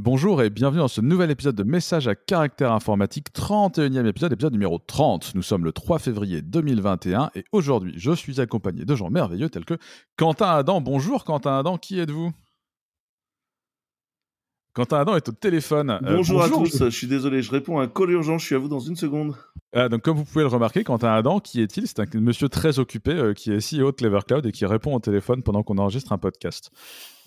Bonjour 0.00 0.42
et 0.42 0.48
bienvenue 0.48 0.78
dans 0.78 0.86
ce 0.86 1.00
nouvel 1.00 1.32
épisode 1.32 1.56
de 1.56 1.64
Message 1.64 2.06
à 2.06 2.14
caractère 2.14 2.70
informatique, 2.70 3.32
31e 3.34 4.06
épisode, 4.06 4.32
épisode 4.32 4.52
numéro 4.52 4.78
30. 4.78 5.34
Nous 5.34 5.42
sommes 5.42 5.64
le 5.64 5.72
3 5.72 5.98
février 5.98 6.40
2021 6.40 7.32
et 7.34 7.44
aujourd'hui 7.50 7.94
je 7.96 8.12
suis 8.12 8.40
accompagné 8.40 8.84
de 8.84 8.94
gens 8.94 9.10
merveilleux 9.10 9.50
tels 9.50 9.64
que 9.64 9.76
Quentin 10.16 10.50
Adam. 10.50 10.80
Bonjour 10.80 11.24
Quentin 11.24 11.58
Adam, 11.58 11.78
qui 11.78 11.98
êtes-vous? 11.98 12.30
Quentin 14.78 14.98
Adam 14.98 15.16
est 15.16 15.28
au 15.28 15.32
téléphone. 15.32 15.90
Euh, 15.90 16.18
bonjour, 16.18 16.40
à 16.40 16.48
tous, 16.48 16.84
je 16.84 16.88
suis 16.88 17.08
désolé, 17.08 17.42
je 17.42 17.50
réponds 17.50 17.80
à 17.80 17.82
un 17.82 17.88
call 17.88 18.10
urgent, 18.10 18.38
je 18.38 18.46
suis 18.46 18.54
à 18.54 18.58
vous 18.58 18.68
dans 18.68 18.78
une 18.78 18.94
seconde. 18.94 19.34
Ah, 19.72 19.88
donc 19.88 20.02
comme 20.02 20.16
vous 20.16 20.24
pouvez 20.24 20.44
le 20.44 20.48
remarquer, 20.48 20.84
Quentin 20.84 21.08
Adam, 21.08 21.40
qui 21.40 21.60
est-il? 21.60 21.88
C'est 21.88 21.98
un 21.98 22.06
monsieur 22.20 22.48
très 22.48 22.78
occupé 22.78 23.10
euh, 23.10 23.34
qui 23.34 23.50
est 23.50 23.58
CEO 23.58 23.90
de 23.90 23.96
Clever 23.96 24.20
Cloud 24.24 24.46
et 24.46 24.52
qui 24.52 24.64
répond 24.66 24.94
au 24.94 25.00
téléphone 25.00 25.42
pendant 25.42 25.64
qu'on 25.64 25.78
enregistre 25.78 26.12
un 26.12 26.18
podcast. 26.18 26.70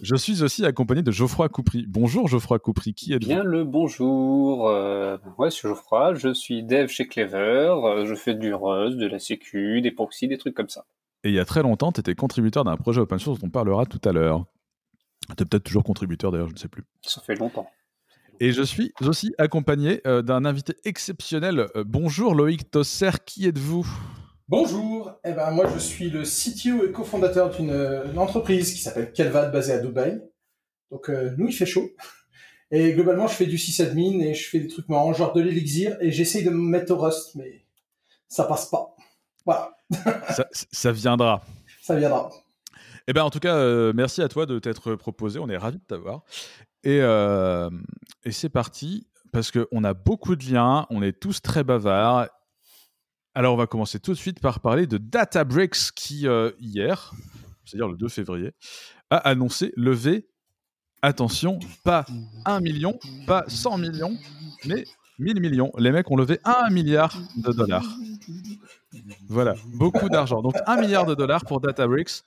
Je 0.02 0.16
suis 0.16 0.44
aussi 0.44 0.66
accompagné 0.66 1.02
de 1.02 1.12
Geoffroy 1.12 1.50
Coupry. 1.50 1.86
Bonjour 1.90 2.30
Geoffroy 2.30 2.60
Coupry, 2.60 2.94
qui 2.94 3.12
êtes-vous? 3.12 3.28
Bien 3.28 3.44
le 3.44 3.66
bonjour. 3.66 4.70
Euh, 4.70 5.18
ouais, 5.38 5.50
je 5.50 5.56
suis 5.56 5.68
Geoffroy, 5.68 6.14
je 6.14 6.34
suis 6.34 6.64
dev 6.64 6.88
chez 6.88 7.06
Clever, 7.06 7.76
je 8.06 8.16
fais 8.16 8.34
du 8.34 8.54
Rust, 8.54 8.96
de 8.96 9.08
la 9.08 9.20
Sécu, 9.20 9.82
des 9.82 9.92
proxys, 9.92 10.30
des 10.30 10.38
trucs 10.38 10.56
comme 10.56 10.70
ça. 10.70 10.86
Et 11.26 11.28
il 11.28 11.36
y 11.36 11.40
a 11.40 11.46
très 11.46 11.64
longtemps, 11.64 11.92
tu 11.92 12.00
étais 12.00 12.16
contributeur 12.16 12.64
d'un 12.64 12.78
projet 12.78 13.02
open 13.02 13.20
source 13.20 13.40
dont 13.40 13.48
on 13.48 13.50
parlera 13.50 13.86
tout 13.86 14.00
à 14.06 14.14
l'heure. 14.14 14.46
Tu 15.28 15.44
es 15.44 15.46
peut-être 15.46 15.64
toujours 15.64 15.84
contributeur 15.84 16.32
d'ailleurs, 16.32 16.50
je 16.50 16.54
ne 16.54 16.60
sais 16.60 16.68
plus. 16.68 16.84
Ça 17.04 17.22
fait 17.22 17.36
longtemps. 17.36 17.70
Et 18.40 18.54
je 18.54 18.64
suis 18.64 18.92
aussi 19.02 19.34
accompagné 19.38 20.02
euh, 20.08 20.24
d'un 20.24 20.46
invité 20.46 20.74
exceptionnel. 20.84 21.68
Euh, 21.76 21.84
bonjour 21.86 22.34
Loïc 22.34 22.72
Tosser, 22.72 23.12
qui 23.24 23.46
êtes-vous? 23.46 23.88
Bonjour, 24.48 25.14
eh 25.24 25.34
ben, 25.34 25.52
moi 25.52 25.70
je 25.72 25.78
suis 25.78 26.10
le 26.10 26.24
CTO 26.24 26.88
et 26.88 26.92
cofondateur 26.92 27.52
d'une 27.52 27.70
euh, 27.70 28.16
entreprise 28.16 28.74
qui 28.74 28.82
s'appelle 28.82 29.14
Kelvad 29.14 29.52
basée 29.52 29.74
à 29.74 29.78
Dubaï. 29.78 30.20
Donc 30.90 31.10
nous 31.38 31.50
il 31.50 31.54
fait 31.54 31.68
chaud. 31.68 31.92
Et 32.72 32.94
globalement 32.94 33.28
je 33.28 33.36
fais 33.36 33.46
du 33.46 33.58
sysadmin 33.58 34.22
et 34.22 34.34
je 34.34 34.50
fais 34.50 34.60
des 34.60 34.70
trucs 34.70 34.88
marrants, 34.88 35.12
genre 35.12 35.34
de 35.34 35.42
l'élixir 35.42 35.98
et 36.00 36.10
j'essaye 36.10 36.46
de 36.46 36.50
me 36.50 36.56
mettre 36.56 36.94
au 36.94 36.98
Rust, 36.98 37.36
mais 37.36 37.66
ça 38.30 38.46
passe 38.46 38.68
pas. 38.68 38.96
Voilà. 39.46 39.78
ça, 40.30 40.48
ça 40.52 40.92
viendra. 40.94 41.44
Ça 41.82 41.98
viendra. 41.98 42.30
Eh 43.08 43.14
ben, 43.14 43.24
en 43.24 43.30
tout 43.30 43.40
cas, 43.40 43.56
euh, 43.56 43.94
merci 43.96 44.22
à 44.22 44.28
toi 44.28 44.46
de 44.46 44.60
t'être 44.60 44.96
proposé. 44.96 45.40
On 45.40 45.50
est 45.50 45.58
ravis 45.58 45.80
de 45.80 45.84
t'avoir. 45.84 46.24
Et, 46.84 47.00
euh, 47.02 47.70
et 48.24 48.32
c'est 48.32 48.50
parti, 48.50 49.08
parce 49.32 49.52
qu'on 49.52 49.84
a 49.84 49.94
beaucoup 49.94 50.36
de 50.36 50.44
liens, 50.44 50.86
on 50.90 51.02
est 51.02 51.20
tous 51.20 51.42
très 51.42 51.64
bavards. 51.64 52.28
Alors, 53.34 53.54
on 53.54 53.58
va 53.58 53.68
commencer 53.68 54.00
tout 54.00 54.12
de 54.12 54.18
suite 54.18 54.40
par 54.40 54.60
parler 54.60 54.88
de 54.88 54.98
Databricks 54.98 55.92
qui, 55.96 56.28
euh, 56.28 56.52
hier, 56.60 57.12
c'est-à-dire 57.66 57.88
le 57.88 57.98
2 57.98 58.08
février, 58.10 58.52
a 59.10 59.18
annoncé 59.18 59.74
lever, 59.78 60.28
attention, 61.02 61.60
pas 61.84 62.06
1 62.46 62.60
million, 62.60 63.00
pas 63.28 63.46
100 63.48 63.78
millions, 63.78 64.18
mais 64.66 64.86
1000 65.20 65.40
millions. 65.40 65.72
Les 65.78 65.92
mecs 65.92 66.10
ont 66.12 66.16
levé 66.18 66.40
1 66.44 66.70
milliard 66.72 67.18
de 67.38 67.52
dollars. 67.52 67.86
Voilà, 69.30 69.56
beaucoup 69.74 70.10
d'argent. 70.10 70.42
Donc 70.42 70.56
1 70.66 70.78
milliard 70.82 71.06
de 71.06 71.16
dollars 71.16 71.46
pour 71.46 71.62
Databricks 71.62 72.24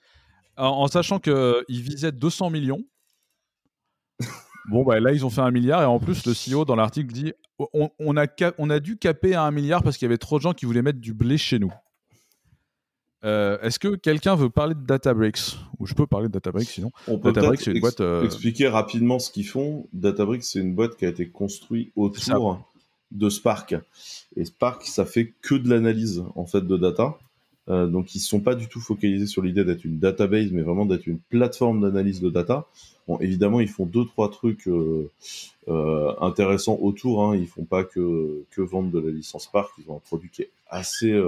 en, 0.56 0.86
sachant 0.86 1.18
qu'ils 1.18 1.64
visaient 1.68 2.12
200 2.12 2.50
millions. 2.50 2.82
Bon, 4.70 4.82
bah, 4.82 4.98
là, 4.98 5.12
ils 5.12 5.26
ont 5.26 5.30
fait 5.30 5.42
un 5.42 5.50
milliard. 5.50 5.82
Et 5.82 5.84
en 5.84 5.98
plus, 5.98 6.24
le 6.24 6.32
CEO, 6.32 6.64
dans 6.64 6.74
l'article, 6.74 7.12
dit 7.12 7.34
on, 7.58 8.16
a 8.16 8.26
on 8.56 8.70
a 8.70 8.80
dû 8.80 8.96
caper 8.96 9.34
à 9.34 9.42
un 9.42 9.50
milliard 9.50 9.82
parce 9.82 9.98
qu'il 9.98 10.06
y 10.06 10.08
avait 10.08 10.16
trop 10.16 10.38
de 10.38 10.42
gens 10.42 10.54
qui 10.54 10.64
voulaient 10.64 10.80
mettre 10.80 11.00
du 11.00 11.12
blé 11.12 11.36
chez 11.36 11.58
nous. 11.58 11.70
Euh, 13.24 13.58
est-ce 13.60 13.78
que 13.78 13.96
quelqu'un 13.96 14.34
veut 14.34 14.50
parler 14.50 14.74
de 14.74 14.80
Databricks? 14.80 15.56
Ou 15.78 15.86
je 15.86 15.94
peux 15.94 16.06
parler 16.06 16.28
de 16.28 16.32
Databricks 16.32 16.68
sinon 16.68 16.90
On 17.08 17.18
peut 17.18 17.32
Databricks, 17.32 17.62
c'est 17.62 17.72
une 17.72 17.80
boîte. 17.80 18.00
Euh, 18.00 18.24
expliquer 18.24 18.68
rapidement 18.68 19.18
ce 19.18 19.30
qu'ils 19.30 19.46
font. 19.46 19.88
Databricks, 19.92 20.44
c'est 20.44 20.60
une 20.60 20.74
boîte 20.74 20.96
qui 20.96 21.06
a 21.06 21.08
été 21.08 21.28
construite 21.28 21.90
autour 21.96 22.66
de 23.10 23.30
Spark. 23.30 23.76
Et 24.36 24.44
Spark, 24.44 24.84
ça 24.84 25.06
fait 25.06 25.32
que 25.40 25.54
de 25.54 25.70
l'analyse 25.70 26.22
en 26.34 26.44
fait 26.44 26.66
de 26.66 26.76
data. 26.76 27.16
Euh, 27.70 27.86
donc 27.86 28.14
ils 28.14 28.18
ne 28.18 28.22
sont 28.22 28.40
pas 28.40 28.54
du 28.54 28.68
tout 28.68 28.80
focalisés 28.80 29.26
sur 29.26 29.40
l'idée 29.40 29.64
d'être 29.64 29.84
une 29.84 29.98
database, 29.98 30.50
mais 30.52 30.62
vraiment 30.62 30.84
d'être 30.84 31.06
une 31.06 31.18
plateforme 31.18 31.80
d'analyse 31.80 32.20
de 32.20 32.28
data. 32.28 32.66
Bon, 33.08 33.18
évidemment, 33.20 33.60
ils 33.60 33.68
font 33.68 33.86
deux 33.86 34.04
trois 34.04 34.30
trucs 34.30 34.68
euh, 34.68 35.10
euh, 35.68 36.12
intéressants 36.20 36.78
autour. 36.80 37.24
Hein. 37.24 37.36
Ils 37.36 37.48
font 37.48 37.64
pas 37.64 37.84
que 37.84 38.44
que 38.50 38.60
vendre 38.60 38.90
de 38.90 38.98
la 38.98 39.10
licence 39.10 39.44
Spark. 39.44 39.72
Ils 39.78 39.90
ont 39.90 39.96
un 39.96 40.00
produit 40.00 40.28
qui 40.30 40.42
est 40.42 40.50
assez, 40.68 41.18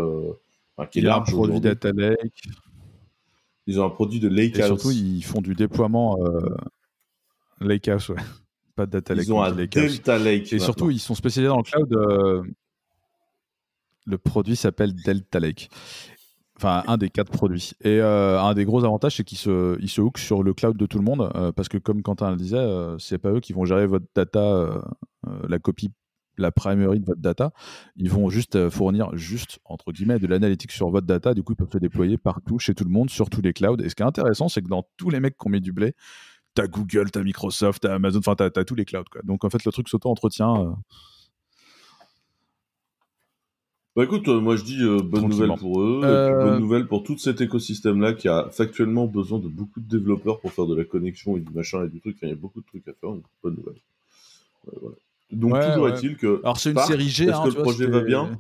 enfin, 0.77 0.87
qui 0.87 0.99
est 0.99 1.03
large. 1.03 1.31
Un 1.31 1.33
produit 1.33 1.61
Data 1.61 1.93
Lake. 1.93 2.43
Ils 3.67 3.81
ont 3.81 3.85
un 3.85 3.91
produit 3.91 4.21
de 4.21 4.29
Lakehouse. 4.29 4.59
Et 4.61 4.67
surtout, 4.67 4.91
ils 4.91 5.25
font 5.25 5.41
du 5.41 5.55
déploiement 5.55 6.19
Lakehouse, 7.61 8.11
ouais. 8.11 8.23
Pas 8.75 8.85
de 8.85 8.93
Data 8.93 9.15
Lake. 9.15 9.27
Ils 9.27 9.33
ont 9.33 9.43
un 9.43 9.53
Delta 9.53 10.19
Lake. 10.19 10.53
Et 10.53 10.59
surtout, 10.59 10.91
ils 10.91 11.01
sont 11.01 11.15
spécialisés 11.15 11.49
dans 11.49 11.57
le 11.57 11.63
cloud. 11.63 12.47
le 14.05 14.19
produit 14.19 14.55
s'appelle 14.55 14.95
Delta 14.95 15.41
Lake. 15.41 15.71
Enfin, 16.57 16.83
un 16.87 16.97
des 16.97 17.11
quatre 17.11 17.31
produits. 17.31 17.73
Et 17.83 18.01
euh, 18.01 18.41
un 18.41 18.55
des 18.55 18.65
gros 18.65 18.83
avantages, 18.85 19.17
c'est 19.17 19.25
qu'ils 19.25 19.37
se, 19.37 19.77
ils 19.81 19.91
se 19.91 20.01
hook 20.01 20.17
sur 20.17 20.43
le 20.43 20.55
cloud 20.55 20.77
de 20.77 20.87
tout 20.87 20.99
le 20.99 21.05
monde, 21.05 21.31
euh, 21.35 21.53
parce 21.53 21.69
que 21.69 21.77
comme 21.77 22.03
Quentin 22.03 22.31
le 22.31 22.37
disait, 22.37 22.57
euh, 22.57 22.97
c'est 22.99 23.19
pas 23.19 23.31
eux 23.31 23.41
qui 23.41 23.53
vont 23.53 23.67
gérer 23.67 23.87
votre 23.87 24.07
data, 24.15 24.83
la 25.49 25.59
copie, 25.59 25.91
la 26.39 26.53
primary 26.53 27.01
de 27.01 27.05
votre 27.05 27.21
data. 27.21 27.53
Ils 27.97 28.11
vont 28.11 28.31
juste 28.31 28.71
fournir, 28.71 29.15
juste 29.17 29.59
entre 29.65 29.93
guillemets, 29.93 30.19
de 30.19 30.27
l'analytique 30.27 30.73
sur 30.73 30.89
votre 30.89 31.07
data. 31.07 31.35
Du 31.35 31.43
coup, 31.43 31.53
ils 31.53 31.57
peuvent 31.57 31.73
se 31.73 31.79
déployer 31.79 32.17
partout, 32.17 32.59
chez 32.59 32.75
tout 32.75 32.85
le 32.85 32.91
monde, 32.91 33.11
sur 33.11 33.29
tous 33.29 33.43
les 33.43 33.53
clouds. 33.53 33.77
Et 33.83 33.89
ce 33.91 33.95
qui 33.95 34.03
est 34.03 34.07
intéressant, 34.07 34.49
c'est 34.49 34.63
que 34.63 34.69
dans 34.69 34.87
tous 34.97 35.11
les 35.11 35.21
mecs 35.21 35.37
qui 35.37 35.47
ont 35.47 35.51
mis 35.51 35.61
du 35.61 35.73
blé, 35.73 35.95
t'as 36.55 36.69
Google, 36.69 37.11
t'as 37.11 37.23
Microsoft, 37.23 37.83
t'as 37.83 37.95
Amazon, 37.95 38.21
enfin, 38.21 38.35
t'as, 38.35 38.47
as 38.47 38.65
tous 38.65 38.75
les 38.75 38.87
clouds. 38.87 39.05
Donc, 39.25 39.45
en 39.45 39.51
fait, 39.51 39.65
le 39.65 39.73
truc 39.73 39.89
s'auto-entretient 39.89 40.77
Bah 43.97 44.05
écoute, 44.05 44.29
euh, 44.29 44.41
moi 44.41 44.57
je 44.57 44.63
dis 44.63 44.83
euh, 44.83 45.01
bonne 45.01 45.27
nouvelle 45.27 45.55
pour 45.59 45.81
eux, 45.81 46.01
et 46.01 46.29
puis 46.29 46.45
bonne 46.45 46.55
euh, 46.57 46.59
nouvelle 46.59 46.87
pour 46.87 47.03
tout 47.03 47.17
cet 47.17 47.41
écosystème-là 47.41 48.13
qui 48.13 48.29
a 48.29 48.51
factuellement 48.51 49.07
besoin 49.07 49.39
de 49.39 49.49
beaucoup 49.49 49.81
de 49.81 49.89
développeurs 49.89 50.39
pour 50.39 50.53
faire 50.53 50.67
de 50.67 50.77
la 50.77 50.85
connexion 50.85 51.39
et 51.39 51.41
du 51.41 51.51
machin 51.51 51.83
et 51.83 51.89
du 51.89 51.99
truc. 52.01 52.19
il 52.21 52.29
y 52.29 52.33
a 52.33 52.35
beaucoup 52.35 52.61
de 52.61 52.67
trucs 52.67 52.87
à 52.89 52.93
faire, 52.93 53.13
donc 53.13 53.25
bonne 53.43 53.57
nouvelle. 53.57 53.81
voilà. 54.67 54.97
Donc 55.33 55.59
toujours 55.71 55.89
est-il 55.89 56.19
que. 56.19 56.41
Alors 56.43 56.61
c'est 56.61 56.73
une 56.73 56.79
série 56.81 57.09
G. 57.09 57.25
Est-ce 57.25 57.33
hein, 57.33 57.45
que 57.45 57.57
le 57.57 57.63
projet 57.63 57.87
va 57.87 58.03
bien? 58.03 58.39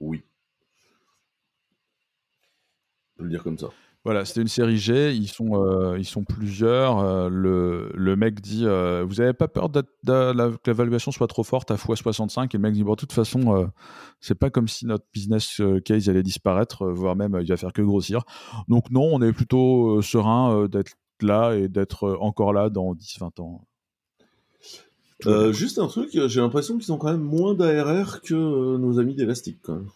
Oui. 0.00 0.22
On 3.14 3.18
peut 3.18 3.24
le 3.24 3.30
dire 3.30 3.42
comme 3.42 3.58
ça. 3.58 3.68
Voilà, 4.04 4.24
c'était 4.24 4.40
une 4.40 4.48
série 4.48 4.78
G, 4.78 5.14
ils 5.14 5.28
sont, 5.28 5.62
euh, 5.62 5.98
ils 5.98 6.06
sont 6.06 6.24
plusieurs. 6.24 7.00
Euh, 7.00 7.28
le, 7.28 7.92
le, 7.94 8.16
mec 8.16 8.40
dit 8.40 8.62
euh, 8.64 9.04
Vous 9.06 9.16
n'avez 9.16 9.34
pas 9.34 9.46
peur 9.46 9.70
que 9.70 10.70
l'évaluation 10.70 11.12
soit 11.12 11.26
trop 11.26 11.44
forte 11.44 11.70
à 11.70 11.74
x65 11.74 12.44
Et 12.44 12.48
le 12.54 12.58
mec 12.60 12.72
dit 12.72 12.82
Bon, 12.82 12.92
de 12.92 12.96
toute 12.96 13.12
façon, 13.12 13.70
c'est 14.18 14.34
pas 14.34 14.48
comme 14.48 14.68
si 14.68 14.86
notre 14.86 15.04
business 15.12 15.60
case 15.84 16.08
allait 16.08 16.22
disparaître, 16.22 16.86
voire 16.86 17.14
même 17.14 17.38
il 17.42 17.48
va 17.48 17.56
faire 17.58 17.74
que 17.74 17.82
grossir. 17.82 18.22
Donc, 18.68 18.90
non, 18.90 19.02
on 19.02 19.20
est 19.20 19.34
plutôt 19.34 20.00
serein 20.00 20.66
d'être 20.68 20.92
là 21.20 21.52
et 21.52 21.68
d'être 21.68 22.16
encore 22.20 22.54
là 22.54 22.70
dans 22.70 22.94
10-20 22.94 23.42
ans. 23.42 23.66
juste 25.52 25.78
un 25.78 25.88
truc, 25.88 26.08
j'ai 26.12 26.40
l'impression 26.40 26.78
qu'ils 26.78 26.90
ont 26.90 26.96
quand 26.96 27.10
même 27.10 27.20
moins 27.20 27.54
d'ARR 27.54 28.22
que 28.22 28.78
nos 28.78 28.98
amis 28.98 29.14
d'Elastic 29.14 29.58
quand 29.62 29.74
même. 29.74 29.88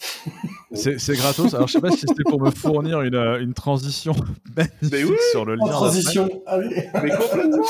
C'est 0.72 1.14
gratos. 1.14 1.54
Alors, 1.54 1.66
je 1.66 1.74
sais 1.74 1.80
pas 1.80 1.90
si 1.90 2.00
c'était 2.00 2.22
pour 2.22 2.40
me 2.40 2.50
fournir 2.50 3.00
une, 3.02 3.14
euh, 3.14 3.40
une 3.40 3.54
transition 3.54 4.14
magnifique 4.56 5.20
sur 5.32 5.44
le 5.44 5.56
lien. 5.56 5.66
transition, 5.66 6.28
Mais 7.02 7.10
complètement. 7.10 7.64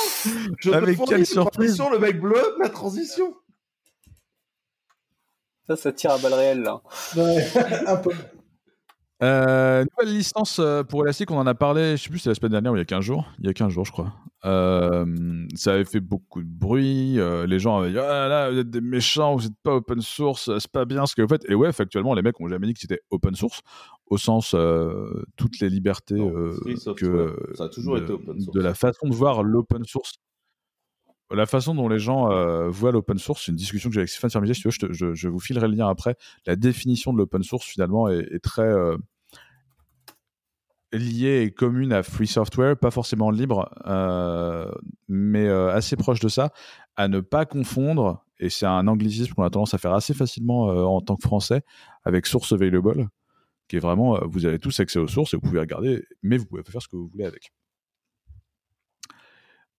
Je 0.59 0.71
Avec 0.71 0.99
quelle 1.07 1.27
surprise 1.27 1.81
Le 1.91 1.99
mec 1.99 2.21
bleu, 2.21 2.43
la 2.61 2.69
transition. 2.69 3.35
Ça, 5.67 5.77
ça 5.77 5.93
tire 5.93 6.11
à 6.13 6.19
balles 6.19 6.35
réelles, 6.35 6.63
là. 6.63 6.81
Ouais, 7.17 7.47
un 7.87 7.97
peu. 7.97 8.11
Euh, 9.23 9.85
nouvelle 9.99 10.17
licence 10.17 10.59
euh, 10.61 10.83
pour 10.83 11.03
Elastic, 11.05 11.31
on 11.31 11.37
en 11.37 11.47
a 11.47 11.55
parlé, 11.55 11.97
je 11.97 12.05
sais 12.05 12.09
plus 12.09 12.19
si 12.19 12.25
c'est 12.25 12.31
la 12.31 12.35
semaine 12.35 12.53
dernière 12.53 12.73
ou 12.73 12.77
il 12.77 12.79
y 12.79 12.83
a 12.83 12.87
15 12.87 13.05
jours. 13.05 13.27
Il 13.39 13.47
y 13.47 13.51
a 13.51 13.53
15 13.53 13.71
jours, 13.71 13.85
je 13.85 13.93
crois. 13.93 14.15
Euh, 14.47 15.05
ça 15.55 15.75
avait 15.75 15.85
fait 15.85 16.01
beaucoup 16.01 16.43
de 16.43 16.49
bruit. 16.49 17.19
les 17.47 17.59
gens 17.59 17.79
avaient 17.79 17.91
dit 17.91 17.99
Ah 17.99 18.29
là, 18.29 18.51
vous 18.51 18.59
êtes 18.59 18.71
des 18.71 18.81
méchants, 18.81 19.37
vous 19.37 19.43
n'êtes 19.43 19.59
pas 19.63 19.75
open 19.75 20.01
source, 20.01 20.51
c'est 20.59 20.73
pas 20.73 20.87
bien 20.87 21.05
ce 21.05 21.15
que 21.15 21.23
vous 21.23 21.29
faites. 21.29 21.49
Et 21.51 21.55
ouais, 21.55 21.73
factuellement, 21.73 22.15
les 22.15 22.23
mecs 22.23 22.41
ont 22.41 22.49
jamais 22.49 22.67
dit 22.67 22.73
que 22.73 22.81
c'était 22.81 23.01
open 23.11 23.35
source, 23.35 23.61
au 24.07 24.17
sens 24.17 24.57
toutes 25.37 25.61
les 25.61 25.69
libertés 25.69 26.19
que. 26.97 27.37
Ça 27.55 27.65
a 27.65 27.69
toujours 27.69 27.97
de, 27.97 28.03
été 28.03 28.13
open 28.13 28.41
source. 28.41 28.57
De 28.57 28.63
la 28.63 28.75
façon 28.75 29.07
de 29.07 29.15
voir 29.15 29.43
l'open 29.43 29.85
source 29.85 30.15
la 31.31 31.47
façon 31.47 31.75
dont 31.75 31.89
les 31.89 31.99
gens 31.99 32.29
voient 32.71 32.93
l'open 32.93 33.19
source, 33.19 33.45
c'est 33.45 33.53
une 33.53 33.57
discussion 33.57 33.89
que 33.89 33.95
j'ai 33.95 34.01
avec 34.01 34.11
Stéphane 34.11 34.45
veux, 34.45 35.15
je, 35.15 35.29
vous 35.29 35.41
filerai 35.41 35.69
le 35.69 35.75
lien 35.75 35.89
après. 35.89 36.17
La 36.47 36.57
définition 36.57 37.13
de 37.13 37.19
l'open 37.19 37.43
source, 37.43 37.67
finalement, 37.67 38.09
est, 38.09 38.41
très 38.43 38.73
liée 40.93 41.43
et 41.43 41.51
commune 41.51 41.93
à 41.93 42.03
free 42.03 42.27
software, 42.27 42.77
pas 42.77 42.91
forcément 42.91 43.31
libre, 43.31 43.71
euh, 43.87 44.71
mais 45.09 45.47
euh, 45.47 45.73
assez 45.73 45.97
proche 45.97 46.21
de 46.21 46.29
ça, 46.29 46.53
à 46.97 47.09
ne 47.09 47.21
pas 47.21 47.47
confondre, 47.47 48.25
et 48.39 48.51
c'est 48.51 48.67
un 48.67 48.87
anglicisme 48.89 49.35
qu'on 49.35 49.45
a 49.45 49.51
tendance 49.51 49.75
à 49.75 49.79
faire 49.79 49.93
assez 49.93 50.15
facilement 50.15 50.71
euh, 50.71 50.83
en 50.83 51.01
tant 51.01 51.17
que 51.17 51.23
français, 51.23 51.63
avec 52.05 52.27
source 52.27 52.53
available, 52.53 53.09
qui 53.69 53.77
est 53.77 53.81
vraiment, 53.81 54.19
vous 54.27 54.47
avez 54.47 54.59
tous 54.59 54.81
accès 54.81 54.99
aux 54.99 55.09
sources 55.09 55.35
et 55.35 55.37
vous 55.37 55.43
pouvez 55.43 55.61
regarder, 55.61 56.05
mais 56.23 56.37
vous 56.39 56.47
pouvez 56.47 56.63
faire 56.65 56.83
ce 56.83 56.89
que 56.89 56.97
vous 56.97 57.09
voulez 57.09 57.25
avec. 57.25 57.53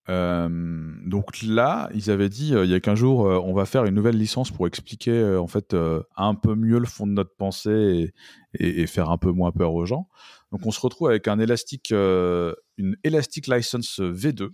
Donc 0.07 1.41
là, 1.43 1.89
ils 1.93 2.09
avaient 2.11 2.29
dit 2.29 2.49
il 2.49 2.69
y 2.69 2.73
a 2.73 2.79
qu'un 2.79 2.95
jour, 2.95 3.19
on 3.19 3.53
va 3.53 3.65
faire 3.65 3.85
une 3.85 3.95
nouvelle 3.95 4.17
licence 4.17 4.51
pour 4.51 4.67
expliquer 4.67 5.35
en 5.35 5.47
fait 5.47 5.75
un 6.17 6.35
peu 6.35 6.55
mieux 6.55 6.79
le 6.79 6.85
fond 6.85 7.07
de 7.07 7.13
notre 7.13 7.35
pensée 7.35 8.13
et, 8.59 8.87
faire 8.87 9.09
un 9.09 9.17
peu 9.17 9.31
moins 9.31 9.51
peur 9.51 9.73
aux 9.73 9.85
gens. 9.85 10.07
Donc 10.51 10.65
on 10.65 10.71
se 10.71 10.81
retrouve 10.81 11.09
avec 11.09 11.27
un 11.27 11.39
élastique, 11.39 11.91
une 11.91 12.95
Elastic 13.03 13.47
License 13.47 13.99
V2 13.99 14.49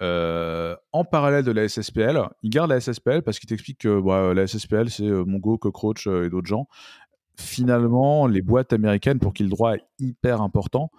en 0.00 1.04
parallèle 1.04 1.44
de 1.44 1.52
la 1.52 1.68
SSPL. 1.68 2.20
Ils 2.42 2.50
gardent 2.50 2.70
la 2.70 2.80
SSPL 2.80 3.22
parce 3.22 3.38
qu'ils 3.38 3.48
t'expliquent 3.48 3.80
que 3.80 4.00
bah, 4.00 4.34
la 4.34 4.46
SSPL 4.46 4.90
c'est 4.90 5.08
Mongo, 5.08 5.56
Cockroach 5.56 6.06
et 6.08 6.28
d'autres 6.28 6.48
gens. 6.48 6.68
Finalement, 7.36 8.26
les 8.26 8.42
boîtes 8.42 8.72
américaines, 8.72 9.20
pour 9.20 9.32
qui 9.32 9.44
le 9.44 9.48
droit 9.48 9.74
est 9.76 9.84
hyper 10.00 10.42
important, 10.42 10.90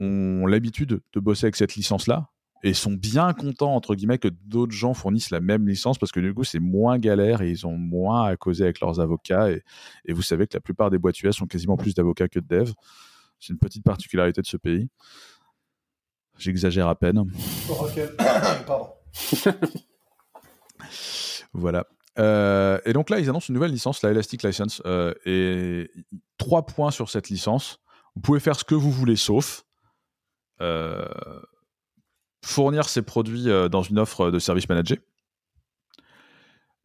ont 0.00 0.46
l'habitude 0.46 1.02
de 1.12 1.20
bosser 1.20 1.44
avec 1.44 1.56
cette 1.56 1.76
licence-là 1.76 2.30
et 2.64 2.72
sont 2.72 2.92
bien 2.92 3.32
contents 3.34 3.74
entre 3.74 3.94
guillemets 3.94 4.18
que 4.18 4.28
d'autres 4.46 4.72
gens 4.72 4.94
fournissent 4.94 5.30
la 5.30 5.40
même 5.40 5.68
licence 5.68 5.98
parce 5.98 6.10
que 6.10 6.18
du 6.18 6.32
coup 6.32 6.44
c'est 6.44 6.58
moins 6.58 6.98
galère 6.98 7.42
et 7.42 7.50
ils 7.50 7.66
ont 7.66 7.76
moins 7.76 8.24
à 8.24 8.36
causer 8.36 8.64
avec 8.64 8.80
leurs 8.80 9.00
avocats 9.00 9.50
et, 9.50 9.62
vous 10.08 10.22
savez 10.22 10.46
que 10.46 10.56
la 10.56 10.60
plupart 10.60 10.90
des 10.90 10.98
boîtes 10.98 11.20
US 11.22 11.40
ont 11.42 11.46
quasiment 11.46 11.76
plus 11.76 11.94
d'avocats 11.94 12.28
que 12.28 12.40
de 12.40 12.46
devs. 12.46 12.72
C'est 13.38 13.52
une 13.52 13.58
petite 13.58 13.84
particularité 13.84 14.40
de 14.40 14.46
ce 14.46 14.56
pays. 14.56 14.88
J'exagère 16.38 16.88
à 16.88 16.94
peine. 16.94 17.22
Pardon. 18.66 18.88
voilà. 21.52 21.86
Euh, 22.18 22.78
et 22.84 22.92
donc 22.92 23.10
là, 23.10 23.18
ils 23.18 23.28
annoncent 23.28 23.48
une 23.48 23.54
nouvelle 23.54 23.72
licence, 23.72 24.02
la 24.02 24.10
Elastic 24.10 24.42
License. 24.42 24.80
Euh, 24.86 25.12
et 25.26 25.90
trois 26.38 26.64
points 26.64 26.90
sur 26.90 27.10
cette 27.10 27.28
licence. 27.28 27.80
Vous 28.14 28.22
pouvez 28.22 28.40
faire 28.40 28.56
ce 28.56 28.64
que 28.64 28.74
vous 28.74 28.90
voulez, 28.90 29.16
sauf 29.16 29.64
euh, 30.60 31.04
fournir 32.44 32.88
ces 32.88 33.02
produits 33.02 33.48
euh, 33.48 33.68
dans 33.68 33.82
une 33.82 33.98
offre 33.98 34.30
de 34.30 34.38
service 34.38 34.68
managé. 34.68 35.00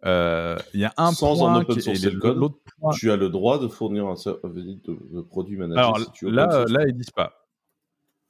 Euh, 0.06 0.58
il 0.74 0.80
y 0.80 0.86
a 0.86 0.94
un 0.96 1.12
Sans 1.12 1.36
point 1.36 1.66
qui 1.66 1.80
est 1.90 2.06
le 2.06 2.20
point... 2.80 2.94
tu 2.94 3.12
as 3.12 3.18
le 3.18 3.30
droit 3.30 3.60
de 3.60 3.68
fournir 3.68 4.08
un 4.08 4.16
service 4.16 4.82
de, 4.84 5.22
produit 5.22 5.58
managé. 5.58 5.80
Alors 5.80 6.00
là, 6.22 6.66
là, 6.66 6.86
ils 6.88 6.96
disent 6.96 7.12
pas. 7.12 7.34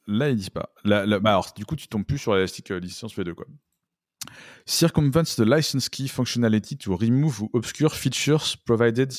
Là, 0.07 0.29
ils 0.29 0.35
disent 0.35 0.49
pas. 0.49 0.73
Là, 0.83 1.05
bah, 1.19 1.29
alors, 1.29 1.53
du 1.55 1.65
coup, 1.65 1.75
tu 1.75 1.87
tombes 1.87 2.05
plus 2.05 2.17
sur 2.17 2.33
l'élastique 2.33 2.69
licence 2.69 3.15
V2 3.15 3.35
quoi. 3.35 3.45
Circumvent 4.65 5.35
the 5.35 5.41
license 5.41 5.87
key 5.87 6.07
functionality 6.07 6.77
to 6.77 6.95
remove 6.95 7.43
or 7.43 7.49
obscure 7.53 7.93
features 7.93 8.57
provided 8.65 9.13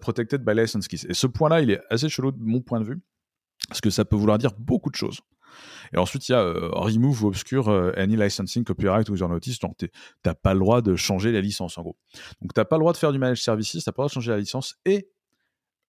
protected 0.00 0.42
by 0.44 0.54
license 0.54 0.88
keys. 0.88 1.06
Et 1.10 1.14
ce 1.14 1.26
point-là, 1.26 1.60
il 1.60 1.70
est 1.70 1.80
assez 1.90 2.08
chelou 2.08 2.32
de 2.32 2.40
mon 2.40 2.62
point 2.62 2.80
de 2.80 2.86
vue, 2.86 3.02
parce 3.68 3.82
que 3.82 3.90
ça 3.90 4.06
peut 4.06 4.16
vouloir 4.16 4.38
dire 4.38 4.52
beaucoup 4.58 4.90
de 4.90 4.96
choses. 4.96 5.20
Et 5.92 5.98
ensuite, 5.98 6.28
il 6.28 6.32
y 6.32 6.34
a 6.34 6.40
euh, 6.40 6.68
remove 6.72 7.24
ou 7.24 7.28
obscure 7.28 7.68
euh, 7.68 7.92
any 7.96 8.16
licensing, 8.16 8.64
copyright 8.64 9.08
ou 9.08 9.14
user 9.14 9.28
notice. 9.28 9.58
Donc, 9.60 9.76
t'as 10.22 10.34
pas 10.34 10.54
le 10.54 10.60
droit 10.60 10.82
de 10.82 10.96
changer 10.96 11.32
la 11.32 11.40
licence, 11.40 11.78
en 11.78 11.82
gros. 11.82 11.96
Donc, 12.40 12.52
t'as 12.54 12.64
pas 12.64 12.76
le 12.76 12.80
droit 12.80 12.92
de 12.92 12.98
faire 12.98 13.12
du 13.12 13.18
managed 13.18 13.42
services, 13.42 13.84
t'as 13.84 13.92
pas 13.92 14.02
le 14.02 14.04
droit 14.04 14.08
de 14.08 14.12
changer 14.12 14.30
la 14.32 14.38
licence. 14.38 14.76
Et 14.84 15.08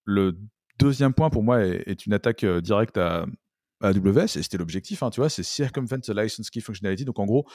le 0.04 0.38
deuxième 0.78 1.12
point, 1.12 1.30
pour 1.30 1.42
moi, 1.42 1.64
est, 1.64 2.06
une 2.06 2.12
attaque 2.12 2.44
euh, 2.44 2.60
directe 2.60 2.98
à, 2.98 3.26
AWS, 3.82 4.38
et 4.38 4.42
c'était 4.42 4.56
l'objectif, 4.56 5.02
hein, 5.02 5.10
tu 5.10 5.20
vois, 5.20 5.28
c'est 5.28 5.42
circumvent 5.42 6.00
the 6.00 6.08
license 6.08 6.48
key 6.48 6.60
functionality. 6.60 7.04
Donc, 7.04 7.18
en 7.18 7.26
gros, 7.26 7.46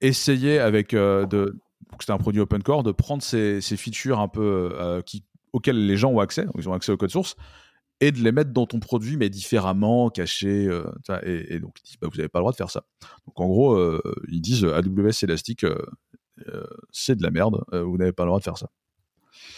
essayer 0.00 0.58
avec 0.58 0.92
de 0.92 1.60
c'était 2.00 2.12
un 2.12 2.18
produit 2.18 2.40
open 2.40 2.62
core, 2.62 2.82
de 2.82 2.92
prendre 2.92 3.22
ces, 3.22 3.60
features 3.60 4.20
un 4.20 4.28
peu 4.28 5.02
qui, 5.04 5.22
auxquelles 5.56 5.86
les 5.86 5.96
gens 5.96 6.10
ont 6.10 6.20
accès, 6.20 6.46
ils 6.56 6.68
ont 6.68 6.72
accès 6.72 6.92
au 6.92 6.96
code 6.96 7.10
source, 7.10 7.36
et 8.00 8.12
de 8.12 8.18
les 8.18 8.32
mettre 8.32 8.50
dans 8.50 8.66
ton 8.66 8.78
produit, 8.78 9.16
mais 9.16 9.30
différemment, 9.30 10.10
cachés. 10.10 10.66
Euh, 10.66 10.84
et, 11.22 11.58
donc, 11.60 11.78
ils 11.80 11.86
disent, 11.86 11.96
bah, 12.00 12.08
vous 12.10 12.16
n'avez 12.16 12.28
pas 12.28 12.38
le 12.40 12.42
droit 12.42 12.52
de 12.52 12.56
faire 12.56 12.70
ça. 12.70 12.84
Donc, 13.26 13.40
en 13.40 13.46
gros, 13.46 13.74
euh, 13.74 14.00
ils 14.28 14.40
disent, 14.40 14.64
AWS 14.64 15.22
Elastic, 15.24 15.64
euh, 15.64 15.76
c'est 16.90 17.16
de 17.16 17.22
la 17.22 17.30
merde, 17.30 17.64
vous 17.72 17.96
n'avez 17.96 18.12
pas 18.12 18.24
le 18.24 18.28
droit 18.28 18.38
de 18.38 18.44
faire 18.44 18.58
ça. 18.58 18.70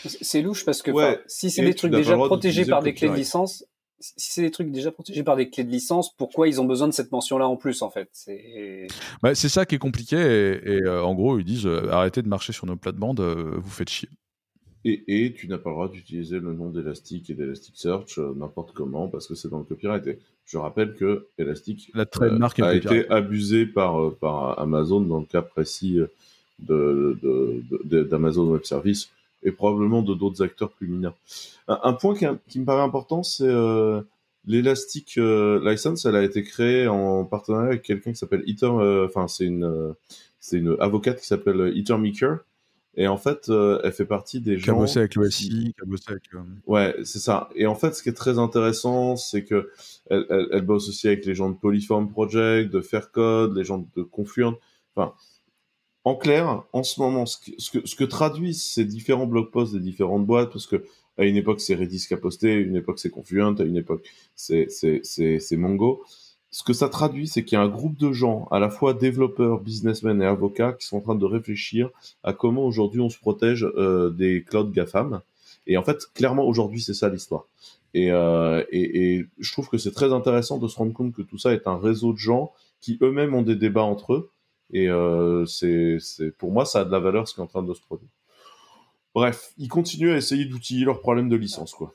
C'est 0.05 0.43
louche 0.43 0.65
parce 0.65 0.83
que 0.83 0.93
si 1.27 1.51
c'est 1.51 1.65
des 1.65 1.75
trucs 1.75 1.93
déjà 1.93 2.17
protégés 2.17 2.65
par 2.65 2.83
des 2.83 2.95
clés 2.95 3.09
de 3.09 3.15
licence, 3.15 3.65
si 4.01 4.31
c'est 4.33 4.43
des 4.43 4.53
trucs 4.53 4.71
déjà 4.71 4.93
protégés 4.93 5.25
par 5.25 5.35
des 5.35 5.51
clés 5.51 5.65
de 5.65 5.71
licence, 5.71 6.15
pourquoi 6.15 6.47
ils 6.47 6.61
ont 6.61 6.65
besoin 6.65 6.87
de 6.87 6.93
cette 6.93 7.11
mention-là 7.11 7.49
en 7.49 7.57
plus, 7.57 7.83
en 7.83 7.91
fait? 7.91 8.09
C'est 8.13 8.87
bah, 9.23 9.35
ça 9.35 9.67
qui 9.67 9.75
est 9.75 9.79
compliqué. 9.79 10.17
Et, 10.17 10.89
en 10.89 11.15
gros, 11.15 11.41
ils 11.41 11.45
disent 11.45 11.67
arrêtez 11.67 12.23
de 12.23 12.29
marcher 12.29 12.53
sur 12.53 12.67
nos 12.67 12.77
plates-bandes, 12.77 13.21
vous 13.21 13.71
faites 13.71 13.91
chier. 13.91 14.09
Et, 15.07 15.35
tu 15.37 15.49
n'as 15.49 15.59
pas 15.59 15.71
le 15.71 15.75
droit 15.75 15.89
d'utiliser 15.89 16.39
le 16.41 16.53
nom 16.53 16.71
d'Elastic 16.71 17.29
et 17.31 17.35
d'Elasticsearch 17.35 18.19
euh, 18.19 18.33
n'importe 18.37 18.73
comment 18.73 19.09
parce 19.09 19.27
que 19.27 19.35
c'est 19.35 19.49
dans 19.49 19.59
le 19.59 19.65
copyright. 19.65 20.07
Et 20.07 20.19
je 20.47 20.57
rappelle 20.57 20.95
que 20.95 21.27
Elastic 21.37 21.91
La 21.95 22.07
euh, 22.21 22.49
a 22.63 22.75
été 22.75 23.09
abusé 23.11 23.67
par, 23.67 24.01
euh, 24.01 24.17
par 24.19 24.59
Amazon 24.59 25.01
dans 25.01 25.21
le 25.21 25.27
cas 25.27 25.43
précis 25.43 25.99
d'Amazon 26.59 27.15
de, 27.85 28.49
de, 28.49 28.53
Web 28.53 28.65
Services 28.65 29.11
et 29.43 29.53
probablement 29.53 30.03
de 30.03 30.15
d'autres 30.15 30.43
acteurs 30.43 30.71
plus 30.71 30.89
mineurs. 30.89 31.15
Un, 31.69 31.93
point 31.93 32.15
qui, 32.49 32.59
me 32.59 32.65
paraît 32.65 32.83
important, 32.83 33.23
c'est 33.23 33.53
l'Elastic 34.47 35.17
License. 35.17 36.07
Elle 36.07 36.17
a 36.17 36.25
été 36.25 36.43
créée 36.43 36.89
en 36.89 37.25
partenariat 37.25 37.69
avec 37.69 37.83
quelqu'un 37.83 38.13
qui 38.13 38.17
s'appelle 38.17 38.43
Eater. 38.47 38.73
Enfin, 39.05 39.29
c'est 39.29 39.45
une, 39.45 39.95
c'est 40.41 40.59
une 40.59 40.77
avocate 40.81 41.21
qui 41.21 41.27
s'appelle 41.27 41.73
Eater 41.77 41.99
Maker 41.99 42.39
et 42.95 43.07
en 43.07 43.17
fait, 43.17 43.49
euh, 43.49 43.81
elle 43.85 43.93
fait 43.93 44.07
partie 44.07 44.41
des 44.41 44.59
gens. 44.59 44.65
Qui 44.65 44.71
a 44.71 44.75
bossé 44.75 44.99
avec 44.99 45.15
l'OSI, 45.15 45.49
qui 45.49 45.83
a 45.83 45.85
bossé 45.85 46.05
avec. 46.09 46.23
Euh, 46.35 46.39
ouais, 46.67 46.97
c'est 47.05 47.21
ça. 47.21 47.49
Et 47.55 47.67
en 47.67 47.75
fait, 47.75 47.95
ce 47.95 48.03
qui 48.03 48.09
est 48.09 48.15
très 48.15 48.39
intéressant, 48.39 49.17
c'est 49.17 49.45
que 49.45 49.71
elle, 50.11 50.27
elle, 50.51 50.63
bosse 50.63 50.89
aussi 50.89 51.07
avec 51.07 51.25
les 51.25 51.35
gens 51.35 51.51
de 51.51 51.57
Polyform 51.57 52.11
Project, 52.11 52.73
de 52.73 52.81
Faircode, 52.81 53.57
les 53.57 53.65
gens 53.65 53.87
de 53.95 54.03
Confluent. 54.03 54.57
Enfin, 54.97 55.15
en 56.05 56.17
clair, 56.17 56.65
en 56.73 56.83
ce 56.83 57.01
moment, 57.01 57.27
ce 57.27 57.39
que, 57.39 57.53
ce 57.59 57.71
que, 57.71 57.87
ce 57.87 57.95
que 57.95 58.05
traduisent 58.05 58.65
ces 58.65 58.85
différents 58.85 59.27
blog 59.27 59.51
posts 59.51 59.75
des 59.75 59.81
différentes 59.81 60.27
boîtes, 60.27 60.51
parce 60.51 60.67
que 60.67 60.85
à 61.19 61.25
une 61.25 61.37
époque 61.37 61.61
c'est 61.61 61.75
Redis 61.75 62.07
qui 62.07 62.15
a 62.15 62.17
posté, 62.17 62.51
à 62.51 62.57
une 62.57 62.77
époque 62.77 62.99
c'est 62.99 63.11
Confluent, 63.11 63.61
à 63.61 63.63
une 63.63 63.77
époque 63.77 64.09
c'est 64.35 64.69
c'est 64.71 65.57
Mongo 65.57 66.03
ce 66.51 66.63
que 66.63 66.73
ça 66.73 66.89
traduit, 66.89 67.29
c'est 67.29 67.45
qu'il 67.45 67.57
y 67.57 67.61
a 67.61 67.65
un 67.65 67.69
groupe 67.69 67.99
de 67.99 68.13
gens, 68.13 68.49
à 68.51 68.59
la 68.59 68.71
fois 68.71 68.95
développeurs, 68.95 69.61
businessmen 69.61 70.23
et 70.23 70.27
avocats, 70.27 70.73
qui 70.73 70.87
sont 70.87 70.97
en 70.97 71.01
train 71.01 71.15
de 71.15 71.25
réfléchir 71.25 71.91
à 72.23 72.33
comment 72.33 72.65
aujourd'hui 72.65 73.01
on 73.01 73.11
se 73.11 73.19
protège 73.19 73.65
euh, 73.77 74.11
des 74.11 74.43
clouds 74.43 74.71
GAFAM. 74.71 75.21
Et 75.67 75.77
en 75.77 75.83
fait, 75.83 76.07
clairement, 76.15 76.45
aujourd'hui, 76.45 76.81
c'est 76.81 76.95
ça 76.95 77.09
l'histoire. 77.11 77.45
Et, 77.95 78.11
euh, 78.11 78.65
et, 78.71 79.17
et, 79.17 79.27
je 79.39 79.53
trouve 79.53 79.69
que 79.69 79.79
c'est 79.79 79.93
très 79.93 80.13
intéressant 80.13 80.59
de 80.59 80.69
se 80.69 80.77
rendre 80.77 80.93
compte 80.93 81.13
que 81.13 81.23
tout 81.23 81.39
ça 81.39 81.53
est 81.53 81.67
un 81.67 81.79
réseau 81.79 82.13
de 82.13 82.19
gens 82.19 82.53
qui 82.81 82.99
eux-mêmes 83.03 83.35
ont 83.35 83.43
des 83.43 83.57
débats 83.57 83.83
entre 83.83 84.15
eux. 84.15 84.31
Et 84.73 84.89
euh, 84.89 85.47
c'est, 85.47 85.99
pour 86.39 86.53
moi, 86.53 86.65
ça 86.65 86.81
a 86.81 86.85
de 86.85 86.91
la 86.91 86.99
valeur 86.99 87.29
ce 87.29 87.35
qui 87.35 87.41
est 87.41 87.43
en 87.43 87.47
train 87.47 87.63
de 87.63 87.73
se 87.75 87.81
produire. 87.81 88.11
Bref, 89.15 89.53
ils 89.59 89.69
continuent 89.69 90.13
à 90.13 90.17
essayer 90.17 90.45
d'outiller 90.45 90.85
leurs 90.85 91.01
problèmes 91.01 91.29
de 91.29 91.37
licence, 91.37 91.73
quoi. 91.73 91.95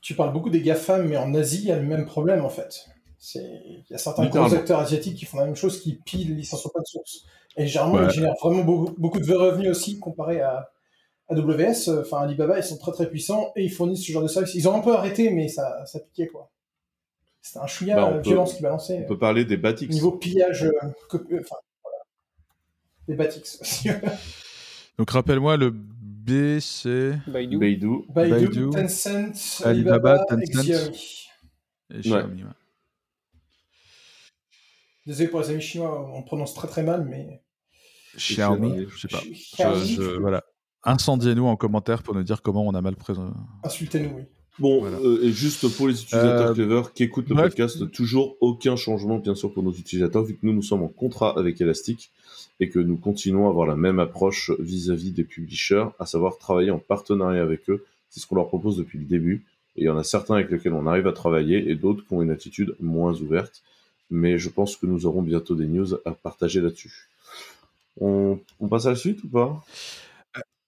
Tu 0.00 0.14
parles 0.14 0.32
beaucoup 0.32 0.50
des 0.50 0.60
GAFAM, 0.60 1.06
mais 1.08 1.16
en 1.16 1.34
Asie, 1.34 1.60
il 1.62 1.68
y 1.68 1.72
a 1.72 1.76
le 1.76 1.86
même 1.86 2.06
problème, 2.06 2.44
en 2.44 2.48
fait. 2.48 2.86
Il 3.34 3.84
y 3.90 3.94
a 3.94 3.98
certains 3.98 4.26
gros 4.26 4.54
acteurs 4.54 4.80
asiatiques 4.80 5.16
qui 5.16 5.26
font 5.26 5.38
la 5.38 5.44
même 5.44 5.56
chose, 5.56 5.80
qui 5.80 5.94
pilent 5.94 6.28
les 6.28 6.34
licences 6.34 6.64
open 6.64 6.84
source. 6.84 7.24
Et 7.56 7.66
généralement, 7.66 8.02
ils 8.02 8.10
génèrent 8.10 8.36
vraiment 8.40 8.62
beaucoup, 8.64 9.20
de 9.20 9.34
revenus 9.34 9.70
aussi, 9.70 9.98
comparé 9.98 10.40
à 10.40 10.70
AWS. 11.28 12.00
Enfin, 12.00 12.22
Alibaba, 12.22 12.58
ils 12.58 12.64
sont 12.64 12.78
très 12.78 12.92
très 12.92 13.10
puissants 13.10 13.52
et 13.56 13.64
ils 13.64 13.70
fournissent 13.70 14.06
ce 14.06 14.12
genre 14.12 14.22
de 14.22 14.28
service. 14.28 14.54
Ils 14.54 14.68
ont 14.68 14.74
un 14.74 14.80
peu 14.80 14.94
arrêté, 14.94 15.30
mais 15.30 15.48
ça, 15.48 15.84
ça 15.86 16.00
piquait, 16.00 16.28
quoi. 16.28 16.50
C'était 17.42 17.60
un 17.60 17.66
chouïa 17.66 17.96
bah, 17.96 18.18
violence 18.18 18.54
qui 18.54 18.62
balançait. 18.62 19.00
On 19.04 19.08
peut 19.08 19.18
parler 19.18 19.44
des 19.44 19.56
Batix. 19.56 19.92
Niveau 19.92 20.12
pillage, 20.12 20.64
euh, 20.64 20.72
euh, 21.14 21.40
enfin, 21.40 21.56
voilà. 21.82 21.98
Des 23.08 23.14
Batix 23.14 23.58
aussi. 23.60 23.88
Donc 24.98 25.10
rappelle-moi 25.10 25.56
le 25.56 25.74
B, 26.20 26.58
c'est 26.60 27.18
Baidu. 27.26 27.58
Baidu. 27.58 27.88
Baidu, 28.10 28.70
Tencent, 28.70 29.62
Alibaba, 29.64 30.24
Tencent 30.26 30.92
et 31.90 32.00
Xiaomi. 32.00 32.44
Désolé 35.06 35.28
pour 35.28 35.40
les 35.40 35.50
amis 35.50 35.62
chinois, 35.62 36.12
on 36.14 36.22
prononce 36.22 36.52
très 36.52 36.68
très 36.68 36.82
mal, 36.82 37.06
mais. 37.08 37.42
Xiaomi, 38.16 38.86
je 38.88 38.98
sais 39.00 39.08
pas. 39.08 39.22
Je, 39.22 40.18
voilà. 40.18 40.44
Incendiez-nous 40.84 41.46
en 41.46 41.56
commentaire 41.56 42.02
pour 42.02 42.14
nous 42.14 42.22
dire 42.22 42.42
comment 42.42 42.66
on 42.66 42.74
a 42.74 42.82
mal 42.82 42.96
présenté. 42.96 43.34
Insultez-nous, 43.64 44.16
oui. 44.16 44.22
Bon, 44.58 44.84
euh, 44.84 45.24
et 45.24 45.32
juste 45.32 45.74
pour 45.74 45.88
les 45.88 46.02
utilisateurs 46.02 46.50
euh, 46.50 46.54
Clever 46.54 46.82
qui 46.94 47.04
écoutent 47.04 47.30
le 47.30 47.34
podcast, 47.34 47.90
toujours 47.92 48.36
aucun 48.40 48.76
changement, 48.76 49.18
bien 49.18 49.34
sûr, 49.34 49.54
pour 49.54 49.62
nos 49.62 49.72
utilisateurs, 49.72 50.22
vu 50.24 50.34
que 50.34 50.44
nous, 50.44 50.52
nous 50.52 50.62
sommes 50.62 50.82
en 50.82 50.88
contrat 50.88 51.38
avec 51.38 51.58
Elastic 51.62 52.12
et 52.60 52.68
que 52.68 52.78
nous 52.78 52.96
continuons 52.96 53.46
à 53.46 53.50
avoir 53.50 53.66
la 53.66 53.76
même 53.76 53.98
approche 53.98 54.50
vis-à-vis 54.58 55.12
des 55.12 55.24
publishers, 55.24 55.86
à 55.98 56.06
savoir 56.06 56.36
travailler 56.38 56.70
en 56.70 56.78
partenariat 56.78 57.42
avec 57.42 57.68
eux. 57.70 57.84
C'est 58.10 58.20
ce 58.20 58.26
qu'on 58.26 58.36
leur 58.36 58.48
propose 58.48 58.76
depuis 58.76 58.98
le 58.98 59.06
début. 59.06 59.44
Et 59.76 59.82
il 59.82 59.84
y 59.84 59.88
en 59.88 59.96
a 59.96 60.04
certains 60.04 60.34
avec 60.34 60.50
lesquels 60.50 60.74
on 60.74 60.86
arrive 60.86 61.06
à 61.06 61.12
travailler 61.12 61.70
et 61.70 61.74
d'autres 61.74 62.06
qui 62.06 62.12
ont 62.12 62.22
une 62.22 62.30
attitude 62.30 62.76
moins 62.78 63.14
ouverte. 63.14 63.62
Mais 64.10 64.38
je 64.38 64.50
pense 64.50 64.76
que 64.76 64.86
nous 64.86 65.06
aurons 65.06 65.22
bientôt 65.22 65.54
des 65.54 65.66
news 65.66 65.94
à 66.04 66.10
partager 66.12 66.60
là-dessus. 66.60 67.08
On, 68.00 68.38
passe 68.68 68.86
à 68.86 68.90
la 68.90 68.96
suite 68.96 69.22
ou 69.24 69.28
pas? 69.28 69.64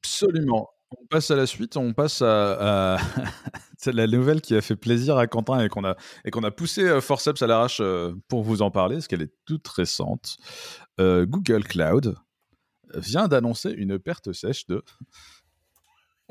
Absolument. 0.03 0.71
On 1.01 1.07
passe 1.07 1.31
à 1.31 1.37
la 1.37 1.47
suite. 1.47 1.77
On 1.77 1.93
passe 1.93 2.23
à, 2.23 2.99
c'est 3.79 3.93
la 3.93 4.07
nouvelle 4.07 4.41
qui 4.41 4.55
a 4.55 4.61
fait 4.61 4.77
plaisir 4.77 5.17
à 5.19 5.27
Quentin 5.27 5.61
et 5.61 5.69
qu'on 5.69 5.85
a 5.85 5.97
et 6.25 6.31
a 6.31 6.51
poussé 6.51 6.83
euh, 6.83 7.01
forceps 7.01 7.43
à 7.43 7.47
l'arrache 7.47 7.81
euh, 7.81 8.15
pour 8.29 8.43
vous 8.43 8.63
en 8.63 8.71
parler, 8.71 8.97
parce 8.97 9.09
qu'elle 9.09 9.23
est 9.23 9.35
toute 9.45 9.67
récente. 9.69 10.37
Google 10.99 11.65
Cloud 11.65 12.15
vient 12.95 13.27
d'annoncer 13.27 13.71
une 13.71 13.99
perte 13.99 14.33
sèche 14.33 14.67
de 14.69 14.85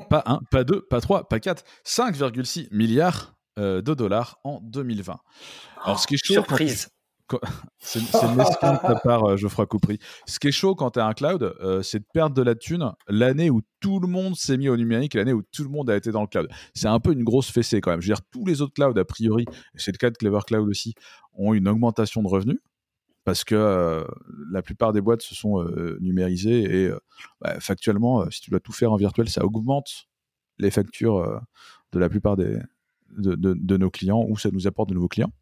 pas 0.08 0.22
un, 0.24 0.40
pas 0.50 0.64
deux, 0.64 0.80
pas 0.80 1.02
trois, 1.02 1.28
pas 1.28 1.40
quatre, 1.40 1.62
5,6 1.84 2.68
milliards 2.70 3.36
de 3.58 3.80
dollars 3.80 4.38
en 4.44 4.60
2020. 4.62 5.18
Alors, 5.84 6.00
ce 6.00 6.06
qui 6.06 6.16
surprise. 6.16 6.88
C'est 7.78 7.98
une 7.98 8.36
mesquine 8.36 8.72
de 8.72 8.80
ta 8.80 8.94
part, 9.04 9.24
euh, 9.24 9.36
Geoffroy 9.36 9.66
Coupry. 9.66 9.98
Ce 10.26 10.38
qui 10.38 10.48
est 10.48 10.52
chaud 10.52 10.74
quand 10.74 10.92
tu 10.92 11.00
as 11.00 11.06
un 11.06 11.14
cloud, 11.14 11.42
euh, 11.42 11.82
c'est 11.82 12.00
de 12.00 12.06
perdre 12.12 12.34
de 12.34 12.42
la 12.42 12.54
thune 12.54 12.92
l'année 13.08 13.50
où 13.50 13.62
tout 13.80 14.00
le 14.00 14.06
monde 14.06 14.36
s'est 14.36 14.56
mis 14.56 14.68
au 14.68 14.76
numérique, 14.76 15.14
l'année 15.14 15.32
où 15.32 15.42
tout 15.42 15.62
le 15.62 15.68
monde 15.68 15.90
a 15.90 15.96
été 15.96 16.10
dans 16.12 16.22
le 16.22 16.26
cloud. 16.26 16.48
C'est 16.74 16.88
un 16.88 17.00
peu 17.00 17.12
une 17.12 17.24
grosse 17.24 17.50
fessée 17.50 17.80
quand 17.80 17.90
même. 17.90 18.00
Je 18.00 18.08
veux 18.08 18.14
dire, 18.14 18.24
tous 18.30 18.44
les 18.44 18.62
autres 18.62 18.74
clouds, 18.74 18.98
a 18.98 19.04
priori, 19.04 19.44
et 19.50 19.78
c'est 19.78 19.92
le 19.92 19.98
cas 19.98 20.10
de 20.10 20.16
Clever 20.16 20.40
Cloud 20.46 20.68
aussi, 20.68 20.94
ont 21.34 21.54
une 21.54 21.68
augmentation 21.68 22.22
de 22.22 22.28
revenus 22.28 22.58
parce 23.24 23.44
que 23.44 23.54
euh, 23.54 24.04
la 24.50 24.62
plupart 24.62 24.92
des 24.92 25.00
boîtes 25.00 25.22
se 25.22 25.34
sont 25.34 25.64
numérisées 26.00 26.84
et 26.84 26.90
bah, 27.40 27.58
factuellement, 27.60 28.28
si 28.30 28.40
tu 28.40 28.50
dois 28.50 28.60
tout 28.60 28.72
faire 28.72 28.92
en 28.92 28.96
virtuel, 28.96 29.28
ça 29.28 29.44
augmente 29.44 30.08
les 30.58 30.70
factures 30.70 31.40
de 31.92 31.98
la 31.98 32.08
plupart 32.08 32.36
des, 32.36 32.58
de, 33.16 33.76
nos 33.76 33.90
clients 33.90 34.24
ou 34.28 34.36
ça 34.36 34.50
nous 34.50 34.66
apporte 34.66 34.88
de 34.88 34.94
nouveaux 34.94 35.08
clients. 35.08 35.32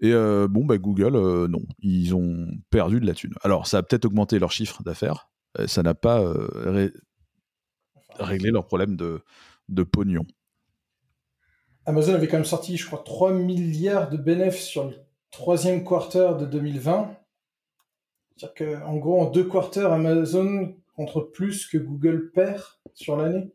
Et 0.00 0.12
euh, 0.12 0.46
bon, 0.48 0.64
bah, 0.64 0.78
Google, 0.78 1.16
euh, 1.16 1.48
non, 1.48 1.62
ils 1.80 2.14
ont 2.14 2.48
perdu 2.70 3.00
de 3.00 3.06
la 3.06 3.14
thune. 3.14 3.34
Alors, 3.42 3.66
ça 3.66 3.78
a 3.78 3.82
peut-être 3.82 4.04
augmenté 4.04 4.38
leur 4.38 4.52
chiffre 4.52 4.82
d'affaires, 4.82 5.30
euh, 5.58 5.66
ça 5.66 5.82
n'a 5.82 5.94
pas 5.94 6.22
réglé 8.18 8.50
leur 8.50 8.66
problème 8.66 8.96
de, 8.96 9.22
de 9.68 9.82
pognon. 9.82 10.24
Amazon 11.86 12.14
avait 12.14 12.26
quand 12.26 12.36
même 12.36 12.44
sorti, 12.44 12.76
je 12.76 12.86
crois, 12.86 13.02
3 13.04 13.32
milliards 13.32 14.10
de 14.10 14.16
bénéfices 14.16 14.66
sur 14.66 14.88
le 14.88 14.96
troisième 15.30 15.84
quarter 15.84 16.32
de 16.38 16.46
2020. 16.46 17.16
C'est-à-dire 18.36 18.80
qu'en 18.80 18.96
gros, 18.96 19.20
en 19.20 19.30
deux 19.30 19.44
quarters, 19.44 19.92
Amazon 19.92 20.74
contre 20.94 21.20
plus 21.20 21.66
que 21.66 21.78
Google 21.78 22.32
perd 22.32 22.62
sur 22.92 23.16
l'année. 23.16 23.52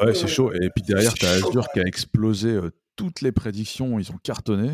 Ouais, 0.00 0.14
c'est 0.14 0.28
chaud. 0.28 0.52
Et 0.52 0.70
puis 0.70 0.82
derrière, 0.82 1.12
tu 1.12 1.26
as 1.26 1.30
Azure 1.30 1.68
qui 1.72 1.80
a 1.80 1.82
explosé 1.82 2.58
toutes 2.96 3.20
les 3.20 3.32
prédictions, 3.32 3.98
ils 3.98 4.10
ont 4.10 4.18
cartonné. 4.22 4.72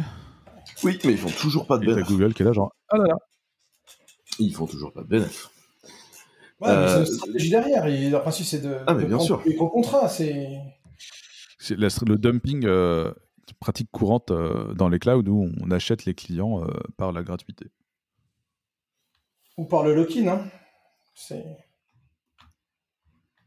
Oui, 0.85 0.99
mais 1.05 1.13
ils 1.13 1.19
font 1.19 1.31
toujours 1.31 1.67
pas 1.67 1.79
de 1.79 1.87
bénéfice. 1.87 2.09
Google 2.09 2.35
qui 2.35 2.43
est 2.43 2.47
là, 2.47 2.53
genre, 2.53 2.75
ah 2.89 2.97
là 2.97 3.05
là. 3.09 3.17
Ils 4.39 4.55
font 4.55 4.67
toujours 4.67 4.93
pas 4.93 5.03
de 5.03 5.09
bénéfice. 5.09 5.51
Ouais, 6.61 6.77
mais 6.77 6.89
c'est 6.89 6.95
une 6.95 7.01
euh, 7.01 7.05
stratégie 7.05 7.51
derrière. 7.51 7.87
Et 7.87 8.09
leur 8.09 8.23
principe, 8.23 8.47
c'est 8.47 8.61
de, 8.61 8.79
ah, 8.87 8.95
mais 8.95 9.05
bien 9.05 9.19
sûr. 9.19 9.43
les 9.45 9.57
contrats. 9.57 10.09
C'est 10.09 10.47
le 11.71 12.17
dumping, 12.17 12.65
euh, 12.65 13.13
pratique 13.61 13.91
courante 13.91 14.31
euh, 14.31 14.73
dans 14.75 14.89
les 14.89 14.99
clouds 14.99 15.29
où 15.29 15.51
on 15.61 15.71
achète 15.71 16.05
les 16.05 16.15
clients 16.15 16.65
par 16.97 17.13
la 17.13 17.23
gratuité. 17.23 17.67
Ou 19.57 19.67
par 19.67 19.83
le 19.83 19.95
lock-in. 19.95 20.29
Hein. 20.29 20.45
C'est. 21.15 21.45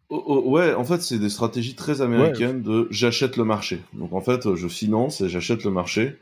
Oh, 0.09 0.23
oh, 0.27 0.51
ouais, 0.51 0.73
en 0.73 0.83
fait, 0.83 1.01
c'est 1.01 1.17
des 1.17 1.29
stratégies 1.29 1.75
très 1.75 2.01
américaines 2.01 2.61
de 2.61 2.87
j'achète 2.91 3.37
le 3.37 3.43
marché. 3.43 3.81
Donc 3.93 4.13
en 4.13 4.21
fait, 4.21 4.53
je 4.55 4.67
finance 4.67 5.21
et 5.21 5.29
j'achète 5.29 5.63
le 5.63 5.71
marché. 5.71 6.17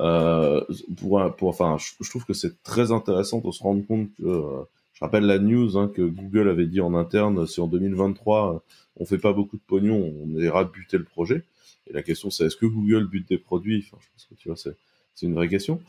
Euh, 0.00 0.64
pour, 0.96 1.34
pour, 1.36 1.48
enfin, 1.48 1.76
je, 1.78 2.08
trouve 2.08 2.24
que 2.24 2.32
c'est 2.32 2.62
très 2.62 2.92
intéressant 2.92 3.38
de 3.38 3.50
se 3.50 3.62
rendre 3.62 3.84
compte 3.86 4.08
que, 4.16 4.24
euh, 4.24 4.62
je 4.92 5.04
rappelle 5.04 5.24
la 5.24 5.38
news 5.38 5.78
hein, 5.78 5.88
que 5.88 6.02
Google 6.02 6.48
avait 6.48 6.66
dit 6.66 6.80
en 6.80 6.94
interne, 6.94 7.46
si 7.46 7.60
en 7.60 7.68
2023 7.68 8.62
on 8.96 9.04
fait 9.04 9.18
pas 9.18 9.32
beaucoup 9.32 9.56
de 9.56 9.62
pognon, 9.66 10.12
on 10.22 10.38
ira 10.38 10.64
buter 10.64 10.98
le 10.98 11.04
projet. 11.04 11.44
Et 11.86 11.92
la 11.92 12.02
question 12.02 12.30
c'est 12.30 12.46
est-ce 12.46 12.56
que 12.56 12.66
Google 12.66 13.06
bute 13.06 13.28
des 13.28 13.38
produits? 13.38 13.84
Enfin, 13.86 14.02
je 14.02 14.08
pense 14.12 14.26
que 14.26 14.34
tu 14.34 14.48
vois, 14.48 14.56
c'est, 14.56 14.76
c'est 15.14 15.26
une 15.26 15.34
vraie 15.34 15.48
question. 15.48 15.80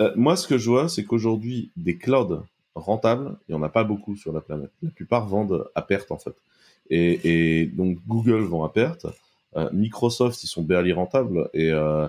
Euh, 0.00 0.12
moi, 0.16 0.36
ce 0.36 0.46
que 0.48 0.58
je 0.58 0.70
vois, 0.70 0.88
c'est 0.88 1.04
qu'aujourd'hui, 1.04 1.70
des 1.76 1.96
clouds 1.96 2.42
rentables, 2.74 3.36
il 3.48 3.52
y 3.52 3.54
en 3.54 3.62
a 3.62 3.68
pas 3.68 3.84
beaucoup 3.84 4.16
sur 4.16 4.32
la 4.32 4.40
planète. 4.40 4.70
La 4.82 4.90
plupart 4.90 5.26
vendent 5.26 5.68
à 5.74 5.82
perte 5.82 6.10
en 6.10 6.18
fait. 6.18 6.34
Et, 6.90 7.66
donc 7.66 7.98
Google 8.06 8.42
vend 8.42 8.64
à 8.64 8.68
perte. 8.68 9.06
Euh, 9.56 9.68
Microsoft, 9.72 10.42
ils 10.42 10.48
sont 10.48 10.62
barely 10.62 10.92
rentables. 10.92 11.48
Et, 11.54 11.70
euh, 11.70 12.08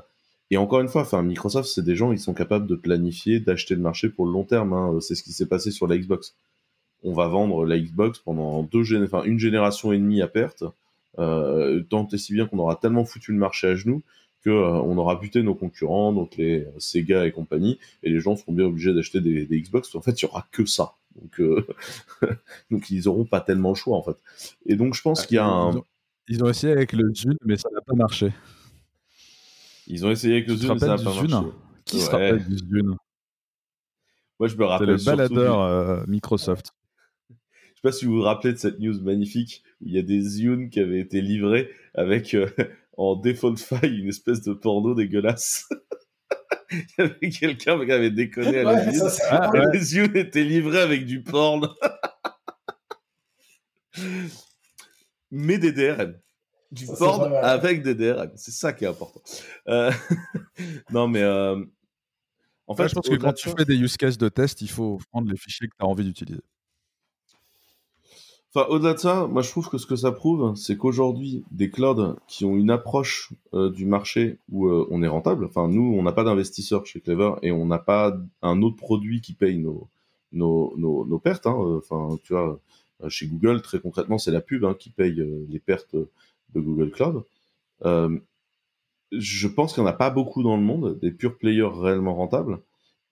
et 0.52 0.58
encore 0.58 0.82
une 0.82 0.88
fois, 0.88 1.06
Microsoft, 1.22 1.70
c'est 1.70 1.84
des 1.84 1.96
gens, 1.96 2.12
ils 2.12 2.20
sont 2.20 2.34
capables 2.34 2.68
de 2.68 2.76
planifier, 2.76 3.40
d'acheter 3.40 3.76
le 3.76 3.82
marché 3.82 4.10
pour 4.10 4.26
le 4.26 4.32
long 4.32 4.44
terme. 4.44 4.74
Hein. 4.74 5.00
C'est 5.02 5.16
ce 5.16 5.24
qui 5.24 5.32
s'est 5.32 5.48
passé 5.48 5.72
sur 5.72 5.88
la 5.88 5.98
Xbox. 5.98 6.36
On 7.04 7.14
va 7.14 7.28
vendre 7.28 7.66
la 7.66 7.80
Xbox 7.80 8.20
pendant 8.20 8.64
deux 8.64 8.84
une 9.26 9.40
génération 9.40 9.92
et 9.92 9.98
demie 9.98 10.22
à 10.22 10.28
perte. 10.28 10.64
Euh, 11.18 11.82
tant 11.90 12.08
et 12.12 12.18
si 12.18 12.34
bien 12.34 12.46
qu'on 12.46 12.60
aura 12.60 12.76
tellement 12.76 13.06
foutu 13.06 13.32
le 13.32 13.38
marché 13.38 13.68
à 13.68 13.76
genoux 13.76 14.04
que 14.44 14.50
euh, 14.50 14.82
on 14.82 14.98
aura 14.98 15.16
buté 15.16 15.42
nos 15.42 15.56
concurrents, 15.56 16.14
donc 16.14 16.36
les 16.38 16.68
Sega 16.78 17.26
et 17.26 17.32
compagnie, 17.32 17.80
et 18.04 18.10
les 18.10 18.20
gens 18.20 18.36
seront 18.36 18.54
bien 18.54 18.66
obligés 18.66 18.94
d'acheter 18.94 19.20
des, 19.20 19.46
des 19.46 19.62
Xbox. 19.62 19.96
En 19.96 20.02
fait, 20.02 20.22
il 20.22 20.26
y 20.26 20.28
aura 20.28 20.46
que 20.52 20.66
ça. 20.66 20.94
Donc, 21.16 21.40
euh, 21.40 21.66
donc 22.72 22.90
ils 22.90 23.08
auront 23.08 23.26
pas 23.26 23.42
tellement 23.42 23.70
le 23.70 23.76
choix 23.76 23.98
en 23.98 24.04
fait. 24.04 24.18
Et 24.66 24.76
donc 24.76 24.94
je 24.94 25.02
pense 25.02 25.26
qu'il 25.26 25.36
y 25.36 25.40
a 25.40 25.46
un. 25.46 25.82
Ils 26.28 26.44
ont, 26.44 26.50
essayé 26.50 26.74
avec 26.74 26.92
le 26.94 27.14
Zune, 27.14 27.38
mais 27.44 27.56
ça 27.56 27.70
n'a 27.72 27.82
pas 27.82 27.94
marché. 27.94 28.34
Ils 29.88 30.06
ont 30.06 30.12
essayé 30.12 30.34
avec 30.34 30.48
le 30.48 30.56
Zune, 30.56 30.74
mais 30.74 30.80
ça 30.80 30.88
n'a 30.88 30.98
pas 30.98 31.12
marché. 31.12 31.52
Qui 31.86 32.00
se 32.00 32.10
rappelle 32.10 32.44
du 32.44 32.58
Zune 32.58 32.96
Moi, 34.40 34.50
je 34.50 34.56
me 34.56 34.66
rappelle. 34.66 35.00
C'est 35.00 35.12
le 35.12 35.18
baladeur 35.18 35.62
euh, 35.62 36.04
Microsoft. 36.08 36.72
Je 37.30 37.36
sais 37.36 37.82
pas 37.84 37.92
si 37.92 38.06
vous 38.06 38.16
vous 38.16 38.22
rappelez 38.22 38.54
de 38.54 38.58
cette 38.58 38.80
news 38.80 39.00
magnifique 39.02 39.64
où 39.82 39.86
il 39.86 39.94
y 39.94 40.00
a 40.00 40.02
des 40.02 40.22
Zune 40.22 40.72
qui 40.72 40.80
avaient 40.80 41.00
été 41.00 41.22
livrés 41.22 41.70
avec 41.94 42.34
euh, 42.34 42.50
en 42.98 43.16
default 43.16 43.58
file 43.58 44.00
une 44.00 44.10
espèce 44.10 44.42
de 44.42 44.54
porno 44.54 44.96
dégueulasse. 44.96 45.70
il 46.72 46.86
y 46.98 47.02
avait 47.02 47.30
quelqu'un 47.30 47.86
qui 47.86 47.92
avait 47.92 48.12
déconné 48.12 48.60
à 48.60 48.64
la 48.64 48.86
ville. 48.86 49.02
Ah, 49.30 49.52
Les 49.74 49.96
yeux 49.96 50.16
étaient 50.18 50.44
livrés 50.44 50.82
avec 50.82 51.06
du 51.06 51.22
porn. 51.24 51.68
Mais 55.32 55.58
des 55.58 55.72
DRM. 55.72 56.20
Du 56.72 56.86
porn 56.86 57.34
avec 57.36 57.82
des 57.84 57.96
DRM. 57.96 58.32
C'est 58.36 58.52
ça 58.52 58.74
qui 58.74 58.86
est 58.86 58.88
important. 58.88 59.22
Euh, 59.68 59.92
non, 60.92 61.08
mais. 61.08 61.22
Euh, 61.22 61.64
en 62.68 62.76
fait, 62.76 62.90
je 62.90 62.96
pense 62.96 63.08
que 63.08 63.16
quand 63.16 63.34
tu 63.34 63.50
fais 63.50 63.66
des 63.66 63.76
use 63.76 63.96
cases 63.96 64.18
de 64.18 64.28
test, 64.28 64.62
il 64.62 64.70
faut 64.70 65.00
prendre 65.12 65.30
les 65.30 65.38
fichiers 65.38 65.68
que 65.68 65.76
tu 65.78 65.86
as 65.86 65.88
envie 65.88 66.04
d'utiliser 66.04 66.42
au-delà 68.56 68.94
de 68.94 69.00
ça, 69.00 69.28
moi 69.28 69.42
je 69.42 69.50
trouve 69.50 69.70
que 69.70 69.78
ce 69.78 69.86
que 69.86 69.96
ça 69.96 70.12
prouve, 70.12 70.56
c'est 70.56 70.78
qu'aujourd'hui, 70.78 71.44
des 71.52 71.70
clouds 71.70 72.16
qui 72.28 72.46
ont 72.46 72.56
une 72.56 72.70
approche 72.70 73.34
euh, 73.54 73.70
du 73.70 73.86
marché 73.86 74.40
où 74.50 74.68
euh, 74.68 74.88
on 74.90 75.04
est 75.04 75.08
rentable, 75.08 75.46
enfin 75.46 75.68
nous, 75.68 75.96
on 75.98 76.04
n'a 76.04 76.12
pas 76.12 76.24
d'investisseurs 76.24 76.86
chez 76.86 77.02
Clever 77.02 77.34
et 77.42 77.52
on 77.52 77.66
n'a 77.66 77.80
pas 77.80 78.18
un 78.42 78.62
autre 78.62 78.78
produit 78.78 79.22
qui 79.22 79.34
paye 79.34 79.58
nos, 79.58 79.90
nos, 80.32 81.20
pertes. 81.20 81.48
Hein. 81.48 81.56
Enfin, 81.78 82.18
tu 82.24 82.34
vois, 82.34 82.60
euh, 83.04 83.10
chez 83.10 83.28
Google, 83.28 83.62
très 83.62 83.80
concrètement, 83.80 84.18
c'est 84.18 84.32
la 84.32 84.42
pub 84.42 84.64
hein, 84.64 84.76
qui 84.78 84.90
paye 84.90 85.22
les 85.50 85.60
pertes 85.60 85.96
de 85.96 86.60
Google 86.60 86.92
Cloud. 86.92 87.24
je 89.12 89.48
pense 89.48 89.74
qu'il 89.74 89.84
n'y 89.84 89.90
en 89.90 89.92
a 89.92 89.96
pas 89.96 90.10
beaucoup 90.10 90.44
dans 90.44 90.56
le 90.56 90.64
monde, 90.64 91.00
des 91.00 91.12
pure 91.12 91.38
players 91.38 91.70
réellement 91.74 92.16
rentables. 92.16 92.60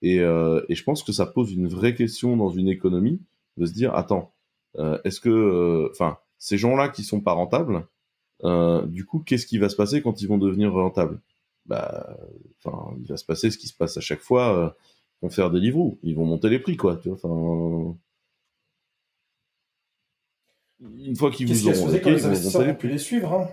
Et, 0.02 0.16
et 0.16 0.74
je 0.74 0.84
pense 0.84 1.02
que 1.02 1.12
ça 1.12 1.26
pose 1.26 1.52
une 1.52 1.66
vraie 1.68 1.94
question 1.94 2.36
dans 2.36 2.50
une 2.50 2.68
économie 2.68 3.20
de 3.56 3.66
se 3.66 3.72
dire, 3.72 3.94
attends, 3.94 4.33
est-ce 5.04 5.20
que, 5.20 5.28
euh, 5.28 5.88
enfin, 5.92 6.18
ces 6.38 6.58
gens-là 6.58 6.88
qui 6.88 7.04
sont 7.04 7.20
pas 7.20 7.32
rentables, 7.32 7.86
euh, 8.44 8.84
du 8.86 9.04
coup, 9.04 9.20
qu'est-ce 9.20 9.46
qui 9.46 9.58
va 9.58 9.68
se 9.68 9.76
passer 9.76 10.02
quand 10.02 10.20
ils 10.20 10.28
vont 10.28 10.38
devenir 10.38 10.72
rentables? 10.72 11.20
Bah, 11.66 12.16
enfin, 12.64 12.94
il 13.00 13.06
va 13.06 13.16
se 13.16 13.24
passer 13.24 13.50
ce 13.50 13.58
qui 13.58 13.68
se 13.68 13.74
passe 13.74 13.96
à 13.96 14.00
chaque 14.00 14.20
fois 14.20 14.76
vont 15.22 15.30
faire 15.30 15.50
des 15.50 15.60
livres 15.60 15.96
ils 16.02 16.14
vont 16.14 16.26
monter 16.26 16.50
les 16.50 16.58
prix 16.58 16.76
quoi 16.76 16.96
tu 16.96 17.08
vois 17.08 17.16
enfin 17.16 17.98
une 20.98 21.16
fois 21.16 21.30
qu'ils 21.30 21.46
vous 21.48 21.68
auront 21.68 21.74
ils 21.74 22.16
vont 22.16 22.60
les 22.60 22.74
prix. 22.74 22.88
les 22.88 22.98
suivre 22.98 23.32
hein? 23.32 23.48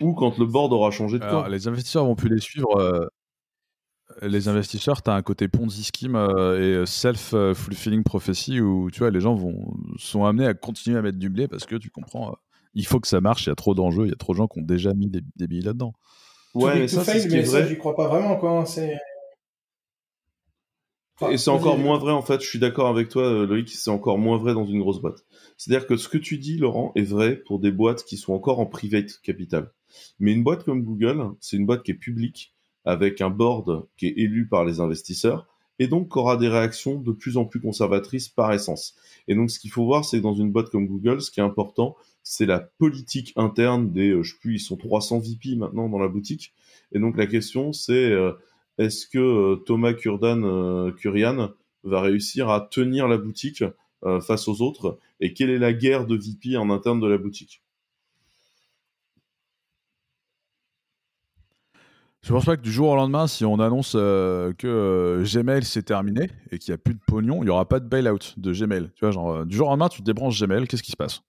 Ou 0.00 0.12
quand 0.12 0.38
le 0.38 0.44
board 0.44 0.72
aura 0.72 0.90
changé 0.90 1.18
de 1.18 1.24
Alors, 1.24 1.48
les 1.48 1.68
investisseurs 1.68 2.04
vont 2.04 2.16
plus 2.16 2.28
les 2.28 2.40
suivre 2.40 3.10
les 4.22 4.48
investisseurs, 4.48 5.02
tu 5.02 5.10
as 5.10 5.14
un 5.14 5.22
côté 5.22 5.48
Ponzi 5.48 5.84
scheme 5.84 6.16
euh, 6.16 6.82
et 6.82 6.86
self-fulfilling 6.86 8.02
prophecy 8.02 8.60
où 8.60 8.90
tu 8.90 9.00
vois, 9.00 9.10
les 9.10 9.20
gens 9.20 9.34
vont, 9.34 9.74
sont 9.98 10.24
amenés 10.24 10.46
à 10.46 10.54
continuer 10.54 10.98
à 10.98 11.02
mettre 11.02 11.18
du 11.18 11.28
blé 11.28 11.48
parce 11.48 11.64
que 11.64 11.76
tu 11.76 11.90
comprends, 11.90 12.30
euh, 12.30 12.34
il 12.74 12.86
faut 12.86 13.00
que 13.00 13.08
ça 13.08 13.20
marche, 13.20 13.46
il 13.46 13.48
y 13.50 13.52
a 13.52 13.54
trop 13.54 13.74
d'enjeux, 13.74 14.06
il 14.06 14.10
y 14.10 14.12
a 14.12 14.16
trop 14.16 14.32
de 14.32 14.38
gens 14.38 14.48
qui 14.48 14.60
ont 14.60 14.64
déjà 14.64 14.94
mis 14.94 15.08
des, 15.08 15.46
billets 15.46 15.62
là-dedans. 15.62 15.94
Ouais, 16.54 16.80
mais 16.80 16.88
ça, 16.88 17.04
c'est 17.04 17.26
vrai. 17.26 17.68
j'y 17.68 17.78
crois 17.78 17.96
pas 17.96 18.08
vraiment, 18.08 18.36
quoi. 18.36 18.60
Hein, 18.60 18.64
c'est. 18.64 18.96
et 21.30 21.36
c'est 21.36 21.50
encore 21.50 21.78
moins 21.78 21.98
vrai, 21.98 22.12
en 22.12 22.22
fait, 22.22 22.40
je 22.40 22.46
suis 22.46 22.58
d'accord 22.58 22.88
avec 22.88 23.08
toi, 23.08 23.24
euh, 23.24 23.46
Loïc, 23.46 23.68
c'est 23.68 23.90
encore 23.90 24.18
moins 24.18 24.38
vrai 24.38 24.54
dans 24.54 24.66
une 24.66 24.80
grosse 24.80 25.00
boîte. 25.00 25.24
C'est-à-dire 25.56 25.86
que 25.86 25.96
ce 25.96 26.08
que 26.08 26.18
tu 26.18 26.38
dis, 26.38 26.56
Laurent, 26.56 26.92
est 26.94 27.02
vrai 27.02 27.36
pour 27.36 27.58
des 27.58 27.72
boîtes 27.72 28.04
qui 28.04 28.16
sont 28.16 28.32
encore 28.32 28.60
en 28.60 28.66
private 28.66 29.20
capital. 29.22 29.72
Mais 30.18 30.32
une 30.32 30.44
boîte 30.44 30.64
comme 30.64 30.82
Google, 30.82 31.30
c'est 31.40 31.56
une 31.56 31.66
boîte 31.66 31.82
qui 31.82 31.92
est 31.92 31.94
publique, 31.94 32.53
avec 32.84 33.20
un 33.20 33.30
board 33.30 33.86
qui 33.96 34.06
est 34.06 34.14
élu 34.16 34.46
par 34.46 34.64
les 34.64 34.80
investisseurs 34.80 35.46
et 35.78 35.88
donc 35.88 36.12
qui 36.12 36.18
aura 36.18 36.36
des 36.36 36.48
réactions 36.48 37.00
de 37.00 37.12
plus 37.12 37.36
en 37.36 37.44
plus 37.44 37.60
conservatrices 37.60 38.28
par 38.28 38.52
essence. 38.52 38.94
Et 39.28 39.34
donc 39.34 39.50
ce 39.50 39.58
qu'il 39.58 39.70
faut 39.70 39.84
voir, 39.84 40.04
c'est 40.04 40.18
que 40.18 40.22
dans 40.22 40.34
une 40.34 40.52
boîte 40.52 40.70
comme 40.70 40.86
Google, 40.86 41.20
ce 41.20 41.30
qui 41.30 41.40
est 41.40 41.44
important, 41.44 41.96
c'est 42.22 42.46
la 42.46 42.60
politique 42.60 43.32
interne 43.36 43.90
des, 43.90 44.10
euh, 44.10 44.22
je 44.22 44.32
sais 44.32 44.38
plus, 44.40 44.54
ils 44.56 44.60
sont 44.60 44.76
300 44.76 45.20
VP 45.20 45.56
maintenant 45.56 45.88
dans 45.88 45.98
la 45.98 46.08
boutique. 46.08 46.54
Et 46.92 46.98
donc 46.98 47.16
la 47.16 47.26
question, 47.26 47.72
c'est 47.72 48.12
euh, 48.12 48.32
est-ce 48.78 49.06
que 49.06 49.18
euh, 49.18 49.56
Thomas 49.56 49.94
Kurdan 49.94 50.92
Kurian 50.92 51.50
va 51.82 52.00
réussir 52.00 52.48
à 52.50 52.60
tenir 52.60 53.08
la 53.08 53.18
boutique 53.18 53.64
face 54.20 54.48
aux 54.48 54.60
autres? 54.60 54.98
Et 55.20 55.32
quelle 55.32 55.48
est 55.48 55.58
la 55.58 55.72
guerre 55.72 56.06
de 56.06 56.14
VP 56.14 56.58
en 56.58 56.68
interne 56.70 57.00
de 57.00 57.06
la 57.06 57.16
boutique? 57.16 57.63
Je 62.24 62.32
pense 62.32 62.46
pas 62.46 62.56
que 62.56 62.62
du 62.62 62.72
jour 62.72 62.88
au 62.88 62.96
lendemain, 62.96 63.26
si 63.26 63.44
on 63.44 63.60
annonce 63.60 63.92
euh, 63.96 64.54
que 64.54 64.66
euh, 64.66 65.24
Gmail 65.24 65.62
c'est 65.62 65.82
terminé 65.82 66.30
et 66.50 66.58
qu'il 66.58 66.72
n'y 66.72 66.74
a 66.74 66.78
plus 66.78 66.94
de 66.94 67.00
pognon, 67.06 67.42
il 67.42 67.44
n'y 67.44 67.50
aura 67.50 67.68
pas 67.68 67.80
de 67.80 67.86
bailout 67.86 68.32
de 68.38 68.52
Gmail. 68.54 68.88
Tu 68.94 69.00
vois, 69.04 69.10
genre, 69.10 69.30
euh, 69.30 69.44
du 69.44 69.54
jour 69.54 69.66
au 69.66 69.70
lendemain, 69.70 69.90
tu 69.90 70.00
débranches 70.00 70.40
Gmail, 70.40 70.66
qu'est-ce 70.66 70.82
qui 70.82 70.92
se 70.92 70.96
passe? 70.96 71.20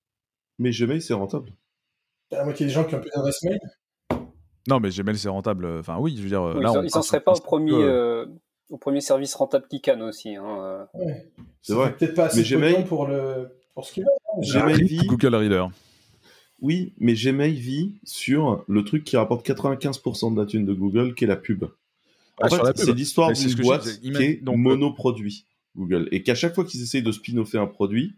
Mais 0.58 0.72
Gmail, 0.72 1.02
c'est 1.02 1.14
rentable. 1.14 1.50
Il 2.32 2.36
y 2.36 2.38
a 2.38 2.40
la 2.40 2.46
moitié 2.46 2.66
des 2.66 2.72
gens 2.72 2.86
qui 2.86 2.96
ont 2.96 3.02
plus 3.02 3.12
d'adresse 3.14 3.44
mail? 3.44 3.60
Non, 4.70 4.80
mais 4.80 4.90
Gmail, 4.90 5.18
c'est 5.18 5.28
rentable. 5.28 5.68
Enfin, 5.80 5.98
oui, 6.00 6.16
je 6.16 6.22
veux 6.24 6.30
dire. 6.30 6.46
là, 6.46 6.82
ils 6.82 6.90
s'en 6.90 7.02
seraient 7.02 7.20
pas 7.20 7.34
au 7.34 7.42
premier, 7.42 8.26
au 8.70 8.78
premier 8.78 9.02
service 9.02 9.36
rentable 9.36 9.68
qui 9.68 9.82
canne 9.82 10.02
aussi. 10.02 10.38
Hein, 10.38 10.88
C'est 11.62 11.74
vrai. 11.74 11.94
Peut-être 11.94 12.16
pas 12.16 12.26
assez 12.28 12.42
de 12.42 12.48
Gmail... 12.48 12.86
pour, 12.86 13.06
le... 13.06 13.50
pour 13.74 13.84
ce 13.84 13.92
qu'il 13.92 14.04
veut. 14.04 14.10
Hein. 14.34 14.62
Gmail 14.62 15.08
Google 15.08 15.36
Reader. 15.36 15.66
Oui, 16.66 16.94
mais 16.98 17.14
Gmail 17.14 17.54
vit 17.54 17.94
sur 18.04 18.66
le 18.68 18.84
truc 18.84 19.04
qui 19.04 19.18
rapporte 19.18 19.48
95% 19.48 20.34
de 20.34 20.40
la 20.40 20.48
thune 20.48 20.66
de 20.66 20.74
Google, 20.74 21.14
qui 21.14 21.26
est 21.26 21.28
la 21.28 21.36
pub. 21.36 21.66
En 22.42 22.50
fait, 22.50 22.76
c'est 22.76 22.92
l'histoire 22.92 23.32
d'une 23.32 23.54
boîte 23.54 24.02
qui 24.02 24.10
est 24.10 24.44
donc, 24.44 24.58
monoproduit, 24.58 25.46
Google. 25.78 26.10
Et 26.12 26.24
qu'à 26.24 26.34
chaque 26.34 26.56
fois 26.56 26.66
qu'ils 26.66 26.82
essayent 26.82 27.04
de 27.04 27.12
spin-offer 27.12 27.60
un 27.60 27.68
produit, 27.68 28.16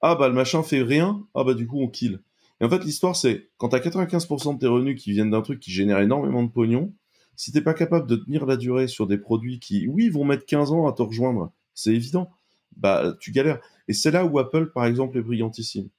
ah 0.00 0.14
bah 0.14 0.28
le 0.28 0.34
machin 0.34 0.62
fait 0.62 0.80
rien, 0.80 1.22
ah 1.34 1.44
bah 1.44 1.52
du 1.52 1.66
coup 1.66 1.78
on 1.82 1.88
kill. 1.88 2.20
Et 2.62 2.64
en 2.64 2.70
fait, 2.70 2.82
l'histoire 2.84 3.14
c'est, 3.14 3.50
quand 3.58 3.68
t'as 3.68 3.80
95% 3.80 4.54
de 4.54 4.58
tes 4.60 4.66
revenus 4.66 4.98
qui 4.98 5.12
viennent 5.12 5.30
d'un 5.30 5.42
truc 5.42 5.60
qui 5.60 5.70
génère 5.70 5.98
énormément 5.98 6.42
de 6.42 6.50
pognon, 6.50 6.94
si 7.36 7.52
t'es 7.52 7.60
pas 7.60 7.74
capable 7.74 8.08
de 8.08 8.16
tenir 8.16 8.46
la 8.46 8.56
durée 8.56 8.88
sur 8.88 9.06
des 9.06 9.18
produits 9.18 9.60
qui, 9.60 9.86
oui, 9.88 10.08
vont 10.08 10.24
mettre 10.24 10.46
15 10.46 10.72
ans 10.72 10.86
à 10.86 10.92
te 10.94 11.02
rejoindre, 11.02 11.52
c'est 11.74 11.92
évident, 11.92 12.30
bah 12.78 13.14
tu 13.20 13.30
galères. 13.30 13.60
Et 13.88 13.92
c'est 13.92 14.10
là 14.10 14.24
où 14.24 14.38
Apple, 14.38 14.72
par 14.72 14.86
exemple, 14.86 15.18
est 15.18 15.22
brillantissime. 15.22 15.90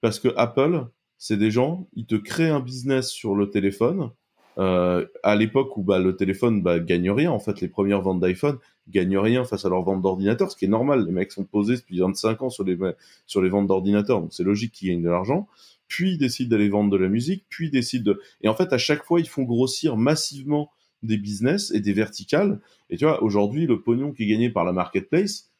Parce 0.00 0.20
que 0.20 0.28
Apple, 0.36 0.86
c'est 1.18 1.36
des 1.36 1.50
gens, 1.50 1.88
ils 1.94 2.06
te 2.06 2.14
créent 2.14 2.50
un 2.50 2.60
business 2.60 3.10
sur 3.10 3.34
le 3.34 3.50
téléphone. 3.50 4.10
Euh, 4.58 5.06
à 5.22 5.36
l'époque 5.36 5.76
où 5.76 5.82
bah, 5.82 5.98
le 5.98 6.16
téléphone 6.16 6.62
bah, 6.62 6.78
gagne 6.78 7.10
rien, 7.10 7.30
en 7.30 7.38
fait, 7.38 7.60
les 7.60 7.68
premières 7.68 8.00
ventes 8.00 8.20
d'iPhone 8.20 8.58
gagnent 8.88 9.18
rien 9.18 9.44
face 9.44 9.64
à 9.64 9.68
leurs 9.68 9.82
ventes 9.82 10.00
d'ordinateurs, 10.00 10.50
ce 10.50 10.56
qui 10.56 10.64
est 10.64 10.68
normal. 10.68 11.04
Les 11.04 11.12
mecs 11.12 11.32
sont 11.32 11.44
posés 11.44 11.76
depuis 11.76 11.98
25 12.00 12.42
ans 12.42 12.50
sur 12.50 12.64
les, 12.64 12.78
sur 13.26 13.42
les 13.42 13.48
ventes 13.48 13.66
d'ordinateurs, 13.66 14.20
donc 14.20 14.32
c'est 14.32 14.44
logique 14.44 14.72
qu'ils 14.72 14.90
gagnent 14.90 15.02
de 15.02 15.10
l'argent. 15.10 15.46
Puis 15.88 16.12
ils 16.12 16.18
décident 16.18 16.50
d'aller 16.50 16.68
vendre 16.68 16.90
de 16.90 16.96
la 16.96 17.08
musique, 17.08 17.44
puis 17.48 17.66
ils 17.66 17.70
décident 17.70 18.12
de... 18.12 18.20
Et 18.40 18.48
en 18.48 18.54
fait, 18.54 18.72
à 18.72 18.78
chaque 18.78 19.04
fois, 19.04 19.20
ils 19.20 19.28
font 19.28 19.42
grossir 19.42 19.96
massivement 19.96 20.70
des 21.02 21.18
business 21.18 21.70
et 21.70 21.80
des 21.80 21.92
verticales. 21.92 22.60
Et 22.90 22.96
tu 22.96 23.04
vois, 23.04 23.22
aujourd'hui, 23.22 23.66
le 23.66 23.82
pognon 23.82 24.12
qui 24.12 24.24
est 24.24 24.26
gagné 24.26 24.50
par 24.50 24.64
la 24.64 24.72
marketplace, 24.72 25.50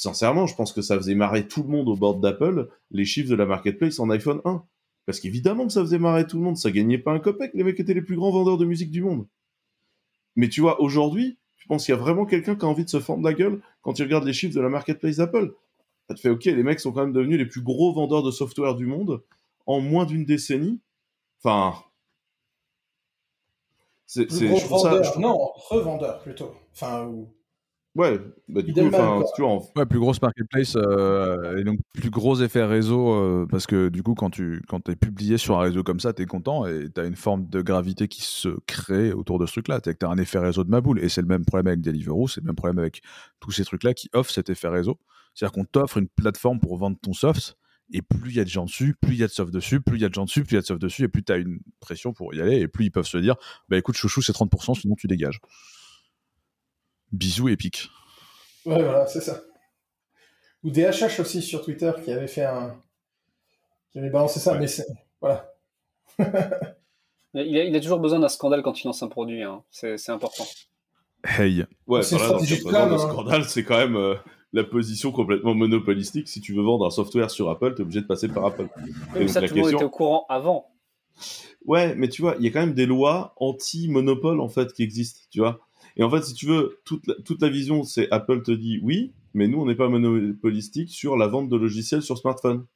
sincèrement, 0.00 0.46
je 0.46 0.54
pense 0.54 0.72
que 0.72 0.80
ça 0.80 0.96
faisait 0.96 1.14
marrer 1.14 1.46
tout 1.46 1.62
le 1.62 1.68
monde 1.68 1.86
au 1.88 1.94
bord 1.94 2.16
d'Apple, 2.16 2.70
les 2.90 3.04
chiffres 3.04 3.28
de 3.28 3.34
la 3.34 3.44
marketplace 3.44 3.98
en 3.98 4.08
iPhone 4.08 4.40
1. 4.46 4.64
Parce 5.04 5.20
qu'évidemment 5.20 5.66
que 5.66 5.72
ça 5.74 5.82
faisait 5.82 5.98
marrer 5.98 6.26
tout 6.26 6.38
le 6.38 6.42
monde, 6.42 6.56
ça 6.56 6.70
gagnait 6.70 6.96
pas 6.96 7.12
un 7.12 7.18
copec, 7.18 7.50
les 7.52 7.64
mecs 7.64 7.78
étaient 7.78 7.92
les 7.92 8.00
plus 8.00 8.16
grands 8.16 8.30
vendeurs 8.30 8.56
de 8.56 8.64
musique 8.64 8.90
du 8.90 9.02
monde. 9.02 9.26
Mais 10.36 10.48
tu 10.48 10.62
vois, 10.62 10.80
aujourd'hui, 10.80 11.38
je 11.56 11.66
pense 11.66 11.84
qu'il 11.84 11.94
y 11.94 11.98
a 11.98 12.00
vraiment 12.00 12.24
quelqu'un 12.24 12.56
qui 12.56 12.64
a 12.64 12.68
envie 12.68 12.86
de 12.86 12.90
se 12.90 12.98
fendre 12.98 13.22
la 13.22 13.34
gueule 13.34 13.60
quand 13.82 13.98
il 13.98 14.04
regarde 14.04 14.24
les 14.24 14.32
chiffres 14.32 14.54
de 14.54 14.60
la 14.60 14.70
marketplace 14.70 15.16
d'Apple. 15.16 15.54
Ça 16.08 16.14
te 16.14 16.20
fait, 16.20 16.30
ok, 16.30 16.46
les 16.46 16.62
mecs 16.62 16.80
sont 16.80 16.92
quand 16.92 17.02
même 17.02 17.12
devenus 17.12 17.38
les 17.38 17.46
plus 17.46 17.60
gros 17.60 17.92
vendeurs 17.92 18.22
de 18.22 18.30
software 18.30 18.74
du 18.74 18.86
monde 18.86 19.22
en 19.66 19.80
moins 19.80 20.06
d'une 20.06 20.24
décennie. 20.24 20.80
Enfin. 21.42 21.74
C'est, 24.06 24.30
je 24.30 24.64
trouve 24.64 24.80
ça, 24.80 25.18
Non, 25.18 25.38
revendeur 25.68 26.20
plutôt. 26.20 26.54
Enfin, 26.72 27.12
Ouais, 27.96 28.20
bah, 28.48 28.62
du 28.62 28.72
coup, 28.72 28.86
enfin, 28.86 29.24
tu 29.34 29.42
vois, 29.42 29.58
ouais, 29.74 29.84
plus 29.84 29.98
grosse 29.98 30.22
marketplace 30.22 30.76
euh, 30.76 31.56
et 31.56 31.64
donc 31.64 31.80
plus 31.92 32.10
gros 32.10 32.40
effet 32.40 32.64
réseau 32.64 33.12
euh, 33.14 33.46
parce 33.50 33.66
que 33.66 33.88
du 33.88 34.04
coup, 34.04 34.14
quand 34.14 34.30
tu 34.30 34.62
quand 34.68 34.88
es 34.88 34.94
publié 34.94 35.38
sur 35.38 35.58
un 35.58 35.62
réseau 35.62 35.82
comme 35.82 35.98
ça, 35.98 36.12
tu 36.12 36.22
es 36.22 36.26
content 36.26 36.66
et 36.66 36.88
tu 36.94 37.00
as 37.00 37.04
une 37.04 37.16
forme 37.16 37.48
de 37.48 37.62
gravité 37.62 38.06
qui 38.06 38.22
se 38.22 38.48
crée 38.66 39.12
autour 39.12 39.40
de 39.40 39.46
ce 39.46 39.52
truc-là. 39.54 39.80
Tu 39.80 39.90
as 39.90 40.08
un 40.08 40.18
effet 40.18 40.38
réseau 40.38 40.62
de 40.62 40.70
ma 40.70 40.80
boule 40.80 41.02
et 41.02 41.08
c'est 41.08 41.20
le 41.20 41.26
même 41.26 41.44
problème 41.44 41.66
avec 41.66 41.80
Deliveroo, 41.80 42.28
c'est 42.28 42.40
le 42.40 42.46
même 42.46 42.54
problème 42.54 42.78
avec 42.78 43.02
tous 43.40 43.50
ces 43.50 43.64
trucs-là 43.64 43.92
qui 43.92 44.08
offrent 44.12 44.30
cet 44.30 44.50
effet 44.50 44.68
réseau. 44.68 45.00
C'est-à-dire 45.34 45.52
qu'on 45.52 45.64
t'offre 45.64 45.98
une 45.98 46.08
plateforme 46.08 46.60
pour 46.60 46.76
vendre 46.76 46.96
ton 47.02 47.12
soft 47.12 47.56
et 47.92 48.02
plus 48.02 48.30
il 48.30 48.36
y 48.36 48.40
a 48.40 48.44
de 48.44 48.48
gens 48.48 48.66
dessus, 48.66 48.94
plus 49.00 49.14
il 49.14 49.18
y 49.18 49.24
a 49.24 49.26
de 49.26 49.32
soft 49.32 49.52
dessus, 49.52 49.80
plus 49.80 49.96
il 49.96 50.02
y 50.02 50.04
a 50.04 50.08
de 50.08 50.14
gens 50.14 50.26
dessus, 50.26 50.44
plus 50.44 50.52
il 50.52 50.54
y 50.54 50.58
a 50.58 50.60
de 50.60 50.66
soft 50.66 50.80
dessus 50.80 51.02
et 51.02 51.08
plus 51.08 51.24
tu 51.24 51.32
as 51.32 51.38
une 51.38 51.58
pression 51.80 52.12
pour 52.12 52.34
y 52.34 52.40
aller 52.40 52.60
et 52.60 52.68
plus 52.68 52.84
ils 52.84 52.92
peuvent 52.92 53.04
se 53.06 53.18
dire 53.18 53.34
bah 53.68 53.76
écoute, 53.76 53.96
chouchou, 53.96 54.22
c'est 54.22 54.32
30%, 54.32 54.80
sinon 54.80 54.94
tu 54.94 55.08
dégages. 55.08 55.40
Bisous 57.12 57.48
épique. 57.48 57.88
Ouais, 58.66 58.82
voilà, 58.82 59.06
c'est 59.06 59.20
ça. 59.20 59.40
Ou 60.62 60.70
DHH 60.70 61.20
aussi 61.20 61.42
sur 61.42 61.64
Twitter 61.64 61.90
qui 62.04 62.12
avait 62.12 62.26
fait 62.26 62.44
un. 62.44 62.76
qui 63.90 63.98
avait 63.98 64.10
balancé 64.10 64.40
ça, 64.40 64.54
mais 64.54 64.66
c'est. 64.66 64.86
Voilà. 65.20 65.52
il, 67.34 67.76
a, 67.76 67.80
toujours 67.80 68.00
besoin 68.00 68.18
d'un 68.18 68.28
scandale 68.28 68.62
quand 68.62 68.82
il 68.82 68.86
lance 68.86 69.02
un 69.02 69.08
produit, 69.08 69.42
hein. 69.42 69.62
c'est 69.70 70.10
important. 70.10 70.44
Hey. 71.24 71.64
Ouais, 71.86 72.00
voilà, 72.02 72.28
dans 72.28 72.38
le 72.38 72.94
hein. 72.94 72.98
scandale, 72.98 73.44
c'est 73.44 73.64
quand 73.64 73.76
même 73.76 73.96
euh, 73.96 74.14
la 74.52 74.64
position 74.64 75.12
complètement 75.12 75.54
monopolistique. 75.54 76.28
Si 76.28 76.40
tu 76.40 76.54
veux 76.54 76.62
vendre 76.62 76.86
un 76.86 76.90
software 76.90 77.30
sur 77.30 77.50
Apple, 77.50 77.74
tu 77.74 77.82
es 77.82 77.84
obligé 77.84 78.00
de 78.00 78.06
passer 78.06 78.28
par 78.28 78.46
Apple. 78.46 78.68
Mais 79.14 79.28
ça, 79.28 79.40
tout 79.42 79.54
le 79.54 79.60
monde 79.60 79.72
était 79.72 79.84
au 79.84 79.90
courant 79.90 80.26
avant. 80.28 80.66
Ouais, 81.66 81.94
mais 81.94 82.08
tu 82.08 82.22
vois, 82.22 82.36
il 82.38 82.44
y 82.44 82.48
a 82.48 82.50
quand 82.50 82.60
même 82.60 82.74
des 82.74 82.86
lois 82.86 83.34
anti-monopole 83.36 84.40
en 84.40 84.48
fait 84.48 84.72
qui 84.72 84.82
existent, 84.82 85.20
tu 85.30 85.40
vois. 85.40 85.60
Et 86.00 86.02
en 86.02 86.08
fait, 86.08 86.22
si 86.22 86.32
tu 86.32 86.46
veux, 86.46 86.80
toute 86.86 87.42
la, 87.42 87.48
vision, 87.50 87.84
c'est 87.84 88.10
Apple 88.10 88.42
te 88.42 88.52
dit 88.52 88.80
oui, 88.82 89.12
mais 89.34 89.48
nous, 89.48 89.60
on 89.60 89.66
n'est 89.66 89.74
pas 89.74 89.90
monopolistique 89.90 90.88
sur 90.88 91.18
la 91.18 91.26
vente 91.26 91.50
de 91.50 91.56
logiciels 91.56 92.00
sur 92.00 92.16
smartphone. 92.16 92.66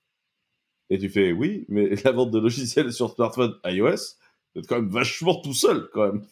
Et 0.91 0.99
tu 0.99 1.09
fais 1.09 1.33
oui, 1.33 1.65
mais 1.69 1.95
la 2.05 2.13
vente 2.13 2.31
de 2.31 2.39
logiciels 2.39 2.93
sur 2.93 3.11
smartphone 3.15 3.55
iOS, 3.65 4.19
c'est 4.55 4.67
quand 4.69 4.77
même 4.77 4.91
vachement 4.91 5.41
tout 5.41 5.55
seul, 5.55 5.89
quand 5.95 6.13
même. 6.13 6.23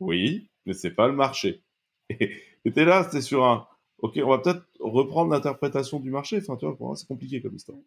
Oui, 0.00 0.48
mais 0.64 0.72
c'est 0.72 0.92
pas 0.92 1.06
le 1.06 1.12
marché. 1.12 1.62
Et 2.10 2.72
t'es 2.72 2.86
là, 2.86 3.06
c'est 3.12 3.20
sur 3.20 3.44
un. 3.44 3.66
Ok, 3.98 4.18
on 4.24 4.30
va 4.30 4.38
peut-être 4.38 4.62
reprendre 4.80 5.30
l'interprétation 5.30 6.00
du 6.00 6.10
marché. 6.10 6.38
Enfin, 6.38 6.56
tu 6.56 6.64
vois, 6.64 6.78
pour 6.78 6.86
moi, 6.86 6.96
c'est 6.96 7.06
compliqué 7.06 7.42
comme 7.42 7.56
histoire. 7.56 7.78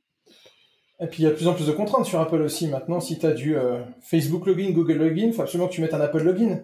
Et 1.02 1.08
puis 1.08 1.24
il 1.24 1.26
y 1.26 1.28
a 1.28 1.32
de 1.32 1.36
plus 1.36 1.48
en 1.48 1.56
plus 1.56 1.66
de 1.66 1.72
contraintes 1.72 2.06
sur 2.06 2.20
Apple 2.20 2.42
aussi. 2.42 2.68
Maintenant, 2.68 3.00
si 3.00 3.18
tu 3.18 3.26
as 3.26 3.32
du 3.32 3.58
euh, 3.58 3.84
Facebook 4.02 4.46
login, 4.46 4.70
Google 4.70 4.98
login, 4.98 5.28
il 5.28 5.34
faut 5.34 5.42
absolument 5.42 5.68
que 5.68 5.74
tu 5.74 5.82
mettes 5.82 5.96
un 5.96 6.02
Apple 6.02 6.22
login 6.22 6.62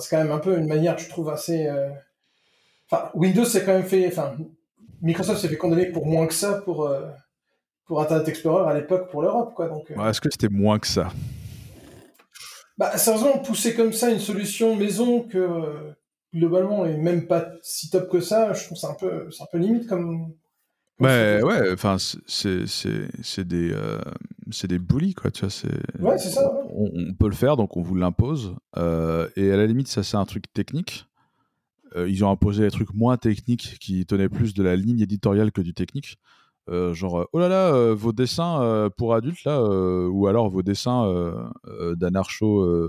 c'est 0.00 0.10
quand 0.10 0.22
même 0.22 0.32
un 0.32 0.38
peu 0.38 0.56
une 0.58 0.66
manière, 0.66 0.98
je 0.98 1.08
trouve, 1.08 1.30
assez. 1.30 1.66
Euh, 1.66 1.90
enfin, 2.90 3.10
Windows 3.14 3.44
s'est 3.44 3.64
quand 3.64 3.72
même 3.72 3.84
fait. 3.84 4.06
Enfin, 4.06 4.34
Microsoft 5.02 5.40
s'est 5.40 5.48
fait 5.48 5.56
condamner 5.56 5.86
pour 5.86 6.06
moins 6.06 6.26
que 6.26 6.34
ça 6.34 6.54
pour, 6.62 6.86
euh, 6.86 7.06
pour 7.86 8.00
Internet 8.00 8.28
Explorer 8.28 8.70
à 8.70 8.74
l'époque 8.74 9.10
pour 9.10 9.22
l'Europe, 9.22 9.54
quoi. 9.54 9.68
Donc. 9.68 9.90
Euh. 9.90 10.08
Est-ce 10.08 10.20
que 10.20 10.30
c'était 10.30 10.48
moins 10.48 10.78
que 10.78 10.86
ça? 10.86 11.08
Bah, 12.76 12.96
sérieusement, 12.98 13.38
pousser 13.38 13.74
comme 13.74 13.92
ça 13.92 14.10
une 14.10 14.18
solution 14.18 14.74
maison 14.74 15.22
que 15.22 15.94
globalement 16.34 16.84
est 16.84 16.96
même 16.96 17.26
pas 17.28 17.46
si 17.62 17.88
top 17.88 18.10
que 18.10 18.20
ça, 18.20 18.52
je 18.52 18.64
trouve 18.64 18.76
c'est 18.76 18.88
un 18.88 18.94
peu, 18.94 19.30
c'est 19.30 19.42
un 19.42 19.48
peu 19.50 19.58
limite 19.58 19.86
comme. 19.86 20.34
Ouais, 21.00 21.42
ouais, 21.42 21.72
enfin, 21.72 21.96
c'est, 21.98 23.44
des, 23.44 23.72
euh, 23.72 23.98
des 24.64 24.78
bullies, 24.78 25.14
quoi, 25.14 25.30
tu 25.30 25.44
vois. 25.44 25.70
Ouais, 25.98 26.18
c'est 26.18 26.30
ça. 26.30 26.48
On, 26.70 27.12
peut 27.14 27.28
le 27.28 27.34
faire, 27.34 27.56
donc 27.56 27.76
on 27.76 27.82
vous 27.82 27.96
l'impose. 27.96 28.54
Euh, 28.76 29.28
et 29.36 29.50
à 29.50 29.56
la 29.56 29.66
limite, 29.66 29.88
ça, 29.88 30.02
c'est 30.02 30.16
un 30.16 30.24
truc 30.24 30.52
technique. 30.52 31.06
Euh, 31.96 32.08
ils 32.08 32.24
ont 32.24 32.30
imposé 32.30 32.62
des 32.62 32.70
trucs 32.70 32.94
moins 32.94 33.16
techniques 33.16 33.76
qui 33.80 34.06
tenaient 34.06 34.28
plus 34.28 34.54
de 34.54 34.62
la 34.62 34.76
ligne 34.76 35.00
éditoriale 35.00 35.50
que 35.50 35.60
du 35.60 35.74
technique. 35.74 36.18
genre, 36.68 37.28
oh 37.32 37.38
là 37.40 37.48
là, 37.48 37.92
vos 37.94 38.12
dessins 38.12 38.88
pour 38.96 39.14
adultes, 39.14 39.44
là, 39.44 39.62
ou 39.62 40.28
alors 40.28 40.48
vos 40.48 40.62
dessins 40.62 41.44
d'anarcho 41.96 42.88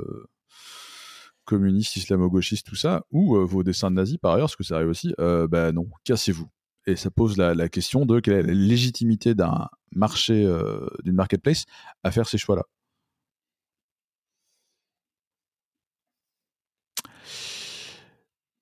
communistes, 1.46 1.96
islamo-gauchistes, 1.96 2.68
tout 2.68 2.76
ça, 2.76 3.04
ou 3.12 3.36
vos 3.46 3.64
dessins 3.64 3.90
de 3.90 3.96
nazis 3.96 4.18
par 4.18 4.34
ailleurs, 4.34 4.46
parce 4.46 4.56
que 4.56 4.64
ça 4.64 4.76
arrive 4.76 4.90
aussi, 4.90 5.14
ben 5.18 5.72
non, 5.72 5.88
cassez-vous 6.04 6.48
et 6.88 6.96
ça 6.96 7.10
pose 7.10 7.38
la, 7.38 7.70
question 7.70 8.06
de 8.06 8.20
quelle 8.20 8.34
est 8.36 8.44
la 8.44 8.54
légitimité 8.54 9.34
d'un 9.34 9.70
marché, 9.92 10.46
euh, 10.46 10.86
d'une 11.04 11.16
marketplace 11.16 11.66
à 12.04 12.12
faire 12.12 12.28
ces 12.28 12.38
choix-là. 12.38 12.64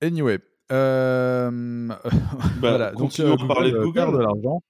Anyway, 0.02 0.40
euh, 0.72 1.50
bah, 1.88 2.02
voilà. 2.60 2.92
Donc, 2.92 3.20
euh, 3.20 3.36
Google 3.36 3.48
parler 3.48 3.72
de 3.72 3.78
Google. 3.78 3.94
perd 3.94 4.14
de 4.14 4.20
l'argent. 4.20 4.62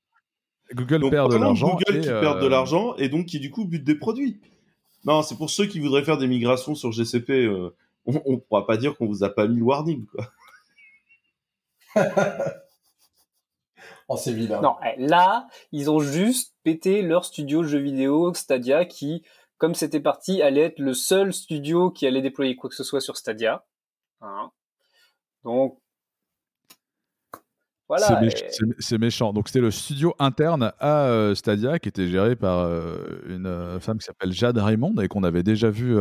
Google 0.73 1.09
perd 1.09 1.31
de 1.31 1.37
l'argent. 1.37 1.69
Google 1.69 2.01
qui 2.01 2.07
perd 2.07 2.41
de 2.41 2.47
l'argent 2.47 2.95
et 2.97 3.09
donc 3.09 3.25
qui 3.27 3.39
du 3.39 3.49
coup 3.51 3.65
bute 3.65 3.83
des 3.83 3.95
produits. 3.95 4.41
Non, 5.05 5.21
c'est 5.21 5.35
pour 5.35 5.49
ceux 5.49 5.65
qui 5.65 5.79
voudraient 5.79 6.03
faire 6.03 6.17
des 6.17 6.27
migrations 6.27 6.75
sur 6.75 6.91
GCP. 6.91 7.47
on 8.05 8.13
ne 8.31 8.37
pourra 8.37 8.65
pas 8.65 8.77
dire 8.77 8.95
qu'on 8.95 9.07
vous 9.07 9.23
a 9.23 9.29
pas 9.29 9.47
mis 9.47 9.57
le 9.57 9.63
warning. 9.63 10.05
Quoi. 10.05 10.31
c'est 14.17 14.33
vilain. 14.33 14.61
Non, 14.61 14.75
eh, 14.83 14.99
là, 14.99 15.47
ils 15.71 15.89
ont 15.89 15.99
juste 15.99 16.55
pété 16.63 17.01
leur 17.01 17.25
studio 17.25 17.61
de 17.61 17.67
jeux 17.67 17.79
vidéo 17.79 18.33
Stadia 18.33 18.85
qui, 18.85 19.23
comme 19.57 19.75
c'était 19.75 19.99
parti, 19.99 20.41
allait 20.41 20.61
être 20.61 20.79
le 20.79 20.93
seul 20.93 21.33
studio 21.33 21.91
qui 21.91 22.05
allait 22.07 22.21
déployer 22.21 22.55
quoi 22.55 22.69
que 22.69 22.75
ce 22.75 22.83
soit 22.83 23.01
sur 23.01 23.17
Stadia. 23.17 23.65
Hein. 24.21 24.51
Donc, 25.43 25.79
voilà. 27.87 28.21
C'est 28.79 28.97
méchant. 28.97 29.33
Donc, 29.33 29.47
c'était 29.47 29.59
le 29.59 29.71
studio 29.71 30.15
interne 30.19 30.73
à 30.79 31.05
euh, 31.07 31.35
Stadia 31.35 31.79
qui 31.79 31.89
était 31.89 32.07
géré 32.07 32.35
par 32.35 32.59
euh, 32.59 33.21
une 33.27 33.45
euh, 33.45 33.79
femme 33.79 33.97
qui 33.97 34.05
s'appelle 34.05 34.31
Jade 34.31 34.57
Raymond 34.57 34.95
et 35.01 35.07
qu'on 35.07 35.23
avait 35.23 35.43
déjà 35.43 35.69
vu 35.69 35.95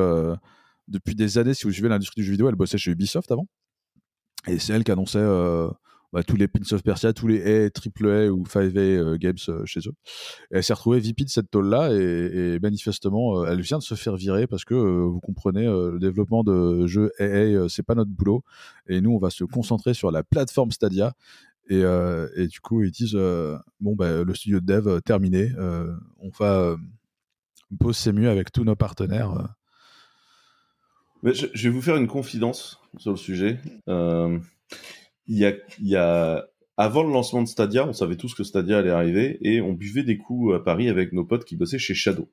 depuis 0.88 1.14
des 1.14 1.38
années. 1.38 1.54
Si 1.54 1.64
vous 1.64 1.72
suivez 1.72 1.88
l'industrie 1.88 2.20
du 2.20 2.26
jeu 2.26 2.32
vidéo, 2.32 2.48
elle 2.48 2.54
bossait 2.54 2.78
chez 2.78 2.90
Ubisoft 2.90 3.30
avant. 3.30 3.46
Et 4.46 4.58
c'est 4.58 4.72
elle 4.72 4.84
qui 4.84 4.92
annonçait 4.92 5.24
bah, 6.12 6.22
tous 6.22 6.36
les 6.36 6.46
Prince 6.46 6.72
of 6.72 6.82
Persia, 6.82 7.12
tous 7.12 7.26
les 7.26 7.42
A, 7.42 7.70
AAA 7.70 8.30
ou 8.30 8.44
5A 8.44 9.16
games 9.16 9.64
chez 9.64 9.80
eux. 9.86 9.94
Elle 10.50 10.62
s'est 10.62 10.74
retrouvée 10.74 11.00
VP 11.00 11.24
de 11.24 11.30
cette 11.30 11.50
tôle-là 11.50 11.90
et, 11.92 12.58
manifestement, 12.60 13.46
elle 13.46 13.62
vient 13.62 13.78
de 13.78 13.82
se 13.82 13.94
faire 13.94 14.16
virer 14.16 14.46
parce 14.46 14.64
que 14.64 14.74
vous 14.74 15.20
comprenez, 15.20 15.64
le 15.64 15.98
développement 15.98 16.44
de 16.44 16.86
jeux 16.86 17.10
AA, 17.18 17.68
c'est 17.68 17.82
pas 17.82 17.94
notre 17.94 18.10
boulot. 18.10 18.44
Et 18.88 19.00
nous, 19.00 19.12
on 19.12 19.18
va 19.18 19.30
se 19.30 19.44
concentrer 19.44 19.94
sur 19.94 20.10
la 20.10 20.22
plateforme 20.22 20.70
Stadia. 20.70 21.14
Et, 21.70 21.82
du 22.46 22.60
coup, 22.60 22.82
ils 22.82 22.90
disent 22.90 23.18
bon, 23.80 23.96
bah, 23.96 24.22
le 24.22 24.34
studio 24.34 24.60
de 24.60 24.66
dev 24.66 25.00
terminé, 25.00 25.50
on 26.18 26.30
va 26.38 26.76
bosser 27.70 28.12
mieux 28.12 28.28
avec 28.28 28.52
tous 28.52 28.64
nos 28.64 28.76
partenaires. 28.76 29.54
je, 31.24 31.46
vais 31.62 31.70
vous 31.70 31.80
faire 31.80 31.96
une 31.96 32.08
confidence 32.08 32.80
sur 32.98 33.12
le 33.12 33.16
sujet. 33.16 33.58
Il, 35.32 35.88
y 35.88 35.96
a, 35.96 36.46
avant 36.76 37.02
le 37.02 37.12
lancement 37.12 37.42
de 37.42 37.48
Stadia, 37.48 37.86
on 37.86 37.92
savait 37.92 38.16
tous 38.16 38.34
que 38.34 38.44
Stadia 38.44 38.78
allait 38.78 38.90
arriver 38.90 39.38
et 39.40 39.60
on 39.60 39.72
buvait 39.72 40.02
des 40.02 40.18
coups 40.18 40.54
à 40.54 40.60
Paris 40.60 40.88
avec 40.88 41.12
nos 41.12 41.24
potes 41.24 41.44
qui 41.44 41.56
bossaient 41.56 41.78
chez 41.78 41.94
Shadow. 41.94 42.28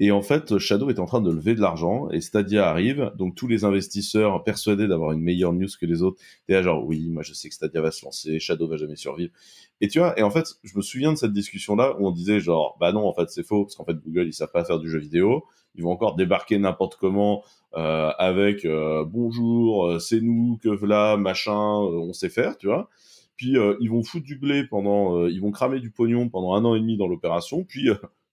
Et 0.00 0.12
en 0.12 0.22
fait, 0.22 0.58
Shadow 0.58 0.90
est 0.90 1.00
en 1.00 1.06
train 1.06 1.20
de 1.20 1.30
lever 1.30 1.56
de 1.56 1.60
l'argent 1.60 2.08
et 2.10 2.20
Stadia 2.20 2.68
arrive. 2.68 3.10
Donc 3.18 3.34
tous 3.34 3.48
les 3.48 3.64
investisseurs 3.64 4.44
persuadés 4.44 4.86
d'avoir 4.86 5.12
une 5.12 5.20
meilleure 5.20 5.52
news 5.52 5.66
que 5.78 5.86
les 5.86 6.02
autres, 6.02 6.22
déjà 6.48 6.62
genre 6.62 6.86
oui, 6.86 7.10
moi 7.10 7.22
je 7.24 7.32
sais 7.34 7.48
que 7.48 7.54
Stadia 7.54 7.80
va 7.80 7.90
se 7.90 8.04
lancer, 8.04 8.38
Shadow 8.38 8.68
va 8.68 8.76
jamais 8.76 8.96
survivre. 8.96 9.32
Et 9.80 9.88
tu 9.88 9.98
vois, 9.98 10.18
et 10.18 10.22
en 10.22 10.30
fait, 10.30 10.46
je 10.62 10.76
me 10.76 10.82
souviens 10.82 11.12
de 11.12 11.18
cette 11.18 11.32
discussion 11.32 11.74
là 11.74 11.98
où 11.98 12.06
on 12.06 12.12
disait 12.12 12.38
genre 12.38 12.76
bah 12.80 12.92
non, 12.92 13.06
en 13.06 13.12
fait 13.12 13.28
c'est 13.28 13.42
faux 13.42 13.64
parce 13.64 13.74
qu'en 13.74 13.84
fait 13.84 13.96
Google 13.96 14.28
ils 14.28 14.32
savent 14.32 14.52
pas 14.52 14.64
faire 14.64 14.78
du 14.78 14.88
jeu 14.88 14.98
vidéo, 14.98 15.44
ils 15.74 15.82
vont 15.82 15.90
encore 15.90 16.14
débarquer 16.14 16.58
n'importe 16.58 16.96
comment 16.96 17.42
euh, 17.76 18.10
avec 18.18 18.64
euh, 18.64 19.04
bonjour, 19.04 19.86
euh, 19.86 19.98
c'est 19.98 20.20
nous 20.20 20.58
que 20.62 20.68
voilà 20.68 21.16
machin, 21.16 21.54
on 21.54 22.12
sait 22.12 22.30
faire, 22.30 22.56
tu 22.56 22.66
vois. 22.66 22.88
Puis 23.36 23.56
ils 23.80 23.88
vont 23.88 24.02
foutre 24.02 24.24
du 24.24 24.36
blé 24.36 24.64
pendant, 24.64 25.26
ils 25.28 25.40
vont 25.40 25.52
cramer 25.52 25.78
du 25.78 25.92
pognon 25.92 26.28
pendant 26.28 26.54
un 26.54 26.64
an 26.64 26.74
et 26.74 26.80
demi 26.80 26.96
dans 26.96 27.06
l'opération, 27.06 27.64
puis 27.64 27.88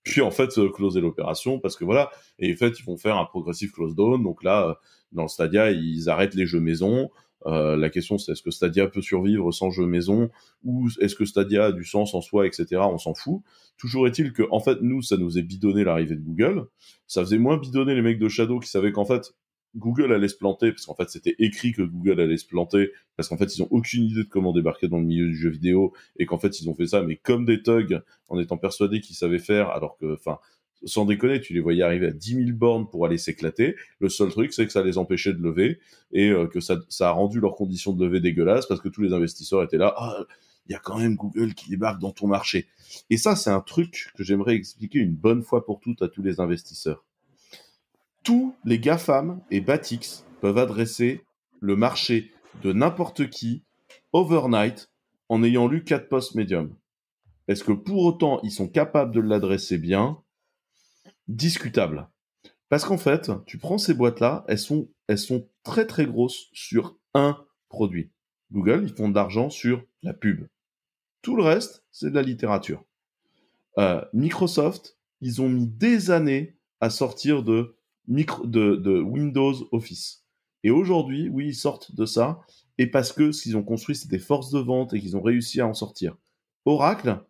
puis 0.06 0.22
en 0.22 0.32
fait 0.32 0.50
closer 0.74 1.02
l'opération 1.02 1.60
parce 1.60 1.76
que 1.76 1.84
voilà. 1.84 2.10
Et 2.40 2.54
en 2.54 2.56
fait 2.56 2.80
ils 2.80 2.86
vont 2.86 2.96
faire 2.96 3.18
un 3.18 3.26
progressive 3.26 3.72
close 3.72 3.96
down 3.96 4.24
donc 4.24 4.44
là 4.44 4.70
euh, 4.70 4.74
dans 5.12 5.24
le 5.24 5.28
Stadia 5.28 5.72
ils 5.72 6.10
arrêtent 6.10 6.36
les 6.36 6.46
jeux 6.46 6.62
maison 6.62 7.10
euh, 7.46 7.76
la 7.76 7.90
question 7.90 8.18
c'est 8.18 8.32
est-ce 8.32 8.42
que 8.42 8.52
Stadia 8.52 8.88
peut 8.88 9.02
survivre 9.02 9.52
sans 9.52 9.70
jeux 9.70 9.86
maison 9.86 10.30
ou 10.64 10.88
est-ce 11.00 11.16
que 11.16 11.26
Stadia 11.26 11.66
a 11.66 11.72
du 11.72 11.86
sens 11.86 12.14
en 12.14 12.22
soi 12.22 12.48
etc 12.48 12.82
on 12.84 12.98
s'en 12.98 13.14
fout. 13.14 13.42
Toujours 13.78 14.08
est-il 14.08 14.34
que 14.34 14.44
en 14.52 14.60
fait 14.60 14.82
nous 14.82 15.02
ça 15.02 15.18
nous 15.18 15.38
est 15.38 15.44
bidonné 15.44 15.84
l'arrivée 15.84 16.16
de 16.16 16.22
Google. 16.22 16.68
Ça 17.08 17.22
faisait 17.22 17.38
moins 17.38 17.58
bidonner 17.58 17.96
les 17.96 18.02
mecs 18.02 18.20
de 18.20 18.30
Shadow 18.30 18.60
qui 18.60 18.70
savaient 18.70 18.92
qu'en 18.92 19.06
fait 19.06 19.34
Google 19.76 20.14
allait 20.14 20.30
se 20.30 20.38
planter, 20.38 20.72
parce 20.72 20.86
qu'en 20.86 20.96
fait 20.96 21.10
c'était 21.10 21.36
écrit 21.38 21.74
que 21.74 21.82
Google 21.82 22.22
allait 22.22 22.38
se 22.38 22.48
planter, 22.48 22.92
parce 23.18 23.28
qu'en 23.28 23.38
fait 23.38 23.56
ils 23.56 23.62
ont 23.62 23.68
aucune 23.72 24.06
idée 24.06 24.24
de 24.24 24.30
comment 24.30 24.54
débarquer 24.54 24.88
dans 24.88 25.00
le 25.00 25.06
milieu 25.06 25.28
du 25.28 25.36
jeu 25.36 25.50
vidéo, 25.50 25.94
et 26.18 26.26
qu'en 26.26 26.38
fait 26.38 26.60
ils 26.62 26.70
ont 26.70 26.76
fait 26.76 26.88
ça, 26.88 27.02
mais 27.02 27.18
comme 27.18 27.46
des 27.46 27.62
thugs, 27.62 28.02
en 28.30 28.40
étant 28.40 28.58
persuadés 28.58 29.02
qu'ils 29.02 29.16
savaient 29.16 29.40
faire, 29.40 29.70
alors 29.70 29.98
que, 29.98 30.14
enfin, 30.14 30.40
sans 30.86 31.06
déconner, 31.06 31.42
tu 31.42 31.54
les 31.54 31.60
voyais 31.60 31.84
arriver 31.84 32.08
à 32.08 32.12
10 32.12 32.46
000 32.46 32.46
bornes 32.54 32.90
pour 32.90 33.06
aller 33.06 33.18
s'éclater. 33.18 33.76
Le 34.00 34.10
seul 34.10 34.30
truc, 34.30 34.54
c'est 34.54 34.66
que 34.66 34.72
ça 34.72 34.84
les 34.84 34.98
empêchait 34.98 35.34
de 35.34 35.42
lever, 35.42 35.80
et 36.12 36.30
euh, 36.30 36.48
que 36.48 36.60
ça, 36.60 36.80
a 37.00 37.12
rendu 37.12 37.40
leurs 37.40 37.56
conditions 37.56 37.94
de 37.94 38.06
lever 38.06 38.20
dégueulasses, 38.20 38.68
parce 38.68 38.82
que 38.82 38.90
tous 38.90 39.02
les 39.02 39.14
investisseurs 39.14 39.64
étaient 39.64 39.78
là, 39.78 39.94
ah, 39.98 40.24
il 40.68 40.72
y 40.72 40.76
a 40.76 40.80
quand 40.80 40.98
même 40.98 41.16
Google 41.16 41.54
qui 41.54 41.70
débarque 41.70 42.00
dans 42.00 42.12
ton 42.12 42.28
marché. 42.28 42.68
Et 43.10 43.18
ça, 43.18 43.36
c'est 43.36 43.52
un 43.52 43.62
truc 43.62 44.12
que 44.18 44.24
j'aimerais 44.24 44.56
expliquer 44.56 45.00
une 45.00 45.16
bonne 45.16 45.44
fois 45.44 45.66
pour 45.66 45.80
toutes 45.80 46.02
à 46.02 46.08
tous 46.08 46.24
les 46.24 46.40
investisseurs 46.40 47.04
tous 48.26 48.56
les 48.66 48.80
GAFAM 48.80 49.40
et 49.52 49.62
Batix 49.62 50.26
peuvent 50.42 50.58
adresser 50.58 51.24
le 51.62 51.76
marché 51.76 52.32
de 52.64 52.74
n'importe 52.74 53.30
qui 53.30 53.64
overnight 54.14 54.90
en 55.30 55.44
ayant 55.44 55.68
lu 55.68 55.84
quatre 55.84 56.10
postes 56.10 56.34
médium. 56.34 56.76
Est-ce 57.48 57.64
que 57.64 57.72
pour 57.72 58.04
autant 58.04 58.42
ils 58.42 58.52
sont 58.52 58.68
capables 58.68 59.14
de 59.14 59.20
l'adresser 59.22 59.78
bien? 59.78 60.18
Discutable. 61.28 62.10
Parce 62.70 62.86
qu'en 62.86 62.98
fait, 62.98 63.32
tu 63.46 63.58
prends 63.58 63.78
ces 63.78 63.94
boîtes-là, 63.94 64.44
elles 64.48 64.60
sont, 64.60 64.90
elles 65.08 65.20
sont 65.20 65.48
très 65.64 65.86
très 65.86 66.06
grosses 66.06 66.50
sur 66.54 66.98
un 67.14 67.46
produit. 67.70 68.12
Google, 68.52 68.84
ils 68.84 68.96
font 68.96 69.10
de 69.10 69.16
l'argent 69.16 69.50
sur 69.50 69.84
la 70.04 70.14
pub. 70.14 70.48
Tout 71.22 71.36
le 71.36 71.44
reste, 71.44 71.84
c'est 71.92 72.10
de 72.10 72.16
la 72.16 72.22
littérature. 72.22 72.84
Euh, 73.78 74.04
Microsoft, 74.14 74.98
ils 75.22 75.42
ont 75.42 75.50
mis 75.50 75.68
des 75.68 76.12
années 76.12 76.58
à 76.80 76.90
sortir 76.90 77.44
de 77.44 77.76
de, 78.08 79.02
Windows 79.02 79.68
Office. 79.72 80.26
Et 80.64 80.72
aujourd'hui, 80.72 81.30
oui, 81.30 81.48
ils 81.48 81.56
sortent 81.56 81.96
de 81.96 82.06
ça, 82.06 82.40
et 82.78 82.88
parce 82.88 83.12
que 83.12 83.32
ce 83.32 83.44
qu'ils 83.44 83.58
ont 83.58 83.64
construit, 83.64 83.96
c'est 83.96 84.10
des 84.10 84.20
forces 84.20 84.52
de 84.52 84.60
vente 84.60 84.94
et 84.94 85.00
qu'ils 85.00 85.16
ont 85.16 85.22
réussi 85.22 85.62
à 85.62 85.68
en 85.68 85.74
sortir. 85.74 86.16
Oracle, 86.66 87.24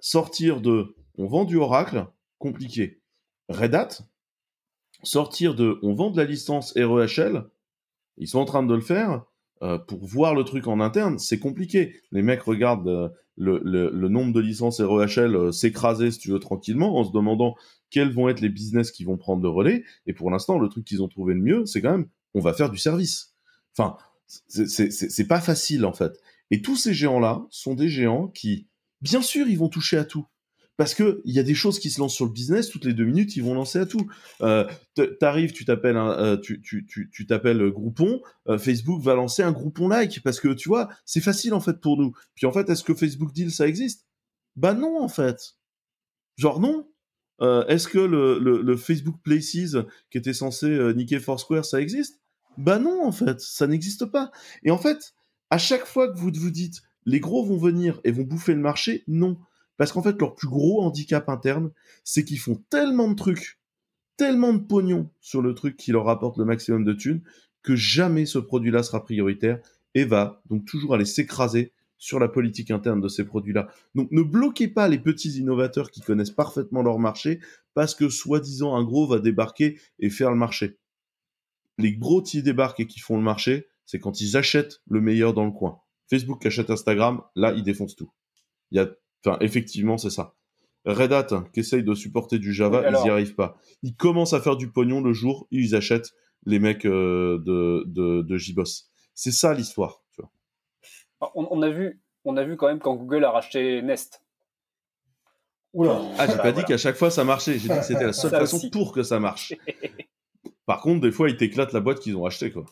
sortir 0.00 0.60
de 0.60 0.96
on 1.18 1.26
vend 1.26 1.44
du 1.44 1.56
Oracle, 1.56 2.06
compliqué. 2.38 3.00
Red 3.48 3.74
Hat, 3.74 3.88
sortir 5.02 5.54
de 5.54 5.78
on 5.82 5.94
vend 5.94 6.10
de 6.10 6.16
la 6.16 6.24
licence 6.24 6.72
REHL, 6.76 7.44
ils 8.18 8.28
sont 8.28 8.38
en 8.38 8.44
train 8.44 8.62
de 8.62 8.74
le 8.74 8.80
faire, 8.80 9.24
euh, 9.62 9.78
pour 9.78 10.04
voir 10.04 10.34
le 10.34 10.44
truc 10.44 10.66
en 10.66 10.80
interne, 10.80 11.18
c'est 11.18 11.38
compliqué. 11.38 12.00
Les 12.12 12.22
mecs 12.22 12.42
regardent 12.42 12.88
euh, 12.88 13.08
le, 13.36 13.58
le, 13.64 14.08
nombre 14.08 14.32
de 14.34 14.40
licences 14.40 14.80
REHL 14.80 15.34
euh, 15.34 15.52
s'écraser, 15.52 16.10
si 16.10 16.18
tu 16.18 16.30
veux, 16.30 16.38
tranquillement, 16.38 16.98
en 16.98 17.04
se 17.04 17.12
demandant 17.12 17.54
quels 17.90 18.12
vont 18.12 18.28
être 18.28 18.40
les 18.40 18.50
business 18.50 18.90
qui 18.90 19.04
vont 19.04 19.16
prendre 19.16 19.42
le 19.42 19.48
relais. 19.48 19.84
Et 20.06 20.12
pour 20.12 20.30
l'instant, 20.30 20.58
le 20.58 20.68
truc 20.68 20.84
qu'ils 20.84 21.02
ont 21.02 21.08
trouvé 21.08 21.32
le 21.32 21.40
mieux, 21.40 21.64
c'est 21.64 21.80
quand 21.80 21.92
même, 21.92 22.08
on 22.34 22.40
va 22.40 22.52
faire 22.52 22.70
du 22.70 22.76
service. 22.76 23.34
Enfin, 23.76 23.96
c'est 24.26 25.28
pas 25.28 25.40
facile, 25.40 25.86
en 25.86 25.92
fait. 25.92 26.20
Et 26.50 26.60
tous 26.60 26.76
ces 26.76 26.92
géants-là 26.92 27.46
sont 27.50 27.74
des 27.74 27.88
géants 27.88 28.28
qui, 28.28 28.66
bien 29.00 29.22
sûr, 29.22 29.48
ils 29.48 29.58
vont 29.58 29.68
toucher 29.68 29.96
à 29.96 30.04
tout. 30.04 30.26
Parce 30.76 30.94
que 30.94 31.22
il 31.24 31.34
y 31.34 31.38
a 31.38 31.42
des 31.42 31.54
choses 31.54 31.78
qui 31.78 31.90
se 31.90 32.00
lancent 32.00 32.14
sur 32.14 32.26
le 32.26 32.32
business, 32.32 32.68
toutes 32.68 32.84
les 32.84 32.92
deux 32.92 33.04
minutes, 33.04 33.34
ils 33.36 33.42
vont 33.42 33.54
lancer 33.54 33.78
à 33.78 33.86
tout. 33.86 34.10
Euh, 34.42 34.66
T'arrives, 35.20 35.52
tu 35.52 35.64
t'appelles 35.64 35.96
euh, 35.96 36.36
tu, 36.36 36.60
tu, 36.60 36.86
tu, 36.86 37.26
t'appelles 37.26 37.70
Groupon, 37.70 38.20
euh, 38.48 38.58
Facebook 38.58 39.02
va 39.02 39.14
lancer 39.14 39.42
un 39.42 39.52
Groupon 39.52 39.88
like 39.88 40.22
parce 40.22 40.38
que 40.38 40.48
tu 40.48 40.68
vois, 40.68 40.90
c'est 41.04 41.22
facile 41.22 41.54
en 41.54 41.60
fait 41.60 41.80
pour 41.80 41.96
nous. 41.96 42.12
Puis 42.34 42.46
en 42.46 42.52
fait, 42.52 42.68
est-ce 42.68 42.84
que 42.84 42.94
Facebook 42.94 43.32
Deal 43.32 43.50
ça 43.50 43.66
existe? 43.66 44.06
Bah 44.54 44.74
non 44.74 45.02
en 45.02 45.08
fait. 45.08 45.56
Genre 46.36 46.60
non. 46.60 46.86
Euh, 47.42 47.66
est-ce 47.66 47.88
que 47.88 47.98
le, 47.98 48.38
le, 48.38 48.76
Facebook 48.76 49.16
Places 49.22 49.76
qui 50.10 50.18
était 50.18 50.32
censé 50.32 50.66
euh, 50.66 50.92
niquer 50.94 51.20
Foursquare, 51.20 51.64
ça 51.64 51.80
existe? 51.80 52.20
Bah 52.56 52.78
non, 52.78 53.04
en 53.04 53.12
fait, 53.12 53.40
ça 53.40 53.66
n'existe 53.66 54.06
pas. 54.06 54.30
Et 54.62 54.70
en 54.70 54.78
fait, 54.78 55.14
à 55.50 55.58
chaque 55.58 55.84
fois 55.84 56.10
que 56.10 56.18
vous 56.18 56.30
vous 56.34 56.50
dites 56.50 56.82
les 57.04 57.20
gros 57.20 57.44
vont 57.44 57.58
venir 57.58 58.00
et 58.04 58.10
vont 58.10 58.22
bouffer 58.22 58.54
le 58.54 58.60
marché, 58.60 59.04
non. 59.06 59.38
Parce 59.76 59.92
qu'en 59.92 60.02
fait, 60.02 60.18
leur 60.20 60.34
plus 60.34 60.48
gros 60.48 60.82
handicap 60.82 61.28
interne, 61.28 61.70
c'est 62.04 62.24
qu'ils 62.24 62.38
font 62.38 62.62
tellement 62.70 63.08
de 63.08 63.14
trucs, 63.14 63.58
tellement 64.16 64.54
de 64.54 64.58
pognon 64.58 65.10
sur 65.20 65.42
le 65.42 65.54
truc 65.54 65.76
qui 65.76 65.92
leur 65.92 66.04
rapporte 66.04 66.38
le 66.38 66.44
maximum 66.44 66.84
de 66.84 66.92
thunes, 66.92 67.22
que 67.62 67.76
jamais 67.76 68.26
ce 68.26 68.38
produit-là 68.38 68.82
sera 68.82 69.04
prioritaire 69.04 69.60
et 69.94 70.04
va 70.04 70.42
donc 70.48 70.64
toujours 70.64 70.94
aller 70.94 71.04
s'écraser 71.04 71.72
sur 71.98 72.18
la 72.18 72.28
politique 72.28 72.70
interne 72.70 73.00
de 73.00 73.08
ces 73.08 73.24
produits-là. 73.24 73.68
Donc 73.94 74.10
ne 74.10 74.22
bloquez 74.22 74.68
pas 74.68 74.88
les 74.88 74.98
petits 74.98 75.38
innovateurs 75.38 75.90
qui 75.90 76.00
connaissent 76.00 76.30
parfaitement 76.30 76.82
leur 76.82 76.98
marché 76.98 77.40
parce 77.74 77.94
que 77.94 78.08
soi-disant 78.08 78.76
un 78.76 78.84
gros 78.84 79.06
va 79.06 79.18
débarquer 79.18 79.80
et 79.98 80.10
faire 80.10 80.30
le 80.30 80.36
marché. 80.36 80.78
Les 81.78 81.94
gros 81.94 82.22
qui 82.22 82.42
débarquent 82.42 82.80
et 82.80 82.86
qui 82.86 83.00
font 83.00 83.16
le 83.16 83.22
marché, 83.22 83.66
c'est 83.84 83.98
quand 83.98 84.20
ils 84.20 84.36
achètent 84.36 84.80
le 84.88 85.00
meilleur 85.00 85.34
dans 85.34 85.44
le 85.44 85.52
coin. 85.52 85.80
Facebook 86.08 86.44
achète 86.46 86.70
Instagram, 86.70 87.22
là 87.34 87.52
ils 87.52 87.62
défoncent 87.62 87.96
tout. 87.96 88.10
Il 88.70 88.76
y 88.76 88.80
a, 88.80 88.88
enfin 89.26 89.38
effectivement 89.40 89.98
c'est 89.98 90.10
ça. 90.10 90.34
Red 90.84 91.12
Hat 91.12 91.26
qui 91.52 91.60
essaye 91.60 91.82
de 91.82 91.94
supporter 91.94 92.38
du 92.38 92.52
Java, 92.52 92.88
ils 92.88 93.02
n'y 93.02 93.10
arrivent 93.10 93.34
pas. 93.34 93.56
Ils 93.82 93.96
commencent 93.96 94.34
à 94.34 94.40
faire 94.40 94.56
du 94.56 94.70
pognon 94.70 95.00
le 95.00 95.12
jour 95.12 95.48
où 95.50 95.56
ils 95.56 95.74
achètent 95.74 96.12
les 96.44 96.60
mecs 96.60 96.86
euh, 96.86 97.38
de, 97.44 97.82
de, 97.86 98.22
de 98.22 98.36
JBoss. 98.36 98.88
C'est 99.14 99.32
ça 99.32 99.52
l'histoire. 99.52 100.02
On, 101.34 101.62
a 101.62 101.70
vu, 101.70 102.00
on 102.24 102.36
a 102.36 102.44
vu 102.44 102.56
quand 102.56 102.68
même 102.68 102.78
quand 102.78 102.94
Google 102.94 103.24
a 103.24 103.30
racheté 103.30 103.82
Nest. 103.82 104.22
Oula. 105.72 106.00
Ah, 106.18 106.26
j'ai 106.28 106.36
pas 106.36 106.52
dit 106.52 106.62
qu'à 106.64 106.78
chaque 106.78 106.96
fois 106.96 107.10
ça 107.10 107.24
marchait. 107.24 107.58
J'ai 107.58 107.68
dit 107.68 107.78
que 107.78 107.84
c'était 107.84 108.04
la 108.04 108.12
seule 108.12 108.30
façon 108.30 108.70
pour 108.70 108.92
que 108.92 109.02
ça 109.02 109.18
marche. 109.18 109.54
Par 110.66 110.80
contre, 110.80 111.00
des 111.00 111.12
fois, 111.12 111.30
ils 111.30 111.36
t'éclatent 111.36 111.72
la 111.72 111.80
boîte 111.80 112.00
qu'ils 112.00 112.16
ont 112.16 112.26
achetée, 112.26 112.50
quoi. 112.50 112.64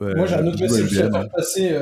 Moi, 0.00 0.26
j'ai 0.26 0.34
un 0.34 0.46
autre 0.46 0.60
message 0.60 1.00
à 1.00 1.24
passer, 1.28 1.78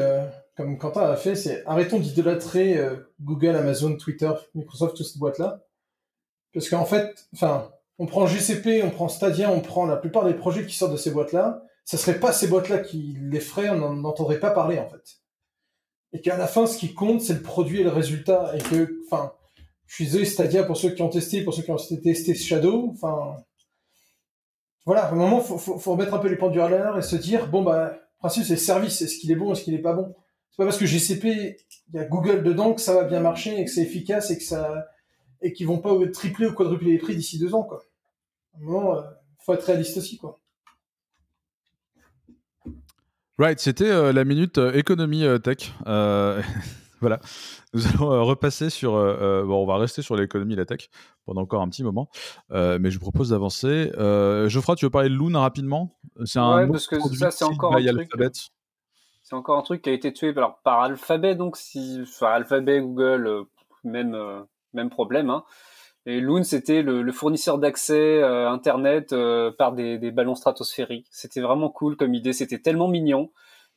comme 0.57 0.79
Quentin 0.79 1.03
a 1.03 1.17
fait, 1.17 1.35
c'est 1.35 1.63
arrêtons 1.67 1.99
d'idolâtrer 1.99 2.79
Google, 3.21 3.57
Amazon, 3.57 3.97
Twitter, 3.97 4.31
Microsoft, 4.55 4.97
toutes 4.97 5.07
ces 5.07 5.19
boîtes-là. 5.19 5.61
Parce 6.53 6.69
qu'en 6.69 6.85
fait, 6.85 7.27
enfin, 7.33 7.71
on 7.99 8.07
prend 8.07 8.27
GCP, 8.27 8.83
on 8.83 8.91
prend 8.91 9.09
Stadia, 9.09 9.51
on 9.51 9.61
prend 9.61 9.87
la 9.87 9.97
plupart 9.97 10.25
des 10.25 10.35
projets 10.35 10.67
qui 10.67 10.77
sortent 10.77 10.93
de 10.93 10.99
ces 10.99 11.11
boîtes-là. 11.11 11.63
Ce 11.85 11.97
serait 11.97 12.21
pas 12.21 12.33
ces 12.33 12.47
boîtes-là 12.47 12.79
qui 12.79 13.17
les 13.21 13.41
feraient, 13.41 13.71
on 13.71 13.79
n'en 13.79 14.05
entendrait 14.09 14.39
pas 14.39 14.51
parler, 14.51 14.79
en 14.79 14.89
fait. 14.89 15.19
Et 16.13 16.21
qu'à 16.21 16.37
la 16.37 16.47
fin, 16.47 16.67
ce 16.67 16.77
qui 16.77 16.93
compte, 16.93 17.23
c'est 17.23 17.33
le 17.33 17.43
produit 17.43 17.81
et 17.81 17.85
le 17.85 17.91
résultat. 17.91 18.53
Et 18.55 18.61
que, 18.61 19.01
enfin, 19.07 19.33
je 19.87 19.95
suis 19.95 20.05
désolé, 20.05 20.27
Stadia, 20.27 20.63
pour 20.63 20.77
ceux 20.77 20.91
qui 20.91 21.01
ont 21.01 21.09
testé, 21.09 21.43
pour 21.43 21.55
ceux 21.55 21.63
qui 21.63 21.71
ont 21.71 21.77
testé 21.77 22.35
Shadow, 22.35 22.93
enfin, 22.93 23.37
voilà, 24.85 25.07
à 25.07 25.13
un 25.13 25.15
moment, 25.15 25.41
faut, 25.41 25.59
faut, 25.59 25.93
remettre 25.93 26.15
un 26.15 26.19
peu 26.19 26.29
les 26.29 26.37
pendules 26.37 26.61
à 26.61 26.69
l'heure 26.69 26.99
et 26.99 27.03
se 27.03 27.17
dire, 27.17 27.49
bon, 27.49 27.63
bah, 27.63 27.99
principe, 28.19 28.45
c'est 28.45 28.55
le 28.55 28.59
service, 28.59 29.03
est-ce 29.03 29.19
qu'il 29.19 29.31
est 29.31 29.37
bon, 29.37 29.53
est-ce 29.53 29.63
qu'il 29.63 29.75
est 29.75 29.79
pas 29.79 29.93
bon? 29.93 30.15
C'est 30.51 30.57
pas 30.59 30.65
parce 30.65 30.79
que 30.79 30.87
GCP, 30.87 31.57
il 31.89 31.97
y 31.97 31.99
a 31.99 32.05
Google 32.05 32.43
dedans 32.43 32.75
que 32.75 32.81
ça 32.81 32.95
va 32.95 33.05
bien 33.05 33.21
marcher 33.21 33.59
et 33.59 33.65
que 33.65 33.71
c'est 33.71 33.83
efficace 33.83 34.31
et 34.31 34.37
que 34.37 34.45
ça, 34.45 34.87
et 35.41 35.53
qu'ils 35.53 35.67
vont 35.67 35.79
pas 35.79 35.95
tripler 36.13 36.47
ou 36.47 36.53
quadrupler 36.53 36.93
les 36.93 36.99
prix 36.99 37.17
d'ici 37.17 37.39
deux 37.39 37.55
ans, 37.55 37.63
quoi. 37.63 37.83
À 38.55 38.59
un 38.59 38.61
moment, 38.61 38.97
euh, 38.97 39.03
faut 39.39 39.55
être 39.55 39.65
réaliste 39.65 39.97
aussi, 39.97 40.19
quoi. 40.19 40.39
Right, 43.39 43.59
c'était 43.59 43.89
euh, 43.89 44.13
la 44.13 44.25
minute 44.25 44.59
euh, 44.59 44.73
économie 44.75 45.25
tech. 45.43 45.73
voilà. 47.03 47.21
Nous 47.75 47.87
allons 47.87 48.25
repasser 48.25 48.71
sur. 48.71 48.93
bon, 48.93 49.63
on 49.63 49.67
va 49.67 49.77
rester 49.77 50.01
sur 50.01 50.17
l'économie 50.17 50.55
et 50.55 50.57
la 50.57 50.65
tech 50.65 50.89
pendant 51.27 51.43
encore 51.43 51.61
un 51.61 51.69
petit 51.69 51.85
moment, 51.85 52.09
mais 52.51 52.91
je 52.91 52.99
vous 52.99 53.03
propose 53.03 53.31
d'avancer. 53.31 53.93
Geoffroy, 54.49 54.77
tu 54.77 54.87
veux 54.87 54.91
parler 54.91 55.11
de 55.11 55.15
Loon 55.15 55.39
rapidement? 55.39 55.99
C'est 56.25 56.39
un. 56.39 56.57
Ouais, 56.57 56.67
parce 56.69 56.87
que 56.87 56.99
ça, 57.15 57.31
c'est 57.31 57.45
encore 57.45 57.77
un 57.77 57.85
truc. 57.85 58.11
C'est 59.23 59.37
encore 59.37 59.59
un 59.59 59.63
truc 59.63 59.83
qui 59.83 59.91
a 59.91 59.93
été 59.93 60.13
tué 60.13 60.31
alors, 60.37 60.59
par 60.65 60.81
Alphabet, 60.81 61.35
donc 61.35 61.57
si, 61.57 62.01
enfin, 62.03 62.29
Alphabet, 62.33 62.81
Google, 62.81 63.45
même 63.85 64.17
même 64.75 64.91
problème. 64.91 65.31
Hein. 65.31 65.45
Et 66.05 66.21
Loon, 66.21 66.43
c'était 66.43 66.83
le, 66.83 67.13
fournisseur 67.13 67.59
d'accès 67.59 68.23
euh, 68.23 68.51
Internet 68.51 69.13
euh, 69.13 69.53
par 69.57 69.73
des, 69.73 69.99
ballons 70.11 70.35
stratosphériques. 70.35 71.07
C'était 71.11 71.41
vraiment 71.41 71.71
cool 71.71 71.97
comme 71.97 72.15
idée, 72.15 72.33
c'était 72.33 72.59
tellement 72.59 72.89
mignon. 72.89 73.31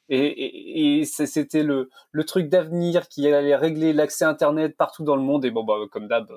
Et, 0.09 1.03
c'était 1.05 1.63
le, 1.63 1.89
truc 2.25 2.49
d'avenir 2.49 3.07
qui 3.07 3.27
allait 3.27 3.55
régler 3.55 3.93
l'accès 3.93 4.25
Internet 4.25 4.75
partout 4.77 5.03
dans 5.03 5.15
le 5.15 5.21
monde. 5.21 5.45
Et 5.45 5.51
bon, 5.51 5.63
bah, 5.63 5.75
comme 5.91 6.07
d'hab, 6.07 6.31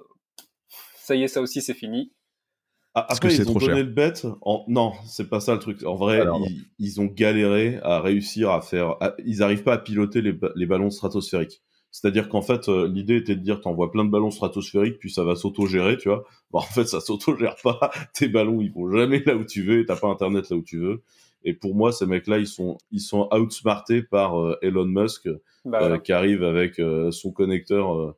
ça 1.00 1.14
y 1.14 1.22
est, 1.22 1.28
ça 1.28 1.40
aussi, 1.40 1.62
c'est 1.62 1.74
fini. 1.74 2.12
Ah, 2.94 3.07
après, 3.11 3.35
ils 3.35 3.48
ont 3.48 3.54
donné 3.54 3.83
le 3.83 3.90
bet. 3.90 4.14
En... 4.42 4.64
Non, 4.68 4.92
c'est 5.07 5.28
pas 5.28 5.40
ça 5.40 5.52
le 5.52 5.61
truc. 5.61 5.85
En 5.85 5.94
vrai, 5.94 6.24
ils, 6.78 7.00
ont 7.00 7.07
galéré 7.07 7.78
à 7.83 8.00
réussir 8.00 8.50
à 8.50 8.61
faire. 8.61 8.96
Ils 9.24 9.38
n'arrivent 9.38 9.62
pas 9.62 9.74
à 9.74 9.78
piloter 9.78 10.22
les 10.22 10.66
ballons 10.66 10.90
stratosphériques. 10.90 11.62
C'est-à-dire 11.90 12.28
qu'en 12.28 12.42
fait, 12.42 12.68
euh, 12.68 12.87
l'idée 12.87 13.16
était 13.16 13.35
de 13.35 13.40
dire, 13.40 13.61
t'envoies 13.61 13.90
plein 13.90 14.04
de 14.04 14.11
ballons 14.11 14.31
stratosphériques, 14.31 14.98
puis 14.98 15.11
ça 15.11 15.24
va 15.24 15.37
s'auto-gérer, 15.37 15.96
tu 15.96 16.09
vois. 16.09 16.24
Bon, 16.50 16.59
en 16.59 16.62
fait, 16.62 16.85
ça 16.85 17.00
s'auto-gère 17.00 17.57
pas. 17.62 17.90
Tes 18.14 18.28
ballons, 18.28 18.61
ils 18.61 18.72
vont 18.72 18.90
jamais 18.90 19.22
là 19.24 19.35
où 19.35 19.44
tu 19.44 19.62
veux, 19.62 19.87
t'as 19.87 19.96
pas 19.96 20.09
Internet 20.09 20.50
là 20.50 20.57
où 20.57 20.62
tu 20.62 20.78
veux. 20.78 21.02
Et 21.48 21.54
pour 21.54 21.74
moi, 21.74 21.92
ces 21.92 22.04
mecs-là, 22.04 22.38
ils 22.38 22.46
sont, 22.46 22.76
ils 22.90 23.00
sont 23.00 23.26
outsmartés 23.32 24.02
par 24.02 24.38
euh, 24.38 24.58
Elon 24.61 24.84
Musk, 24.84 25.28
bah 25.64 25.82
euh, 25.82 25.98
qui 25.98 26.12
arrive 26.12 26.44
avec 26.44 26.80
son 27.11 27.32
connecteur, 27.32 28.14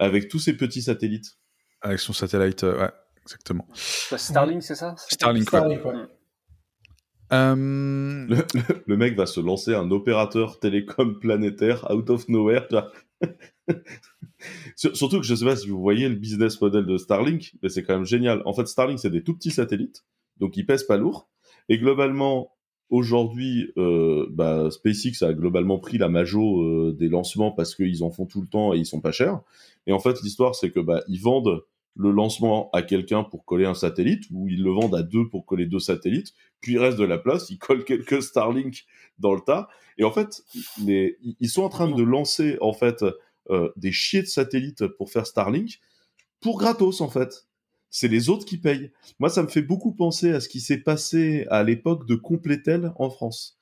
avec 0.00 0.28
tous 0.28 0.38
ses 0.38 0.56
petits 0.56 0.82
satellites. 0.82 1.36
Avec 1.82 1.98
son 1.98 2.14
satellite, 2.14 2.62
ouais, 2.62 2.90
exactement. 3.22 3.68
Starlink, 3.74 4.62
c'est 4.62 4.74
ça? 4.74 4.94
Starlink, 4.96 5.48
Starlink 5.48 5.84
ouais. 5.84 5.92
Euh, 7.32 7.54
le, 8.86 8.96
mec 8.96 9.16
va 9.16 9.26
se 9.26 9.40
lancer 9.40 9.74
un 9.74 9.90
opérateur 9.90 10.58
télécom 10.60 11.18
planétaire 11.18 11.90
out 11.90 12.08
of 12.10 12.28
nowhere. 12.28 12.68
Surtout 14.76 15.20
que 15.20 15.26
je 15.26 15.34
sais 15.34 15.44
pas 15.44 15.56
si 15.56 15.68
vous 15.68 15.80
voyez 15.80 16.08
le 16.08 16.14
business 16.14 16.60
model 16.60 16.86
de 16.86 16.96
Starlink, 16.96 17.54
mais 17.62 17.68
c'est 17.68 17.82
quand 17.82 17.94
même 17.94 18.04
génial. 18.06 18.42
En 18.44 18.54
fait, 18.54 18.66
Starlink, 18.66 18.98
c'est 18.98 19.10
des 19.10 19.22
tout 19.22 19.34
petits 19.34 19.50
satellites, 19.50 20.04
donc 20.38 20.56
ils 20.56 20.64
pèsent 20.64 20.84
pas 20.84 20.96
lourd. 20.96 21.28
Et 21.68 21.78
globalement, 21.78 22.52
aujourd'hui, 22.90 23.72
euh, 23.76 24.26
bah, 24.30 24.70
SpaceX 24.70 25.22
a 25.22 25.32
globalement 25.32 25.78
pris 25.78 25.98
la 25.98 26.08
majo 26.08 26.62
euh, 26.62 26.96
des 26.98 27.08
lancements 27.08 27.50
parce 27.50 27.74
qu'ils 27.74 28.02
en 28.02 28.10
font 28.10 28.26
tout 28.26 28.40
le 28.40 28.46
temps 28.46 28.74
et 28.74 28.78
ils 28.78 28.86
sont 28.86 29.00
pas 29.00 29.12
chers. 29.12 29.40
Et 29.86 29.92
en 29.92 29.98
fait, 29.98 30.20
l'histoire, 30.22 30.54
c'est 30.54 30.70
que 30.70 30.80
bah, 30.80 31.02
ils 31.08 31.20
vendent 31.20 31.64
le 31.96 32.10
lancement 32.10 32.70
à 32.72 32.82
quelqu'un 32.82 33.22
pour 33.22 33.44
coller 33.44 33.66
un 33.66 33.74
satellite, 33.74 34.24
ou 34.32 34.48
ils 34.48 34.62
le 34.62 34.70
vendent 34.70 34.96
à 34.96 35.02
deux 35.02 35.28
pour 35.28 35.46
coller 35.46 35.66
deux 35.66 35.78
satellites, 35.78 36.34
puis 36.60 36.72
il 36.72 36.78
reste 36.78 36.98
de 36.98 37.04
la 37.04 37.18
place, 37.18 37.50
ils 37.50 37.58
collent 37.58 37.84
quelques 37.84 38.22
Starlink 38.22 38.84
dans 39.18 39.32
le 39.32 39.40
tas, 39.40 39.68
et 39.96 40.04
en 40.04 40.10
fait, 40.10 40.42
ils 40.78 41.48
sont 41.48 41.62
en 41.62 41.68
train 41.68 41.88
de 41.88 42.02
lancer 42.02 42.56
en 42.60 42.72
fait 42.72 43.04
euh, 43.50 43.70
des 43.76 43.92
chiers 43.92 44.22
de 44.22 44.26
satellites 44.26 44.86
pour 44.88 45.10
faire 45.10 45.26
Starlink, 45.26 45.78
pour 46.40 46.58
gratos 46.58 47.00
en 47.00 47.08
fait. 47.08 47.46
C'est 47.96 48.08
les 48.08 48.28
autres 48.28 48.44
qui 48.44 48.58
payent. 48.58 48.90
Moi, 49.20 49.28
ça 49.28 49.40
me 49.44 49.46
fait 49.46 49.62
beaucoup 49.62 49.92
penser 49.92 50.32
à 50.32 50.40
ce 50.40 50.48
qui 50.48 50.60
s'est 50.60 50.78
passé 50.78 51.46
à 51.48 51.62
l'époque 51.62 52.08
de 52.08 52.16
Completel 52.16 52.92
en 52.96 53.08
France. 53.08 53.56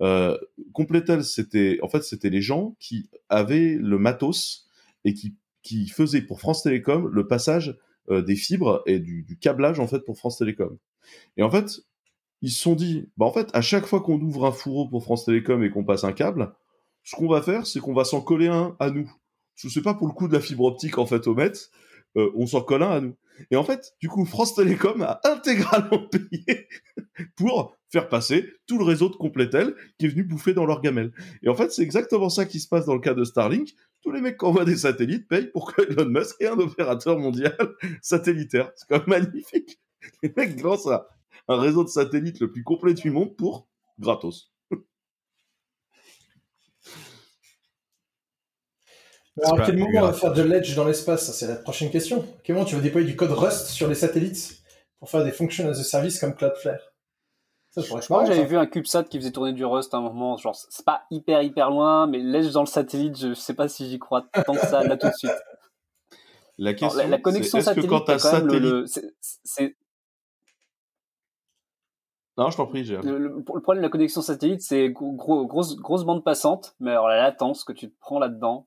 Euh, 0.00 0.38
Completel, 0.72 1.22
c'était 1.22 1.78
en 1.82 1.90
fait 1.90 2.02
c'était 2.02 2.30
les 2.30 2.40
gens 2.40 2.76
qui 2.80 3.10
avaient 3.28 3.76
le 3.78 3.98
matos 3.98 4.70
et 5.04 5.12
qui 5.12 5.36
qui 5.62 5.86
faisait 5.88 6.22
pour 6.22 6.40
France 6.40 6.62
Télécom 6.62 7.08
le 7.08 7.26
passage 7.26 7.78
euh, 8.08 8.22
des 8.22 8.36
fibres 8.36 8.82
et 8.86 9.00
du, 9.00 9.38
câblage 9.38 9.78
en 9.78 9.86
fait 9.86 10.00
pour 10.00 10.16
France 10.16 10.38
Télécom. 10.38 10.78
Et 11.36 11.42
en 11.42 11.50
fait, 11.50 11.82
ils 12.40 12.50
se 12.50 12.62
sont 12.62 12.76
dit, 12.76 13.10
bah 13.18 13.26
en 13.26 13.32
fait, 13.34 13.50
à 13.52 13.60
chaque 13.60 13.84
fois 13.84 14.00
qu'on 14.00 14.18
ouvre 14.18 14.46
un 14.46 14.52
fourreau 14.52 14.88
pour 14.88 15.04
France 15.04 15.26
Télécom 15.26 15.62
et 15.62 15.68
qu'on 15.68 15.84
passe 15.84 16.04
un 16.04 16.12
câble, 16.14 16.54
ce 17.02 17.16
qu'on 17.16 17.28
va 17.28 17.42
faire, 17.42 17.66
c'est 17.66 17.80
qu'on 17.80 17.92
va 17.92 18.04
s'en 18.04 18.22
coller 18.22 18.48
un 18.48 18.76
à 18.80 18.88
nous. 18.88 19.12
Je 19.56 19.68
sais 19.68 19.82
pas 19.82 19.92
pour 19.92 20.06
le 20.06 20.14
coup 20.14 20.26
de 20.26 20.32
la 20.32 20.40
fibre 20.40 20.64
optique 20.64 20.96
en 20.96 21.04
fait 21.04 21.26
au 21.26 21.34
Met, 21.34 21.52
euh, 22.16 22.32
on 22.34 22.46
s'en 22.46 22.62
colle 22.62 22.82
un 22.82 22.90
à 22.90 23.00
nous. 23.02 23.14
Et 23.50 23.56
en 23.56 23.64
fait, 23.64 23.94
du 24.00 24.08
coup, 24.08 24.24
France 24.24 24.54
Télécom 24.54 25.02
a 25.02 25.20
intégralement 25.24 26.06
payé 26.08 26.68
pour 27.36 27.76
faire 27.90 28.08
passer 28.08 28.48
tout 28.66 28.78
le 28.78 28.84
réseau 28.84 29.08
de 29.08 29.16
Complétel 29.16 29.74
qui 29.98 30.06
est 30.06 30.08
venu 30.08 30.24
bouffer 30.24 30.54
dans 30.54 30.66
leur 30.66 30.80
gamelle. 30.80 31.12
Et 31.42 31.48
en 31.48 31.54
fait, 31.54 31.70
c'est 31.72 31.82
exactement 31.82 32.28
ça 32.28 32.44
qui 32.46 32.60
se 32.60 32.68
passe 32.68 32.86
dans 32.86 32.94
le 32.94 33.00
cas 33.00 33.14
de 33.14 33.24
Starlink. 33.24 33.74
Tous 34.02 34.10
les 34.10 34.20
mecs 34.20 34.38
qui 34.38 34.44
envoient 34.44 34.64
des 34.64 34.76
satellites 34.76 35.28
payent 35.28 35.50
pour 35.50 35.72
que 35.72 35.82
Elon 35.90 36.08
Musk 36.08 36.40
ait 36.40 36.48
un 36.48 36.58
opérateur 36.58 37.18
mondial 37.18 37.56
satellitaire. 38.02 38.70
C'est 38.76 38.88
quand 38.88 39.06
même 39.06 39.22
magnifique. 39.22 39.78
Les 40.22 40.32
mecs 40.36 40.60
lancent 40.60 40.88
un 41.48 41.56
réseau 41.56 41.84
de 41.84 41.88
satellites 41.88 42.40
le 42.40 42.50
plus 42.50 42.62
complet 42.62 42.94
du 42.94 43.10
monde 43.10 43.36
pour 43.36 43.68
gratos. 43.98 44.53
Alors, 49.42 49.60
à 49.60 49.66
quel 49.66 49.76
moment 49.76 49.98
on 49.98 50.06
va 50.06 50.12
faire 50.12 50.32
de 50.32 50.42
l'edge 50.42 50.76
dans 50.76 50.84
l'espace? 50.84 51.32
C'est 51.32 51.48
la 51.48 51.56
prochaine 51.56 51.90
question. 51.90 52.20
À 52.20 52.40
quel 52.44 52.54
moment 52.54 52.66
tu 52.66 52.76
vas 52.76 52.80
déployer 52.80 53.06
du 53.06 53.16
code 53.16 53.32
Rust 53.32 53.66
sur 53.68 53.88
les 53.88 53.94
satellites 53.94 54.62
pour 54.98 55.10
faire 55.10 55.24
des 55.24 55.32
functions 55.32 55.68
as 55.68 55.80
a 55.80 55.84
service 55.84 56.20
comme 56.20 56.34
Cloudflare? 56.34 56.92
Ça, 57.70 57.80
je 57.80 57.88
crois 57.88 58.24
que 58.24 58.32
j'avais 58.32 58.46
vu 58.46 58.56
un 58.56 58.66
CubeSat 58.66 59.04
qui 59.04 59.18
faisait 59.18 59.32
tourner 59.32 59.52
du 59.52 59.64
Rust 59.64 59.92
à 59.92 59.96
un 59.96 60.00
moment. 60.00 60.36
Genre, 60.36 60.54
c'est 60.54 60.84
pas 60.84 61.02
hyper 61.10 61.42
hyper 61.42 61.70
loin, 61.70 62.06
mais 62.06 62.18
l'edge 62.18 62.52
dans 62.52 62.60
le 62.60 62.66
satellite, 62.66 63.18
je 63.18 63.34
sais 63.34 63.54
pas 63.54 63.66
si 63.66 63.90
j'y 63.90 63.98
crois 63.98 64.24
tant 64.46 64.54
que 64.54 64.66
ça 64.66 64.84
là 64.84 64.96
tout 64.96 65.08
de 65.08 65.14
suite. 65.14 65.32
La 66.56 66.72
question, 66.72 67.08
la, 67.08 67.18
connexion 67.18 67.60
satellite, 67.60 67.90
que 67.90 67.96
quand 67.96 68.08
as 68.08 68.20
satellite... 68.20 68.62
Le, 68.62 68.84
non, 72.36 72.50
je 72.50 72.56
t'en 72.56 72.66
prie, 72.66 72.84
j'ai. 72.84 72.96
Le, 72.98 73.18
le, 73.18 73.42
problème 73.42 73.78
de 73.78 73.86
la 73.86 73.88
connexion 73.88 74.20
satellite, 74.20 74.60
c'est 74.60 74.90
gros, 74.90 75.46
grosse, 75.46 75.76
grosse 75.76 76.04
bande 76.04 76.24
passante, 76.24 76.74
mais 76.80 76.90
alors 76.90 77.08
la 77.08 77.16
latence 77.16 77.64
que 77.64 77.72
tu 77.72 77.90
te 77.90 77.98
prends 78.00 78.18
là-dedans, 78.18 78.66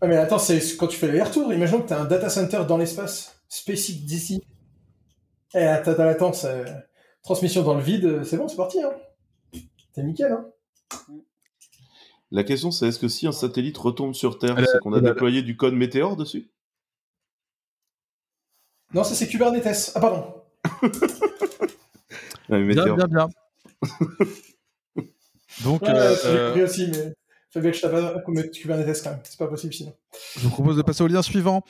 ah, 0.00 0.06
mais 0.06 0.16
attends, 0.16 0.38
c'est 0.38 0.76
quand 0.76 0.86
tu 0.86 0.96
fais 0.96 1.10
les 1.10 1.22
retours, 1.22 1.52
imaginons 1.52 1.82
que 1.82 1.88
tu 1.88 1.92
as 1.92 2.00
un 2.00 2.04
data 2.04 2.28
center 2.30 2.62
dans 2.66 2.76
l'espace, 2.78 3.42
SpaceX 3.48 4.04
d'ici. 4.04 4.42
Et 5.54 5.66
t'as 5.84 5.96
la 5.96 6.06
latence, 6.06 6.46
transmission 7.22 7.62
dans 7.62 7.74
le 7.74 7.82
vide, 7.82 8.24
c'est 8.24 8.36
bon, 8.36 8.48
c'est 8.48 8.56
parti. 8.56 8.80
Hein. 8.82 8.92
C'est 9.94 10.02
nickel. 10.02 10.32
Hein. 10.32 10.46
La 12.30 12.44
question, 12.44 12.70
c'est 12.70 12.86
est-ce 12.88 12.98
que 13.00 13.08
si 13.08 13.26
un 13.26 13.32
satellite 13.32 13.76
retombe 13.76 14.14
sur 14.14 14.38
Terre, 14.38 14.56
c'est 14.58 14.78
qu'on 14.78 14.92
a 14.92 15.00
déployé 15.00 15.42
du 15.42 15.56
code 15.56 15.74
météore 15.74 16.16
dessus? 16.16 16.48
Non, 18.94 19.02
ça 19.04 19.14
c'est 19.14 19.28
Kubernetes. 19.28 19.92
Ah, 19.94 20.00
pardon. 20.00 20.34
bien, 22.48 22.94
bien, 22.94 23.06
bien. 23.06 23.28
Donc, 25.64 25.82
ouais, 25.82 25.90
euh, 25.90 26.16
euh... 26.24 26.64
aussi, 26.64 26.88
mais 26.88 27.14
que 27.58 27.72
je 27.72 27.80
tape 27.80 28.24
comme 28.24 28.40
Kubernetes 28.50 29.02
quand 29.02 29.10
même. 29.10 29.20
C'est 29.24 29.38
pas 29.38 29.48
possible 29.48 29.74
sinon. 29.74 29.92
Je 30.36 30.40
vous 30.40 30.50
propose 30.50 30.76
de 30.76 30.82
passer 30.82 31.02
au 31.02 31.08
lien 31.08 31.22
suivant. 31.22 31.62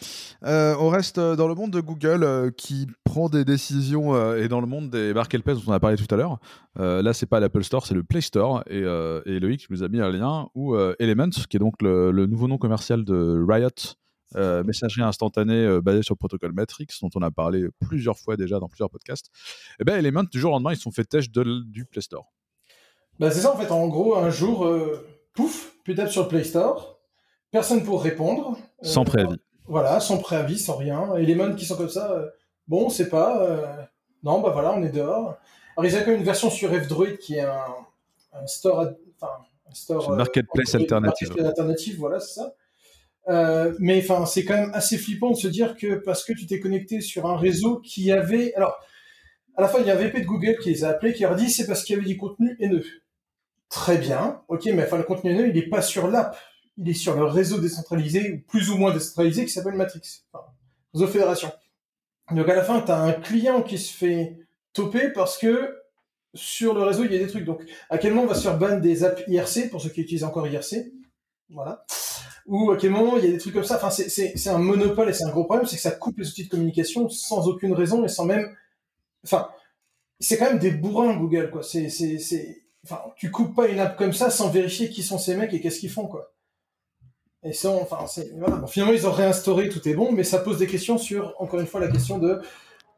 Euh, 0.44 0.74
on 0.78 0.88
reste 0.88 1.18
euh, 1.18 1.36
dans 1.36 1.48
le 1.48 1.54
monde 1.54 1.70
de 1.70 1.80
Google 1.80 2.22
euh, 2.22 2.50
qui 2.50 2.86
prend 3.04 3.28
des 3.28 3.44
décisions 3.44 4.36
et 4.36 4.48
dans 4.48 4.60
le 4.60 4.66
monde 4.66 4.90
des 4.90 5.14
marketplaces 5.14 5.58
dont 5.58 5.72
on 5.72 5.74
a 5.74 5.80
parlé 5.80 5.96
tout 5.96 6.12
à 6.14 6.16
l'heure. 6.16 6.38
là, 6.76 7.12
c'est 7.12 7.26
pas 7.26 7.40
l'Apple 7.40 7.64
Store, 7.64 7.86
c'est 7.86 7.94
le 7.94 8.04
Play 8.04 8.20
Store. 8.20 8.62
Et, 8.68 8.80
et 8.80 9.40
Loïc 9.40 9.68
nous 9.70 9.82
a 9.82 9.88
mis 9.88 10.00
un 10.00 10.10
lien 10.10 10.48
où 10.54 10.76
Element, 10.98 11.30
qui 11.48 11.56
est 11.56 11.60
donc 11.60 11.80
le, 11.80 12.26
nouveau 12.26 12.46
nom 12.46 12.58
commercial 12.58 13.04
de 13.04 13.44
Riot, 13.46 13.96
messagerie 14.64 15.02
instantanée 15.02 15.80
basée 15.82 16.02
sur 16.02 16.14
le 16.14 16.18
protocole 16.18 16.52
Matrix, 16.52 16.86
dont 17.02 17.10
on 17.14 17.22
a 17.22 17.30
parlé 17.30 17.66
plusieurs 17.80 18.18
fois 18.18 18.36
déjà 18.36 18.58
dans 18.58 18.68
plusieurs 18.68 18.90
podcasts. 18.90 19.26
Et 19.26 19.76
eh 19.80 19.84
ben 19.84 19.96
Element, 19.98 20.24
du 20.24 20.38
jour 20.38 20.52
au 20.52 20.54
lendemain, 20.54 20.72
ils 20.72 20.78
sont 20.78 20.92
fait 20.92 21.04
test 21.04 21.30
du 21.32 21.84
Play 21.84 22.02
Store. 22.02 22.30
Bah, 23.18 23.30
c'est 23.30 23.40
ça 23.40 23.52
en 23.52 23.56
fait. 23.56 23.70
En 23.70 23.88
gros, 23.88 24.16
un 24.16 24.30
jour, 24.30 24.66
pouf, 25.34 25.74
tu 25.84 25.94
tapes 25.94 26.10
sur 26.10 26.22
le 26.22 26.28
Play 26.28 26.44
Store, 26.44 27.00
personne 27.50 27.84
pour 27.84 28.02
répondre. 28.02 28.58
Sans 28.82 29.04
préavis. 29.04 29.40
Voilà, 29.66 30.00
sans 30.00 30.18
préavis, 30.18 30.58
sans 30.58 30.76
rien. 30.76 31.14
Element 31.16 31.54
qui 31.54 31.64
sont 31.64 31.76
comme 31.76 31.88
ça, 31.88 32.24
bon, 32.66 32.86
on 32.86 32.90
sait 32.90 33.08
pas. 33.08 33.88
non, 34.22 34.40
bah 34.40 34.50
voilà, 34.50 34.72
on 34.72 34.82
est 34.82 34.90
dehors. 34.90 35.38
Alors, 35.76 35.90
ils 35.90 35.96
ont 35.96 36.00
quand 36.00 36.08
même 36.08 36.18
une 36.18 36.24
version 36.24 36.50
sur 36.50 36.70
F-Droid 36.70 37.16
qui 37.18 37.36
est 37.36 37.40
un, 37.40 37.64
un 38.32 38.46
store, 38.46 38.88
enfin, 39.20 39.32
un 39.68 39.74
store. 39.74 40.16
marketplace 40.16 40.74
alternative. 40.74 41.32
alternative, 41.38 41.96
voilà, 41.98 42.20
c'est 42.20 42.40
ça. 42.40 42.54
Euh, 43.28 43.74
mais 43.78 43.98
enfin, 44.02 44.26
c'est 44.26 44.44
quand 44.44 44.56
même 44.56 44.72
assez 44.74 44.98
flippant 44.98 45.30
de 45.30 45.36
se 45.36 45.48
dire 45.48 45.76
que 45.76 45.94
parce 45.94 46.24
que 46.24 46.32
tu 46.32 46.46
t'es 46.46 46.58
connecté 46.58 47.00
sur 47.00 47.26
un 47.26 47.36
réseau 47.36 47.80
qui 47.80 48.10
avait, 48.10 48.54
alors, 48.54 48.78
à 49.56 49.62
la 49.62 49.68
fin, 49.68 49.78
il 49.80 49.86
y 49.86 49.90
a 49.90 49.94
un 49.94 49.98
VP 49.98 50.22
de 50.22 50.26
Google 50.26 50.56
qui 50.58 50.70
les 50.70 50.84
a 50.84 50.90
appelés, 50.90 51.12
qui 51.12 51.22
leur 51.22 51.36
dit 51.36 51.50
c'est 51.50 51.66
parce 51.66 51.84
qu'il 51.84 51.96
y 51.96 51.98
avait 51.98 52.08
du 52.08 52.16
contenu 52.16 52.56
haineux. 52.60 52.84
Très 53.70 53.96
bien, 53.96 54.42
ok, 54.48 54.66
mais 54.66 54.84
enfin, 54.84 54.98
le 54.98 55.04
contenu 55.04 55.30
haineux, 55.30 55.48
il 55.48 55.54
n'est 55.54 55.68
pas 55.68 55.80
sur 55.80 56.08
l'app, 56.08 56.36
il 56.76 56.88
est 56.88 56.94
sur 56.94 57.14
le 57.14 57.24
réseau 57.24 57.58
décentralisé, 57.58 58.32
ou 58.32 58.50
plus 58.50 58.70
ou 58.70 58.76
moins 58.76 58.92
décentralisé, 58.92 59.46
qui 59.46 59.52
s'appelle 59.52 59.74
Matrix, 59.74 60.22
enfin, 60.32 60.44
réseau 60.92 61.06
fédération. 61.06 61.50
Donc 62.32 62.48
à 62.48 62.54
la 62.54 62.62
fin, 62.62 62.80
tu 62.82 62.92
un 62.92 63.12
client 63.12 63.62
qui 63.62 63.78
se 63.78 63.92
fait 63.96 64.38
toper 64.72 65.10
parce 65.10 65.38
que 65.38 65.76
sur 66.34 66.74
le 66.74 66.82
réseau, 66.82 67.04
il 67.04 67.12
y 67.12 67.16
a 67.16 67.18
des 67.18 67.26
trucs. 67.26 67.44
Donc, 67.44 67.62
à 67.88 67.98
quel 67.98 68.12
moment 68.12 68.24
on 68.24 68.28
va 68.28 68.34
se 68.34 68.42
faire 68.42 68.58
ban 68.58 68.78
des 68.78 69.02
apps 69.02 69.22
IRC, 69.26 69.70
pour 69.70 69.80
ceux 69.80 69.88
qui 69.88 70.02
utilisent 70.02 70.24
encore 70.24 70.46
IRC 70.46 70.92
Voilà 71.48 71.84
ou 72.50 72.70
à 72.72 72.76
quel 72.76 72.90
moment 72.90 73.16
il 73.16 73.24
y 73.24 73.28
a 73.28 73.30
des 73.30 73.38
trucs 73.38 73.54
comme 73.54 73.64
ça. 73.64 73.76
Enfin, 73.76 73.90
c'est 73.90 74.48
un 74.48 74.58
monopole 74.58 75.08
et 75.08 75.12
c'est 75.12 75.24
un 75.24 75.30
gros 75.30 75.44
problème, 75.44 75.66
c'est 75.66 75.76
que 75.76 75.82
ça 75.82 75.92
coupe 75.92 76.18
les 76.18 76.28
outils 76.28 76.44
de 76.44 76.50
communication 76.50 77.08
sans 77.08 77.46
aucune 77.48 77.72
raison 77.72 78.04
et 78.04 78.08
sans 78.08 78.24
même. 78.24 78.54
Enfin, 79.24 79.48
c'est 80.18 80.36
quand 80.36 80.46
même 80.46 80.58
des 80.58 80.72
bourrins 80.72 81.16
Google, 81.16 81.50
quoi. 81.50 81.62
C'est, 81.62 81.88
enfin, 82.84 83.00
tu 83.16 83.30
coupes 83.30 83.54
pas 83.54 83.68
une 83.68 83.78
app 83.78 83.96
comme 83.96 84.12
ça 84.12 84.30
sans 84.30 84.50
vérifier 84.50 84.90
qui 84.90 85.02
sont 85.02 85.18
ces 85.18 85.36
mecs 85.36 85.52
et 85.52 85.60
qu'est-ce 85.60 85.80
qu'ils 85.80 85.90
font, 85.90 86.06
quoi. 86.06 86.32
Et 87.42 87.52
enfin, 87.64 88.04
voilà. 88.36 88.66
finalement, 88.66 88.92
ils 88.92 89.06
ont 89.06 89.12
réinstauré, 89.12 89.70
tout 89.70 89.88
est 89.88 89.94
bon, 89.94 90.12
mais 90.12 90.24
ça 90.24 90.38
pose 90.38 90.58
des 90.58 90.66
questions 90.66 90.98
sur, 90.98 91.34
encore 91.38 91.60
une 91.60 91.66
fois, 91.66 91.80
la 91.80 91.88
question 91.88 92.18
de 92.18 92.38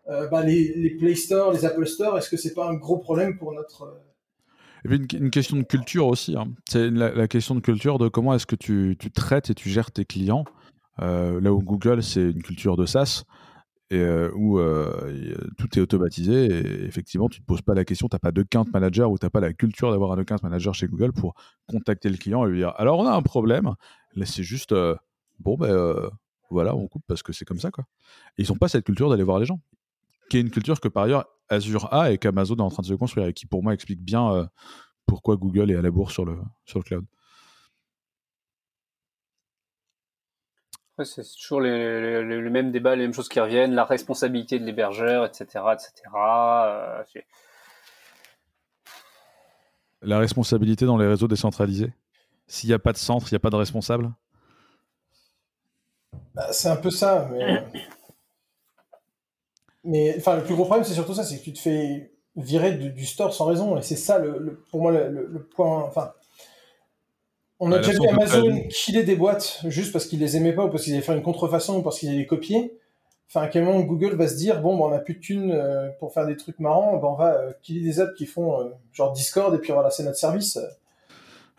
euh, 0.09 0.27
bah, 0.29 0.43
les, 0.43 0.97
Play 0.99 1.15
Store, 1.15 1.53
les 1.53 1.65
Apple 1.65 1.87
Store. 1.87 2.19
Est-ce 2.19 2.29
que 2.29 2.37
c'est 2.37 2.55
pas 2.55 2.69
un 2.69 2.75
gros 2.75 2.99
problème 2.99 3.39
pour 3.39 3.53
notre 3.53 4.01
et 4.85 4.89
puis 4.89 5.17
une, 5.17 5.31
question 5.31 5.57
de 5.57 5.63
culture 5.63 6.09
aussi. 6.09 6.35
Hein. 6.37 6.49
C'est 6.69 6.91
la, 6.91 7.29
question 7.29 7.55
de 7.55 7.61
culture 7.61 7.99
de 7.99 8.09
comment 8.09 8.35
est-ce 8.35 8.47
que 8.47 8.57
tu, 8.57 8.97
tu, 8.99 9.13
traites 9.13 9.49
et 9.49 9.55
tu 9.55 9.71
gères 9.71 9.93
tes 9.93 10.05
clients. 10.05 10.45
Euh, 11.01 11.41
là 11.41 11.53
où 11.53 11.63
Google, 11.63 12.03
c'est 12.03 12.21
une 12.21 12.43
culture 12.43 12.77
de 12.77 12.85
SaaS 12.85 13.23
euh, 13.99 14.31
où 14.35 14.59
euh, 14.59 15.35
tout 15.59 15.79
est 15.79 15.81
automatisé. 15.81 16.47
Et 16.47 16.85
effectivement, 16.85 17.29
tu 17.29 17.41
ne 17.41 17.43
te 17.43 17.47
poses 17.47 17.63
pas 17.63 17.75
la 17.75 17.85
question, 17.85 18.09
tu 18.09 18.15
n'as 18.15 18.19
pas 18.19 18.33
de 18.33 18.43
account 18.43 18.67
manager 18.73 19.11
ou 19.11 19.19
tu 19.19 19.27
n'as 19.27 19.31
pas 19.31 19.41
la 19.41 19.53
culture 19.53 19.91
d'avoir 19.91 20.13
un 20.13 20.19
account 20.19 20.39
manager 20.43 20.75
chez 20.75 20.87
Google 20.87 21.13
pour 21.13 21.35
contacter 21.67 22.09
le 22.09 22.17
client 22.17 22.47
et 22.47 22.51
lui 22.51 22.59
dire 22.59 22.73
Alors, 22.77 22.99
on 22.99 23.07
a 23.07 23.13
un 23.13 23.23
problème. 23.23 23.75
Là, 24.15 24.27
c'est 24.27 24.43
juste 24.43 24.75
Bon, 25.41 25.57
ben 25.57 26.11
voilà, 26.51 26.77
on 26.77 26.87
coupe 26.87 27.03
parce 27.07 27.23
que 27.23 27.33
c'est 27.33 27.45
comme 27.45 27.59
ça. 27.59 27.71
Quoi. 27.71 27.85
ils 28.39 28.49
n'ont 28.49 28.57
pas 28.57 28.69
cette 28.69 28.85
culture 28.85 29.11
d'aller 29.11 29.25
voir 29.25 29.39
les 29.39 29.47
gens 29.47 29.61
qui 30.33 30.39
est 30.39 30.41
une 30.41 30.51
culture 30.51 30.81
que 30.81 30.89
par 30.89 31.03
ailleurs 31.05 31.27
Azure 31.51 31.93
a 31.93 32.11
et 32.11 32.17
qu'Amazon 32.17 32.57
est 32.57 32.63
en 32.63 32.71
train 32.71 32.81
de 32.81 32.87
se 32.87 32.95
construire 32.95 33.27
et 33.27 33.35
qui 33.35 33.45
pour 33.45 33.63
moi 33.63 33.75
explique 33.75 34.03
bien 34.03 34.33
euh, 34.33 34.47
pourquoi 35.05 35.37
Google 35.37 35.71
est 35.71 35.77
à 35.77 35.83
la 35.83 35.91
bourse 35.91 36.15
sur 36.15 36.25
le, 36.25 36.39
sur 36.65 36.79
le 36.79 36.85
cloud. 36.85 37.05
C'est 41.05 41.23
toujours 41.23 41.61
les, 41.61 42.23
le 42.23 42.51
même 42.51 42.73
débat, 42.73 42.97
les 42.97 43.03
mêmes 43.03 43.15
choses 43.15 43.29
qui 43.29 43.41
reviennent, 43.41 43.75
la 43.75 43.85
responsabilité 43.85 44.59
de 44.59 44.65
l'hébergeur, 44.65 45.25
etc. 45.25 45.45
etc. 45.73 45.93
Euh, 46.15 47.03
la 50.03 50.19
responsabilité 50.19 50.85
dans 50.85 50.97
les 50.97 51.07
réseaux 51.07 51.29
décentralisés 51.29 51.93
S'il 52.47 52.69
n'y 52.69 52.75
a 52.75 52.79
pas 52.79 52.93
de 52.93 52.99
centre, 52.99 53.29
il 53.31 53.35
n'y 53.35 53.37
a 53.37 53.41
pas 53.41 53.51
de 53.51 53.57
responsable 53.57 54.13
bah, 56.35 56.49
C'est 56.53 56.69
un 56.69 56.77
peu 56.77 56.91
ça, 56.91 57.29
mais... 57.31 57.65
Mais 59.85 60.15
enfin, 60.17 60.37
le 60.37 60.45
plus 60.45 60.55
gros 60.55 60.65
problème, 60.65 60.85
c'est 60.85 60.95
surtout 60.95 61.15
ça, 61.15 61.25
c'est 61.25 61.39
que 61.39 61.45
tu 61.45 61.53
te 61.53 61.59
fais 61.59 62.13
virer 62.37 62.73
du, 62.73 63.05
store 63.05 63.35
sans 63.35 63.47
raison. 63.47 63.77
Et 63.77 63.83
c'est 63.83 63.97
ça, 63.97 64.19
le, 64.19 64.65
pour 64.71 64.81
moi, 64.81 64.93
le, 64.93 65.49
point. 65.55 65.83
Enfin, 65.83 66.13
on 67.65 67.71
a 67.71 67.79
déjà 67.79 67.93
vu 67.93 68.09
Amazon 68.09 68.61
killer 68.71 69.05
des 69.05 69.15
boîtes 69.15 69.61
juste 69.67 69.93
parce 69.93 70.07
qu'ils 70.07 70.19
les 70.19 70.37
aimaient 70.37 70.53
pas 70.53 70.65
ou 70.65 70.69
parce 70.69 70.83
qu'ils 70.83 70.95
allaient 70.95 71.03
faire 71.03 71.15
une 71.15 71.23
contrefaçon 71.23 71.79
ou 71.79 71.83
parce 71.83 72.01
qu'ils 72.01 72.09
allaient 72.09 72.19
les 72.19 72.27
copier. 72.27 72.77
Enfin, 73.29 73.43
à 73.43 73.49
quel 73.49 73.65
moment 73.65 73.81
Google 73.83 74.17
va 74.17 74.27
se 74.27 74.35
dire 74.35 74.61
bon, 74.61 74.77
ben, 74.77 74.85
on 74.87 74.93
a 74.93 74.99
plus 74.99 75.15
de 75.15 75.21
thunes 75.21 75.53
euh, 75.53 75.89
pour 76.01 76.13
faire 76.13 76.27
des 76.27 76.37
trucs 76.37 76.59
marrants, 76.59 76.99
ben, 76.99 77.07
on 77.07 77.15
va 77.15 77.35
euh, 77.35 77.53
killer 77.63 77.81
des 77.81 78.01
apps 78.01 78.15
qui 78.19 78.27
font 78.27 78.61
euh, 78.61 78.65
genre 78.93 79.13
Discord 79.13 79.55
et 79.55 79.59
puis 79.59 79.73
voilà, 79.73 79.91
c'est 79.91 80.03
notre 80.03 80.19
service. 80.19 80.59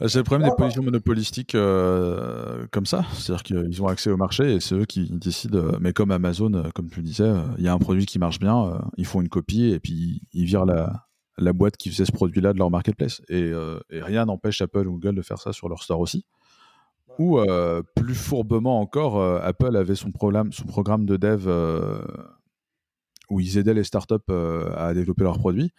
C'est 0.05 0.17
le 0.17 0.23
problème 0.23 0.49
des 0.49 0.55
positions 0.55 0.83
monopolistiques 0.83 1.55
euh, 1.55 2.65
comme 2.71 2.85
ça. 2.85 3.05
C'est-à-dire 3.13 3.43
qu'ils 3.43 3.81
ont 3.81 3.87
accès 3.87 4.09
au 4.09 4.17
marché 4.17 4.55
et 4.55 4.59
c'est 4.59 4.75
eux 4.75 4.85
qui 4.85 5.09
décident. 5.09 5.77
Mais 5.79 5.93
comme 5.93 6.11
Amazon, 6.11 6.69
comme 6.75 6.89
tu 6.89 6.97
le 6.97 7.05
disais, 7.05 7.31
il 7.57 7.63
y 7.63 7.69
a 7.69 7.73
un 7.73 7.77
produit 7.77 8.05
qui 8.05 8.19
marche 8.19 8.39
bien, 8.39 8.81
ils 8.97 9.05
font 9.05 9.21
une 9.21 9.29
copie 9.29 9.71
et 9.71 9.79
puis 9.79 10.21
ils 10.33 10.45
virent 10.45 10.65
la, 10.65 11.05
la 11.37 11.53
boîte 11.53 11.77
qui 11.77 11.89
faisait 11.89 12.05
ce 12.05 12.11
produit-là 12.11 12.53
de 12.53 12.59
leur 12.59 12.69
marketplace. 12.69 13.21
Et, 13.29 13.51
rien 13.89 14.25
n'empêche 14.25 14.61
Apple 14.61 14.87
ou 14.87 14.93
Google 14.93 15.15
de 15.15 15.21
faire 15.21 15.39
ça 15.39 15.53
sur 15.53 15.69
leur 15.69 15.83
store 15.83 15.99
aussi. 15.99 16.25
Ou 17.19 17.39
plus 17.95 18.15
fourbement 18.15 18.79
encore, 18.79 19.21
Apple 19.43 19.75
avait 19.75 19.95
son 19.95 20.11
programme, 20.11 20.51
son 20.51 20.65
programme 20.65 21.05
de 21.05 21.17
dev 21.17 21.47
où 23.29 23.39
ils 23.39 23.57
aidaient 23.57 23.73
les 23.73 23.83
startups 23.83 24.31
à 24.75 24.93
développer 24.93 25.23
leurs 25.23 25.39
produits. 25.39 25.71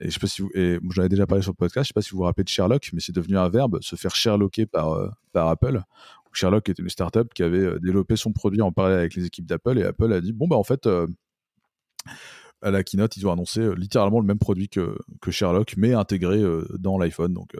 Et 0.00 0.06
je 0.06 0.10
sais 0.10 0.20
pas 0.20 0.26
si 0.26 0.42
vous, 0.42 0.50
et 0.54 0.78
j'en 0.90 1.02
ai 1.02 1.08
déjà 1.08 1.26
parlé 1.26 1.42
sur 1.42 1.52
le 1.52 1.56
podcast, 1.56 1.86
je 1.86 1.88
sais 1.88 1.94
pas 1.94 2.02
si 2.02 2.10
vous 2.10 2.18
vous 2.18 2.24
rappelez 2.24 2.44
de 2.44 2.48
Sherlock, 2.48 2.88
mais 2.92 3.00
c'est 3.00 3.14
devenu 3.14 3.36
un 3.36 3.48
verbe, 3.48 3.78
se 3.80 3.96
faire 3.96 4.14
Sherlocker 4.14 4.66
par, 4.66 4.92
euh, 4.92 5.08
par 5.32 5.48
Apple. 5.48 5.80
Sherlock 6.32 6.68
était 6.68 6.82
une 6.82 6.88
startup 6.88 7.32
qui 7.34 7.42
avait 7.42 7.58
euh, 7.58 7.78
développé 7.80 8.14
son 8.14 8.32
produit 8.32 8.60
en 8.60 8.70
parallèle 8.70 9.00
avec 9.00 9.14
les 9.14 9.24
équipes 9.24 9.46
d'Apple 9.46 9.78
et 9.78 9.84
Apple 9.84 10.12
a 10.12 10.20
dit 10.20 10.32
bon 10.32 10.46
bah 10.46 10.56
en 10.56 10.62
fait 10.62 10.86
euh, 10.86 11.06
à 12.62 12.70
la 12.70 12.82
keynote 12.82 13.16
ils 13.16 13.26
ont 13.26 13.32
annoncé 13.32 13.74
littéralement 13.76 14.20
le 14.20 14.26
même 14.26 14.38
produit 14.38 14.68
que, 14.68 14.96
Sherlock 15.30 15.74
mais 15.76 15.94
intégré 15.94 16.42
dans 16.78 16.98
l'iPhone 16.98 17.32
donc 17.32 17.54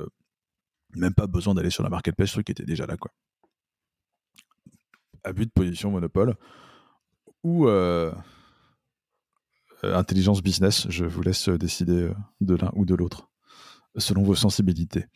même 0.96 1.14
pas 1.14 1.26
besoin 1.26 1.54
d'aller 1.54 1.70
sur 1.70 1.82
la 1.82 1.90
marketplace, 1.90 2.32
truc 2.32 2.50
était 2.50 2.64
déjà 2.64 2.86
là 2.86 2.96
quoi. 2.96 3.12
Abus 5.24 5.46
de 5.46 5.50
position 5.50 5.90
monopole 5.90 6.36
ou 7.42 7.68
euh, 9.84 9.94
intelligence 9.94 10.42
business, 10.42 10.86
je 10.90 11.04
vous 11.04 11.22
laisse 11.22 11.48
décider 11.48 12.02
euh, 12.02 12.14
de 12.40 12.54
l'un 12.54 12.70
ou 12.74 12.84
de 12.84 12.94
l'autre, 12.94 13.30
selon 13.96 14.22
vos 14.22 14.34
sensibilités. 14.34 15.06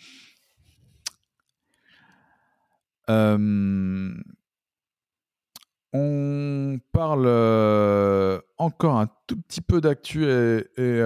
Euh, 3.11 4.15
on 5.93 6.79
parle 6.93 7.27
encore 8.59 8.99
un 8.99 9.09
tout 9.27 9.37
petit 9.37 9.61
peu 9.61 9.81
d'actu 9.81 10.25
et, 10.25 11.03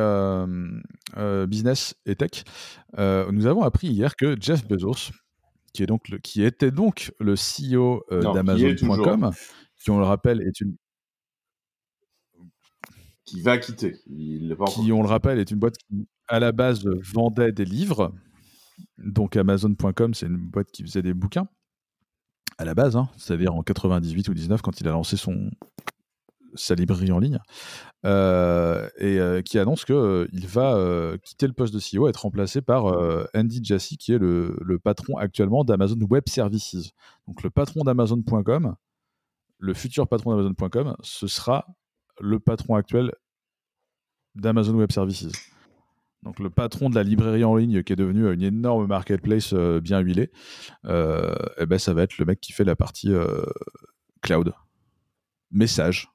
business 1.46 1.94
et 2.06 2.16
tech. 2.16 2.44
nous 2.96 3.46
avons 3.46 3.62
appris 3.62 3.88
hier 3.88 4.16
que 4.16 4.36
Jeff 4.40 4.66
Bezos, 4.66 5.12
qui, 5.72 5.82
est 5.82 5.86
donc 5.86 6.08
le, 6.08 6.18
qui 6.18 6.42
était 6.42 6.70
donc 6.70 7.12
le 7.18 7.34
CEO 7.34 8.04
d'Amazon.com, 8.10 9.32
qui 9.82 9.90
on 9.90 9.98
le 9.98 10.04
rappelle 10.04 10.42
est 10.42 10.60
une 10.60 10.76
qui 13.26 13.40
va 13.40 13.58
quitter. 13.58 13.96
Il 14.06 14.56
qui, 14.68 14.92
on 14.92 15.02
le 15.02 15.08
rappelle, 15.08 15.38
est 15.38 15.50
une 15.50 15.58
boîte 15.58 15.76
qui, 15.76 16.08
à 16.28 16.40
la 16.40 16.52
base, 16.52 16.88
vendait 17.12 17.52
des 17.52 17.64
livres. 17.64 18.14
Donc 18.98 19.36
Amazon.com, 19.36 20.14
c'est 20.14 20.26
une 20.26 20.36
boîte 20.36 20.70
qui 20.70 20.82
faisait 20.82 21.02
des 21.02 21.12
bouquins. 21.12 21.48
À 22.58 22.64
la 22.64 22.74
base, 22.74 22.96
hein, 22.96 23.08
c'est-à-dire 23.18 23.54
en 23.54 23.62
98 23.62 24.28
ou 24.28 24.34
19, 24.34 24.62
quand 24.62 24.80
il 24.80 24.88
a 24.88 24.92
lancé 24.92 25.16
son, 25.16 25.50
sa 26.54 26.74
librairie 26.74 27.12
en 27.12 27.18
ligne, 27.18 27.38
euh, 28.04 28.88
et 28.98 29.18
euh, 29.18 29.42
qui 29.42 29.58
annonce 29.58 29.84
qu'il 29.84 29.94
euh, 29.94 30.26
va 30.32 31.18
quitter 31.22 31.46
le 31.46 31.52
poste 31.52 31.74
de 31.74 31.80
CEO 31.80 32.06
et 32.06 32.10
être 32.10 32.22
remplacé 32.22 32.62
par 32.62 32.86
Andy 33.34 33.60
Jassy, 33.62 33.96
qui 33.96 34.12
est 34.12 34.18
le, 34.18 34.56
le 34.60 34.78
patron 34.78 35.16
actuellement 35.16 35.64
d'Amazon 35.64 35.98
Web 36.08 36.24
Services. 36.28 36.92
Donc 37.26 37.42
le 37.42 37.50
patron 37.50 37.84
d'Amazon.com, 37.84 38.74
le 39.58 39.74
futur 39.74 40.08
patron 40.08 40.30
d'Amazon.com, 40.30 40.96
ce 41.02 41.26
sera 41.26 41.66
le 42.20 42.40
patron 42.40 42.74
actuel 42.74 43.12
d'Amazon 44.34 44.74
Web 44.74 44.92
Services. 44.92 45.28
Donc 46.22 46.38
le 46.40 46.50
patron 46.50 46.90
de 46.90 46.94
la 46.94 47.02
librairie 47.02 47.44
en 47.44 47.54
ligne 47.54 47.82
qui 47.82 47.92
est 47.92 47.96
devenu 47.96 48.32
une 48.32 48.42
énorme 48.42 48.86
marketplace 48.86 49.52
euh, 49.52 49.80
bien 49.80 50.00
huilée, 50.00 50.30
euh, 50.84 51.34
eh 51.58 51.66
ben 51.66 51.78
ça 51.78 51.94
va 51.94 52.02
être 52.02 52.18
le 52.18 52.24
mec 52.24 52.40
qui 52.40 52.52
fait 52.52 52.64
la 52.64 52.74
partie 52.76 53.12
euh, 53.12 53.44
cloud, 54.22 54.52
message. 55.50 56.08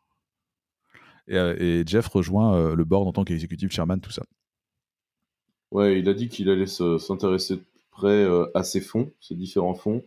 Et, 1.28 1.84
Jeff 1.86 2.08
rejoint 2.08 2.76
le 2.76 2.84
board 2.84 3.08
en 3.08 3.14
tant 3.14 3.24
qu'executive 3.24 3.72
chairman, 3.72 4.02
tout 4.02 4.12
ça. 4.12 4.24
Ouais, 5.70 5.97
il 5.97 6.10
a 6.10 6.14
dit 6.14 6.28
qu'il 6.28 6.49
allait 6.49 6.66
s'intéresser 6.66 7.56
de 7.56 7.64
près 7.91 8.28
à 8.54 8.64
ces 8.64 8.82
fonds, 8.82 9.12
ces 9.22 9.36
différents 9.36 9.76
fonds, 9.76 10.04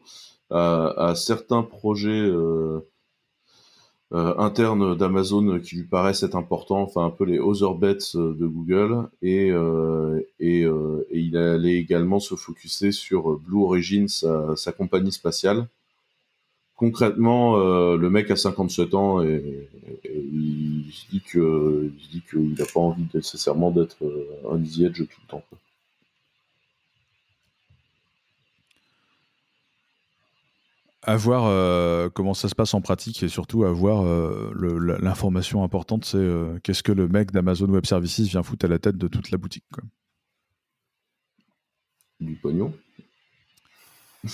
à, 0.51 1.15
certains 1.17 1.63
projets 1.63 2.11
euh, 2.11 2.81
internes 4.13 4.97
d'Amazon 4.97 5.59
qui 5.59 5.77
lui 5.77 5.85
paraissent 5.85 6.23
être 6.23 6.37
importants, 6.37 6.83
enfin 6.83 7.05
un 7.05 7.11
peu 7.11 7.25
les 7.25 7.39
other 7.39 7.75
bets 7.75 8.15
de 8.15 8.47
Google, 8.47 9.09
et, 9.23 9.49
et, 10.41 10.67
il 11.11 11.37
allait 11.37 11.77
également 11.77 12.21
se 12.21 12.37
focuser 12.37 12.93
sur 12.93 13.39
Blue 13.41 13.63
Origin, 13.63 14.07
sa, 14.09 14.73
compagnie 14.77 15.13
spatiale. 15.13 15.69
Concrètement, 16.77 17.57
le 17.57 18.11
mec 18.11 18.31
a 18.31 18.37
57 18.37 18.95
ans 18.95 19.23
et, 19.23 19.69
il 20.05 20.85
dit 21.11 21.23
dit 22.13 22.23
qu'il 22.31 22.55
n'a 22.59 22.67
pas 22.73 22.81
envie 22.81 23.07
nécessairement 23.13 23.71
d'être 23.73 23.97
un 24.51 24.63
easy 24.63 24.85
edge 24.85 24.99
tout 24.99 25.21
le 25.27 25.29
temps. 25.29 25.43
À 31.07 31.17
voir 31.17 31.45
euh, 31.47 32.09
comment 32.09 32.35
ça 32.35 32.49
se 32.49 32.55
passe 32.55 32.73
en 32.73 32.81
pratique 32.81 33.23
et 33.23 33.29
surtout 33.29 33.65
à 33.65 33.73
voir 33.73 34.05
euh, 34.05 34.51
l'information 35.01 35.63
importante, 35.63 36.07
c'est 36.07 36.17
euh, 36.17 36.59
qu'est-ce 36.63 36.83
que 36.83 36.93
le 36.93 37.09
mec 37.09 37.31
d'Amazon 37.31 37.69
Web 37.69 37.85
Services 37.85 38.21
vient 38.21 38.43
foutre 38.43 38.65
à 38.65 38.69
la 38.69 38.79
tête 38.79 38.97
de 38.97 39.09
toute 39.09 39.31
la 39.31 39.37
boutique. 39.37 39.65
Quoi. 39.73 39.85
Du 42.21 42.37
pognon. 42.37 42.73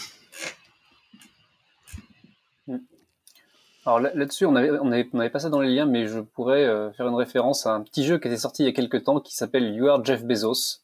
Alors 3.87 3.99
là-dessus, 3.99 4.45
on 4.45 4.55
avait, 4.55 4.71
on, 4.71 4.93
avait, 4.93 5.31
pas 5.31 5.39
ça 5.41 5.49
dans 5.49 5.61
les 5.61 5.75
liens, 5.75 5.87
mais 5.87 6.07
je 6.07 6.21
pourrais 6.21 6.93
faire 6.93 7.09
une 7.09 7.14
référence 7.14 7.66
à 7.66 7.75
un 7.75 7.81
petit 7.81 8.05
jeu 8.05 8.18
qui 8.18 8.29
était 8.29 8.37
sorti 8.37 8.62
il 8.62 8.66
y 8.66 8.68
a 8.68 8.73
quelques 8.73 9.05
temps 9.05 9.21
qui 9.21 9.35
s'appelle 9.35 9.75
You 9.75 9.89
Are 9.89 10.05
Jeff 10.05 10.23
Bezos. 10.25 10.83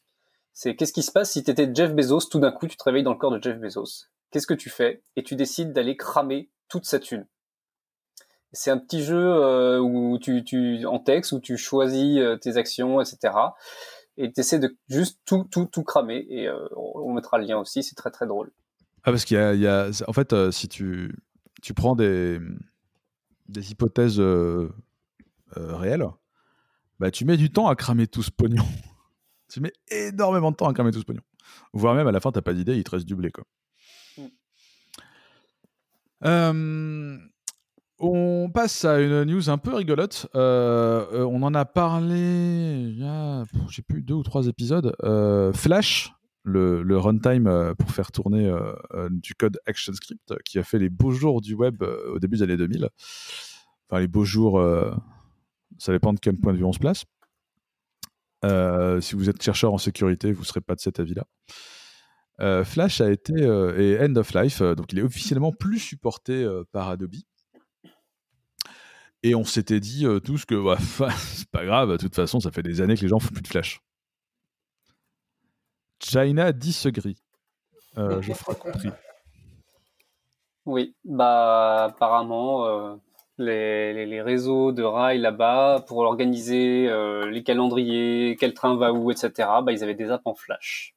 C'est 0.51 0.75
qu'est-ce 0.75 0.91
qui 0.91 1.03
se 1.03 1.11
passe 1.11 1.31
si 1.31 1.43
tu 1.43 1.51
étais 1.51 1.69
Jeff 1.73 1.93
Bezos, 1.93 2.27
tout 2.31 2.39
d'un 2.39 2.51
coup 2.51 2.67
tu 2.67 2.75
te 2.75 2.83
réveilles 2.83 3.03
dans 3.03 3.13
le 3.13 3.19
corps 3.19 3.31
de 3.31 3.41
Jeff 3.41 3.59
Bezos? 3.59 4.07
Qu'est-ce 4.31 4.47
que 4.47 4.53
tu 4.53 4.69
fais 4.69 5.03
Et 5.15 5.23
tu 5.23 5.35
décides 5.35 5.73
d'aller 5.73 5.97
cramer 5.97 6.49
toute 6.67 6.85
sa 6.85 6.99
thune. 6.99 7.27
C'est 8.53 8.71
un 8.71 8.77
petit 8.77 9.03
jeu 9.03 9.21
euh, 9.21 9.79
où 9.79 10.17
tu, 10.19 10.85
en 10.85 10.99
texte 10.99 11.33
où 11.33 11.39
tu 11.39 11.57
choisis 11.57 12.17
euh, 12.17 12.37
tes 12.37 12.57
actions, 12.57 13.01
etc. 13.01 13.33
Et 14.15 14.31
tu 14.31 14.39
essaies 14.39 14.59
de 14.59 14.75
juste 14.89 15.19
tout, 15.25 15.43
tout, 15.51 15.65
tout 15.65 15.83
cramer. 15.83 16.25
Et 16.29 16.47
euh, 16.47 16.67
on 16.75 17.13
mettra 17.13 17.37
le 17.37 17.45
lien 17.45 17.57
aussi, 17.57 17.83
c'est 17.83 17.95
très 17.95 18.09
très 18.09 18.25
drôle. 18.25 18.51
Ah, 19.03 19.11
parce 19.11 19.25
qu'il 19.25 19.37
y 19.37 19.67
a, 19.67 19.89
en 20.07 20.13
fait, 20.13 20.51
si 20.51 20.67
tu, 20.67 21.15
tu 21.61 21.73
prends 21.73 21.95
des, 21.95 22.39
des 23.47 23.71
hypothèses 23.71 24.21
réelles, 25.55 26.05
bah, 26.99 27.11
tu 27.11 27.25
mets 27.25 27.37
du 27.37 27.51
temps 27.51 27.67
à 27.67 27.75
cramer 27.75 28.07
tout 28.07 28.23
ce 28.23 28.31
pognon. 28.31 28.65
tu 29.49 29.61
mets 29.61 29.73
énormément 29.89 30.51
de 30.51 30.55
temps 30.55 30.67
à 30.67 30.73
cramer 30.73 30.91
tout 30.91 30.99
ce 30.99 31.05
pognon. 31.05 31.21
Voire 31.73 31.95
même 31.95 32.07
à 32.07 32.11
la 32.11 32.19
fin, 32.19 32.31
t'as 32.31 32.41
pas 32.41 32.53
d'idée, 32.53 32.75
il 32.75 32.83
te 32.83 32.91
reste 32.91 33.05
du 33.05 33.15
blé. 33.15 33.31
Quoi. 33.31 33.45
Euh, 36.25 37.17
on 37.99 38.49
passe 38.53 38.85
à 38.85 38.99
une 38.99 39.23
news 39.23 39.49
un 39.49 39.57
peu 39.57 39.73
rigolote. 39.73 40.27
Euh, 40.35 41.05
euh, 41.13 41.25
on 41.25 41.41
en 41.43 41.53
a 41.53 41.65
parlé 41.65 42.85
il 42.89 42.99
y 42.99 43.03
a, 43.03 43.43
j'ai 43.69 43.81
plus 43.81 44.01
deux 44.01 44.13
ou 44.13 44.23
trois 44.23 44.47
épisodes. 44.47 44.95
Flash, 45.53 46.13
le, 46.43 46.97
runtime 46.97 47.73
pour 47.77 47.91
faire 47.91 48.11
tourner 48.11 48.51
du 49.09 49.35
code 49.35 49.59
ActionScript, 49.65 50.35
qui 50.45 50.59
a 50.59 50.63
fait 50.63 50.79
les 50.79 50.89
beaux 50.89 51.11
jours 51.11 51.41
du 51.41 51.55
web 51.55 51.81
au 51.81 52.19
début 52.19 52.37
des 52.37 52.43
années 52.43 52.57
2000. 52.57 52.89
Enfin, 53.89 53.99
les 53.99 54.07
beaux 54.07 54.25
jours, 54.25 54.63
ça 55.77 55.91
dépend 55.91 56.13
de 56.13 56.19
quel 56.19 56.37
point 56.37 56.53
de 56.53 56.57
vue 56.57 56.65
on 56.65 56.73
se 56.73 56.79
place. 56.79 57.05
si 59.01 59.15
vous 59.15 59.29
êtes 59.29 59.41
chercheur 59.41 59.73
en 59.73 59.77
sécurité, 59.77 60.31
vous 60.31 60.41
ne 60.41 60.45
serez 60.45 60.61
pas 60.61 60.75
de 60.75 60.81
cet 60.81 60.99
avis-là. 60.99 61.25
Euh, 62.39 62.63
Flash 62.63 63.01
a 63.01 63.09
été 63.09 63.33
euh, 63.33 64.05
end 64.05 64.15
of 64.15 64.33
life, 64.33 64.61
euh, 64.61 64.75
donc 64.75 64.93
il 64.93 64.99
est 64.99 65.03
officiellement 65.03 65.51
plus 65.51 65.79
supporté 65.79 66.47
par 66.71 66.89
Adobe. 66.89 67.15
Et 69.23 69.33
on 69.33 69.43
s'était 69.43 69.79
dit 69.79 70.05
tous 70.23 70.45
que 70.45 70.55
bah, 70.99 71.09
c'est 71.17 71.49
pas 71.49 71.65
grave, 71.65 71.91
de 71.91 71.97
toute 71.97 72.15
façon, 72.15 72.39
ça 72.39 72.51
fait 72.51 72.63
des 72.63 72.81
années 72.81 72.95
que 72.95 73.01
les 73.01 73.07
gens 73.07 73.19
font 73.19 73.33
plus 73.33 73.41
de 73.41 73.47
Flash. 73.47 73.81
China 75.99 76.51
disagree. 76.51 77.17
je 77.97 78.33
ferai 78.33 78.55
compris. 78.55 78.89
Oui, 80.65 80.95
bah 81.05 81.85
apparemment 81.85 82.99
les, 83.37 84.05
les, 84.05 84.21
réseaux 84.21 84.73
de 84.73 84.83
rails 84.83 85.19
là-bas 85.19 85.85
pour 85.87 85.99
organiser 85.99 86.87
les 87.31 87.43
calendriers, 87.43 88.35
quel 88.39 88.53
train 88.53 88.75
va 88.75 88.91
où, 88.93 89.09
etc. 89.09 89.31
Bah 89.63 89.71
ils 89.71 89.83
avaient 89.83 89.95
des 89.95 90.11
apps 90.11 90.27
en 90.27 90.35
Flash 90.35 90.96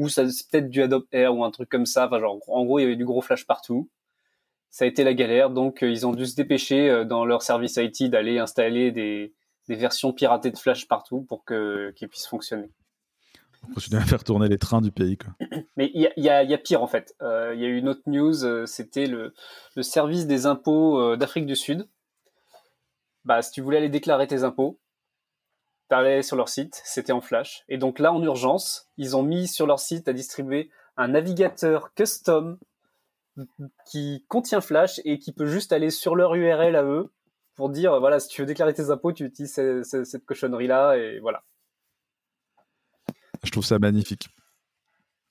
ou 0.00 0.08
ça 0.08 0.28
c'est 0.30 0.48
peut-être 0.48 0.70
du 0.70 0.82
Adobe 0.82 1.04
Air 1.12 1.36
ou 1.36 1.44
un 1.44 1.50
truc 1.50 1.68
comme 1.68 1.84
ça. 1.84 2.06
Enfin, 2.06 2.18
genre, 2.18 2.38
en 2.48 2.64
gros, 2.64 2.78
il 2.78 2.82
y 2.82 2.84
avait 2.86 2.96
du 2.96 3.04
gros 3.04 3.20
flash 3.20 3.46
partout. 3.46 3.90
Ça 4.70 4.84
a 4.84 4.88
été 4.88 5.04
la 5.04 5.12
galère, 5.14 5.50
donc 5.50 5.82
euh, 5.82 5.90
ils 5.90 6.06
ont 6.06 6.12
dû 6.12 6.26
se 6.26 6.36
dépêcher 6.36 6.88
euh, 6.88 7.04
dans 7.04 7.24
leur 7.24 7.42
service 7.42 7.76
IT 7.76 8.04
d'aller 8.04 8.38
installer 8.38 8.92
des, 8.92 9.34
des, 9.68 9.74
versions 9.74 10.12
piratées 10.12 10.52
de 10.52 10.56
Flash 10.56 10.86
partout 10.86 11.22
pour 11.22 11.44
que 11.44 11.90
qu'ils 11.96 12.08
puissent 12.08 12.28
fonctionner. 12.28 12.70
On 13.68 13.74
continue 13.74 14.00
à 14.00 14.04
faire 14.04 14.22
tourner 14.22 14.48
les 14.48 14.58
trains 14.58 14.80
du 14.80 14.92
pays. 14.92 15.18
Quoi. 15.18 15.34
Mais 15.76 15.90
il 15.92 16.00
y 16.00 16.06
a, 16.06 16.12
y, 16.16 16.28
a, 16.30 16.44
y 16.44 16.54
a, 16.54 16.58
pire 16.58 16.82
en 16.82 16.86
fait. 16.86 17.14
Euh, 17.20 17.52
il 17.54 17.60
y 17.60 17.64
a 17.64 17.68
eu 17.68 17.76
une 17.76 17.88
autre 17.88 18.02
news, 18.06 18.66
c'était 18.66 19.06
le, 19.06 19.34
le, 19.74 19.82
service 19.82 20.26
des 20.26 20.46
impôts 20.46 21.16
d'Afrique 21.16 21.46
du 21.46 21.56
Sud. 21.56 21.88
Bah, 23.24 23.42
si 23.42 23.50
tu 23.50 23.60
voulais 23.60 23.78
aller 23.78 23.90
déclarer 23.90 24.28
tes 24.28 24.44
impôts, 24.44 24.78
t'allais 25.90 26.22
sur 26.22 26.36
leur 26.36 26.48
site, 26.48 26.80
c'était 26.84 27.12
en 27.12 27.20
Flash. 27.20 27.64
Et 27.68 27.76
donc 27.76 27.98
là, 27.98 28.12
en 28.12 28.22
urgence, 28.22 28.88
ils 28.96 29.16
ont 29.16 29.22
mis 29.22 29.48
sur 29.48 29.66
leur 29.66 29.80
site 29.80 30.08
à 30.08 30.12
distribuer 30.12 30.70
un 30.96 31.08
navigateur 31.08 31.92
custom 31.94 32.58
qui 33.86 34.24
contient 34.28 34.60
Flash 34.60 35.00
et 35.04 35.18
qui 35.18 35.32
peut 35.32 35.46
juste 35.46 35.72
aller 35.72 35.90
sur 35.90 36.14
leur 36.14 36.34
URL 36.34 36.76
à 36.76 36.84
eux 36.84 37.12
pour 37.56 37.70
dire, 37.70 37.98
voilà, 37.98 38.20
si 38.20 38.28
tu 38.28 38.40
veux 38.40 38.46
déclarer 38.46 38.72
tes 38.72 38.90
impôts, 38.90 39.12
tu 39.12 39.24
utilises 39.24 39.52
cette, 39.82 40.24
cochonnerie-là 40.24 40.96
et 40.96 41.18
voilà. 41.18 41.42
Je 43.42 43.50
trouve 43.50 43.64
ça 43.64 43.78
magnifique. 43.78 44.28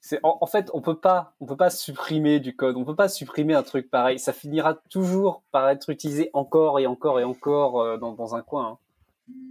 C'est 0.01 0.19
en, 0.23 0.45
fait, 0.45 0.69
on 0.73 0.81
peut 0.81 0.99
pas, 0.99 1.35
on 1.39 1.45
peut 1.45 1.57
pas 1.57 1.69
supprimer 1.69 2.39
du 2.39 2.55
code, 2.55 2.77
on 2.77 2.85
peut 2.85 2.95
pas 2.95 3.09
supprimer 3.09 3.53
un 3.53 3.63
truc 3.63 3.89
pareil. 3.89 4.17
Ça 4.19 4.33
finira 4.33 4.75
toujours 4.89 5.43
par 5.51 5.69
être 5.69 5.89
utilisé 5.89 6.29
encore 6.33 6.79
et 6.79 6.87
encore 6.87 7.19
et 7.19 7.23
encore 7.23 7.81
euh, 7.81 7.97
dans, 7.97 8.13
dans 8.13 8.35
un 8.35 8.41
coin. 8.41 8.67
Hein. 8.67 8.77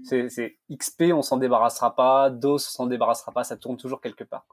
C'est 0.04 0.56
XP, 0.70 1.12
on 1.12 1.22
s'en 1.22 1.36
débarrassera 1.36 1.94
pas. 1.94 2.30
DOS, 2.30 2.54
on 2.54 2.58
s'en 2.58 2.86
débarrassera 2.86 3.32
pas. 3.32 3.44
Ça 3.44 3.56
tourne 3.56 3.76
toujours 3.76 4.00
quelque 4.00 4.24
part. 4.24 4.46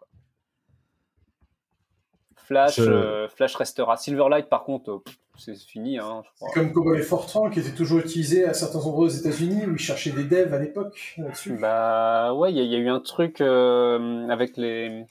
Flash, 2.35 2.79
euh, 2.79 3.27
Flash 3.29 3.55
restera. 3.55 3.97
Silverlight, 3.97 4.49
par 4.49 4.63
contre, 4.63 4.91
euh, 4.91 5.03
c'est 5.37 5.55
fini. 5.55 5.97
Hein, 5.97 6.23
comme 6.53 6.71
Cobol 6.71 6.99
et 6.99 7.03
Fortran, 7.03 7.49
qui 7.49 7.59
était 7.59 7.73
toujours 7.73 7.99
utilisé 7.99 8.45
à 8.45 8.53
certains 8.53 8.79
endroits 8.79 9.05
aux 9.05 9.09
États-Unis 9.09 9.65
où 9.65 9.71
ils 9.73 9.79
cherchaient 9.79 10.11
des 10.11 10.25
devs 10.25 10.53
à 10.53 10.59
l'époque 10.59 11.15
là-dessus. 11.17 11.57
Bah 11.59 12.33
ouais, 12.33 12.53
il 12.53 12.57
y, 12.57 12.75
a 12.75 12.77
eu 12.77 12.89
un 12.89 12.99
truc 12.99 13.41
euh, 13.41 14.27
avec 14.29 14.57
les. 14.57 15.05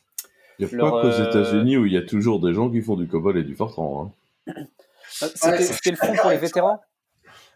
Il 0.61 0.69
n'y 0.69 0.75
a 0.75 0.79
pas 0.79 0.91
qu'aux 0.91 1.11
États-Unis 1.11 1.77
où 1.77 1.87
il 1.87 1.93
y 1.93 1.97
a 1.97 2.03
toujours 2.03 2.41
des 2.41 2.55
gens 2.55 2.71
qui 2.71 2.81
font 2.81 2.95
du 2.95 3.09
Cobol 3.09 3.37
et 3.37 3.43
du 3.43 3.57
Fortran. 3.57 4.13
Hein. 4.47 4.53
C'était 5.11 5.91
le 5.91 5.97
fond 5.97 6.15
pour 6.21 6.31
les 6.31 6.39
vétérans? 6.39 6.81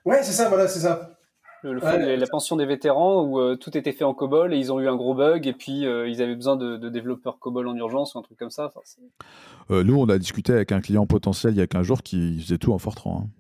Ouais, 0.05 0.23
c'est 0.23 0.33
ça, 0.33 0.49
voilà, 0.49 0.67
c'est 0.67 0.81
ça 0.81 1.18
la 1.63 2.27
pension 2.27 2.57
des 2.57 2.67
vétérans 2.67 3.23
où 3.23 3.41
euh, 3.41 3.57
tout 3.57 3.77
était 3.77 3.93
fait 3.93 4.05
en 4.05 4.15
COBOL 4.15 4.55
et 4.55 4.59
ils 4.59 4.73
ont 4.73 4.81
eu 4.81 4.89
un 4.89 4.97
gros 4.97 5.15
bug 5.15 5.47
et 5.47 5.53
puis 5.53 5.87
euh, 5.87 6.09
ils 6.09 6.23
avaient 6.23 6.35
besoin 6.35 6.57
de, 6.57 6.89
développeurs 6.89 7.39
COBOL 7.39 7.67
en 7.69 7.77
urgence 7.77 8.15
ou 8.15 8.19
un 8.19 8.23
truc 8.23 8.39
comme 8.39 8.51
ça. 8.51 8.71
Euh, 9.71 9.85
nous, 9.85 9.99
on 9.99 10.09
a 10.09 10.19
discuté 10.19 10.53
avec 10.53 10.73
un 10.73 10.81
client 10.81 11.07
potentiel 11.07 11.55
il 11.55 11.59
y 11.59 11.63
a 11.63 11.67
15 11.67 11.87
jours 11.87 12.03
qui 12.03 12.41
faisait 12.41 12.59
tout 12.59 12.73
en 12.73 12.79
Fortran. 12.79 13.25
Hein. 13.25 13.31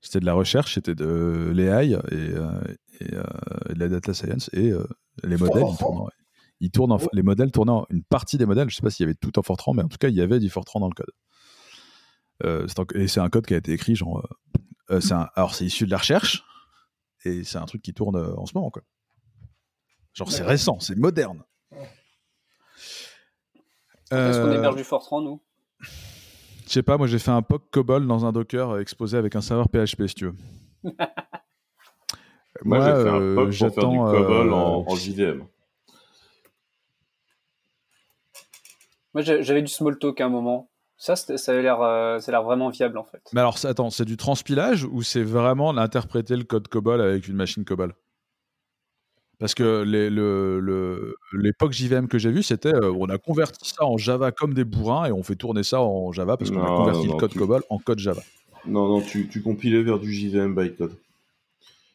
C'était 0.00 0.20
de 0.20 0.26
la 0.26 0.34
recherche, 0.34 0.74
c'était 0.74 0.94
de 0.94 1.50
l'AI 1.52 1.92
et, 1.92 1.94
de 3.04 3.78
la 3.78 3.88
data 3.88 4.14
science 4.14 4.48
et 4.52 4.72
les 5.24 5.36
modèles, 5.36 5.64
ils 6.60 6.70
tournent, 6.70 6.92
en, 6.92 6.98
les 7.12 7.22
modèles 7.22 7.50
tournant 7.50 7.84
une 7.90 8.04
partie 8.04 8.38
des 8.38 8.46
modèles. 8.46 8.68
Je 8.70 8.74
ne 8.74 8.76
sais 8.76 8.82
pas 8.82 8.90
s'il 8.90 9.04
y 9.04 9.08
avait 9.08 9.16
tout 9.20 9.36
en 9.38 9.42
Fortran, 9.42 9.74
mais 9.74 9.82
en 9.82 9.88
tout 9.88 9.98
cas, 9.98 10.08
il 10.08 10.14
y 10.14 10.20
avait 10.20 10.38
du 10.38 10.50
Fortran 10.50 10.78
dans 10.78 10.88
le 10.88 10.94
code. 10.94 11.10
et 12.94 13.08
c'est 13.08 13.20
un 13.20 13.28
code 13.28 13.44
qui 13.44 13.54
a 13.54 13.56
été 13.56 13.72
écrit 13.72 13.96
genre. 13.96 14.24
alors 15.34 15.54
c'est 15.56 15.64
issu 15.64 15.84
de 15.84 15.90
la 15.90 15.98
recherche, 15.98 16.44
et 17.24 17.44
c'est 17.44 17.58
un 17.58 17.66
truc 17.66 17.82
qui 17.82 17.92
tourne 17.94 18.16
euh, 18.16 18.34
en 18.36 18.46
ce 18.46 18.52
moment, 18.54 18.70
quoi. 18.70 18.82
Genre, 20.14 20.30
c'est 20.30 20.42
récent, 20.42 20.78
c'est 20.80 20.96
moderne. 20.96 21.44
Est-ce 24.10 24.40
qu'on 24.40 24.52
héberge 24.52 24.76
du 24.76 24.84
Fortran, 24.84 25.20
nous 25.20 25.40
Je 25.80 26.70
sais 26.70 26.82
pas, 26.82 26.96
moi 26.96 27.06
j'ai 27.06 27.18
fait 27.18 27.30
un 27.30 27.42
POC 27.42 27.70
COBOL 27.70 28.06
dans 28.06 28.24
un 28.24 28.32
Docker 28.32 28.70
euh, 28.70 28.80
exposé 28.80 29.16
avec 29.18 29.36
un 29.36 29.40
serveur 29.40 29.68
PHP, 29.68 30.06
si 30.06 30.14
tu 30.14 30.24
veux. 30.26 30.34
moi, 32.64 32.80
j'ai 32.80 33.02
fait 33.02 33.08
un 33.08 33.20
euh, 33.20 33.34
POC 33.34 33.58
pour 33.58 33.74
faire 33.74 33.88
du 33.90 33.98
COBOL 33.98 34.52
en, 34.52 34.96
JVM. 34.96 35.46
Moi 39.14 39.22
j'avais 39.22 39.62
du 39.62 39.72
Smalltalk 39.72 40.20
à 40.20 40.26
un 40.26 40.28
moment. 40.28 40.70
Ça, 40.98 41.14
ça 41.14 41.52
a 41.52 41.60
l'air, 41.60 41.80
euh, 41.80 42.18
l'air 42.26 42.42
vraiment 42.42 42.70
viable 42.70 42.98
en 42.98 43.04
fait. 43.04 43.22
Mais 43.32 43.40
alors, 43.40 43.56
attends, 43.64 43.88
c'est 43.90 44.04
du 44.04 44.16
transpilage 44.16 44.84
ou 44.84 45.02
c'est 45.02 45.22
vraiment 45.22 45.72
l'interpréter 45.72 46.36
le 46.36 46.42
code 46.42 46.66
COBOL 46.66 47.00
avec 47.00 47.28
une 47.28 47.36
machine 47.36 47.64
COBOL? 47.64 47.94
Parce 49.38 49.54
que 49.54 49.84
le, 49.86 51.14
l'époque 51.32 51.72
JVM 51.72 52.08
que 52.08 52.18
j'ai 52.18 52.32
vu, 52.32 52.42
c'était 52.42 52.74
euh, 52.74 52.92
on 52.98 53.08
a 53.08 53.18
converti 53.18 53.68
ça 53.68 53.84
en 53.84 53.96
Java 53.96 54.32
comme 54.32 54.52
des 54.52 54.64
bourrins 54.64 55.06
et 55.06 55.12
on 55.12 55.22
fait 55.22 55.36
tourner 55.36 55.62
ça 55.62 55.80
en 55.80 56.10
Java 56.10 56.36
parce 56.36 56.50
qu'on 56.50 56.64
a 56.64 56.66
converti 56.66 57.06
le 57.06 57.14
code 57.14 57.34
COBOL 57.34 57.62
en 57.70 57.78
code 57.78 58.00
Java. 58.00 58.22
Non, 58.66 58.88
non, 58.88 59.00
tu, 59.00 59.28
tu 59.28 59.40
compilais 59.40 59.84
vers 59.84 60.00
du 60.00 60.12
JVM 60.12 60.56
bytecode. 60.56 60.96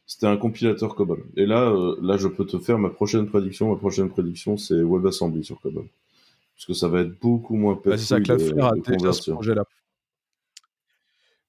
C'était 0.06 0.28
un 0.28 0.38
compilateur 0.38 0.96
COBOL. 0.96 1.26
Et 1.36 1.46
là, 1.46 1.70
euh, 1.70 1.98
là, 2.02 2.16
je 2.16 2.30
peux 2.30 2.46
te 2.46 2.58
faire 2.58 2.78
ma 2.78 2.90
prochaine 2.90 3.28
prédiction. 3.28 3.70
Ma 3.70 3.78
prochaine 3.78 4.10
prédiction, 4.10 4.56
c'est 4.56 4.82
WebAssembly 4.82 5.44
sur 5.44 5.60
COBOL. 5.60 5.88
Parce 6.56 6.66
que 6.66 6.74
ça 6.74 6.88
va 6.88 7.02
être 7.02 7.20
beaucoup 7.20 7.56
moins 7.56 7.80
bah, 7.84 7.98
C'est 7.98 8.06
ça, 8.06 8.22
Cloudflare 8.22 8.74
a 8.74 8.92
déjà 8.92 9.14
ce 9.14 9.32
projet-là. 9.32 9.66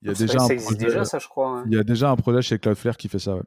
Il 0.02 0.08
y 0.08 0.10
a 0.10 0.14
déjà 0.14 0.42
un 0.42 0.56
projet, 0.56 0.76
déjà, 0.76 1.04
ça, 1.04 1.18
je 1.18 1.28
crois. 1.28 1.60
Hein. 1.60 1.64
Il 1.66 1.74
y 1.74 1.78
a 1.78 1.84
déjà 1.84 2.10
un 2.10 2.16
projet 2.16 2.42
chez 2.42 2.58
Cloudflare 2.58 2.96
qui 2.96 3.08
fait 3.08 3.18
ça, 3.18 3.36
ouais. 3.36 3.42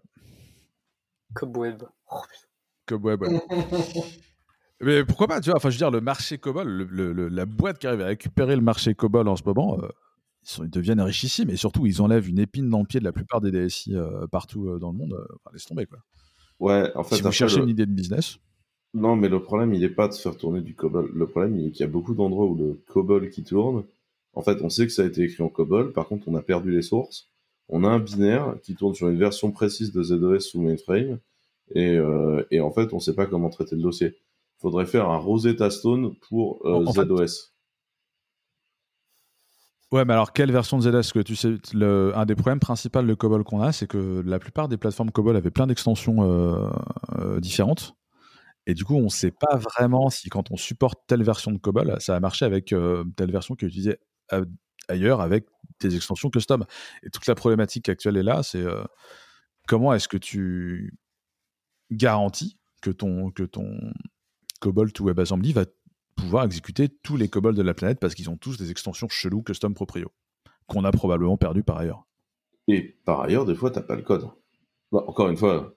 Cobweb. 1.34 1.84
Oh, 2.12 2.22
Cobweb, 2.86 3.22
ouais. 3.22 3.41
Mais 4.82 5.03
pourquoi 5.03 5.28
pas, 5.28 5.41
tu 5.41 5.49
vois, 5.49 5.58
enfin, 5.58 5.70
je 5.70 5.76
veux 5.76 5.80
dire, 5.80 5.91
le 5.91 6.01
marché 6.01 6.38
COBOL, 6.38 6.68
le, 6.68 7.30
la 7.30 7.45
boîte 7.45 7.80
qui 7.80 7.88
arrive 7.88 8.01
à 8.01 8.08
récupérer 8.08 8.55
le 8.55 8.62
marché 8.62 8.93
COBOL 8.93 9.28
en 9.28 9.36
ce 9.36 9.43
moment, 9.43 9.80
euh, 9.82 9.88
ils, 10.43 10.49
sont, 10.49 10.64
ils, 10.64 10.70
deviennent 10.70 11.01
richissimes 11.01 11.49
et 11.49 11.55
surtout, 11.55 11.88
ils 11.88 12.01
enlèvent 12.01 12.30
une 12.30 12.38
épine 12.38 12.70
dans 12.70 12.80
le 12.80 12.86
pied 12.86 12.99
de 12.99 13.05
la 13.05 13.12
plupart 13.12 13.41
des 13.41 13.51
DSI 13.51 13.95
euh, 13.95 14.28
partout 14.28 14.70
euh, 14.70 14.78
dans 14.78 14.91
le 14.91 14.97
monde. 14.97 15.16
enfin, 15.36 15.53
laisse 15.53 15.66
tomber, 15.66 15.88
quoi. 15.88 15.99
Ouais, 16.60 16.91
en 16.95 17.03
fait. 17.03 17.16
Si 17.16 17.22
vous 17.24 17.32
cherchez 17.32 17.60
une 17.60 17.70
idée 17.70 17.86
de 17.86 17.91
business. 17.91 18.38
Non, 18.93 19.15
mais 19.15 19.29
le 19.29 19.41
problème, 19.41 19.73
il 19.73 19.81
n'est 19.81 19.89
pas 19.89 20.07
de 20.07 20.13
faire 20.13 20.38
tourner 20.38 20.61
du 20.61 20.75
COBOL. 20.75 21.11
Le 21.13 21.27
problème, 21.27 21.57
il 21.57 21.67
est 21.67 21.71
qu'il 21.71 21.81
y 21.81 21.89
a 21.89 21.91
beaucoup 21.91 22.15
d'endroits 22.15 22.45
où 22.45 22.55
le 22.55 22.81
COBOL 22.88 23.29
qui 23.29 23.43
tourne, 23.43 23.83
en 24.33 24.41
fait, 24.41 24.61
on 24.61 24.69
sait 24.69 24.85
que 24.85 24.93
ça 24.93 25.03
a 25.03 25.05
été 25.05 25.23
écrit 25.23 25.43
en 25.43 25.49
COBOL, 25.49 25.93
par 25.93 26.07
contre, 26.07 26.27
on 26.27 26.35
a 26.35 26.41
perdu 26.41 26.71
les 26.71 26.81
sources. 26.81 27.29
On 27.69 27.83
a 27.83 27.89
un 27.89 27.99
binaire 27.99 28.55
qui 28.63 28.75
tourne 28.75 28.95
sur 28.95 29.09
une 29.09 29.17
version 29.17 29.51
précise 29.51 29.91
de 29.91 30.01
ZOS 30.01 30.39
sous 30.39 30.61
mainframe, 30.61 31.19
et, 31.75 31.99
et 32.49 32.61
en 32.61 32.71
fait, 32.71 32.93
on 32.93 32.97
ne 32.97 33.01
sait 33.01 33.13
pas 33.13 33.25
comment 33.25 33.49
traiter 33.49 33.75
le 33.75 33.81
dossier 33.81 34.15
faudrait 34.59 34.85
faire 34.85 35.09
un 35.09 35.17
Rosetta 35.17 35.69
Stone 35.69 36.15
pour 36.27 36.65
euh, 36.65 36.85
ZOS. 36.85 37.53
Ouais, 39.91 40.03
mais 40.03 40.13
alors 40.13 40.33
quelle 40.33 40.51
version 40.51 40.77
de 40.77 40.83
ZOS 40.83 41.13
que 41.13 41.19
tu 41.19 41.35
sais 41.35 41.55
le, 41.73 42.11
Un 42.15 42.25
des 42.25 42.35
problèmes 42.35 42.59
principaux 42.59 43.01
de 43.01 43.13
COBOL 43.13 43.43
qu'on 43.43 43.61
a, 43.61 43.71
c'est 43.71 43.88
que 43.88 44.21
la 44.25 44.39
plupart 44.39 44.67
des 44.67 44.77
plateformes 44.77 45.11
COBOL 45.11 45.35
avaient 45.38 45.51
plein 45.51 45.67
d'extensions 45.67 46.23
euh, 46.23 46.69
euh, 47.19 47.39
différentes. 47.39 47.95
Et 48.68 48.74
du 48.74 48.86
coup, 48.86 48.95
on 48.95 49.03
ne 49.03 49.09
sait 49.09 49.32
pas 49.32 49.55
vraiment 49.55 50.09
si 50.09 50.30
quand 50.30 50.51
on 50.51 50.57
supporte 50.57 50.99
telle 51.07 51.24
version 51.24 51.51
de 51.51 51.57
COBOL, 51.57 51.99
ça 51.99 52.13
va 52.13 52.20
marcher 52.20 52.45
avec 52.45 52.76
telle 53.15 53.32
version 53.32 53.55
qui 53.55 53.65
est 53.65 53.70
utilisée 53.70 53.97
ailleurs 54.89 55.22
avec 55.22 55.47
des 55.80 55.95
extensions 55.95 56.30
custom. 56.30 56.65
Et 57.01 57.09
toute 57.09 57.26
la 57.28 57.36
problématique 57.36 57.88
actuelle 57.89 58.18
est 58.18 58.24
là, 58.24 58.43
c'est 58.43 58.65
comment 59.68 59.93
est-ce 59.93 60.09
que 60.09 60.18
tu 60.18 60.93
garantis 61.91 62.57
que 62.82 62.91
ton, 62.91 63.32
que 63.32 63.43
ton, 63.43 63.80
Cobalt 64.59 64.99
ou 64.99 65.05
WebAssembly 65.05 65.53
va 65.53 65.65
pouvoir 66.15 66.45
exécuter 66.45 66.89
tous 66.89 67.15
les 67.15 67.30
Cobalt 67.30 67.55
de 67.55 67.61
la 67.61 67.74
planète 67.74 67.99
parce 67.99 68.15
qu'ils 68.15 68.30
ont 68.30 68.38
tous 68.38 68.57
des 68.57 68.72
extensions 68.72 69.07
cheloues 69.09 69.43
custom 69.43 69.74
proprio 69.74 70.11
qu'on 70.65 70.84
a 70.84 70.91
probablement 70.91 71.38
perdu 71.38 71.63
par 71.63 71.78
ailleurs? 71.78 72.05
Et 72.68 72.97
par 73.05 73.22
ailleurs, 73.22 73.45
des 73.45 73.55
fois, 73.55 73.72
t'as 73.72 73.82
pas 73.82 73.95
le 73.95 74.01
code. 74.01 74.28
encore 74.91 75.30
une 75.30 75.38
fois, 75.38 75.74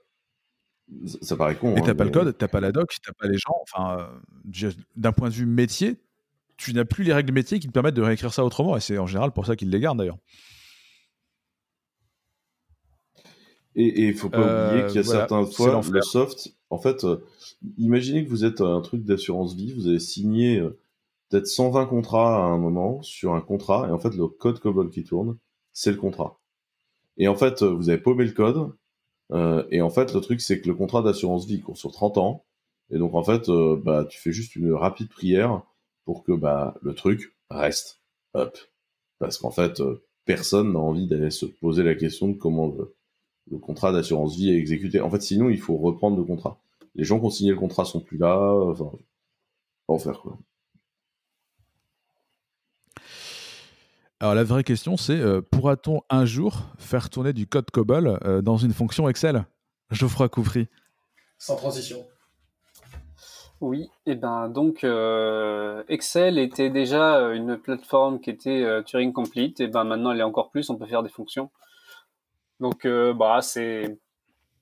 ça 1.23 1.37
paraît 1.37 1.57
con. 1.57 1.75
Et 1.77 1.83
t'as 1.83 1.91
hein, 1.91 1.95
pas 1.95 2.05
le 2.05 2.11
code, 2.11 2.37
t'as 2.37 2.49
pas 2.49 2.61
la 2.61 2.73
doc, 2.73 2.97
t'as 3.05 3.13
pas 3.13 3.29
les 3.29 3.39
gens. 3.39 3.55
Enfin, 3.63 4.11
euh, 4.55 4.71
d'un 4.97 5.13
point 5.13 5.29
de 5.29 5.35
vue 5.35 5.47
métier, 5.47 5.97
tu 6.57 6.73
n'as 6.75 6.85
plus 6.85 7.05
les 7.05 7.13
règles 7.13 7.33
métier 7.33 7.59
qui 7.59 7.69
te 7.69 7.73
permettent 7.73 7.95
de 7.95 8.03
réécrire 8.03 8.33
ça 8.35 8.45
autrement. 8.45 8.77
Et 8.77 8.81
c'est 8.81 8.99
en 8.99 9.07
général 9.07 9.33
pour 9.33 9.47
ça 9.47 9.57
qu'ils 9.57 9.71
les 9.71 9.81
gardent 9.81 9.99
d'ailleurs. 9.99 10.19
Et 13.77 14.09
il 14.09 14.15
faut 14.15 14.29
pas 14.29 14.69
oublier 14.69 14.87
qu'il 14.87 14.97
y 14.97 14.99
a 14.99 15.01
euh, 15.01 15.05
certains 15.05 15.47
fois, 15.47 15.81
le 15.91 16.03
soft, 16.03 16.55
en 16.71 16.79
fait, 16.79 17.05
euh, 17.05 17.25
imaginez 17.79 18.25
que 18.25 18.31
vous 18.31 18.45
êtes 18.45 18.61
un 18.61 18.81
truc 18.81 19.05
d'assurance 19.05 19.55
vie, 19.55 19.73
vous 19.73 19.87
avez 19.87 20.01
signé 20.01 20.59
euh, 20.59 20.79
peut-être 21.29 21.47
120 21.47 21.87
contrats 21.87 22.37
à 22.37 22.49
un 22.49 22.59
moment 22.59 23.01
sur 23.03 23.35
un 23.35 23.41
contrat, 23.41 23.87
et 23.89 23.93
en 23.93 23.99
fait, 23.99 24.15
le 24.15 24.27
code 24.27 24.59
COBOL 24.59 24.91
qui 24.91 25.05
tourne, 25.05 25.39
c'est 25.73 25.93
le 25.93 25.99
contrat. 25.99 26.41
Et 27.17 27.29
en 27.29 27.37
fait, 27.37 27.63
vous 27.63 27.91
avez 27.91 27.99
paumé 27.99 28.25
le 28.25 28.33
code, 28.33 28.73
et 29.33 29.81
en 29.83 29.91
fait, 29.91 30.15
le 30.15 30.21
truc, 30.21 30.41
c'est 30.41 30.61
que 30.61 30.69
le 30.69 30.75
contrat 30.75 31.03
d'assurance 31.03 31.47
vie 31.47 31.61
court 31.61 31.77
sur 31.77 31.93
30 31.93 32.19
ans, 32.19 32.45
et 32.91 32.99
donc 32.99 33.15
en 33.15 33.23
fait, 33.23 33.49
bah, 33.85 34.05
tu 34.09 34.21
fais 34.21 34.33
juste 34.33 34.57
une 34.57 34.73
rapide 34.73 35.09
prière 35.09 35.63
pour 36.05 36.25
que 36.25 36.33
bah, 36.33 36.75
le 36.83 36.95
truc 36.95 37.37
reste 37.51 38.01
up. 38.37 38.57
Parce 39.19 39.39
qu'en 39.39 39.51
fait, 39.51 39.81
personne 40.25 40.73
n'a 40.73 40.79
envie 40.79 41.07
d'aller 41.07 41.31
se 41.31 41.47
poser 41.47 41.83
la 41.83 41.95
question 41.95 42.29
de 42.29 42.35
comment 42.35 42.69
le, 43.51 43.59
contrat 43.59 43.93
d'assurance 43.93 44.37
vie 44.37 44.51
est 44.51 44.57
exécuté. 44.57 45.01
En 45.01 45.11
fait, 45.11 45.21
sinon, 45.21 45.51
il 45.51 45.61
faut 45.61 45.77
reprendre 45.77 46.17
le 46.17 46.25
contrat. 46.25 46.61
Les 46.95 47.05
gens 47.05 47.19
qui 47.19 47.27
ont 47.27 47.31
signé 47.31 47.51
le 47.51 47.59
contrat 47.59 47.85
sont 47.85 48.01
plus 48.01 48.19
là. 48.19 48.39
Enfin, 48.39 48.93
en 49.89 49.99
faire 49.99 50.21
quoi. 50.21 50.39
Alors 54.21 54.35
la 54.35 54.45
vraie 54.45 54.65
question, 54.65 54.97
c'est 54.97 55.19
euh, 55.19 55.41
pourra-t-on 55.41 56.03
un 56.11 56.25
jour 56.25 56.69
faire 56.79 57.11
tourner 57.11 57.33
du 57.33 57.47
code 57.47 57.71
COBOL 57.71 58.19
euh, 58.25 58.43
dans 58.43 58.59
une 58.59 58.73
fonction 58.73 59.09
Excel? 59.09 59.45
Geoffroy 59.91 60.29
Couvry. 60.29 60.69
Sans 61.39 61.57
transition. 61.57 62.07
Oui, 63.61 63.91
et 64.07 64.15
ben 64.15 64.49
donc 64.49 64.85
euh, 64.85 65.83
Excel 65.89 66.39
était 66.39 66.71
déjà 66.71 67.33
une 67.33 67.59
plateforme 67.59 68.21
qui 68.21 68.31
était 68.31 68.83
Turing 68.85 69.13
complete, 69.13 69.61
et 69.61 69.67
ben 69.67 69.85
maintenant 69.85 70.13
elle 70.13 70.21
est 70.21 70.23
encore 70.23 70.51
plus, 70.51 70.71
on 70.71 70.77
peut 70.77 70.87
faire 70.87 71.03
des 71.03 71.11
fonctions. 71.11 71.51
Donc, 72.61 72.85
euh, 72.85 73.15
bah, 73.15 73.41
c'est 73.41 73.99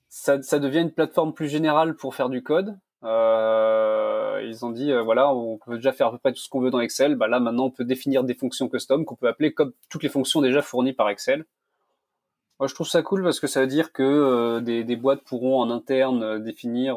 ça, 0.09 0.41
ça, 0.41 0.59
devient 0.59 0.81
une 0.81 0.93
plateforme 0.93 1.35
plus 1.35 1.49
générale 1.49 1.97
pour 1.97 2.15
faire 2.15 2.31
du 2.31 2.43
code. 2.43 2.79
Euh, 3.05 4.08
ils 4.43 4.64
ont 4.64 4.70
dit, 4.70 4.93
euh, 4.93 5.03
voilà, 5.03 5.32
on 5.32 5.59
peut 5.59 5.76
déjà 5.76 5.93
faire 5.93 6.09
à 6.09 6.11
peu 6.12 6.18
près 6.18 6.32
tout 6.32 6.41
ce 6.41 6.49
qu'on 6.49 6.61
veut 6.61 6.70
dans 6.70 6.80
Excel. 6.80 7.16
Bah, 7.16 7.28
là, 7.28 7.41
maintenant, 7.41 7.66
on 7.66 7.70
peut 7.70 7.84
définir 7.84 8.24
des 8.24 8.34
fonctions 8.34 8.68
custom 8.68 9.05
qu'on 9.05 9.16
peut 9.16 9.28
appeler 9.28 9.53
comme 9.53 9.72
toutes 9.89 10.03
les 10.03 10.09
fonctions 10.09 10.41
déjà 10.41 10.62
fournies 10.62 10.93
par 10.93 11.09
Excel. 11.11 11.45
Moi, 12.61 12.66
je 12.66 12.74
trouve 12.74 12.89
ça 12.89 13.03
cool 13.03 13.22
parce 13.22 13.41
que 13.41 13.47
ça 13.47 13.61
veut 13.61 13.66
dire 13.68 13.93
que 13.93 14.03
euh, 14.03 14.61
des, 14.61 14.84
des, 14.84 14.97
boîtes 14.97 15.22
pourront 15.22 15.61
en 15.61 15.70
interne 15.70 16.22
euh, 16.22 16.39
définir 16.39 16.97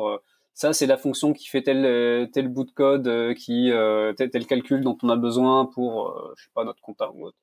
ça, 0.53 0.73
c'est 0.73 0.85
la 0.87 0.97
fonction 0.97 1.33
qui 1.33 1.47
fait 1.47 1.63
tel 1.63 2.29
tel 2.31 2.49
bout 2.49 2.65
de 2.65 2.71
code, 2.71 3.33
qui 3.35 3.71
tel, 4.17 4.45
calcul 4.47 4.81
dont 4.81 4.97
on 5.01 5.09
a 5.09 5.15
besoin 5.15 5.65
pour, 5.65 6.13
je 6.35 6.43
sais 6.43 6.49
pas, 6.53 6.65
notre 6.65 6.81
compta 6.81 7.09
ou 7.11 7.27
autre 7.27 7.37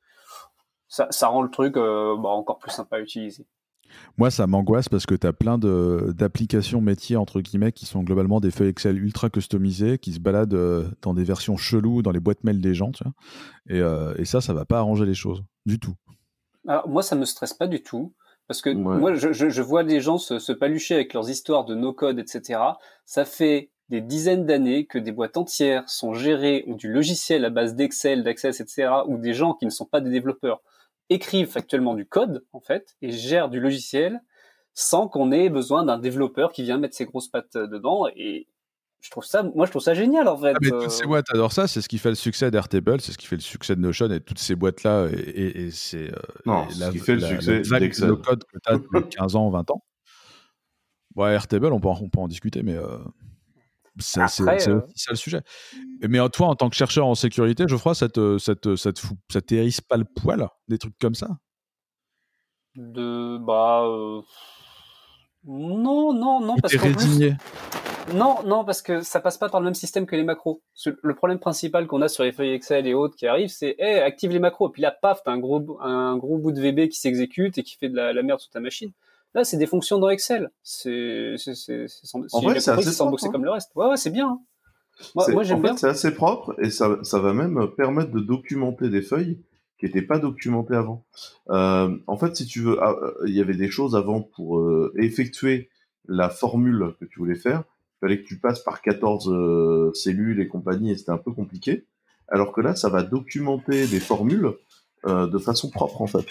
ça, 0.88 1.28
rend 1.28 1.42
le 1.42 1.50
truc 1.50 1.76
euh, 1.76 2.16
bah, 2.16 2.30
encore 2.30 2.58
plus 2.58 2.70
sympa 2.70 2.96
à 2.96 3.00
utiliser. 3.00 3.46
Moi, 4.16 4.30
ça 4.30 4.46
m'angoisse 4.46 4.88
parce 4.88 5.06
que 5.06 5.14
tu 5.14 5.26
as 5.26 5.32
plein 5.32 5.58
d'applications 5.58 6.80
métiers, 6.80 7.16
entre 7.16 7.40
guillemets, 7.40 7.72
qui 7.72 7.86
sont 7.86 8.02
globalement 8.02 8.40
des 8.40 8.50
feuilles 8.50 8.68
Excel 8.68 8.98
ultra 8.98 9.30
customisées, 9.30 9.98
qui 9.98 10.12
se 10.12 10.20
baladent 10.20 10.54
euh, 10.54 10.88
dans 11.02 11.14
des 11.14 11.24
versions 11.24 11.56
cheloues 11.56 12.02
dans 12.02 12.12
les 12.12 12.20
boîtes 12.20 12.44
mail 12.44 12.60
des 12.60 12.74
gens. 12.74 12.92
Tu 12.92 13.04
vois 13.04 13.12
et, 13.68 13.80
euh, 13.80 14.14
et, 14.16 14.24
ça, 14.24 14.40
ça 14.40 14.52
va 14.52 14.64
pas 14.64 14.78
arranger 14.78 15.06
les 15.06 15.14
choses 15.14 15.42
du 15.66 15.78
tout. 15.78 15.94
Alors, 16.66 16.88
moi, 16.88 17.02
ça 17.02 17.16
me 17.16 17.24
stresse 17.24 17.54
pas 17.54 17.66
du 17.66 17.82
tout. 17.82 18.14
Parce 18.46 18.62
que 18.62 18.70
moi, 18.70 19.14
je, 19.14 19.32
je, 19.32 19.50
je, 19.50 19.62
vois 19.62 19.82
les 19.82 20.00
gens 20.00 20.16
se, 20.16 20.38
se 20.38 20.52
palucher 20.52 20.94
avec 20.94 21.12
leurs 21.12 21.28
histoires 21.28 21.66
de 21.66 21.74
no-code, 21.74 22.18
etc. 22.18 22.60
Ça 23.04 23.26
fait 23.26 23.70
des 23.90 24.00
dizaines 24.00 24.46
d'années 24.46 24.86
que 24.86 24.98
des 24.98 25.12
boîtes 25.12 25.36
entières 25.36 25.88
sont 25.88 26.14
gérées 26.14 26.64
ou 26.66 26.74
du 26.74 26.90
logiciel 26.90 27.44
à 27.44 27.50
base 27.50 27.74
d'Excel, 27.74 28.24
d'Access, 28.24 28.60
etc. 28.60 28.88
ou 29.06 29.18
des 29.18 29.34
gens 29.34 29.52
qui 29.52 29.66
ne 29.66 29.70
sont 29.70 29.84
pas 29.84 30.00
des 30.00 30.10
développeurs 30.10 30.62
écrivent 31.10 31.48
factuellement 31.48 31.94
du 31.94 32.06
code, 32.06 32.44
en 32.52 32.60
fait, 32.60 32.96
et 33.02 33.10
gèrent 33.10 33.48
du 33.48 33.60
logiciel 33.60 34.20
sans 34.74 35.08
qu'on 35.08 35.32
ait 35.32 35.48
besoin 35.48 35.84
d'un 35.84 35.98
développeur 35.98 36.52
qui 36.52 36.62
vient 36.62 36.78
mettre 36.78 36.94
ses 36.94 37.04
grosses 37.04 37.28
pattes 37.28 37.56
euh, 37.56 37.66
dedans. 37.66 38.06
Et 38.14 38.46
je 39.00 39.10
trouve 39.10 39.24
ça, 39.24 39.42
moi, 39.42 39.66
je 39.66 39.70
trouve 39.70 39.82
ça 39.82 39.94
génial, 39.94 40.28
en 40.28 40.36
fait. 40.36 40.52
Ah, 40.54 40.58
mais 40.60 40.70
toutes 40.70 40.90
ces 40.90 41.04
boîtes 41.04 41.26
adorent 41.30 41.52
ça. 41.52 41.66
C'est 41.66 41.80
ce 41.80 41.88
qui 41.88 41.98
fait 41.98 42.10
le 42.10 42.14
succès 42.14 42.50
d'Airtable, 42.50 43.00
c'est 43.00 43.12
ce 43.12 43.18
qui 43.18 43.26
fait 43.26 43.36
le 43.36 43.42
succès 43.42 43.74
de 43.74 43.80
Notion 43.80 44.08
et 44.10 44.20
toutes 44.20 44.38
ces 44.38 44.54
boîtes-là. 44.54 45.08
Et, 45.12 45.70
c'est. 45.72 46.12
Euh, 46.12 46.18
non, 46.46 46.68
ce 46.70 46.90
qui 46.90 46.98
fait 46.98 47.16
le 47.16 47.20
succès 47.22 47.60
d'Excel. 47.80 48.08
Le 48.08 48.16
code 48.16 48.44
que 48.44 48.58
tu 48.58 48.72
as 48.72 48.76
depuis 48.76 49.08
15 49.18 49.34
ans, 49.34 49.50
20 49.50 49.70
ans. 49.72 49.84
Ouais, 51.16 51.32
Airtable, 51.32 51.72
on 51.72 51.80
peut, 51.80 51.88
on 51.88 52.08
peut 52.08 52.20
en 52.20 52.28
discuter, 52.28 52.62
mais. 52.62 52.76
Euh, 52.76 52.98
c'est 53.98 54.20
euh, 54.20 54.80
ça 54.94 55.10
le 55.10 55.16
sujet. 55.16 55.40
Mais 56.00 56.18
toi, 56.30 56.48
en 56.48 56.54
tant 56.54 56.68
que 56.68 56.76
chercheur 56.76 57.06
en 57.06 57.14
sécurité, 57.14 57.64
Geoffroy, 57.66 57.94
ça 57.94 58.08
te, 58.08 58.38
ça 58.38 58.54
te, 58.54 58.76
ça 58.76 58.92
te, 58.92 59.00
ça 59.30 59.40
t'hérisse 59.40 59.80
pas 59.80 59.96
le 59.96 60.04
poil, 60.04 60.48
des 60.68 60.78
trucs 60.78 60.98
comme 60.98 61.14
ça? 61.14 61.28
De. 62.76 63.38
Bah. 63.38 63.82
Euh, 63.84 64.20
non, 65.44 66.12
non, 66.12 66.40
non. 66.40 66.56
Parce 66.60 66.74
Non, 68.14 68.42
non, 68.44 68.64
parce 68.64 68.82
que 68.82 69.00
ça 69.00 69.20
passe 69.20 69.36
pas 69.36 69.48
par 69.48 69.60
le 69.60 69.64
même 69.64 69.74
système 69.74 70.06
que 70.06 70.16
les 70.16 70.22
macros. 70.22 70.62
Le 71.02 71.14
problème 71.14 71.38
principal 71.38 71.86
qu'on 71.86 72.02
a 72.02 72.08
sur 72.08 72.24
les 72.24 72.32
feuilles 72.32 72.52
Excel 72.52 72.86
et 72.86 72.94
autres 72.94 73.16
qui 73.16 73.26
arrivent, 73.26 73.50
c'est 73.50 73.76
hey, 73.78 74.00
active 74.00 74.30
les 74.30 74.38
macros. 74.38 74.70
Puis 74.70 74.82
là, 74.82 74.90
paf, 74.90 75.22
t'as 75.24 75.32
un 75.32 75.38
gros, 75.38 75.78
un 75.80 76.16
gros 76.16 76.38
bout 76.38 76.52
de 76.52 76.60
VB 76.60 76.88
qui 76.88 76.98
s'exécute 76.98 77.58
et 77.58 77.62
qui 77.62 77.76
fait 77.76 77.88
de 77.88 77.96
la, 77.96 78.12
la 78.12 78.22
merde 78.22 78.40
sur 78.40 78.50
ta 78.50 78.60
machine. 78.60 78.92
Là, 79.34 79.44
c'est 79.44 79.56
des 79.56 79.66
fonctions 79.66 79.98
dans 79.98 80.08
Excel. 80.08 80.50
C'est, 80.62 81.34
en 82.32 82.40
vrai, 82.40 82.60
c'est 82.60 82.70
assez 82.70 82.96
propre, 82.96 83.24
hein. 83.24 83.30
comme 83.30 83.44
le 83.44 83.50
reste. 83.50 83.70
Ouais, 83.74 83.86
ouais, 83.86 83.96
c'est 83.96 84.10
bien. 84.10 84.28
Hein. 84.28 84.40
Moi, 85.14 85.42
j'aime 85.44 85.62
bien. 85.62 85.76
C'est 85.76 85.88
assez 85.88 86.12
propre 86.12 86.54
et 86.58 86.70
ça, 86.70 86.98
ça 87.02 87.20
va 87.20 87.32
même 87.32 87.68
permettre 87.76 88.10
de 88.10 88.20
documenter 88.20 88.88
des 88.88 89.02
feuilles 89.02 89.40
qui 89.78 89.86
n'étaient 89.86 90.02
pas 90.02 90.18
documentées 90.18 90.74
avant. 90.74 91.04
Euh, 91.50 91.96
en 92.06 92.16
fait, 92.16 92.36
si 92.36 92.46
tu 92.46 92.60
veux, 92.60 92.82
ah, 92.82 92.96
euh, 93.00 93.14
il 93.26 93.34
y 93.34 93.40
avait 93.40 93.54
des 93.54 93.70
choses 93.70 93.94
avant 93.94 94.22
pour 94.22 94.58
euh, 94.58 94.92
effectuer 94.96 95.70
la 96.08 96.30
formule 96.30 96.94
que 96.98 97.04
tu 97.04 97.20
voulais 97.20 97.36
faire. 97.36 97.62
Il 97.96 98.06
fallait 98.06 98.22
que 98.22 98.26
tu 98.26 98.38
passes 98.38 98.60
par 98.60 98.82
14 98.82 99.28
euh, 99.30 99.92
cellules 99.94 100.40
et 100.40 100.48
compagnie 100.48 100.90
et 100.90 100.96
c'était 100.96 101.12
un 101.12 101.18
peu 101.18 101.32
compliqué. 101.32 101.86
Alors 102.28 102.52
que 102.52 102.60
là, 102.60 102.74
ça 102.74 102.88
va 102.88 103.02
documenter 103.02 103.86
des 103.86 104.00
formules 104.00 104.52
de 105.06 105.38
façon 105.38 105.70
propre 105.70 106.02
en 106.02 106.06
fait. 106.06 106.26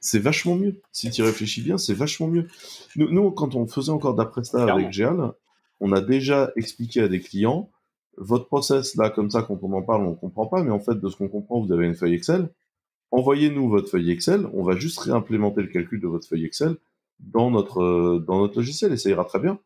c'est 0.00 0.18
vachement 0.18 0.56
mieux. 0.56 0.80
Si 0.92 1.10
tu 1.10 1.22
réfléchis 1.22 1.62
bien, 1.62 1.78
c'est 1.78 1.94
vachement 1.94 2.28
mieux. 2.28 2.48
Nous, 2.96 3.10
nous, 3.10 3.30
quand 3.30 3.54
on 3.54 3.66
faisait 3.66 3.90
encore 3.90 4.14
d'après-ça 4.14 4.72
avec 4.72 4.92
Géal, 4.92 5.32
on 5.80 5.92
a 5.92 6.00
déjà 6.00 6.52
expliqué 6.56 7.00
à 7.00 7.08
des 7.08 7.20
clients, 7.20 7.68
votre 8.16 8.46
process 8.46 8.94
là, 8.96 9.10
comme 9.10 9.30
ça, 9.30 9.42
quand 9.42 9.58
on 9.62 9.72
en 9.72 9.82
parle, 9.82 10.06
on 10.06 10.14
comprend 10.14 10.46
pas, 10.46 10.62
mais 10.62 10.70
en 10.70 10.80
fait, 10.80 10.94
de 10.94 11.08
ce 11.08 11.16
qu'on 11.16 11.28
comprend, 11.28 11.60
vous 11.60 11.72
avez 11.72 11.86
une 11.86 11.94
feuille 11.94 12.14
Excel. 12.14 12.48
Envoyez-nous 13.10 13.68
votre 13.68 13.90
feuille 13.90 14.10
Excel, 14.10 14.46
on 14.54 14.62
va 14.62 14.76
juste 14.76 14.98
réimplémenter 15.00 15.62
le 15.62 15.68
calcul 15.68 16.00
de 16.00 16.06
votre 16.06 16.26
feuille 16.26 16.44
Excel 16.44 16.76
dans 17.20 17.50
notre, 17.50 17.82
euh, 17.82 18.24
dans 18.26 18.38
notre 18.38 18.56
logiciel 18.56 18.92
et 18.92 18.96
ça 18.96 19.10
ira 19.10 19.24
très 19.24 19.38
bien. 19.38 19.58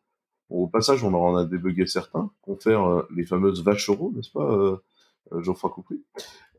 Au 0.49 0.67
passage, 0.67 1.03
on 1.03 1.13
en 1.13 1.35
a 1.35 1.45
débugué 1.45 1.85
certains, 1.87 2.31
confère 2.41 2.83
euh, 2.85 3.07
les 3.15 3.25
fameuses 3.25 3.63
vaches 3.63 3.89
euros, 3.89 4.11
n'est-ce 4.15 4.31
pas, 4.31 4.51
euh, 4.51 4.73
euh 4.73 4.77
Geoffroy 5.31 5.71
compris 5.71 6.03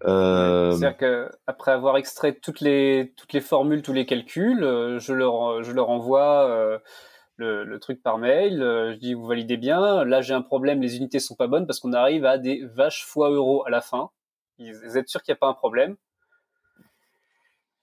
euh... 0.05 0.73
C'est-à-dire 0.73 0.97
qu'après 0.97 1.73
avoir 1.73 1.97
extrait 1.97 2.35
toutes 2.35 2.61
les, 2.61 3.13
toutes 3.17 3.33
les 3.33 3.41
formules, 3.41 3.83
tous 3.83 3.93
les 3.93 4.07
calculs, 4.07 4.61
je, 4.61 5.13
leur, 5.13 5.63
je 5.63 5.73
leur 5.73 5.91
envoie 5.91 6.81
le, 7.37 7.65
le, 7.65 7.81
truc 7.81 8.03
par 8.03 8.19
mail, 8.19 8.59
je 8.61 8.97
dis 8.97 9.15
vous 9.15 9.27
validez 9.27 9.57
bien, 9.57 10.05
là 10.05 10.21
j'ai 10.21 10.35
un 10.35 10.43
problème, 10.43 10.81
les 10.81 10.97
unités 10.97 11.19
sont 11.19 11.35
pas 11.35 11.47
bonnes 11.47 11.67
parce 11.67 11.81
qu'on 11.81 11.93
arrive 11.93 12.25
à 12.25 12.39
des 12.39 12.65
vaches 12.65 13.05
fois 13.05 13.31
euros 13.31 13.65
à 13.67 13.71
la 13.71 13.81
fin. 13.81 14.11
Vous 14.59 14.99
êtes 14.99 15.09
sûr 15.09 15.23
qu'il 15.23 15.33
n'y 15.33 15.37
a 15.37 15.41
pas 15.41 15.49
un 15.49 15.55
problème? 15.55 15.97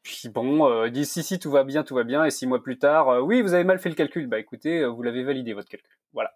Puis 0.06 0.30
bon, 0.30 0.70
euh, 0.70 0.90
dit 0.90 1.04
si 1.04 1.24
si 1.24 1.40
tout 1.40 1.50
va 1.50 1.64
bien, 1.64 1.84
tout 1.84 1.96
va 1.96 2.04
bien, 2.04 2.24
et 2.26 2.30
six 2.30 2.46
mois 2.46 2.62
plus 2.62 2.78
tard, 2.78 3.10
euh, 3.10 3.22
oui 3.22 3.42
vous 3.42 3.56
avez 3.56 3.64
mal 3.64 3.80
fait 3.80 3.90
le 3.90 3.96
calcul. 3.96 4.28
Bah 4.28 4.38
écoutez, 4.38 4.82
euh, 4.82 4.88
vous 4.88 5.02
l'avez 5.02 5.24
validé 5.24 5.54
votre 5.54 5.68
calcul. 5.68 5.90
Voilà. 6.14 6.32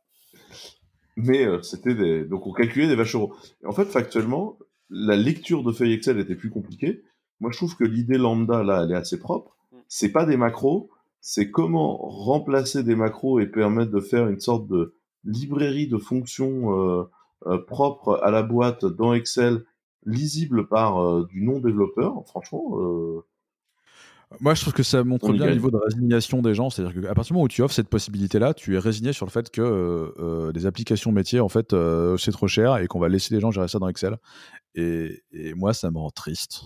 Mais 1.21 1.45
euh, 1.45 1.61
c'était 1.61 1.95
des... 1.95 2.23
donc 2.23 2.47
on 2.47 2.53
calculait 2.53 2.87
des 2.87 2.95
vaches 2.95 3.15
euros. 3.15 3.33
en 3.65 3.71
fait, 3.71 3.85
factuellement, 3.85 4.57
la 4.89 5.15
lecture 5.15 5.63
de 5.63 5.71
feuilles 5.71 5.93
Excel 5.93 6.19
était 6.19 6.35
plus 6.35 6.49
compliquée. 6.49 7.03
Moi, 7.39 7.51
je 7.51 7.57
trouve 7.57 7.75
que 7.75 7.83
l'idée 7.83 8.17
lambda 8.17 8.63
là, 8.63 8.83
elle 8.83 8.91
est 8.91 8.95
assez 8.95 9.19
propre. 9.19 9.55
C'est 9.87 10.11
pas 10.11 10.25
des 10.25 10.37
macros, 10.37 10.89
c'est 11.19 11.51
comment 11.51 11.97
remplacer 11.97 12.83
des 12.83 12.95
macros 12.95 13.39
et 13.39 13.47
permettre 13.47 13.91
de 13.91 13.99
faire 13.99 14.27
une 14.27 14.39
sorte 14.39 14.67
de 14.67 14.95
librairie 15.23 15.87
de 15.87 15.97
fonctions 15.97 17.07
propres 17.67 18.19
à 18.23 18.29
la 18.29 18.43
boîte 18.43 18.85
dans 18.85 19.13
Excel, 19.13 19.63
lisible 20.05 20.67
par 20.67 21.25
du 21.25 21.41
non 21.41 21.59
développeur. 21.59 22.23
Franchement 22.27 22.77
moi, 24.39 24.53
je 24.53 24.61
trouve 24.61 24.73
que 24.73 24.83
ça 24.83 25.03
montre 25.03 25.33
bien 25.33 25.47
le 25.47 25.53
niveau 25.53 25.71
de 25.71 25.77
résignation 25.77 26.41
des 26.43 26.53
gens. 26.53 26.69
C'est-à-dire 26.69 27.01
qu'à 27.01 27.15
partir 27.15 27.29
du 27.29 27.33
moment 27.33 27.45
où 27.45 27.47
tu 27.47 27.63
offres 27.63 27.73
cette 27.73 27.89
possibilité-là, 27.89 28.53
tu 28.53 28.75
es 28.75 28.79
résigné 28.79 29.11
sur 29.11 29.25
le 29.25 29.31
fait 29.31 29.49
que 29.49 29.61
euh, 29.61 30.13
euh 30.19 30.51
les 30.53 30.67
applications 30.67 31.11
métiers, 31.11 31.39
en 31.39 31.49
fait, 31.49 31.73
euh, 31.73 32.15
c'est 32.17 32.31
trop 32.31 32.47
cher 32.47 32.77
et 32.77 32.87
qu'on 32.87 32.99
va 32.99 33.09
laisser 33.09 33.33
les 33.33 33.41
gens 33.41 33.49
gérer 33.49 33.67
ça 33.67 33.79
dans 33.79 33.87
Excel. 33.87 34.17
Et, 34.75 35.23
et 35.31 35.55
moi, 35.55 35.73
ça 35.73 35.89
me 35.89 35.97
rend 35.97 36.11
triste. 36.11 36.61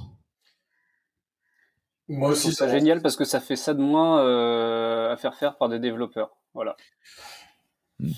Moi 2.10 2.32
aussi, 2.32 2.52
c'est 2.54 2.70
génial 2.70 3.02
parce 3.02 3.16
que 3.16 3.24
ça 3.24 3.40
fait 3.40 3.56
ça 3.56 3.74
de 3.74 3.80
moins 3.80 4.26
euh, 4.26 5.14
à 5.14 5.16
faire 5.16 5.36
faire 5.36 5.58
par 5.58 5.70
des 5.70 5.80
développeurs. 5.80 6.36
Voilà. 6.54 6.76
Hmm. 8.00 8.12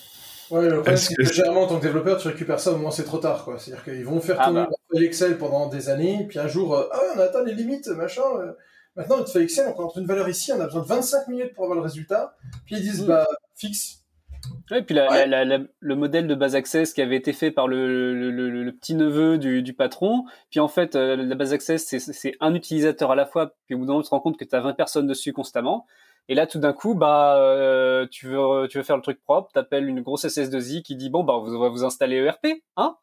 Ouais, 0.51 0.63
le 0.63 0.75
problème, 0.75 0.97
c'est 0.97 1.13
que, 1.15 1.23
généralement, 1.23 1.63
en 1.63 1.67
tant 1.67 1.77
que 1.77 1.83
développeur, 1.83 2.17
tu 2.17 2.27
récupères 2.27 2.59
ça 2.59 2.71
au 2.71 2.77
moment 2.77 2.91
c'est 2.91 3.03
trop 3.03 3.19
tard, 3.19 3.43
quoi. 3.45 3.59
C'est-à-dire 3.59 3.83
qu'ils 3.83 4.05
vont 4.05 4.19
faire 4.21 4.37
ah 4.39 4.45
tourner 4.45 4.65
bah. 4.91 5.01
Excel 5.01 5.37
pendant 5.37 5.67
des 5.67 5.89
années, 5.89 6.25
puis 6.27 6.39
un 6.39 6.47
jour, 6.47 6.75
ah, 6.75 6.99
on 7.15 7.19
atteint 7.19 7.43
les 7.43 7.53
limites, 7.53 7.87
machin. 7.89 8.23
Maintenant, 8.95 9.17
notre 9.17 9.31
feuille 9.31 9.43
Excel, 9.43 9.67
on 9.67 9.73
rentre 9.73 9.97
une 9.97 10.05
valeur 10.05 10.29
ici, 10.29 10.51
on 10.53 10.59
a 10.59 10.65
besoin 10.65 10.81
de 10.81 10.87
25 10.87 11.27
minutes 11.27 11.53
pour 11.53 11.65
avoir 11.65 11.77
le 11.77 11.83
résultat. 11.83 12.35
Puis 12.65 12.75
ils 12.75 12.81
disent, 12.81 13.03
mm. 13.03 13.07
bah, 13.07 13.27
fixe. 13.55 14.05
Oui, 14.71 14.81
puis 14.83 14.95
le 14.95 15.95
modèle 15.95 16.27
de 16.27 16.35
base 16.35 16.55
access 16.55 16.93
qui 16.93 17.01
avait 17.01 17.15
été 17.15 17.33
fait 17.33 17.51
par 17.51 17.67
le, 17.67 18.69
petit 18.79 18.95
neveu 18.95 19.37
du, 19.37 19.73
patron, 19.73 20.25
puis 20.49 20.59
en 20.59 20.67
fait, 20.67 20.95
euh, 20.95 21.15
la 21.15 21.35
base 21.35 21.53
access, 21.53 21.85
c'est 21.85 22.35
un 22.39 22.53
utilisateur 22.53 23.11
à 23.11 23.15
la 23.15 23.25
fois, 23.25 23.53
puis 23.65 23.75
au 23.75 23.79
bout 23.79 23.85
d'un 23.85 23.93
moment, 23.93 24.03
tu 24.03 24.09
te 24.09 24.15
rends 24.15 24.21
compte 24.21 24.37
que 24.37 24.45
tu 24.45 24.55
as 24.55 24.61
20 24.61 24.73
personnes 24.73 25.07
dessus 25.07 25.33
constamment. 25.33 25.85
Et 26.27 26.33
là, 26.33 26.47
tout 26.47 26.59
d'un 26.59 26.73
coup, 26.73 26.95
bah, 26.95 27.37
euh, 27.37 28.07
tu 28.09 28.27
veux, 28.27 28.67
tu 28.67 28.77
veux 28.77 28.83
faire 28.83 28.95
le 28.95 29.03
truc 29.03 29.21
propre, 29.23 29.51
t'appelles 29.51 29.87
une 29.87 30.01
grosse 30.01 30.25
SS2I 30.25 30.81
qui 30.81 30.95
dit 30.95 31.09
bon, 31.09 31.23
bah, 31.23 31.33
on 31.35 31.59
va 31.59 31.69
vous 31.69 31.83
installer 31.83 32.17
ERP, 32.17 32.47
hein 32.77 32.97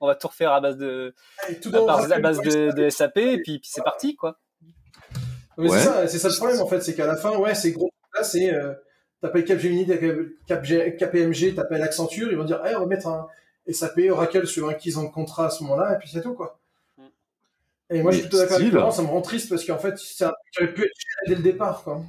On 0.00 0.06
va 0.06 0.14
tout 0.14 0.28
refaire 0.28 0.52
à 0.52 0.60
base 0.60 0.76
de, 0.76 1.14
à 1.48 2.18
base, 2.18 2.40
de, 2.40 2.88
SAP, 2.90 3.16
et 3.16 3.42
puis 3.42 3.60
c'est 3.64 3.82
parti, 3.82 4.16
quoi. 4.16 4.38
Mais 5.58 5.68
c'est 5.68 5.78
ça, 5.78 6.06
c'est 6.08 6.18
ça 6.18 6.28
le 6.28 6.34
problème 6.34 6.60
en 6.60 6.66
fait, 6.66 6.80
c'est 6.80 6.94
qu'à 6.94 7.06
la 7.06 7.16
fin, 7.16 7.36
ouais, 7.36 7.54
c'est 7.54 7.72
gros. 7.72 7.90
Là, 8.14 8.24
c'est 8.24 8.52
euh, 8.52 8.72
t'appelles 9.20 9.44
Capgemini, 9.44 9.86
t'appelles 9.86 10.96
KPMG, 10.96 11.54
t'appelles 11.54 11.82
Accenture, 11.82 12.28
ils 12.30 12.36
vont 12.36 12.44
dire, 12.44 12.64
hey, 12.64 12.74
on 12.76 12.80
va 12.80 12.86
mettre 12.86 13.08
un 13.08 13.26
SAP 13.70 14.00
Oracle 14.10 14.46
sur 14.46 14.68
un 14.68 14.74
qu'ils 14.74 14.98
ont 14.98 15.08
contrat 15.08 15.46
à 15.46 15.50
ce 15.50 15.62
moment-là, 15.62 15.94
et 15.94 15.98
puis 15.98 16.08
c'est 16.12 16.22
tout 16.22 16.34
quoi. 16.34 16.58
Et 17.90 18.02
moi, 18.02 18.10
je 18.10 18.18
suis 18.18 18.28
plutôt 18.28 18.38
d'accord 18.38 18.56
avec 18.56 18.70
toi, 18.70 18.90
ça 18.90 19.02
me 19.02 19.08
rend 19.08 19.20
triste 19.20 19.48
parce 19.48 19.64
qu'en 19.64 19.78
fait, 19.78 19.98
ça 19.98 20.34
aurait 20.58 20.72
pu 20.72 20.82
être 20.82 20.92
dès 21.28 21.34
le 21.34 21.42
départ 21.42 21.82
quoi. 21.84 22.02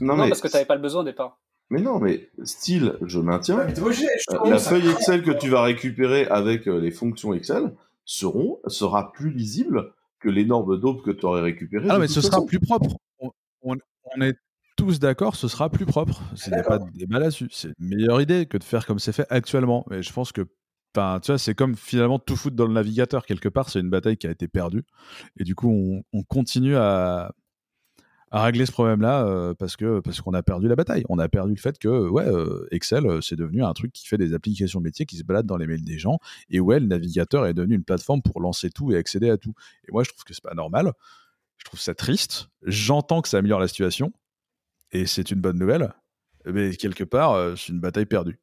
Non, 0.00 0.16
mais... 0.16 0.28
parce 0.28 0.40
que 0.40 0.48
t'avais 0.48 0.64
pas 0.64 0.76
le 0.76 0.82
besoin 0.82 1.02
au 1.02 1.04
départ. 1.04 1.38
Mais 1.70 1.80
non, 1.80 1.98
mais 1.98 2.28
style, 2.44 2.98
je 3.00 3.18
maintiens. 3.18 3.60
Euh, 3.60 4.44
la 4.44 4.58
feuille 4.58 4.90
Excel 4.90 5.22
que 5.22 5.30
tu 5.30 5.48
vas 5.48 5.62
récupérer 5.62 6.26
avec 6.26 6.68
euh, 6.68 6.78
les 6.78 6.90
fonctions 6.90 7.32
Excel 7.32 7.72
seront, 8.04 8.60
sera 8.66 9.10
plus 9.12 9.30
lisible 9.30 9.92
que 10.22 10.28
l'énorme 10.28 10.78
dope 10.78 11.02
que 11.02 11.10
tu 11.10 11.26
aurais 11.26 11.42
récupéré. 11.42 11.86
Ah, 11.90 11.98
mais 11.98 12.08
ce 12.08 12.20
sera 12.20 12.44
plus 12.44 12.60
propre. 12.60 12.96
On, 13.62 13.76
est 14.20 14.36
tous 14.76 14.98
d'accord, 14.98 15.36
ce 15.36 15.48
sera 15.48 15.70
plus 15.70 15.86
propre. 15.86 16.20
Il 16.46 16.52
n'y 16.52 16.58
a 16.58 16.62
pas 16.62 16.78
de 16.78 16.90
débat 16.90 17.18
là-dessus. 17.18 17.48
C'est 17.52 17.68
une 17.78 17.88
meilleure 17.88 18.20
idée 18.20 18.46
que 18.46 18.58
de 18.58 18.64
faire 18.64 18.86
comme 18.86 18.98
c'est 18.98 19.12
fait 19.12 19.26
actuellement. 19.30 19.84
Mais 19.90 20.02
je 20.02 20.12
pense 20.12 20.32
que 20.32 20.46
Enfin, 20.94 21.20
tu 21.20 21.32
vois, 21.32 21.38
c'est 21.38 21.54
comme 21.54 21.74
finalement 21.74 22.18
tout 22.18 22.36
foutre 22.36 22.54
dans 22.54 22.66
le 22.66 22.74
navigateur. 22.74 23.24
Quelque 23.24 23.48
part, 23.48 23.70
c'est 23.70 23.80
une 23.80 23.88
bataille 23.88 24.18
qui 24.18 24.26
a 24.26 24.30
été 24.30 24.46
perdue. 24.46 24.84
Et 25.38 25.44
du 25.44 25.54
coup, 25.54 26.02
on 26.12 26.22
continue 26.24 26.76
à, 26.76 27.32
à 28.32 28.42
régler 28.44 28.64
ce 28.64 28.72
problème-là 28.72 29.26
euh, 29.26 29.52
parce 29.52 29.76
que 29.76 30.00
parce 30.00 30.22
qu'on 30.22 30.32
a 30.32 30.42
perdu 30.42 30.66
la 30.66 30.74
bataille. 30.74 31.04
On 31.10 31.18
a 31.18 31.28
perdu 31.28 31.52
le 31.52 31.60
fait 31.60 31.78
que 31.78 32.08
ouais, 32.08 32.26
euh, 32.26 32.66
Excel 32.70 33.06
euh, 33.06 33.20
c'est 33.20 33.36
devenu 33.36 33.62
un 33.62 33.72
truc 33.74 33.92
qui 33.92 34.08
fait 34.08 34.16
des 34.16 34.32
applications 34.32 34.80
métiers 34.80 35.04
qui 35.04 35.18
se 35.18 35.22
baladent 35.22 35.46
dans 35.46 35.58
les 35.58 35.66
mails 35.66 35.84
des 35.84 35.98
gens 35.98 36.18
et 36.48 36.58
ouais, 36.58 36.80
le 36.80 36.86
navigateur 36.86 37.46
est 37.46 37.52
devenu 37.52 37.74
une 37.74 37.84
plateforme 37.84 38.22
pour 38.22 38.40
lancer 38.40 38.70
tout 38.70 38.90
et 38.90 38.96
accéder 38.96 39.28
à 39.28 39.36
tout. 39.36 39.54
Et 39.86 39.92
moi, 39.92 40.02
je 40.02 40.08
trouve 40.08 40.24
que 40.24 40.32
c'est 40.32 40.42
pas 40.42 40.54
normal. 40.54 40.92
Je 41.58 41.66
trouve 41.66 41.78
ça 41.78 41.94
triste. 41.94 42.48
J'entends 42.62 43.20
que 43.20 43.28
ça 43.28 43.36
améliore 43.36 43.60
la 43.60 43.68
situation 43.68 44.12
et 44.92 45.04
c'est 45.04 45.30
une 45.30 45.40
bonne 45.40 45.58
nouvelle, 45.58 45.92
mais 46.46 46.74
quelque 46.74 47.04
part, 47.04 47.56
c'est 47.58 47.72
une 47.72 47.80
bataille 47.80 48.06
perdue. 48.06 48.40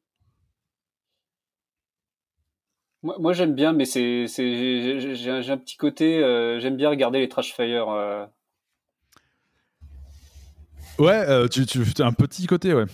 Moi, 3.02 3.32
j'aime 3.32 3.54
bien, 3.54 3.72
mais 3.72 3.86
c'est 3.86 4.26
j'ai 4.28 5.30
un, 5.30 5.58
petit 5.58 5.76
côté, 5.76 6.20
j'aime 6.60 6.76
bien 6.76 6.90
regarder 6.90 7.18
les 7.18 7.28
trash 7.28 7.54
fire 7.54 8.28
Ouais, 10.98 11.24
euh, 11.28 11.48
tu, 11.48 11.66
tu 11.66 11.80
as 12.02 12.06
un 12.06 12.12
petit 12.12 12.46
côté, 12.46 12.74
ouais. 12.74 12.86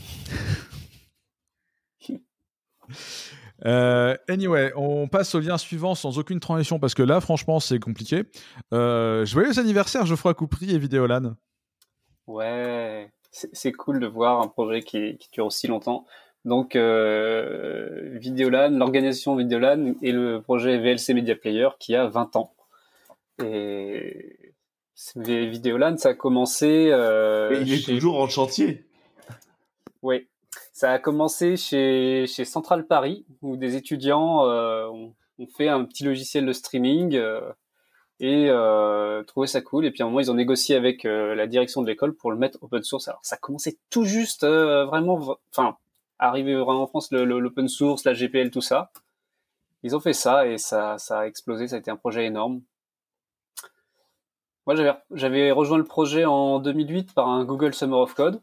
Euh, 3.65 4.15
anyway, 4.29 4.71
on 4.77 5.09
passe 5.09 5.35
au 5.35 5.41
lien 5.41 5.57
suivant 5.57 5.95
sans 5.95 6.19
aucune 6.19 6.41
transition 6.41 6.79
parce 6.79 6.95
que 6.95 7.03
là, 7.03 7.21
franchement, 7.21 7.59
c'est 7.59 7.79
compliqué. 7.79 8.25
Euh, 8.73 9.25
joyeux 9.25 9.59
anniversaire, 9.59 10.05
Geoffroy 10.07 10.35
Coupry 10.35 10.73
et 10.73 10.79
Vidéolan. 10.79 11.35
Ouais, 12.27 13.11
c'est 13.31 13.73
cool 13.73 13.99
de 13.99 14.07
voir 14.07 14.41
un 14.41 14.49
projet 14.49 14.83
qui, 14.83 15.17
qui 15.17 15.31
dure 15.33 15.47
aussi 15.47 15.67
longtemps. 15.69 16.07
Donc, 16.45 16.77
euh, 16.77 18.11
Vidéolan, 18.19 18.71
l'organisation 18.71 19.35
Vidéolan 19.35 19.95
et 20.03 20.13
le 20.13 20.41
projet 20.41 20.79
VLC 20.79 21.15
Media 21.15 21.35
Player 21.35 21.69
qui 21.81 21.97
a 21.97 22.07
20 22.07 22.37
ans. 22.37 22.53
Et 23.43 24.46
Vidéoland, 25.17 25.97
ça 25.99 26.11
a 26.11 26.15
commencé. 26.15 26.89
Euh, 26.91 27.63
il 27.63 27.73
est 27.73 27.85
toujours 27.85 28.19
en 28.21 28.29
chantier. 28.29 28.85
Oui, 30.03 30.27
ça 30.73 30.93
a 30.93 30.99
commencé 30.99 31.57
chez, 31.57 32.27
chez 32.27 32.45
Central 32.45 32.87
Paris, 32.87 33.25
où 33.43 33.57
des 33.57 33.77
étudiants 33.77 34.47
euh, 34.47 34.87
ont, 34.87 35.15
fait 35.57 35.69
un 35.69 35.85
petit 35.85 36.05
logiciel 36.05 36.47
de 36.47 36.53
streaming 36.53 37.15
euh, 37.17 37.41
et 38.21 38.47
euh, 38.49 39.23
trouvé 39.25 39.47
ça 39.47 39.61
cool. 39.61 39.85
Et 39.85 39.91
puis 39.91 40.03
à 40.03 40.07
un 40.07 40.09
moment, 40.09 40.21
ils 40.21 40.31
ont 40.31 40.35
négocié 40.35 40.77
avec 40.77 41.05
euh, 41.05 41.35
la 41.35 41.47
direction 41.47 41.83
de 41.83 41.87
l'école 41.87 42.15
pour 42.15 42.31
le 42.31 42.39
mettre 42.39 42.59
open 42.63 42.83
source. 42.83 43.09
Alors 43.09 43.21
ça 43.23 43.37
commençait 43.37 43.79
tout 43.91 44.05
juste, 44.05 44.45
euh, 44.45 44.85
vraiment, 44.87 45.39
enfin, 45.51 45.77
arrivé 46.19 46.55
vraiment 46.55 46.83
en 46.83 46.87
France, 46.87 47.11
l'open 47.11 47.69
source, 47.69 48.05
la 48.05 48.15
GPL, 48.15 48.51
tout 48.51 48.63
ça. 48.63 48.91
Ils 49.83 49.95
ont 49.95 50.01
fait 50.01 50.15
ça 50.15 50.47
et 50.47 50.59
ça, 50.59 50.99
ça 50.99 51.21
a 51.21 51.27
explosé. 51.27 51.69
Ça 51.69 51.77
a 51.77 51.79
été 51.79 51.91
un 51.91 51.97
projet 51.97 52.25
énorme. 52.25 52.63
Moi, 54.67 54.75
j'avais 55.13 55.53
rejoint 55.53 55.79
le 55.79 55.85
projet 55.85 56.25
en 56.25 56.59
2008 56.59 57.15
par 57.15 57.29
un 57.29 57.45
Google 57.45 57.73
Summer 57.73 58.01
of 58.01 58.15
Code. 58.15 58.43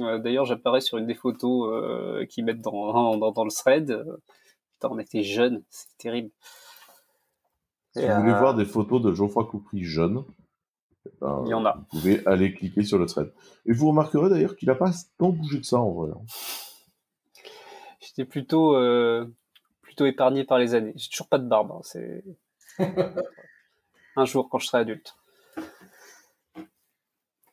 Euh, 0.00 0.18
d'ailleurs, 0.18 0.44
j'apparais 0.44 0.80
sur 0.80 0.98
une 0.98 1.06
des 1.06 1.14
photos 1.14 1.70
euh, 1.72 2.26
qu'ils 2.26 2.44
mettent 2.44 2.62
dans, 2.62 3.16
dans, 3.16 3.44
le 3.44 3.50
thread. 3.52 4.04
Putain, 4.74 4.88
on 4.90 4.98
était 4.98 5.22
jeunes, 5.22 5.62
c'est 5.70 5.96
terrible. 5.96 6.30
Si 7.94 8.06
vous 8.06 8.14
voulez 8.14 8.32
euh, 8.32 8.38
voir 8.38 8.54
des 8.54 8.64
photos 8.64 9.00
de 9.00 9.12
Geoffroy 9.12 9.46
Coupry 9.46 9.84
jeune, 9.84 10.24
eh 11.06 11.10
ben, 11.20 11.42
il 11.46 11.50
y 11.50 11.54
en 11.54 11.64
a. 11.64 11.74
Vous 11.74 11.98
pouvez 11.98 12.26
aller 12.26 12.52
cliquer 12.52 12.82
sur 12.82 12.98
le 12.98 13.06
thread. 13.06 13.32
Et 13.66 13.72
vous 13.72 13.88
remarquerez 13.88 14.28
d'ailleurs 14.28 14.56
qu'il 14.56 14.68
n'a 14.68 14.74
pas 14.74 14.90
tant 15.18 15.30
bougé 15.30 15.60
que 15.60 15.66
ça 15.66 15.78
en 15.78 15.90
vrai. 15.92 16.10
Hein. 16.12 16.22
J'étais 18.00 18.24
plutôt, 18.24 18.76
plutôt 19.82 20.06
épargné 20.06 20.42
par 20.44 20.58
les 20.58 20.74
années. 20.74 20.94
J'ai 20.96 21.10
toujours 21.10 21.28
pas 21.28 21.38
de 21.38 21.46
barbe. 21.46 21.72
Hein, 21.72 21.80
c'est 21.82 22.24
un 24.16 24.24
jour 24.24 24.48
quand 24.48 24.58
je 24.58 24.66
serai 24.66 24.78
adulte. 24.78 25.19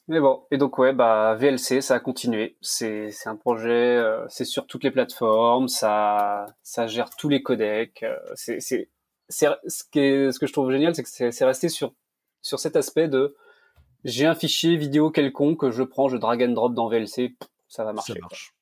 Mais 0.09 0.21
bon, 0.21 0.43
et 0.51 0.57
donc 0.57 0.77
ouais, 0.77 0.93
bah 0.93 1.35
VLC, 1.35 1.81
ça 1.81 1.95
a 1.95 1.99
continué. 1.99 2.55
C'est 2.61 3.11
c'est 3.11 3.27
un 3.27 3.35
projet, 3.35 3.97
euh, 3.97 4.25
c'est 4.29 4.45
sur 4.45 4.65
toutes 4.65 4.83
les 4.85 4.91
plateformes, 4.91 5.67
ça 5.67 6.45
ça 6.63 6.87
gère 6.87 7.09
tous 7.17 7.27
les 7.27 7.43
codecs. 7.43 8.03
Euh, 8.03 8.15
c'est 8.35 8.61
c'est 8.61 8.89
c'est 9.27 9.47
ce 9.67 9.83
qui 9.83 10.31
ce 10.33 10.39
que 10.39 10.47
je 10.47 10.53
trouve 10.53 10.71
génial, 10.71 10.95
c'est 10.95 11.03
que 11.03 11.31
c'est 11.31 11.45
resté 11.45 11.67
sur 11.67 11.93
sur 12.41 12.59
cet 12.59 12.77
aspect 12.77 13.09
de 13.09 13.35
j'ai 14.05 14.25
un 14.25 14.35
fichier 14.35 14.77
vidéo 14.77 15.11
quelconque, 15.11 15.69
je 15.71 15.83
prends, 15.83 16.07
je 16.07 16.15
drag 16.15 16.41
and 16.41 16.53
drop 16.53 16.73
dans 16.73 16.87
VLC, 16.87 17.35
ça 17.67 17.83
va 17.83 17.91
marcher. 17.91 18.13
Ça 18.13 18.19
marche. 18.21 18.53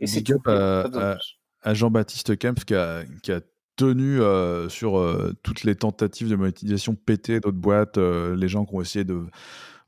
Et, 0.00 0.08
c'est 0.08 0.22
tout. 0.22 0.42
À, 0.46 1.16
à, 1.62 1.74
Jean-Baptiste 1.74 2.36
Kempf 2.36 2.64
qui 2.64 2.74
a, 2.74 3.04
qui 3.22 3.30
a 3.30 3.40
tenu 3.76 4.20
euh, 4.20 4.68
sur 4.68 5.00
toutes 5.44 5.62
les 5.62 5.76
tentatives 5.76 6.28
de 6.28 6.34
monétisation 6.34 6.96
pétées 6.96 7.38
d'autres 7.38 7.56
boîtes, 7.56 7.98
les 7.98 8.48
gens 8.48 8.64
qui 8.64 8.74
ont 8.74 8.80
essayé 8.80 9.04
de 9.04 9.24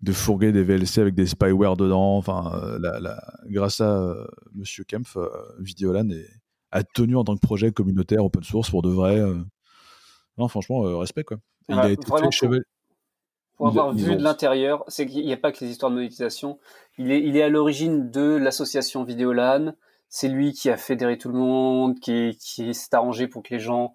de 0.01 0.13
fourguer 0.13 0.53
des 0.53 0.63
VLC 0.63 0.99
avec 0.99 1.15
des 1.15 1.27
spyware 1.27 1.77
dedans. 1.77 2.17
Enfin, 2.17 2.53
euh, 2.63 2.79
la, 2.79 3.23
grâce 3.47 3.81
à 3.81 3.99
euh, 3.99 4.27
Monsieur 4.55 4.85
Kempf, 4.85 5.17
euh, 5.17 5.29
Videolan 5.59 6.09
a 6.71 6.83
tenu 6.85 7.17
en 7.17 7.25
tant 7.25 7.35
que 7.35 7.41
projet 7.41 7.73
communautaire 7.73 8.25
open 8.25 8.43
source 8.43 8.71
pour 8.71 8.83
de 8.83 8.91
vrai. 8.91 9.21
non, 10.37 10.49
franchement, 10.49 10.81
respect 10.99 11.25
quoi. 11.25 11.39
il 11.69 11.79
a 11.79 11.91
été 11.91 12.07
Pour 13.57 13.69
avoir 13.69 13.93
vu 13.95 14.17
de 14.17 14.23
l'intérieur, 14.23 14.85
c'est 14.89 15.07
qu'il 15.07 15.25
n'y 15.25 15.33
a 15.33 15.39
pas 15.39 15.53
que 15.53 15.65
les 15.65 15.71
histoires 15.71 15.91
de 15.91 15.97
monétisation. 15.97 16.59
Il 16.99 17.11
est, 17.11 17.23
il 17.23 17.37
est 17.37 17.43
à 17.43 17.49
l'origine 17.49 18.11
de 18.11 18.37
l'association 18.37 19.05
Videolan. 19.05 19.73
C'est 20.09 20.29
lui 20.29 20.53
qui 20.53 20.71
a 20.71 20.77
fédéré 20.77 21.19
tout 21.19 21.29
le 21.29 21.39
monde, 21.39 21.99
qui, 22.01 22.37
qui 22.41 22.75
s'est 22.75 22.95
arrangé 22.95 23.27
pour 23.29 23.43
que 23.43 23.55
les 23.55 23.61
gens 23.61 23.95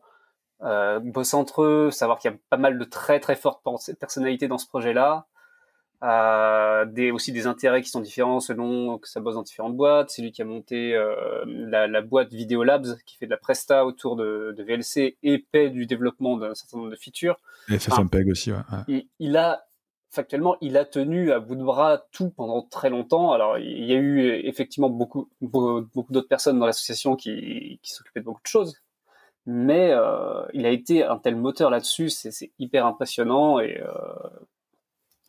euh, 0.63 0.99
bossent 0.99 1.33
entre 1.33 1.63
eux, 1.63 1.91
savoir 1.91 2.19
qu'il 2.19 2.31
y 2.31 2.33
a 2.33 2.37
pas 2.49 2.57
mal 2.57 2.77
de 2.77 2.83
très 2.83 3.19
très 3.19 3.35
fortes 3.35 3.61
personnalités 3.99 4.47
dans 4.47 4.59
ce 4.59 4.67
projet-là 4.67 5.27
euh, 6.03 6.85
des, 6.85 7.11
aussi 7.11 7.31
des 7.31 7.45
intérêts 7.45 7.81
qui 7.81 7.89
sont 7.89 7.99
différents 7.99 8.39
selon 8.39 8.97
que 8.97 9.07
ça 9.07 9.19
bosse 9.19 9.35
dans 9.35 9.43
différentes 9.43 9.75
boîtes. 9.75 10.09
C'est 10.09 10.21
lui 10.21 10.31
qui 10.31 10.41
a 10.41 10.45
monté 10.45 10.95
euh, 10.95 11.43
la, 11.45 11.87
la, 11.87 12.01
boîte 12.01 12.33
Video 12.33 12.63
Labs 12.63 12.97
qui 13.05 13.17
fait 13.17 13.27
de 13.27 13.31
la 13.31 13.37
presta 13.37 13.85
autour 13.85 14.15
de, 14.15 14.53
de 14.57 14.63
VLC 14.63 15.17
et 15.21 15.37
paie 15.39 15.69
du 15.69 15.85
développement 15.85 16.37
d'un 16.37 16.55
certain 16.55 16.77
nombre 16.77 16.89
de 16.89 16.95
features. 16.95 17.37
Et 17.69 17.77
FFmpeg 17.77 18.29
aussi, 18.29 18.51
ouais. 18.51 18.57
Il, 18.87 19.07
il, 19.19 19.37
a 19.37 19.65
factuellement, 20.09 20.57
il 20.61 20.75
a 20.77 20.85
tenu 20.85 21.31
à 21.31 21.39
bout 21.39 21.55
de 21.55 21.63
bras 21.63 22.03
tout 22.11 22.31
pendant 22.31 22.63
très 22.63 22.89
longtemps. 22.89 23.31
Alors, 23.31 23.59
il 23.59 23.85
y 23.85 23.93
a 23.93 23.97
eu 23.97 24.27
effectivement 24.45 24.89
beaucoup, 24.89 25.29
beaucoup 25.41 26.11
d'autres 26.11 26.27
personnes 26.27 26.57
dans 26.59 26.65
l'association 26.65 27.15
qui, 27.15 27.79
qui 27.83 27.91
s'occupaient 27.91 28.21
de 28.21 28.25
beaucoup 28.25 28.41
de 28.41 28.47
choses. 28.47 28.81
Mais 29.45 29.91
euh, 29.91 30.45
il 30.53 30.65
a 30.65 30.69
été 30.69 31.03
un 31.03 31.17
tel 31.17 31.35
moteur 31.35 31.69
là-dessus, 31.71 32.09
c'est 32.09 32.51
hyper 32.59 32.85
impressionnant 32.85 33.59
et 33.59 33.81
euh, 33.81 33.89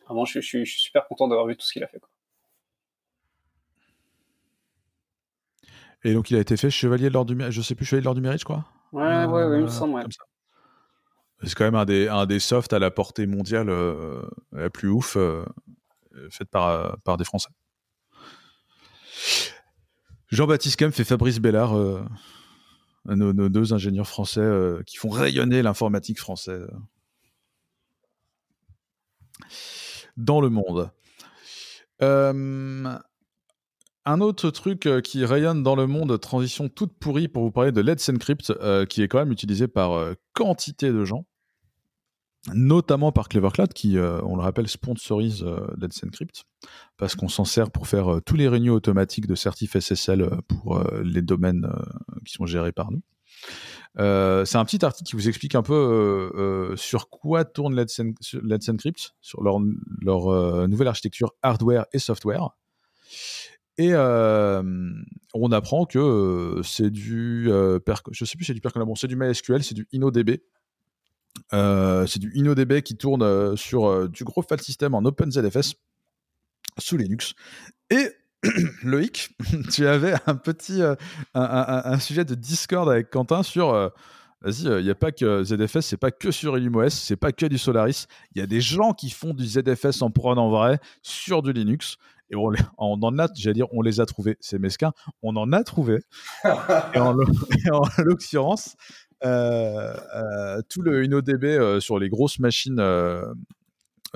Vraiment, 0.05 0.25
je, 0.25 0.39
suis 0.39 0.65
super 0.65 1.07
content 1.07 1.27
d'avoir 1.27 1.47
vu 1.47 1.55
tout 1.55 1.65
ce 1.65 1.73
qu'il 1.73 1.83
a 1.83 1.87
fait. 1.87 2.01
Et 6.03 6.13
donc, 6.13 6.29
il 6.31 6.37
a 6.37 6.41
été 6.41 6.57
fait 6.57 6.69
chevalier 6.69 7.07
de 7.07 7.13
l'ordre 7.13 7.29
du 7.29 7.35
mérite, 7.35 7.53
je 7.53 7.61
sais 7.61 7.75
plus, 7.75 7.85
chevalier 7.85 8.01
de 8.01 8.05
l'ordre 8.05 8.19
du 8.19 8.23
mérite, 8.23 8.41
je 8.41 8.45
crois? 8.45 8.65
Ouais, 8.91 9.25
ouais, 9.25 9.45
oui, 9.45 9.57
il 9.59 9.63
me 9.63 9.67
semble, 9.69 10.03
C'est 11.43 11.55
quand 11.55 11.63
même 11.63 11.75
un 11.75 11.85
des, 11.85 12.09
un 12.09 12.25
des 12.25 12.39
softs 12.39 12.73
à 12.73 12.79
la 12.79 12.91
portée 12.91 13.25
mondiale 13.25 13.69
euh, 13.69 14.21
la 14.51 14.69
plus 14.69 14.89
ouf, 14.89 15.15
euh, 15.15 15.45
faite 16.29 16.49
par, 16.49 16.97
par 17.03 17.15
des 17.15 17.23
Français. 17.23 17.49
Jean-Baptiste 20.27 20.77
Kempf 20.77 20.99
et 20.99 21.03
Fabrice 21.05 21.39
Bellard, 21.39 21.77
euh, 21.77 22.03
nos, 23.05 23.31
nos, 23.31 23.47
deux 23.47 23.73
ingénieurs 23.73 24.07
français 24.07 24.49
qui 24.85 24.97
font 24.97 25.09
rayonner 25.09 25.61
l'informatique 25.61 26.19
française 26.19 26.67
dans 30.17 30.41
le 30.41 30.49
monde. 30.49 30.91
un 34.05 34.19
autre 34.19 34.49
truc 34.49 34.89
qui 35.03 35.25
rayonne 35.25 35.63
dans 35.63 35.75
le 35.75 35.87
monde, 35.87 36.19
transition 36.19 36.69
toute 36.69 36.93
pourrie 36.97 37.27
pour 37.27 37.43
vous 37.43 37.51
parler 37.51 37.71
de 37.71 37.81
Let's 37.81 38.09
Encrypt, 38.09 38.53
qui 38.89 39.01
est 39.01 39.07
quand 39.07 39.19
même 39.19 39.31
utilisé 39.31 39.67
par 39.67 40.13
quantité 40.33 40.91
de 40.91 41.05
gens, 41.05 41.25
notamment 42.53 43.13
par 43.13 43.29
Clevercloud, 43.29 43.73
qui, 43.73 43.97
on 43.97 44.35
le 44.35 44.41
rappelle, 44.41 44.67
sponsorise 44.67 45.45
Let's 45.79 46.03
Encrypt, 46.03 46.43
parce 46.97 47.15
qu'on 47.15 47.29
s'en 47.29 47.45
sert 47.45 47.71
pour 47.71 47.87
faire 47.87 48.19
tous 48.25 48.35
les 48.35 48.49
réunions 48.49 48.73
automatiques 48.73 49.27
de 49.27 49.35
certif 49.35 49.79
SSL 49.79 50.29
pour 50.47 50.83
les 51.03 51.21
domaines 51.21 51.69
qui 52.25 52.33
sont 52.33 52.45
gérés 52.45 52.73
par 52.73 52.91
nous. 52.91 53.01
Euh, 53.99 54.43
c'est 54.45 54.57
un 54.57 54.65
petit 54.65 54.83
article 54.83 55.07
qui 55.07 55.15
vous 55.15 55.27
explique 55.27 55.53
un 55.55 55.61
peu 55.61 55.73
euh, 55.73 56.39
euh, 56.71 56.75
sur 56.75 57.09
quoi 57.09 57.45
tourne 57.45 57.75
Let's, 57.75 57.99
Encrypt, 58.69 59.13
sur 59.21 59.43
leur, 59.43 59.59
leur 60.01 60.67
nouvelle 60.67 60.87
architecture 60.87 61.33
hardware 61.41 61.85
et 61.93 61.99
software. 61.99 62.49
Et 63.77 63.93
on 63.95 65.51
apprend 65.51 65.85
que 65.85 66.61
c'est 66.63 66.89
du, 66.91 67.45
je 67.47 68.25
sais 68.25 68.37
plus, 68.37 68.45
c'est 68.45 68.53
du 68.53 68.61
bon, 68.61 68.95
c'est 68.95 69.07
du 69.07 69.15
MySQL, 69.15 69.63
c'est 69.63 69.75
du 69.75 69.87
InnoDB. 69.93 70.41
c'est 71.51 72.19
du 72.19 72.31
InnoDB 72.35 72.81
qui 72.81 72.95
tourne 72.95 73.55
sur 73.57 74.09
du 74.09 74.23
gros 74.23 74.41
file 74.41 74.61
system 74.61 74.95
en 74.95 75.03
OpenZFS 75.05 75.75
sous 76.79 76.97
Linux. 76.97 77.33
Et 77.89 78.09
Loïc, 78.83 79.29
tu 79.71 79.87
avais 79.87 80.13
un 80.27 80.35
petit 80.35 80.81
euh, 80.81 80.95
un, 81.33 81.99
sujet 81.99 82.25
de 82.25 82.35
Discord 82.35 82.89
avec 82.89 83.09
Quentin 83.09 83.43
sur 83.43 83.73
euh, 83.73 83.89
vas-y, 84.41 84.63
il 84.63 84.67
euh, 84.67 84.81
n'y 84.81 84.89
a 84.89 84.95
pas 84.95 85.11
que 85.11 85.43
ZFS, 85.43 85.81
c'est 85.81 85.97
pas 85.97 86.11
que 86.11 86.31
sur 86.31 86.57
IllumoS, 86.57 86.89
c'est 86.89 87.15
pas 87.15 87.31
que 87.31 87.45
du 87.45 87.57
Solaris. 87.57 88.07
Il 88.35 88.39
y 88.39 88.41
a 88.41 88.47
des 88.47 88.61
gens 88.61 88.93
qui 88.93 89.09
font 89.09 89.33
du 89.33 89.45
ZFS 89.45 90.01
en 90.01 90.11
prod 90.11 90.37
en 90.37 90.49
vrai 90.49 90.79
sur 91.01 91.41
du 91.41 91.53
Linux. 91.53 91.97
Et 92.29 92.35
on, 92.35 92.51
on 92.77 92.99
en 93.01 93.19
a, 93.19 93.27
j'allais 93.35 93.53
dire, 93.53 93.67
on 93.71 93.81
les 93.81 93.99
a 93.99 94.05
trouvés, 94.05 94.37
c'est 94.39 94.57
mesquin, 94.57 94.91
on 95.21 95.35
en 95.35 95.51
a 95.51 95.63
trouvé. 95.63 95.99
et 96.93 96.99
en, 96.99 97.13
l'occurrence, 97.99 98.75
tout 99.21 100.81
le 100.81 101.03
InnoDB 101.03 101.79
sur 101.79 101.99
les 101.99 102.09
grosses 102.09 102.39
machines 102.39 102.81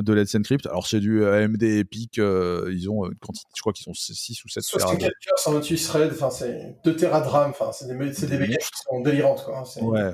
de 0.02 0.14
Let's 0.14 0.36
Encrypt. 0.36 0.66
Alors, 0.68 0.88
c'est 0.88 1.00
du 1.00 1.26
AMD 1.26 1.62
Epic, 1.64 2.20
euh, 2.20 2.72
ils 2.72 2.90
ont 2.90 3.06
une 3.06 3.16
quantité, 3.16 3.48
je 3.56 3.62
crois 3.62 3.74
qu'ils 3.74 3.84
sont 3.84 3.94
6 3.94 4.44
ou 4.46 4.50
7 4.50 4.64
64 4.64 5.00
cœurs, 5.00 5.40
128 5.40 5.78
threads, 5.84 6.12
enfin, 6.12 6.30
c'est 6.30 6.78
2 6.84 6.96
Tera 6.96 7.22
de 7.22 7.28
RAM, 7.28 7.50
enfin, 7.52 7.72
c'est 7.72 7.88
des, 7.88 7.96
des, 7.96 8.28
des 8.28 8.38
mécaniques 8.38 8.60
qui 8.60 8.84
sont 8.90 9.02
délirantes, 9.02 9.44
quoi. 9.44 9.64
Ouais. 9.82 10.14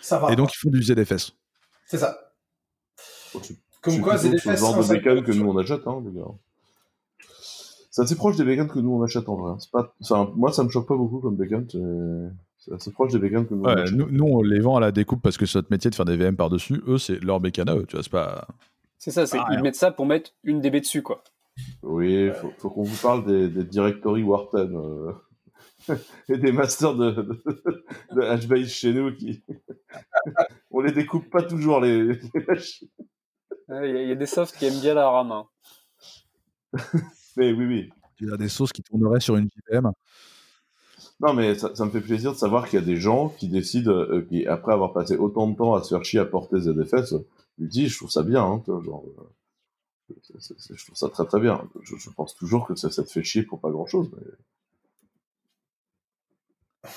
Ça 0.00 0.18
va. 0.18 0.32
Et 0.32 0.36
donc, 0.36 0.50
ils 0.54 0.58
font 0.58 0.70
du 0.70 0.82
ZFS. 0.82 1.32
C'est 1.86 1.98
ça. 1.98 2.18
Comme 3.82 4.00
quoi, 4.00 4.16
ZFS. 4.16 4.42
C'est 4.42 4.50
le 4.50 4.56
genre 4.56 4.82
de 4.82 4.88
bécane 4.88 5.22
que 5.22 5.32
nous 5.32 5.48
on 5.48 5.58
achète, 5.58 5.86
hein, 5.86 6.02
les 6.04 6.12
gars. 6.12 6.26
C'est 7.90 8.02
assez 8.02 8.14
proche 8.14 8.36
des 8.36 8.44
bécanes 8.44 8.68
que 8.68 8.78
nous 8.78 8.92
on 8.92 9.02
achète 9.02 9.28
en 9.28 9.36
vrai. 9.36 9.54
Pas... 9.72 9.92
Enfin, 10.02 10.30
moi, 10.36 10.52
ça 10.52 10.62
me 10.62 10.68
choque 10.70 10.86
pas 10.86 10.96
beaucoup 10.96 11.18
comme 11.18 11.36
bécane. 11.36 11.66
C'est 12.58 12.72
assez 12.74 12.92
proche 12.92 13.12
des 13.12 13.18
bécanes 13.18 13.46
que 13.46 13.54
nous 13.54 13.62
ouais, 13.62 13.72
on 13.72 13.82
achète. 13.82 13.96
Nous, 13.96 14.08
nous, 14.10 14.24
on 14.24 14.42
les 14.42 14.60
vend 14.60 14.76
à 14.76 14.80
la 14.80 14.92
découpe 14.92 15.22
parce 15.22 15.36
que 15.36 15.46
c'est 15.46 15.58
notre 15.58 15.70
métier 15.70 15.90
de 15.90 15.94
faire 15.94 16.04
des 16.04 16.16
VM 16.16 16.36
par-dessus. 16.36 16.82
Eux, 16.86 16.98
c'est 16.98 17.18
leur 17.24 17.40
bécane 17.40 17.68
à 17.68 17.74
eux, 17.74 17.84
tu 17.88 17.96
vois, 17.96 18.02
c'est 18.02 18.12
pas. 18.12 18.46
C'est 19.00 19.12
ça, 19.12 19.26
c'est 19.26 19.38
ils 19.50 19.62
mettent 19.62 19.76
ça 19.76 19.90
pour 19.90 20.04
mettre 20.04 20.32
une 20.44 20.60
DB 20.60 20.80
dessus, 20.80 21.02
quoi. 21.02 21.24
Oui, 21.82 22.26
il 22.26 22.34
faut, 22.34 22.68
qu'on 22.68 22.82
vous 22.82 23.00
parle 23.00 23.24
des, 23.24 23.48
des 23.48 23.64
directory 23.64 24.22
Warpen 24.22 24.76
euh, 24.76 25.94
et 26.28 26.36
des 26.36 26.52
masters 26.52 26.94
de, 26.94 27.42
de, 28.12 28.46
HBase 28.46 28.68
chez 28.68 28.92
nous 28.92 29.16
qui. 29.16 29.42
On 30.70 30.80
les 30.80 30.92
découpe 30.92 31.30
pas 31.30 31.42
toujours, 31.42 31.80
les, 31.80 32.20
machines. 32.46 32.88
Il 33.70 34.08
y, 34.08 34.12
a 34.12 34.14
des 34.14 34.26
softs 34.26 34.54
qui 34.54 34.66
aiment 34.66 34.80
bien 34.80 34.92
la 34.92 35.08
RAM. 35.08 35.32
Hein. 35.32 35.46
mais 37.38 37.52
oui, 37.52 37.64
oui. 37.64 37.90
Il 38.20 38.28
y 38.28 38.32
a 38.32 38.36
des 38.36 38.50
sauces 38.50 38.72
qui 38.72 38.82
tourneraient 38.82 39.20
sur 39.20 39.36
une 39.36 39.48
JVM. 39.48 39.92
Non, 41.20 41.32
mais 41.32 41.54
ça, 41.54 41.70
me 41.86 41.90
fait 41.90 42.02
plaisir 42.02 42.32
de 42.32 42.36
savoir 42.36 42.68
qu'il 42.68 42.78
y 42.78 42.82
a 42.82 42.84
des 42.84 42.96
gens 42.96 43.30
qui 43.30 43.48
décident, 43.48 43.92
euh, 43.92 44.26
qui, 44.28 44.46
après 44.46 44.74
avoir 44.74 44.92
passé 44.92 45.16
autant 45.16 45.48
de 45.48 45.56
temps 45.56 45.74
à 45.74 45.82
se 45.82 45.94
faire 45.94 46.04
chier 46.04 46.20
à 46.20 46.26
porter 46.26 46.60
ZFS, 46.60 47.14
dis, 47.66 47.88
je 47.88 47.96
trouve 47.96 48.10
ça 48.10 48.22
bien, 48.22 48.42
hein, 48.42 48.62
genre, 48.66 49.04
euh, 49.06 50.14
je 50.74 50.84
trouve 50.84 50.96
ça 50.96 51.08
très 51.08 51.24
très 51.26 51.40
bien. 51.40 51.68
Je, 51.82 52.10
pense 52.10 52.34
toujours 52.34 52.66
que 52.66 52.74
ça, 52.74 52.88
te 52.88 53.02
fait 53.10 53.22
chier 53.22 53.42
pour 53.42 53.60
pas 53.60 53.70
grand 53.70 53.86
chose. 53.86 54.10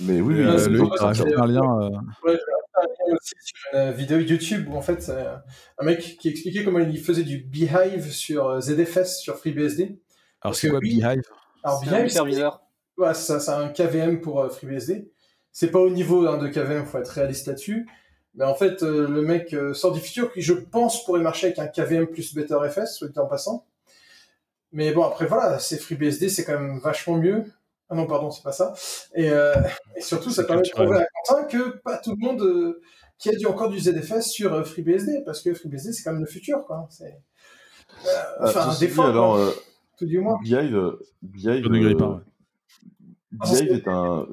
Mais, 0.00 0.20
oui, 0.20 0.40
euh, 0.40 0.56
un 1.36 1.46
lien. 1.46 1.80
Euh... 1.80 1.90
Ouais, 2.22 2.38
un 2.74 2.82
lien 2.82 3.16
aussi 3.16 3.34
sur 3.40 3.56
une 3.72 3.90
vidéo 3.90 4.18
YouTube 4.18 4.68
où 4.68 4.76
en 4.76 4.82
fait, 4.82 5.10
un 5.78 5.84
mec 5.84 6.16
qui 6.20 6.28
expliquait 6.28 6.62
comment 6.62 6.78
il 6.78 7.00
faisait 7.00 7.24
du 7.24 7.38
Beehive 7.38 8.12
sur 8.12 8.60
ZFS 8.60 9.18
sur 9.18 9.36
FreeBSD. 9.38 10.00
Alors 10.40 10.54
c'est 10.54 10.68
quoi 10.68 10.78
Beehive? 10.78 11.22
Alors 11.64 11.82
Beehive, 11.82 12.08
c'est 12.08 13.40
c'est 13.40 13.50
un 13.50 13.68
KVM 13.70 14.20
pour 14.20 14.48
FreeBSD. 14.52 15.10
C'est 15.50 15.72
pas 15.72 15.80
au 15.80 15.90
niveau 15.90 16.24
hein, 16.28 16.38
de 16.38 16.46
KVM, 16.46 16.84
faut 16.86 16.98
être 16.98 17.08
réaliste 17.08 17.48
là-dessus. 17.48 17.88
Mais 18.34 18.44
en 18.44 18.54
fait, 18.54 18.82
euh, 18.82 19.08
le 19.08 19.22
mec 19.22 19.52
euh, 19.52 19.74
sort 19.74 19.92
du 19.92 20.00
futur 20.00 20.32
qui, 20.32 20.42
je 20.42 20.52
pense, 20.52 21.04
pourrait 21.04 21.20
marcher 21.20 21.46
avec 21.48 21.58
un 21.58 21.66
KVM 21.66 22.06
plus 22.06 22.34
BetterFS, 22.34 22.94
soit 22.96 23.16
en 23.18 23.26
passant. 23.26 23.66
Mais 24.72 24.92
bon, 24.92 25.04
après, 25.04 25.26
voilà, 25.26 25.58
c'est 25.58 25.78
FreeBSD, 25.78 26.28
c'est 26.28 26.44
quand 26.44 26.58
même 26.58 26.78
vachement 26.78 27.16
mieux. 27.16 27.44
Ah 27.90 27.94
non, 27.94 28.06
pardon, 28.06 28.30
c'est 28.30 28.42
pas 28.42 28.52
ça. 28.52 28.74
Et, 29.14 29.30
euh, 29.30 29.54
et 29.96 30.02
surtout, 30.02 30.30
ça 30.30 30.44
permet 30.44 30.62
de 30.62 30.70
prouver 30.70 30.98
à 30.98 31.06
Quentin 31.24 31.44
que 31.44 31.78
pas 31.78 31.96
tout 31.96 32.10
le 32.10 32.18
monde 32.18 32.42
euh, 32.42 32.82
qui 33.18 33.30
a 33.30 33.32
du, 33.36 33.46
encore 33.46 33.70
du 33.70 33.78
ZFS 33.78 34.28
sur 34.28 34.52
euh, 34.52 34.62
FreeBSD, 34.62 35.22
parce 35.24 35.40
que 35.40 35.54
FreeBSD, 35.54 35.92
c'est 35.92 36.02
quand 36.02 36.12
même 36.12 36.20
le 36.20 36.26
futur, 36.26 36.66
quoi. 36.66 36.86
C'est, 36.90 37.18
euh, 38.06 38.10
enfin, 38.40 38.76
des 38.78 38.88
fois, 38.88 39.08
alors, 39.08 39.40
tout 39.96 40.04
du 40.04 40.20
moins. 40.20 40.38
Beehive, 40.42 40.98
Beehive, 41.22 41.96
pas, 41.96 42.22
Beehive 43.32 43.72
est 43.72 43.88
un, 43.88 44.26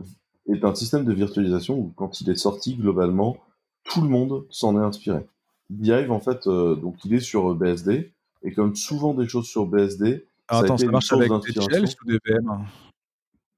est 0.53 0.63
un 0.65 0.75
système 0.75 1.05
de 1.05 1.13
virtualisation 1.13 1.75
où, 1.75 1.93
quand 1.95 2.19
il 2.19 2.29
est 2.29 2.35
sorti, 2.35 2.75
globalement, 2.75 3.37
tout 3.85 4.01
le 4.01 4.09
monde 4.09 4.45
s'en 4.49 4.77
est 4.79 4.83
inspiré. 4.83 5.25
Beehive, 5.69 6.11
en 6.11 6.19
fait, 6.19 6.45
donc 6.45 6.97
il 7.05 7.13
est 7.13 7.19
sur 7.21 7.55
BSD, 7.55 8.11
et 8.43 8.51
comme 8.53 8.75
souvent 8.75 9.13
des 9.13 9.27
choses 9.27 9.47
sur 9.47 9.65
BSD, 9.65 10.27
ça, 10.49 10.59
attends, 10.59 10.77
ça 10.77 10.85
marche 10.87 11.11
avec 11.13 11.31
des 11.31 11.53
shells 11.53 11.87
ou 12.03 12.07
des 12.11 12.19
VM 12.25 12.65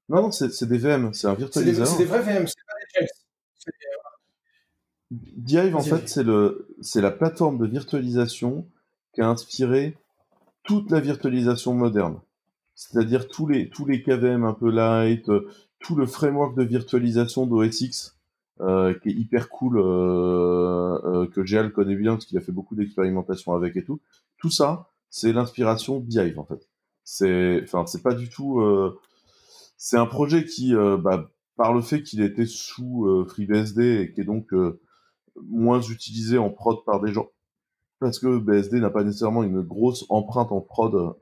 non, 0.08 0.22
non, 0.22 0.32
c'est 0.32 0.64
des 0.64 0.78
VM, 0.78 1.12
c'est 1.12 1.26
un 1.26 1.34
virtualiseur. 1.34 1.86
C'est 1.86 1.98
des, 1.98 2.04
vrais 2.06 2.22
VM, 2.22 2.46
c'est 2.46 2.54
pas 2.66 3.00
des 3.00 3.06
Dive, 5.10 5.76
en 5.76 5.80
fait, 5.80 6.08
c'est 6.80 7.00
la 7.00 7.10
plateforme 7.10 7.58
de 7.58 7.66
virtualisation 7.66 8.66
qui 9.14 9.20
a 9.20 9.28
inspiré 9.28 9.96
toute 10.64 10.90
la 10.90 11.00
virtualisation 11.00 11.74
moderne. 11.74 12.20
C'est-à-dire 12.74 13.28
tous 13.28 13.46
les, 13.46 13.68
tous 13.68 13.84
les 13.84 14.02
KVM 14.02 14.44
un 14.44 14.52
peu 14.52 14.70
light, 14.70 15.28
euh, 15.30 15.48
tout 15.80 15.96
le 15.96 16.06
framework 16.06 16.56
de 16.56 16.62
virtualisation 16.62 17.46
d'OSX, 17.46 18.17
euh, 18.60 18.92
qui 18.94 19.10
est 19.10 19.12
hyper 19.12 19.48
cool, 19.48 19.78
euh, 19.78 20.98
euh, 21.04 21.26
que 21.28 21.44
Géal 21.44 21.72
connaît 21.72 21.94
bien 21.94 22.14
parce 22.14 22.26
qu'il 22.26 22.36
a 22.38 22.40
fait 22.40 22.50
beaucoup 22.50 22.74
d'expérimentation 22.74 23.54
avec 23.54 23.76
et 23.76 23.84
tout. 23.84 24.00
Tout 24.36 24.50
ça, 24.50 24.90
c'est 25.10 25.32
l'inspiration 25.32 26.00
Dive, 26.00 26.40
en 26.40 26.44
fait. 26.44 26.68
C'est, 27.04 27.60
enfin, 27.62 27.86
c'est 27.86 28.02
pas 28.02 28.14
du 28.14 28.28
tout, 28.28 28.60
c'est 29.78 29.96
un 29.96 30.04
projet 30.04 30.44
qui, 30.44 30.74
bah, 30.74 31.30
par 31.56 31.72
le 31.72 31.80
fait 31.80 32.02
qu'il 32.02 32.20
était 32.20 32.44
sous 32.44 33.24
FreeBSD 33.30 34.00
et 34.02 34.12
qui 34.12 34.20
est 34.20 34.24
donc 34.24 34.52
moins 35.48 35.80
utilisé 35.80 36.36
en 36.36 36.50
prod 36.50 36.84
par 36.84 37.00
des 37.00 37.10
gens, 37.10 37.30
parce 37.98 38.18
que 38.18 38.38
BSD 38.38 38.80
n'a 38.80 38.90
pas 38.90 39.04
nécessairement 39.04 39.42
une 39.42 39.62
grosse 39.62 40.04
empreinte 40.10 40.52
en 40.52 40.60
prod, 40.60 41.14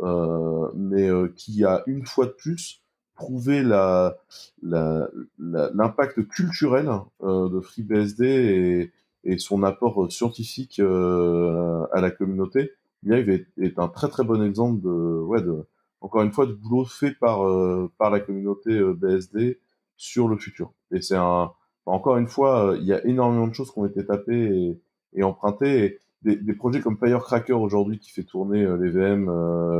mais 0.74 1.09
qui 1.37 1.64
a 1.64 1.84
une 1.87 2.05
fois 2.05 2.26
de 2.26 2.32
plus 2.32 2.82
prouvé 3.17 3.62
la, 3.62 4.17
l'impact 4.62 6.29
culturel 6.29 6.91
de 7.23 7.61
FreeBSD 7.61 8.25
et, 8.25 8.93
et 9.25 9.39
son 9.39 9.62
apport 9.62 10.12
scientifique 10.12 10.81
à 10.81 12.01
la 12.01 12.11
communauté. 12.11 12.73
Live 13.03 13.31
est, 13.31 13.47
est, 13.59 13.79
un 13.79 13.89
très 13.89 14.09
très 14.09 14.25
bon 14.25 14.43
exemple 14.43 14.81
de, 14.83 14.89
ouais, 14.89 15.41
de, 15.41 15.67
encore 16.01 16.23
une 16.23 16.33
fois, 16.33 16.47
de 16.47 16.53
boulot 16.53 16.85
fait 16.85 17.12
par, 17.12 17.47
euh, 17.47 17.91
par 17.99 18.11
la 18.11 18.21
communauté 18.21 18.71
euh, 18.71 18.95
BSD 18.95 19.61
sur 19.97 20.29
le 20.29 20.37
futur. 20.37 20.73
Et 20.93 21.03
c'est 21.03 21.17
un, 21.17 21.51
encore 21.85 22.17
une 22.17 22.29
fois, 22.29 22.73
euh, 22.73 22.79
il 22.79 22.87
y 22.87 22.93
a 22.93 23.05
énormément 23.07 23.47
de 23.47 23.55
choses 23.55 23.73
qui 23.73 23.79
ont 23.79 23.87
été 23.87 24.05
tapées 24.05 24.79
et, 25.14 25.23
empruntées. 25.23 25.99
des, 26.23 26.37
des, 26.37 26.55
projets 26.55 26.81
comme 26.81 26.99
Firecracker 26.99 27.55
aujourd'hui 27.55 27.99
qui 27.99 28.11
fait 28.11 28.25
tourner 28.25 28.67
les 28.79 28.91
VM 28.91 29.27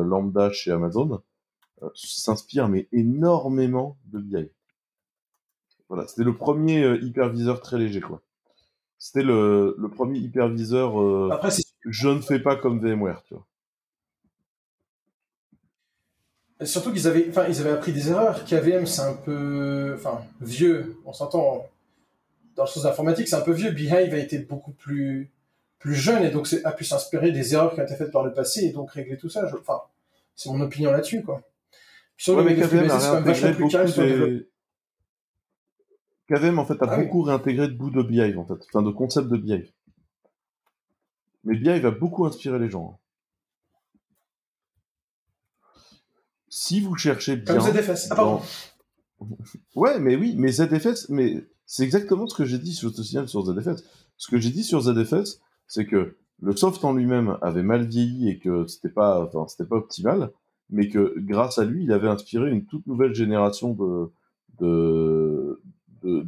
lambda 0.03 0.51
chez 0.51 0.71
Amazon 0.73 1.21
s'inspirent 1.95 2.69
mais 2.69 2.89
énormément 2.93 3.97
de 4.07 4.19
BI. 4.19 4.51
Voilà, 5.89 6.07
c'était 6.09 6.25
le 6.25 6.37
premier 6.37 6.97
hyperviseur 6.97 7.61
très 7.61 7.79
léger 7.79 8.01
quoi. 8.01 8.23
C'était 8.99 9.23
le, 9.23 9.77
le 9.79 9.89
premier 9.89 10.19
hyperviseur. 10.19 11.33
Après, 11.33 11.51
je 11.85 12.09
ne 12.09 12.21
fais 12.21 12.41
pas 12.41 12.57
comme 12.57 12.81
VMware, 12.81 13.23
tu 13.25 13.35
vois. 13.35 13.47
Surtout 16.65 16.91
qu'ils 16.93 17.07
avaient, 17.07 17.27
enfin, 17.29 17.47
ils 17.49 17.61
avaient 17.61 17.71
appris 17.71 17.93
des 17.93 18.09
erreurs. 18.09 18.45
KVM, 18.47 18.87
c'est 18.87 19.03
un 19.03 19.13
peu, 19.13 19.95
enfin, 19.95 20.23
vieux. 20.41 20.97
On 21.05 21.13
s'entend 21.13 21.67
dans 22.55 22.63
le 22.63 22.69
sens 22.69 22.85
d'informatique, 22.85 23.29
c'est 23.29 23.37
un 23.37 23.43
peu 23.43 23.53
vieux. 23.53 23.71
Beehive 23.71 24.15
a 24.15 24.19
été 24.19 24.39
beaucoup 24.39 24.73
plus, 24.73 25.31
plus 25.79 25.95
jeune 25.95 26.23
et 26.23 26.31
donc 26.31 26.49
a 26.65 26.73
pu 26.73 26.85
s'inspirer 26.85 27.31
des 27.31 27.53
erreurs 27.53 27.75
qui 27.75 27.81
ont 27.81 27.85
été 27.85 27.95
faites 27.95 28.11
par 28.11 28.25
le 28.25 28.33
passé 28.33 28.65
et 28.65 28.73
donc 28.73 28.93
régler 28.93 29.19
tout 29.19 29.29
ça. 29.29 29.47
Enfin, 29.61 29.83
c'est 30.35 30.49
mon 30.49 30.61
opinion 30.63 30.91
là-dessus, 30.91 31.23
quoi. 31.23 31.43
Sur 32.17 32.41
le 32.41 32.55
KVM 32.55 32.91
a 32.91 32.99
réintégré 32.99 33.53
beaucoup 33.53 34.01
des... 34.01 34.49
KVM, 36.29 36.59
en 36.59 36.65
fait, 36.65 36.83
a 36.83 36.87
ah 36.89 36.97
beaucoup 36.97 37.23
réintégré 37.23 37.69
de 37.69 37.75
bouts 37.75 37.91
de 37.91 38.03
Beehive, 38.03 38.39
en 38.39 38.47
fait. 38.47 38.65
Enfin, 38.69 38.83
de 38.83 38.91
concepts 38.91 39.29
de 39.29 39.37
Beehive. 39.37 39.71
Mais 41.45 41.57
Beehive 41.57 41.87
a 41.87 41.91
beaucoup 41.93 42.27
inspiré 42.27 42.59
les 42.59 42.69
gens. 42.69 42.95
Hein. 42.95 42.99
si 46.57 46.81
vous 46.81 46.97
cherchez 46.97 47.37
bien. 47.37 47.59
Comme 47.59 47.73
ZFS. 47.73 48.09
Ah, 48.11 48.17
pardon. 48.17 48.41
Ouais, 49.75 49.99
mais 49.99 50.15
oui, 50.15 50.35
mais 50.37 50.53
ZFS, 50.53 51.09
mais 51.09 51.47
c'est 51.65 51.85
exactement 51.85 52.27
ce 52.27 52.35
que 52.35 52.45
j'ai 52.45 52.59
dit 52.59 52.75
sur 52.75 52.95
ce 52.95 53.03
signal 53.03 53.29
sur 53.29 53.45
ZFS. 53.47 53.83
Ce 54.19 54.31
que 54.31 54.39
j'ai 54.39 54.51
dit 54.51 54.63
sur 54.63 54.83
ZFS, 54.83 55.41
c'est 55.67 55.87
que 55.87 56.17
le 56.41 56.57
soft 56.57 56.85
en 56.85 56.93
lui-même 56.93 57.39
avait 57.41 57.63
mal 57.63 57.87
vieilli 57.87 58.29
et 58.29 58.39
que 58.39 58.67
c'était 58.67 58.91
pas, 58.91 59.25
enfin, 59.25 59.47
c'était 59.49 59.69
pas 59.69 59.77
optimal, 59.77 60.33
mais 60.71 60.89
que 60.89 61.15
grâce 61.19 61.59
à 61.59 61.65
lui, 61.65 61.85
il 61.85 61.93
avait 61.93 62.09
inspiré 62.09 62.51
une 62.51 62.67
toute 62.67 62.87
nouvelle 62.87 63.15
génération 63.15 63.75
de, 63.75 64.11
de, 64.61 65.61
de, 66.03 66.25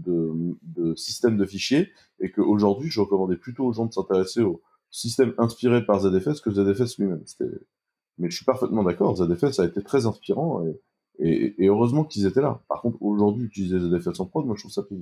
de, 0.63 0.95
systèmes 0.95 1.37
de 1.37 1.45
fichiers 1.45 1.91
et 2.21 2.31
qu'aujourd'hui, 2.31 2.91
je 2.91 3.01
recommandais 3.01 3.37
plutôt 3.37 3.65
aux 3.65 3.73
gens 3.73 3.87
de 3.87 3.93
s'intéresser 3.93 4.43
au 4.43 4.61
système 4.91 5.35
inspiré 5.39 5.85
par 5.85 6.01
ZFS 6.01 6.41
que 6.41 6.51
ZFS 6.51 6.99
lui-même. 6.99 7.23
Mais 8.19 8.31
je 8.31 8.37
suis 8.37 8.45
parfaitement 8.45 8.83
d'accord, 8.83 9.17
ZFS 9.17 9.61
a 9.61 9.65
été 9.65 9.83
très 9.83 10.07
inspirant 10.07 10.65
et, 11.19 11.67
heureusement 11.67 12.05
qu'ils 12.05 12.27
étaient 12.27 12.41
là. 12.41 12.63
Par 12.69 12.81
contre, 12.81 12.99
aujourd'hui, 13.01 13.47
utiliser 13.47 13.79
ZFS 13.79 14.21
en 14.21 14.27
prod, 14.27 14.47
moi 14.47 14.55
je 14.57 14.63
trouve 14.63 14.73
ça 14.73 14.83
plus. 14.83 14.99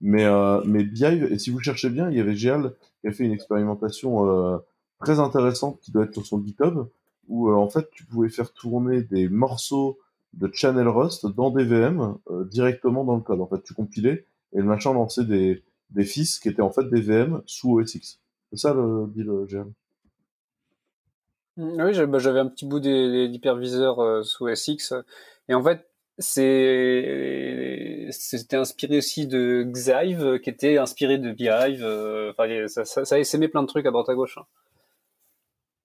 Mais, 0.00 0.24
euh, 0.24 0.60
mais 0.64 0.84
Bive, 0.84 1.28
et 1.30 1.38
si 1.38 1.50
vous 1.50 1.60
cherchez 1.60 1.88
bien, 1.88 2.10
il 2.10 2.16
y 2.16 2.20
avait 2.20 2.34
Géal 2.34 2.74
qui 3.00 3.08
a 3.08 3.12
fait 3.12 3.24
une 3.24 3.32
expérimentation 3.32 4.28
euh, 4.28 4.58
très 5.00 5.20
intéressante 5.20 5.80
qui 5.80 5.92
doit 5.92 6.04
être 6.04 6.12
sur 6.12 6.26
son 6.26 6.44
GitHub, 6.44 6.86
où 7.28 7.50
euh, 7.50 7.54
en 7.54 7.68
fait 7.68 7.90
tu 7.90 8.04
pouvais 8.04 8.28
faire 8.28 8.52
tourner 8.52 9.02
des 9.02 9.28
morceaux 9.28 9.98
de 10.34 10.50
Channel 10.52 10.88
Rust 10.88 11.26
dans 11.26 11.50
des 11.50 11.64
VM 11.64 12.16
euh, 12.30 12.44
directement 12.44 13.04
dans 13.04 13.16
le 13.16 13.22
code. 13.22 13.40
En 13.40 13.46
fait, 13.46 13.62
tu 13.62 13.74
compilais 13.74 14.26
et 14.52 14.58
le 14.58 14.64
machin 14.64 14.92
lançait 14.92 15.24
des, 15.24 15.62
des 15.90 16.04
fils 16.04 16.38
qui 16.38 16.48
étaient 16.48 16.62
en 16.62 16.70
fait 16.70 16.88
des 16.90 17.00
VM 17.00 17.42
sous 17.46 17.78
OSX. 17.78 18.20
C'est 18.50 18.58
ça 18.58 18.74
le 18.74 19.06
deal, 19.08 19.30
Géal 19.48 19.66
Mmh, 21.56 21.82
oui, 21.82 22.06
bah, 22.06 22.18
j'avais 22.18 22.40
un 22.40 22.48
petit 22.48 22.66
bout 22.66 22.80
d'hyperviseur 22.80 24.00
euh, 24.00 24.22
sous 24.22 24.54
SX. 24.54 24.92
Et 25.48 25.54
en 25.54 25.62
fait, 25.62 25.88
c'était 26.18 26.96
inspiré 28.56 28.98
aussi 28.98 29.26
de 29.26 29.64
Xive, 29.66 30.38
qui 30.40 30.50
était 30.50 30.76
inspiré 30.78 31.18
de 31.18 31.32
Beehive. 31.32 31.82
Euh, 31.82 32.32
enfin, 32.32 32.68
ça, 32.68 32.84
ça, 32.84 33.04
ça 33.04 33.18
essaimait 33.18 33.48
plein 33.48 33.62
de 33.62 33.68
trucs 33.68 33.86
à 33.86 33.90
droite 33.90 34.08
à 34.08 34.14
gauche. 34.14 34.38
Hein. 34.38 34.46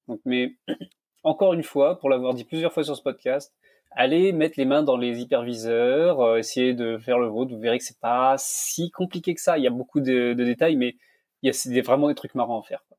Donc, 0.07 0.21
mais 0.25 0.55
encore 1.23 1.53
une 1.53 1.63
fois, 1.63 1.99
pour 1.99 2.09
l'avoir 2.09 2.33
dit 2.33 2.43
plusieurs 2.43 2.73
fois 2.73 2.83
sur 2.83 2.95
ce 2.95 3.01
podcast, 3.01 3.53
allez 3.91 4.31
mettre 4.31 4.55
les 4.57 4.65
mains 4.65 4.83
dans 4.83 4.97
les 4.97 5.19
hyperviseurs, 5.21 6.21
euh, 6.21 6.37
essayez 6.37 6.73
de 6.73 6.97
faire 6.97 7.19
le 7.19 7.27
vôtre. 7.27 7.53
Vous 7.53 7.59
verrez 7.59 7.77
que 7.77 7.83
c'est 7.83 7.99
pas 7.99 8.35
si 8.37 8.91
compliqué 8.91 9.33
que 9.35 9.41
ça. 9.41 9.57
Il 9.57 9.63
y 9.63 9.67
a 9.67 9.71
beaucoup 9.71 9.99
de, 9.99 10.33
de 10.33 10.43
détails, 10.43 10.75
mais 10.75 10.95
il 11.41 11.53
y 11.53 11.79
a 11.79 11.81
vraiment 11.81 12.07
des 12.07 12.15
trucs 12.15 12.35
marrants 12.35 12.59
à 12.59 12.63
faire. 12.63 12.83
Quoi 12.87 12.97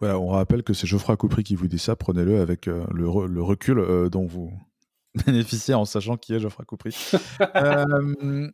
on 0.00 0.28
rappelle 0.28 0.62
que 0.62 0.72
c'est 0.72 0.86
Geoffroy 0.86 1.16
Coupry 1.16 1.44
qui 1.44 1.56
vous 1.56 1.68
dit 1.68 1.78
ça. 1.78 1.96
Prenez-le 1.96 2.40
avec 2.40 2.68
euh, 2.68 2.84
le, 2.92 3.08
recul 3.42 3.78
euh, 3.78 4.08
dont 4.08 4.26
vous 4.26 4.52
bénéficiez 5.26 5.74
en 5.74 5.84
sachant 5.84 6.16
qui 6.16 6.34
est 6.34 6.40
Geoffroy 6.40 6.64
Coupry. 6.64 6.96
Euh, 7.56 8.50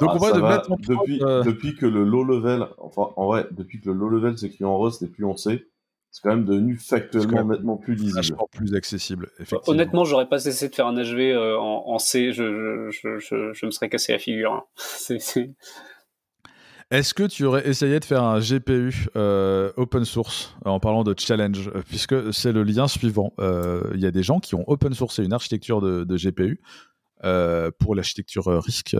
donc 0.00 0.10
ah, 0.12 0.16
on 0.16 0.18
va 0.18 0.32
de 0.32 0.40
mettre 0.40 0.72
en 0.72 0.76
depuis, 0.76 1.18
depuis 1.20 1.76
que 1.76 1.86
le 1.86 2.04
low 2.04 2.24
level, 2.24 2.66
enfin 2.78 3.10
en 3.16 3.26
vrai, 3.26 3.46
depuis 3.52 3.80
que 3.80 3.90
le 3.90 3.94
low 3.94 4.08
level 4.08 4.36
s'écrit 4.36 4.64
en 4.64 4.76
Rust 4.76 5.02
et 5.02 5.06
puis 5.06 5.22
on 5.24 5.36
sait, 5.36 5.68
c'est 6.14 6.22
quand 6.22 6.28
même 6.28 6.44
devenu 6.44 6.76
factuellement 6.76 7.44
nettement 7.44 7.76
plus 7.76 7.96
lisible. 7.96 8.36
plus 8.52 8.72
accessible, 8.76 9.30
effectivement. 9.40 9.62
Honnêtement, 9.66 10.04
j'aurais 10.04 10.28
pas 10.28 10.38
cessé 10.38 10.68
de 10.68 10.74
faire 10.74 10.86
un 10.86 10.94
HV 10.94 11.36
en, 11.58 11.98
C, 11.98 12.32
je, 12.32 12.88
je, 12.92 13.66
me 13.66 13.70
serais 13.72 13.88
cassé 13.88 14.12
la 14.12 14.20
figure. 14.20 14.52
Hein. 14.52 14.62
c'est 14.76 15.50
est-ce 16.92 17.14
que 17.14 17.24
tu 17.24 17.44
aurais 17.44 17.66
essayé 17.66 17.98
de 17.98 18.04
faire 18.04 18.22
un 18.22 18.38
GPU 18.38 19.08
euh, 19.16 19.72
open 19.76 20.04
source 20.04 20.54
en 20.64 20.78
parlant 20.78 21.02
de 21.02 21.16
challenge 21.18 21.68
Puisque 21.88 22.32
c'est 22.32 22.52
le 22.52 22.62
lien 22.62 22.86
suivant. 22.86 23.32
Euh, 23.40 23.90
il 23.94 24.00
y 24.00 24.06
a 24.06 24.12
des 24.12 24.22
gens 24.22 24.38
qui 24.38 24.54
ont 24.54 24.62
open 24.68 24.94
sourcé 24.94 25.24
une 25.24 25.32
architecture 25.32 25.80
de, 25.80 26.16
GPU 26.16 26.60
euh, 27.24 27.72
pour 27.76 27.96
l'architecture 27.96 28.44
RISC. 28.46 28.94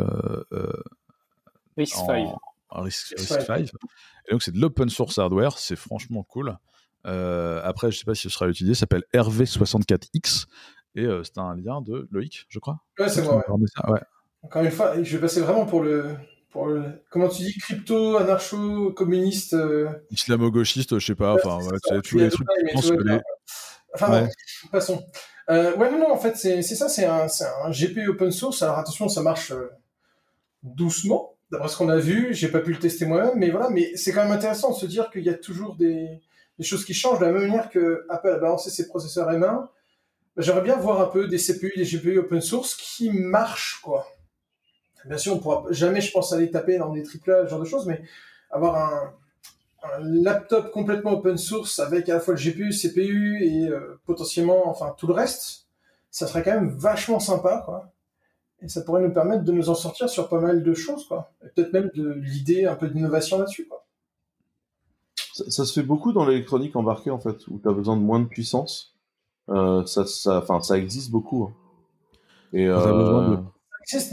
RISC-V. 1.76 2.24
RISC-V. 2.70 3.66
Et 4.26 4.32
donc, 4.32 4.42
c'est 4.42 4.52
de 4.52 4.60
l'open 4.60 4.88
source 4.88 5.16
hardware. 5.20 5.58
C'est 5.58 5.76
franchement 5.76 6.24
cool. 6.24 6.56
Après, 7.04 7.90
je 7.90 7.96
ne 7.96 7.98
sais 8.00 8.04
pas 8.04 8.14
si 8.14 8.22
ce 8.22 8.28
sera 8.30 8.48
utilisé. 8.48 8.74
S'appelle 8.74 9.04
RV64X. 9.14 10.46
Et 10.96 11.06
c'est 11.24 11.38
un 11.38 11.56
lien 11.56 11.80
de 11.80 12.08
Loïc, 12.12 12.46
je 12.48 12.58
crois. 12.58 12.78
Ouais, 12.98 13.08
c'est 13.08 13.22
moi. 13.22 13.44
Encore 14.42 14.62
une 14.62 14.70
fois, 14.70 15.02
je 15.02 15.16
vais 15.16 15.20
passer 15.20 15.40
vraiment 15.40 15.66
pour 15.66 15.82
le, 15.82 16.16
comment 17.10 17.28
tu 17.28 17.42
dis, 17.42 17.58
crypto, 17.58 18.16
anarcho, 18.16 18.92
communiste. 18.92 19.54
Euh... 19.54 19.88
Islamo-gauchiste, 20.10 20.98
je 20.98 21.06
sais 21.06 21.14
pas, 21.14 21.34
enfin, 21.34 21.58
ouais, 21.58 22.00
tous 22.02 22.18
les 22.18 22.30
trucs. 22.30 22.46
Enfin, 23.94 24.28
passons. 24.72 25.04
Euh, 25.50 25.76
ouais, 25.76 25.90
non, 25.90 25.98
non, 25.98 26.12
en 26.12 26.16
fait, 26.16 26.36
c'est 26.36 26.62
ça, 26.62 26.88
c'est 26.88 27.04
un, 27.04 27.26
un, 27.64 27.70
GPU 27.70 28.08
open 28.08 28.30
source. 28.30 28.62
Alors 28.62 28.78
attention, 28.78 29.08
ça 29.08 29.22
marche 29.22 29.52
euh, 29.52 29.70
doucement, 30.62 31.36
d'après 31.50 31.68
ce 31.68 31.76
qu'on 31.76 31.88
a 31.88 31.98
vu. 31.98 32.32
J'ai 32.32 32.48
pas 32.48 32.60
pu 32.60 32.72
le 32.72 32.78
tester 32.78 33.04
moi-même, 33.04 33.36
mais 33.36 33.50
voilà. 33.50 33.68
Mais 33.70 33.96
c'est 33.96 34.12
quand 34.12 34.22
même 34.22 34.32
intéressant 34.32 34.70
de 34.70 34.76
se 34.76 34.86
dire 34.86 35.10
qu'il 35.10 35.22
y 35.22 35.28
a 35.28 35.34
toujours 35.34 35.76
des, 35.76 36.20
des, 36.58 36.64
choses 36.64 36.84
qui 36.84 36.94
changent 36.94 37.18
de 37.18 37.24
la 37.24 37.32
même 37.32 37.42
manière 37.42 37.70
que 37.70 38.04
Apple 38.08 38.28
a 38.28 38.38
balancé 38.38 38.70
ses 38.70 38.88
processeurs 38.88 39.30
M1. 39.30 39.40
Bah, 39.40 39.68
j'aimerais 40.38 40.62
bien 40.62 40.76
voir 40.76 41.00
un 41.00 41.06
peu 41.06 41.28
des 41.28 41.38
CPU, 41.38 41.72
des 41.76 41.84
GPU 41.84 42.18
open 42.18 42.40
source 42.40 42.74
qui 42.74 43.10
marchent, 43.10 43.80
quoi. 43.82 44.06
Bien 45.04 45.18
sûr, 45.18 45.34
on 45.34 45.38
pourra 45.38 45.64
jamais, 45.70 46.00
je 46.00 46.10
pense, 46.10 46.32
aller 46.32 46.50
taper 46.50 46.78
dans 46.78 46.90
des 46.90 47.02
triplats, 47.02 47.44
ce 47.44 47.50
genre 47.50 47.60
de 47.60 47.66
choses, 47.66 47.86
mais 47.86 48.02
avoir 48.50 48.76
un, 48.76 49.14
laptop 50.00 50.70
complètement 50.70 51.12
open 51.12 51.36
source 51.36 51.78
avec 51.78 52.08
à 52.08 52.14
la 52.14 52.20
fois 52.20 52.32
le 52.32 52.40
GPU, 52.40 52.70
CPU 52.70 53.44
et 53.44 53.68
euh, 53.68 54.00
potentiellement, 54.06 54.66
enfin, 54.66 54.94
tout 54.96 55.06
le 55.06 55.12
reste, 55.12 55.66
ça 56.10 56.26
serait 56.26 56.42
quand 56.42 56.54
même 56.54 56.70
vachement 56.70 57.20
sympa, 57.20 57.62
quoi. 57.66 57.92
Et 58.62 58.68
ça 58.68 58.80
pourrait 58.80 59.02
nous 59.02 59.12
permettre 59.12 59.44
de 59.44 59.52
nous 59.52 59.68
en 59.68 59.74
sortir 59.74 60.08
sur 60.08 60.30
pas 60.30 60.40
mal 60.40 60.62
de 60.62 60.74
choses, 60.74 61.06
quoi. 61.06 61.32
Peut-être 61.54 61.72
même 61.74 61.90
de 61.94 62.12
l'idée, 62.12 62.64
un 62.64 62.76
peu 62.76 62.88
d'innovation 62.88 63.38
là-dessus, 63.38 63.66
quoi. 63.66 63.83
Ça, 65.34 65.64
se 65.64 65.72
fait 65.72 65.82
beaucoup 65.82 66.12
dans 66.12 66.24
l'électronique 66.24 66.76
embarquée, 66.76 67.10
en 67.10 67.18
fait, 67.18 67.48
où 67.48 67.58
tu 67.58 67.68
as 67.68 67.72
besoin 67.72 67.96
de 67.96 68.02
moins 68.02 68.20
de 68.20 68.26
puissance. 68.26 68.94
Euh, 69.48 69.84
ça, 69.84 70.06
ça, 70.06 70.38
enfin, 70.38 70.60
ça 70.60 70.78
existe 70.78 71.10
beaucoup. 71.10 71.44
Hein. 71.44 71.52
Et, 72.52 72.68
euh, 72.68 72.76
besoin 72.76 73.30
de 73.30 73.38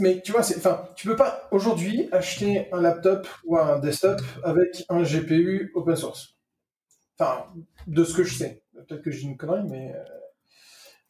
mais 0.00 0.20
tu 0.20 0.32
vois, 0.32 0.40
enfin, 0.40 0.88
tu 0.96 1.06
peux 1.06 1.16
pas 1.16 1.48
aujourd'hui 1.50 2.08
acheter 2.12 2.68
un 2.72 2.80
laptop 2.80 3.26
ou 3.44 3.56
un 3.56 3.78
desktop 3.78 4.20
avec 4.42 4.84
un 4.88 5.02
GPU 5.02 5.70
open 5.74 5.96
source. 5.96 6.36
Enfin, 7.18 7.46
de 7.86 8.04
ce 8.04 8.14
que 8.14 8.24
je 8.24 8.34
sais. 8.34 8.62
Peut-être 8.74 9.02
que 9.02 9.10
j'ai 9.10 9.22
une 9.22 9.36
connerie, 9.36 9.64
mais 9.68 9.94
euh, 9.94 10.02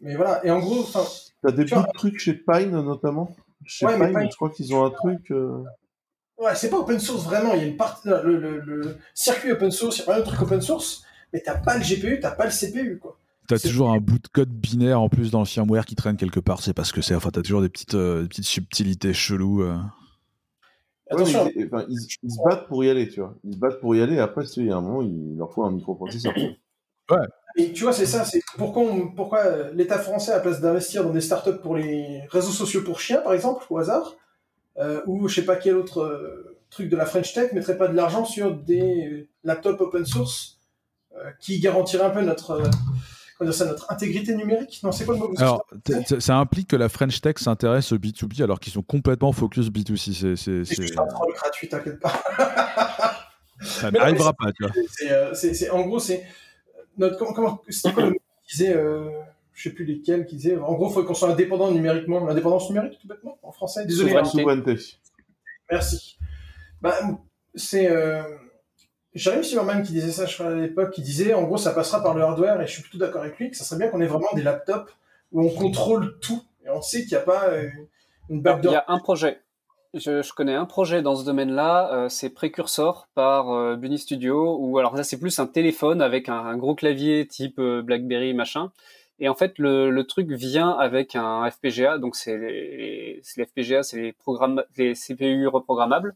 mais 0.01 0.17
voilà. 0.17 0.45
Et 0.45 0.51
en 0.51 0.61
gros, 0.61 0.81
enfin. 0.81 1.05
T'as 1.43 1.53
des 1.53 1.65
bons 1.65 1.85
trucs 1.95 2.19
chez 2.19 2.35
Pine 2.35 2.71
notamment? 2.71 3.35
Chez 3.65 3.87
Pine, 3.87 4.29
je 4.31 4.37
crois 4.37 4.51
qu'ils 4.51 4.75
ont 4.75 4.85
un 4.85 4.91
truc. 4.91 5.31
Euh, 5.31 5.65
ouais, 6.43 6.55
c'est 6.55 6.71
pas 6.71 6.79
open 6.79 7.01
source 7.01 7.25
vraiment. 7.25 7.55
Il 7.55 7.61
y 7.61 7.65
a 7.65 7.67
une 7.69 7.77
partie, 7.77 8.09
le, 8.09 8.37
le, 8.39 8.99
circuit 9.15 9.53
open 9.53 9.71
source, 9.71 9.97
il 9.97 10.01
y 10.01 10.03
a 10.03 10.07
pas 10.07 10.21
de 10.21 10.25
truc 10.25 10.41
open 10.43 10.61
source, 10.61 11.05
mais 11.33 11.41
t'as 11.41 11.57
pas 11.57 11.77
le 11.77 11.83
GPU, 11.83 12.21
t'as 12.21 12.33
pas 12.33 12.45
le 12.45 12.51
CPU, 12.51 12.99
quoi. 12.99 13.19
T'as 13.49 13.59
toujours 13.59 13.91
un 13.91 13.99
bout 13.99 14.19
de 14.19 14.29
code 14.29 14.51
binaire 14.51 15.01
en 15.01 15.09
plus 15.09 15.31
dans 15.31 15.41
le 15.41 15.45
firmware 15.45 15.85
qui 15.85 15.97
traîne 15.97 16.17
quelque 16.17 16.41
part. 16.41 16.63
C'est 16.63 16.75
parce 16.75 16.93
que 16.93 17.03
c'est. 17.03 17.15
Enfin, 17.15 17.31
t'as 17.31 17.43
toujours 17.43 17.61
des 17.61 17.69
petites, 17.69 17.95
euh, 17.95 18.27
petites 18.27 18.45
subtilités 18.45 19.13
cheloues. 19.13 19.63
Euh. 19.63 19.77
Attention. 21.11 21.51
ils, 21.55 22.01
se 22.01 22.49
battent 22.49 22.69
pour 22.69 22.85
y 22.85 22.89
aller, 22.89 23.09
tu 23.09 23.21
vois. 23.21 23.35
Ils 23.45 23.55
se 23.55 23.59
battent 23.59 23.81
pour 23.81 23.95
y 23.95 24.01
aller. 24.01 24.21
Après, 24.21 24.45
il 24.57 24.67
y 24.67 24.71
a 24.71 24.77
un 24.77 24.81
moment, 24.81 25.03
il 25.03 25.37
leur 25.37 25.53
faut 25.53 25.65
un 25.65 25.73
microprocesseur. 25.73 26.33
Ouais. 27.11 27.19
Et 27.57 27.73
tu 27.73 27.83
vois, 27.83 27.93
c'est 27.93 28.07
ça. 28.07 28.25
C'est 28.25 28.41
pourquoi, 28.57 28.85
pourquoi 29.17 29.71
l'État 29.73 29.99
français, 29.99 30.31
à 30.31 30.37
la 30.37 30.41
place 30.41 30.61
d'investir 30.61 31.05
dans 31.05 31.11
des 31.11 31.21
startups 31.21 31.59
pour 31.61 31.77
les 31.77 32.23
réseaux 32.31 32.53
sociaux 32.53 32.83
pour 32.83 33.01
chiens, 33.01 33.21
par 33.21 33.35
exemple, 33.35 33.67
au 33.69 33.77
hasard, 33.77 34.15
euh, 34.79 35.03
ou 35.07 35.29
je 35.29 35.37
sais 35.37 35.45
pas 35.45 35.57
quel 35.57 35.77
autre 35.77 36.57
truc 36.71 36.89
de 36.89 36.97
la 36.97 37.07
French 37.07 37.33
Tech, 37.35 37.53
mettrait 37.53 37.77
pas 37.77 37.89
de 37.89 37.95
l'argent 37.95 38.25
sur 38.25 38.55
des 38.55 39.29
laptops 39.45 39.81
open 39.81 40.07
source 40.07 40.59
qui 41.41 41.61
garantiraient 41.61 42.05
un 42.05 42.11
peu 42.11 42.23
notre 42.23 42.63
ça, 43.51 43.65
notre 43.65 43.91
intégrité 43.91 44.37
numérique 44.37 44.81
Non, 44.85 44.93
c'est 44.93 45.05
quoi 45.05 45.15
le 45.15 45.21
mot 45.21 45.33
Alors, 45.39 45.67
ça 46.21 46.37
implique 46.37 46.69
que 46.69 46.77
la 46.77 46.89
French 46.89 47.21
Tech 47.21 47.39
s'intéresse 47.39 47.91
au 47.91 47.97
B2B 47.97 48.45
alors 48.45 48.61
qu'ils 48.61 48.73
sont 48.73 48.83
complètement 48.83 49.33
focus 49.33 49.69
B2C. 49.69 50.37
C'est 50.37 50.65
juste 50.65 50.99
un 50.99 51.07
troll 51.07 51.33
gratuit, 51.35 51.69
t'inquiète 51.69 51.99
pas. 51.99 52.13
ça 53.61 53.91
n'arrivera 53.91 54.33
pas, 54.35 54.53
tu 54.53 54.65
vois. 54.65 55.35
C'est, 55.35 55.71
en 55.71 55.83
gros, 55.83 55.99
c'est. 55.99 56.25
Notre, 56.99 57.17
comment, 57.17 57.33
comment, 57.33 57.63
c'est 57.69 57.93
quoi 57.93 58.05
le 58.05 58.11
mot 58.11 58.17
disait. 58.49 58.77
Euh, 59.53 59.55
je 59.55 59.63
sais 59.63 59.75
plus 59.75 59.85
lesquels 59.85 60.27
qui 60.27 60.37
disait. 60.37 60.57
En 60.57 60.75
gros, 60.75 60.89
il 60.89 60.95
faut 60.95 61.05
qu'on 61.05 61.15
soit 61.15 61.31
indépendant 61.31 61.71
numériquement. 61.71 62.25
L'indépendance 62.25 62.69
numérique, 62.69 62.99
tout 63.01 63.09
bêtement, 63.09 63.39
en 63.43 63.53
français. 63.53 63.87
Désolé. 63.87 64.25
Souveraineté. 64.25 64.77
Merci. 65.71 66.19
Bah, 66.81 66.95
c'est. 67.55 67.91
Euh, 67.91 68.23
Jérémy 69.15 69.45
Silverman 69.45 69.83
qui 69.83 69.93
disait 69.93 70.11
ça, 70.11 70.27
je 70.27 70.35
crois, 70.35 70.47
à 70.47 70.55
l'époque, 70.55 70.91
qui 70.91 71.03
disait, 71.03 71.35
en 71.35 71.43
gros, 71.43 71.59
ça 71.59 71.73
passera 71.73 72.03
par 72.03 72.15
le 72.15 72.23
hardware, 72.23 72.61
et 72.63 72.67
je 72.67 72.73
suis 72.73 72.83
plutôt 72.83 72.99
d'accord 72.99 73.23
avec 73.23 73.39
lui, 73.39 73.51
que 73.51 73.57
ça 73.57 73.65
serait 73.65 73.79
bien 73.79 73.89
qu'on 73.89 74.01
ait 74.01 74.07
vraiment 74.07 74.29
des 74.35 74.43
laptops 74.43 74.91
où 75.33 75.43
on 75.43 75.51
contrôle 75.51 76.19
tout, 76.21 76.43
et 76.65 76.71
on 76.71 76.81
sait 76.81 77.01
qu'il 77.01 77.11
n'y 77.11 77.17
a 77.17 77.21
pas 77.21 77.49
euh, 77.49 77.69
une 78.31 78.41
backdoor. 78.41 78.73
Il 78.73 78.75
y 78.75 78.79
a 78.79 78.85
un 78.89 78.99
projet. 78.99 79.41
Je, 79.95 80.23
je 80.23 80.33
connais 80.33 80.55
un 80.55 80.65
projet 80.65 81.03
dans 81.03 81.17
ce 81.17 81.25
domaine-là, 81.25 81.93
euh, 81.93 82.09
c'est 82.09 82.31
Précursor 82.31 83.09
par 83.15 83.51
euh, 83.51 83.77
Bunny 83.77 83.99
Studio, 83.99 84.57
où 84.59 84.79
alors 84.79 84.97
ça 84.97 85.05
c'est 85.05 85.21
plus 85.21 85.39
un 85.39 85.47
téléphone 85.47 86.01
avec 86.01 86.31
un, 86.31 86.57
gros 86.57 86.75
clavier 86.75 87.27
type 87.27 87.61
BlackBerry 87.61 88.33
machin, 88.33 88.73
et 89.23 89.29
en 89.29 89.35
fait 89.35 89.59
le, 89.59 89.91
le, 89.91 90.05
truc 90.05 90.31
vient 90.31 90.71
avec 90.71 91.17
un 91.17 91.51
FPGA, 91.51 91.97
donc 91.99 92.17
c'est 92.17 92.37
les, 92.37 93.23
les, 93.37 93.45
FPGA, 93.47 93.83
c'est 93.83 94.01
les 94.01 94.13
programmes, 94.13 94.63
les 94.77 94.93
CPU 94.95 95.47
reprogrammables, 95.47 96.15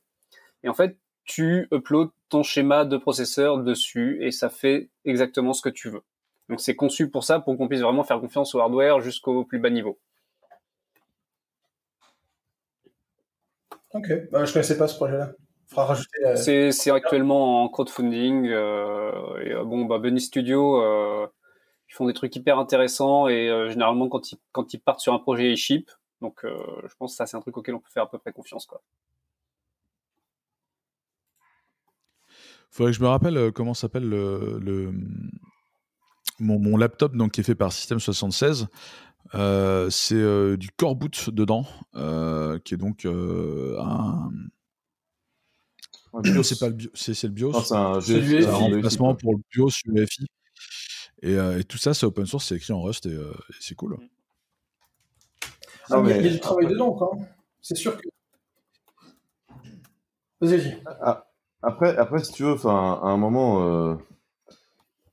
et 0.62 0.68
en 0.68 0.74
fait 0.74 0.98
tu 1.24 1.68
uploads 1.72 2.12
ton 2.28 2.42
schéma 2.42 2.84
de 2.84 2.96
processeur 2.98 3.58
dessus 3.58 4.18
et 4.20 4.30
ça 4.30 4.50
fait 4.50 4.90
exactement 5.04 5.52
ce 5.52 5.62
que 5.62 5.68
tu 5.68 5.88
veux. 5.88 6.02
Donc 6.48 6.60
c'est 6.60 6.76
conçu 6.76 7.08
pour 7.08 7.24
ça, 7.24 7.40
pour 7.40 7.56
qu'on 7.56 7.68
puisse 7.68 7.80
vraiment 7.80 8.04
faire 8.04 8.20
confiance 8.20 8.54
au 8.54 8.60
hardware 8.60 9.00
jusqu'au 9.00 9.44
plus 9.44 9.58
bas 9.58 9.70
niveau. 9.70 9.98
Ok, 13.94 14.12
bah, 14.30 14.44
je 14.44 14.52
connaissais 14.52 14.76
pas 14.76 14.88
ce 14.88 14.96
projet-là. 14.96 15.32
Euh, 15.78 16.70
c'est 16.72 16.90
actuellement 16.90 17.62
en 17.64 17.68
crowdfunding. 17.68 18.48
Euh, 18.48 19.10
et, 19.44 19.52
euh, 19.52 19.64
bon, 19.64 19.84
bah, 19.84 19.98
Bunny 19.98 20.20
Studio, 20.20 20.82
ils 21.88 21.94
font 21.94 22.06
des 22.06 22.14
trucs 22.14 22.34
hyper 22.36 22.58
intéressants 22.58 23.28
et 23.28 23.48
généralement 23.68 24.08
quand 24.08 24.32
ils, 24.32 24.38
quand 24.52 24.74
ils 24.74 24.78
partent 24.80 25.00
sur 25.00 25.14
un 25.14 25.18
projet, 25.18 25.52
ils 25.52 25.56
ship. 25.56 25.90
Donc 26.20 26.40
je 26.44 26.94
pense 26.98 27.12
que 27.12 27.16
ça 27.16 27.26
c'est 27.26 27.36
un 27.36 27.40
truc 27.40 27.56
auquel 27.56 27.74
on 27.74 27.80
peut 27.80 27.90
faire 27.92 28.04
à 28.04 28.10
peu 28.10 28.18
près 28.18 28.32
confiance. 28.32 28.66
quoi. 28.66 28.82
Faudrait 32.76 32.92
que 32.92 32.98
je 32.98 33.02
me 33.02 33.08
rappelle 33.08 33.38
euh, 33.38 33.50
comment 33.50 33.72
s'appelle 33.72 34.06
le, 34.06 34.92
mon, 36.38 36.76
laptop 36.76 37.16
donc 37.16 37.32
qui 37.32 37.40
est 37.40 37.44
fait 37.44 37.54
par 37.54 37.72
System 37.72 37.98
76. 37.98 38.66
Euh, 39.34 39.88
c'est 39.88 40.14
euh, 40.14 40.58
du 40.58 40.68
core 40.76 40.94
boot 40.94 41.30
dedans, 41.30 41.64
qui 41.94 42.74
est 42.74 42.76
donc 42.76 43.06
un. 43.06 44.30
c'est 46.42 46.58
pas 46.58 46.68
le 46.68 46.74
bio, 46.74 46.90
c'est, 46.92 47.22
le 47.22 47.28
BIOS. 47.30 47.62
c'est 47.62 47.74
un, 47.74 48.50
remplacement 48.50 49.14
pour 49.14 49.32
le 49.32 49.38
BIOS 49.50 49.70
UEFI. 49.86 50.26
Et, 51.22 51.34
et, 51.34 51.64
tout 51.64 51.78
ça, 51.78 51.94
c'est 51.94 52.06
open 52.06 52.26
source, 52.26 52.46
c'est 52.46 52.56
écrit 52.56 52.72
en 52.72 52.82
Rust 52.82 53.06
et, 53.06 53.18
c'est 53.60 53.74
cool. 53.74 53.96
Ah, 55.90 56.00
mais... 56.00 56.18
Il 56.18 56.26
y 56.26 56.28
a 56.28 56.32
du 56.32 56.40
travail 56.40 56.66
dedans, 56.66 56.92
quoi. 56.92 57.16
C'est 57.60 57.76
sûr 57.76 57.96
que. 57.96 58.08
Vas-y. 60.40 60.80
Ah, 61.00 61.26
après, 61.62 61.96
après, 61.96 62.22
si 62.22 62.32
tu 62.32 62.42
veux, 62.42 62.52
enfin, 62.52 63.00
à 63.02 63.08
un 63.08 63.16
moment, 63.16 63.66
euh, 63.66 63.94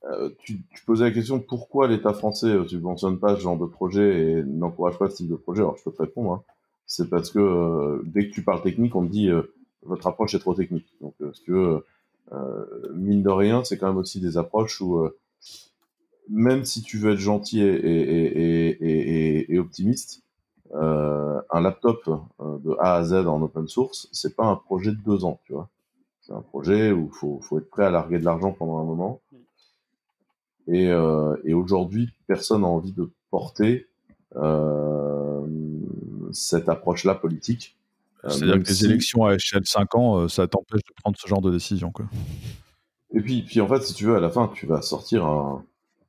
euh, 0.05 0.29
tu, 0.39 0.61
tu, 0.73 0.85
posais 0.85 1.05
la 1.05 1.11
question 1.11 1.39
pourquoi 1.39 1.87
l'État 1.87 2.13
français 2.13 2.47
ne 2.47 2.59
euh, 2.59 2.67
subventionne 2.67 3.19
pas 3.19 3.35
ce 3.35 3.41
genre 3.41 3.57
de 3.57 3.65
projet 3.65 4.21
et 4.21 4.43
n'encourage 4.43 4.99
pas 4.99 5.09
ce 5.09 5.17
type 5.17 5.29
de 5.29 5.35
projet. 5.35 5.61
Alors, 5.61 5.77
je 5.77 5.83
peux 5.83 5.91
te 5.91 6.01
répondre. 6.01 6.31
Hein. 6.31 6.43
C'est 6.85 7.09
parce 7.09 7.31
que 7.31 8.03
dès 8.05 8.27
que 8.27 8.33
tu 8.33 8.43
parles 8.43 8.61
technique, 8.61 8.95
on 8.95 9.05
te 9.05 9.11
dit 9.11 9.31
votre 9.83 10.05
approche 10.05 10.35
est 10.35 10.39
trop 10.39 10.53
technique. 10.53 10.93
Donc, 11.01 11.15
si 11.33 11.41
tu 11.43 11.53
veux, 11.53 11.85
mine 12.93 13.23
de 13.23 13.29
rien, 13.29 13.63
c'est 13.63 13.77
quand 13.77 13.87
même 13.87 13.97
aussi 13.97 14.19
des 14.19 14.37
approches 14.37 14.81
où 14.81 15.09
même 16.29 16.65
si 16.65 16.81
tu 16.81 16.97
veux 16.97 17.13
être 17.13 17.19
gentil 17.19 17.61
et, 17.61 17.65
et, 17.65 18.69
et, 18.69 19.53
et 19.53 19.59
optimiste, 19.59 20.23
euh, 20.73 21.39
un 21.51 21.61
laptop 21.61 22.09
de 22.39 22.75
A 22.79 22.95
à 22.95 23.03
Z 23.03 23.13
en 23.27 23.41
open 23.41 23.67
source, 23.67 24.07
c'est 24.11 24.35
pas 24.35 24.45
un 24.45 24.55
projet 24.55 24.91
de 24.91 24.97
deux 24.97 25.25
ans, 25.25 25.39
tu 25.45 25.53
vois. 25.53 25.69
C'est 26.21 26.33
un 26.33 26.41
projet 26.41 26.91
où 26.91 27.09
il 27.11 27.15
faut, 27.15 27.39
faut, 27.41 27.59
être 27.59 27.69
prêt 27.69 27.85
à 27.85 27.89
larguer 27.89 28.17
de 28.17 28.25
l'argent 28.25 28.53
pendant 28.53 28.79
un 28.79 28.85
moment. 28.85 29.21
Et, 30.67 30.89
euh, 30.89 31.35
et 31.43 31.53
aujourd'hui, 31.53 32.09
personne 32.27 32.61
n'a 32.61 32.67
envie 32.67 32.93
de 32.93 33.11
porter 33.29 33.87
euh, 34.35 35.45
cette 36.31 36.69
approche-là 36.69 37.15
politique. 37.15 37.77
Euh, 38.23 38.29
C'est-à-dire 38.29 38.63
que 38.63 38.67
les 38.67 38.85
élections 38.85 39.25
à 39.25 39.35
échelle 39.35 39.65
5 39.65 39.95
ans, 39.95 40.17
euh, 40.17 40.27
ça 40.29 40.47
t'empêche 40.47 40.81
de 40.81 40.93
prendre 41.01 41.17
ce 41.19 41.27
genre 41.27 41.41
de 41.41 41.51
décision. 41.51 41.91
Quoi. 41.91 42.05
Et 43.13 43.21
puis, 43.21 43.43
puis, 43.43 43.61
en 43.61 43.67
fait, 43.67 43.81
si 43.81 43.93
tu 43.93 44.05
veux, 44.05 44.15
à 44.15 44.19
la 44.19 44.29
fin, 44.29 44.49
tu 44.53 44.65
vas 44.65 44.81
sortir 44.81 45.25
un. 45.25 45.63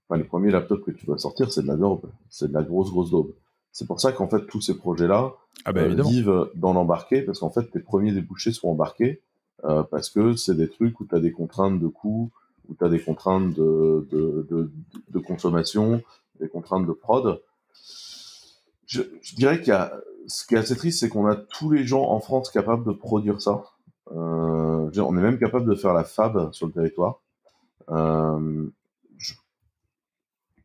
Enfin, 0.09 0.19
les 0.19 0.25
premiers 0.25 0.51
laptops 0.51 0.85
que 0.85 0.91
tu 0.91 1.07
vas 1.07 1.19
sortir, 1.19 1.53
c'est 1.53 1.63
de 1.63 1.69
la 1.69 1.77
daube. 1.77 2.11
C'est 2.29 2.49
de 2.49 2.55
la 2.55 2.63
grosse, 2.63 2.91
grosse 2.91 3.11
daube. 3.11 3.35
C'est 3.73 3.87
pour 3.87 4.01
ça 4.01 4.13
qu'en 4.13 4.29
fait, 4.29 4.47
tous 4.47 4.61
ces 4.61 4.77
projets-là 4.77 5.35
ah 5.65 5.73
bah, 5.73 5.87
vivent 5.89 6.51
dans 6.55 6.73
l'embarqué, 6.73 7.23
parce 7.23 7.41
qu'en 7.41 7.51
fait, 7.51 7.71
tes 7.71 7.81
premiers 7.81 8.13
débouchés 8.13 8.53
sont 8.53 8.69
embarqués. 8.69 9.21
Euh, 9.65 9.83
parce 9.83 10.11
que 10.11 10.37
c'est 10.37 10.57
des 10.57 10.69
trucs 10.69 11.01
où 11.01 11.07
tu 11.07 11.15
as 11.15 11.21
des 11.21 11.33
contraintes 11.33 11.81
de 11.81 11.89
coût, 11.89 12.31
où 12.69 12.75
tu 12.75 12.85
as 12.85 12.89
des 12.89 13.01
contraintes 13.01 13.55
de, 13.55 14.07
de, 14.11 14.47
de, 14.51 14.71
de, 15.09 15.19
consommation, 15.19 16.03
des 16.39 16.49
contraintes 16.49 16.87
de 16.87 16.93
prod. 16.93 17.41
Je, 18.87 19.03
je 19.23 19.35
dirais 19.37 19.61
qu'il 19.61 19.69
y 19.69 19.73
a, 19.73 19.95
ce 20.27 20.47
qui 20.47 20.55
est 20.55 20.59
assez 20.59 20.77
triste, 20.77 21.01
c'est 21.01 21.09
qu'on 21.09 21.27
a 21.27 21.37
tous 21.37 21.71
les 21.71 21.85
gens 21.85 22.03
en 22.03 22.21
France 22.21 22.51
capables 22.51 22.85
de 22.85 22.93
produire 22.93 23.41
ça. 23.41 23.65
Euh, 24.13 24.91
on 24.97 25.17
est 25.17 25.23
même 25.23 25.39
capable 25.39 25.67
de 25.67 25.75
faire 25.75 25.95
la 25.95 26.05
fab 26.05 26.53
sur 26.53 26.67
le 26.67 26.73
territoire. 26.73 27.21
Euh, 27.91 28.67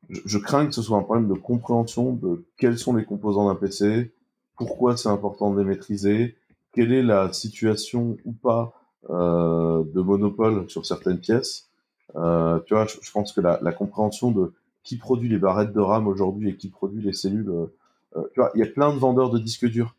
je, 0.10 0.38
crains 0.38 0.66
que 0.66 0.74
ce 0.74 0.82
soit 0.82 0.97
un 0.97 1.03
problème 1.03 1.28
de 1.28 1.34
compréhension 1.34 2.14
de 2.14 2.45
quels 2.57 2.78
sont 2.78 2.95
les 2.95 3.05
composants 3.05 3.47
d'un 3.47 3.55
PC, 3.55 4.12
pourquoi 4.57 4.97
c'est 4.97 5.10
important 5.10 5.53
de 5.53 5.60
les 5.60 5.66
maîtriser, 5.66 6.36
quelle 6.74 6.91
est 6.91 7.03
la 7.03 7.32
situation 7.32 8.18
ou 8.26 8.34
pas 8.34 8.74
euh, 9.10 9.84
de 9.93 10.01
monopole 10.01 10.70
sur 10.70 10.86
certaines 10.86 11.20
pièces. 11.20 11.70
Euh, 12.16 12.60
tu 12.66 12.74
vois, 12.74 12.86
je, 12.86 13.12
pense 13.12 13.32
que 13.32 13.41
la, 13.41 13.60
la, 13.62 13.72
compréhension 13.72 14.32
de 14.32 14.53
qui 14.84 14.97
produit 14.97 15.30
les 15.30 15.38
barrettes 15.38 15.74
de 15.74 15.80
RAM 15.80 16.07
aujourd'hui 16.07 16.49
et 16.49 16.57
qui 16.57 16.70
produit 16.70 17.01
les 17.01 17.14
cellules, 17.14 17.49
euh, 17.49 18.28
tu 18.34 18.39
vois, 18.39 18.51
il 18.55 18.60
y 18.60 18.64
a 18.64 18.68
plein 18.68 18.93
de 18.93 18.99
vendeurs 18.99 19.30
de 19.30 19.38
disques 19.38 19.68
durs. 19.68 19.95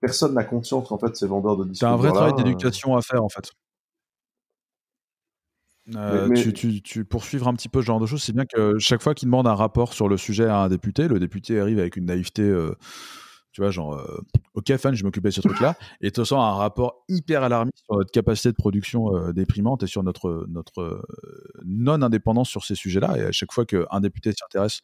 Personne 0.00 0.34
n'a 0.34 0.44
conscience 0.44 0.88
qu'en 0.88 0.98
fait 0.98 1.16
ces 1.16 1.26
vendeurs 1.26 1.56
de 1.56 1.64
disques 1.64 1.80
durs. 1.80 1.88
C'est 1.88 1.94
un 1.94 1.96
vrai 1.96 2.10
travail 2.10 2.34
d'éducation 2.34 2.96
à 2.96 3.02
faire 3.02 3.24
en 3.24 3.28
fait. 3.28 3.52
Euh, 5.94 6.32
tu, 6.34 6.52
tu, 6.52 6.82
tu, 6.82 7.04
pour 7.04 7.24
suivre 7.24 7.46
un 7.46 7.54
petit 7.54 7.68
peu 7.68 7.80
ce 7.80 7.86
genre 7.86 8.00
de 8.00 8.06
choses, 8.06 8.22
c'est 8.22 8.32
bien 8.32 8.44
que 8.44 8.78
chaque 8.78 9.02
fois 9.02 9.14
qu'il 9.14 9.26
demande 9.26 9.46
un 9.46 9.54
rapport 9.54 9.92
sur 9.92 10.08
le 10.08 10.16
sujet 10.16 10.46
à 10.46 10.58
un 10.58 10.68
député, 10.68 11.06
le 11.06 11.20
député 11.20 11.60
arrive 11.60 11.78
avec 11.78 11.96
une 11.96 12.06
naïveté, 12.06 12.42
euh, 12.42 12.74
tu 13.52 13.60
vois, 13.60 13.70
genre, 13.70 13.94
euh, 13.94 14.20
ok, 14.54 14.76
fan, 14.78 14.94
je 14.94 15.04
m'occupais 15.04 15.28
de 15.28 15.34
ce 15.34 15.40
truc-là, 15.42 15.76
et 16.00 16.10
tu 16.10 16.24
sens 16.24 16.32
un 16.32 16.56
rapport 16.56 17.04
hyper 17.08 17.44
alarmiste 17.44 17.84
sur 17.84 17.96
notre 17.96 18.10
capacité 18.10 18.50
de 18.50 18.56
production 18.56 19.30
déprimante 19.32 19.84
et 19.84 19.86
sur 19.86 20.02
notre, 20.02 20.46
notre 20.48 21.06
non-indépendance 21.64 22.48
sur 22.48 22.64
ces 22.64 22.74
sujets-là. 22.74 23.16
Et 23.18 23.22
à 23.22 23.32
chaque 23.32 23.52
fois 23.52 23.64
qu'un 23.64 24.00
député 24.00 24.32
s'intéresse, 24.32 24.80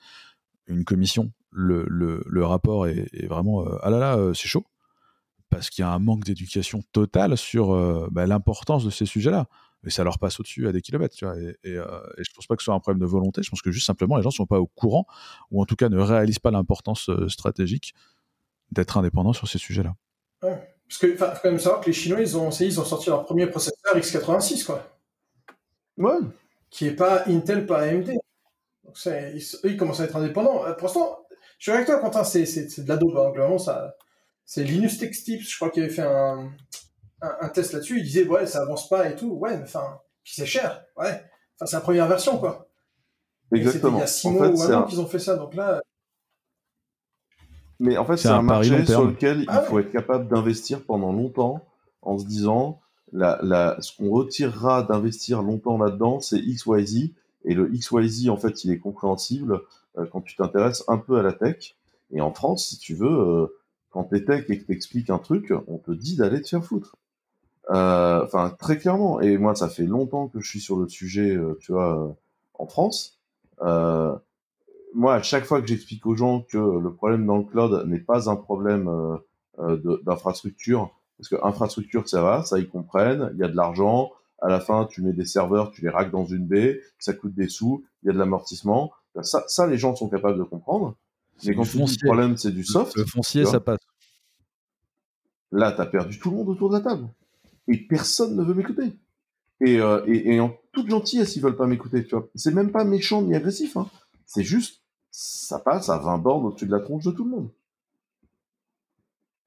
une 0.68 0.84
commission, 0.84 1.32
le, 1.50 1.84
le, 1.88 2.22
le 2.26 2.44
rapport 2.44 2.86
est, 2.86 3.08
est, 3.12 3.26
vraiment, 3.26 3.64
ah 3.82 3.90
là 3.90 3.98
là, 3.98 4.32
c'est 4.34 4.46
chaud, 4.46 4.64
parce 5.50 5.68
qu'il 5.68 5.82
y 5.82 5.84
a 5.84 5.92
un 5.92 5.98
manque 5.98 6.22
d'éducation 6.24 6.82
totale 6.92 7.36
sur 7.36 8.08
bah, 8.12 8.26
l'importance 8.26 8.84
de 8.84 8.90
ces 8.90 9.04
sujets-là 9.04 9.48
et 9.84 9.90
ça 9.90 10.04
leur 10.04 10.18
passe 10.18 10.38
au-dessus 10.38 10.68
à 10.68 10.72
des 10.72 10.80
kilomètres. 10.80 11.14
Tu 11.14 11.24
vois, 11.24 11.38
et, 11.38 11.56
et, 11.64 11.76
euh, 11.76 11.84
et, 12.18 12.24
je 12.24 12.32
pense 12.34 12.46
pas 12.46 12.56
que 12.56 12.62
ce 12.62 12.66
soit 12.66 12.74
un 12.74 12.80
problème 12.80 13.00
de 13.00 13.06
volonté. 13.06 13.42
Je 13.42 13.50
pense 13.50 13.62
que 13.62 13.70
juste 13.70 13.86
simplement 13.86 14.16
les 14.16 14.22
gens 14.22 14.30
sont 14.30 14.46
pas 14.46 14.60
au 14.60 14.66
courant 14.66 15.06
ou 15.50 15.60
en 15.60 15.64
tout 15.64 15.76
cas 15.76 15.88
ne 15.88 15.98
réalisent 16.00 16.38
pas 16.38 16.50
l'importance 16.50 17.08
euh, 17.08 17.28
stratégique 17.28 17.94
d'être 18.70 18.96
indépendant 18.96 19.32
sur 19.32 19.48
ces 19.48 19.58
sujets-là. 19.58 19.94
Ouais. 20.42 20.68
Parce 20.88 20.98
que 20.98 21.16
faut 21.16 21.24
quand 21.24 21.50
même 21.50 21.58
savoir 21.58 21.80
que 21.80 21.86
les 21.86 21.92
Chinois 21.92 22.20
ils 22.20 22.36
ont 22.36 22.50
ils 22.50 22.80
ont 22.80 22.84
sorti 22.84 23.08
leur 23.08 23.24
premier 23.24 23.46
processeur 23.46 23.96
x86 23.96 24.64
quoi. 24.64 24.98
Ouais. 25.96 26.18
Qui 26.70 26.86
est 26.86 26.96
pas 26.96 27.24
Intel 27.26 27.66
pas 27.66 27.80
AMD. 27.82 28.10
Donc 28.84 28.96
ils, 29.06 29.42
eux 29.64 29.70
ils 29.70 29.76
commencent 29.76 30.00
à 30.00 30.04
être 30.04 30.16
indépendants. 30.16 30.66
Euh, 30.66 30.74
pour 30.74 30.88
l'instant, 30.88 31.26
je 31.58 31.70
suis 31.70 31.72
avec 31.72 31.86
toi 31.86 31.98
Quentin, 31.98 32.24
c'est 32.24 32.46
c'est 32.46 32.82
de 32.82 32.88
la 32.88 32.96
dope. 32.96 33.16
Hein. 33.16 33.58
Ça. 33.58 33.94
C'est 34.44 34.64
Linus 34.64 34.98
Tech 34.98 35.12
Tips, 35.12 35.48
je 35.48 35.56
crois 35.56 35.70
qu'il 35.70 35.82
avait 35.82 35.92
fait 35.92 36.02
un, 36.02 36.50
un, 37.22 37.48
test 37.48 37.72
là-dessus, 37.72 37.98
il 37.98 38.04
disait 38.04 38.26
ouais 38.26 38.46
ça 38.46 38.62
avance 38.62 38.88
pas 38.88 39.08
et 39.08 39.16
tout, 39.16 39.30
ouais 39.32 39.56
mais 39.56 39.64
enfin 39.64 40.00
puis 40.22 40.34
c'est 40.36 40.46
cher, 40.46 40.84
ouais, 40.96 41.24
enfin 41.56 41.66
c'est 41.66 41.76
la 41.76 41.80
première 41.80 42.08
version 42.08 42.38
quoi. 42.38 42.68
Exactement. 43.52 43.98
Il 43.98 44.00
y 44.00 44.04
a 44.04 44.06
six 44.06 44.30
mois 44.30 44.48
ou 44.48 44.62
un 44.62 44.74
an 44.74 44.84
qu'ils 44.84 45.00
ont 45.00 45.06
fait 45.06 45.18
ça, 45.18 45.36
donc 45.36 45.54
là. 45.54 45.80
Mais 47.80 47.96
en 47.96 48.04
fait 48.04 48.16
c'est 48.16 48.28
un, 48.28 48.42
marché 48.42 48.84
sur 48.86 49.04
lequel 49.04 49.42
il 49.42 49.46
ah 49.48 49.62
faut 49.62 49.78
être 49.78 49.90
capable 49.90 50.28
d'investir 50.28 50.84
pendant 50.84 51.12
longtemps 51.12 51.66
en 52.02 52.18
se 52.18 52.24
disant 52.24 52.80
la, 53.12 53.38
la, 53.42 53.76
ce 53.80 53.96
qu'on 53.96 54.10
retirera 54.10 54.82
d'investir 54.82 55.42
longtemps 55.42 55.78
là-dedans, 55.78 56.20
c'est 56.20 56.40
XYZ. 56.40 57.12
Et 57.44 57.54
le 57.54 57.68
XYZ, 57.68 58.28
en 58.28 58.36
fait, 58.36 58.64
il 58.64 58.70
est 58.70 58.78
compréhensible 58.78 59.60
euh, 59.98 60.06
quand 60.10 60.22
tu 60.22 60.36
t'intéresses 60.36 60.84
un 60.88 60.98
peu 60.98 61.18
à 61.18 61.22
la 61.22 61.32
tech. 61.32 61.76
Et 62.10 62.20
en 62.20 62.32
France, 62.32 62.68
si 62.68 62.78
tu 62.78 62.94
veux, 62.94 63.08
euh, 63.08 63.46
quand 63.90 64.04
t'es 64.04 64.24
tech 64.24 64.44
et 64.48 64.58
que 64.58 64.64
t'expliques 64.64 65.10
un 65.10 65.18
truc, 65.18 65.52
on 65.66 65.78
te 65.78 65.90
dit 65.90 66.16
d'aller 66.16 66.40
te 66.40 66.48
faire 66.48 66.64
foutre. 66.64 66.96
Euh, 67.70 68.24
enfin, 68.24 68.50
très 68.58 68.78
clairement. 68.78 69.20
Et 69.20 69.38
moi, 69.38 69.54
ça 69.54 69.68
fait 69.68 69.84
longtemps 69.84 70.28
que 70.28 70.40
je 70.40 70.48
suis 70.48 70.60
sur 70.60 70.76
le 70.76 70.88
sujet, 70.88 71.34
euh, 71.36 71.56
tu 71.60 71.72
vois, 71.72 72.08
euh, 72.08 72.12
en 72.54 72.66
France. 72.66 73.18
moi, 74.94 75.14
à 75.14 75.22
chaque 75.22 75.44
fois 75.44 75.60
que 75.60 75.66
j'explique 75.66 76.04
aux 76.06 76.16
gens 76.16 76.42
que 76.42 76.58
le 76.58 76.92
problème 76.92 77.24
dans 77.26 77.38
le 77.38 77.44
cloud 77.44 77.86
n'est 77.86 78.00
pas 78.00 78.28
un 78.28 78.36
problème 78.36 78.90
d'infrastructure, 80.04 80.90
parce 81.16 81.28
que 81.28 81.36
infrastructure, 81.42 82.08
ça 82.08 82.22
va, 82.22 82.44
ça 82.44 82.58
ils 82.58 82.68
comprennent, 82.68 83.30
il 83.34 83.40
y 83.40 83.44
a 83.44 83.48
de 83.48 83.56
l'argent, 83.56 84.10
à 84.42 84.48
la 84.48 84.60
fin, 84.60 84.86
tu 84.86 85.02
mets 85.02 85.12
des 85.12 85.24
serveurs, 85.24 85.70
tu 85.70 85.80
les 85.82 85.88
raques 85.88 86.10
dans 86.10 86.26
une 86.26 86.46
baie, 86.46 86.80
ça 86.98 87.14
coûte 87.14 87.34
des 87.34 87.48
sous, 87.48 87.84
il 88.02 88.08
y 88.08 88.10
a 88.10 88.12
de 88.12 88.18
l'amortissement. 88.18 88.92
Ça, 89.22 89.44
ça, 89.46 89.66
les 89.66 89.78
gens 89.78 89.94
sont 89.94 90.08
capables 90.08 90.38
de 90.38 90.42
comprendre. 90.42 90.96
Mais 91.44 91.54
quand 91.54 91.62
tu 91.62 91.78
dis 91.78 91.98
le 92.02 92.06
problème, 92.06 92.36
c'est 92.36 92.52
du 92.52 92.64
soft. 92.64 92.96
Le 92.96 93.06
foncier, 93.06 93.46
ça 93.46 93.60
passe. 93.60 93.80
Là, 95.52 95.72
tu 95.72 95.80
as 95.80 95.86
perdu 95.86 96.18
tout 96.18 96.30
le 96.30 96.36
monde 96.36 96.48
autour 96.48 96.68
de 96.70 96.74
la 96.74 96.80
table 96.80 97.08
et 97.68 97.76
personne 97.76 98.36
ne 98.36 98.42
veut 98.42 98.54
m'écouter. 98.54 98.92
Et, 99.60 99.78
euh, 99.78 100.42
en 100.42 100.52
toute 100.72 100.90
gentillesse, 100.90 101.36
ils 101.36 101.42
veulent 101.42 101.56
pas 101.56 101.66
m'écouter, 101.66 102.04
tu 102.04 102.16
vois. 102.16 102.28
C'est 102.34 102.54
même 102.54 102.72
pas 102.72 102.84
méchant 102.84 103.22
ni 103.22 103.34
agressif, 103.34 103.76
hein. 103.76 103.88
C'est 104.26 104.42
juste, 104.42 104.82
ça 105.10 105.58
passe 105.58 105.88
à 105.88 105.98
20 105.98 106.18
bornes 106.18 106.46
au-dessus 106.46 106.66
de 106.66 106.72
la 106.72 106.80
tronche 106.80 107.04
de 107.04 107.10
tout 107.10 107.24
le 107.24 107.30
monde. 107.30 107.50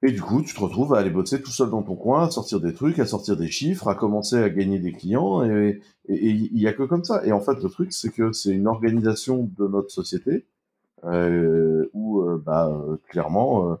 Et 0.02 0.12
du 0.12 0.22
coup, 0.22 0.42
tu 0.42 0.54
te 0.54 0.60
retrouves 0.60 0.94
à 0.94 0.98
aller 0.98 1.10
bosser 1.10 1.42
tout 1.42 1.50
seul 1.50 1.70
dans 1.70 1.82
ton 1.82 1.96
coin, 1.96 2.26
à 2.26 2.30
sortir 2.30 2.60
des 2.60 2.72
trucs, 2.72 2.98
à 2.98 3.06
sortir 3.06 3.36
des 3.36 3.48
chiffres, 3.48 3.88
à 3.88 3.94
commencer 3.94 4.36
à 4.36 4.48
gagner 4.48 4.78
des 4.78 4.92
clients, 4.92 5.42
et 5.42 5.80
il 6.08 6.58
y 6.58 6.68
a 6.68 6.72
que 6.72 6.84
comme 6.84 7.02
ça. 7.04 7.24
Et 7.26 7.32
en 7.32 7.40
fait, 7.40 7.60
le 7.62 7.68
truc, 7.68 7.92
c'est 7.92 8.10
que 8.10 8.32
c'est 8.32 8.52
une 8.52 8.68
organisation 8.68 9.50
de 9.58 9.66
notre 9.66 9.90
société 9.90 10.46
euh, 11.04 11.88
où, 11.94 12.20
euh, 12.20 12.40
bah, 12.44 12.78
clairement, 13.08 13.78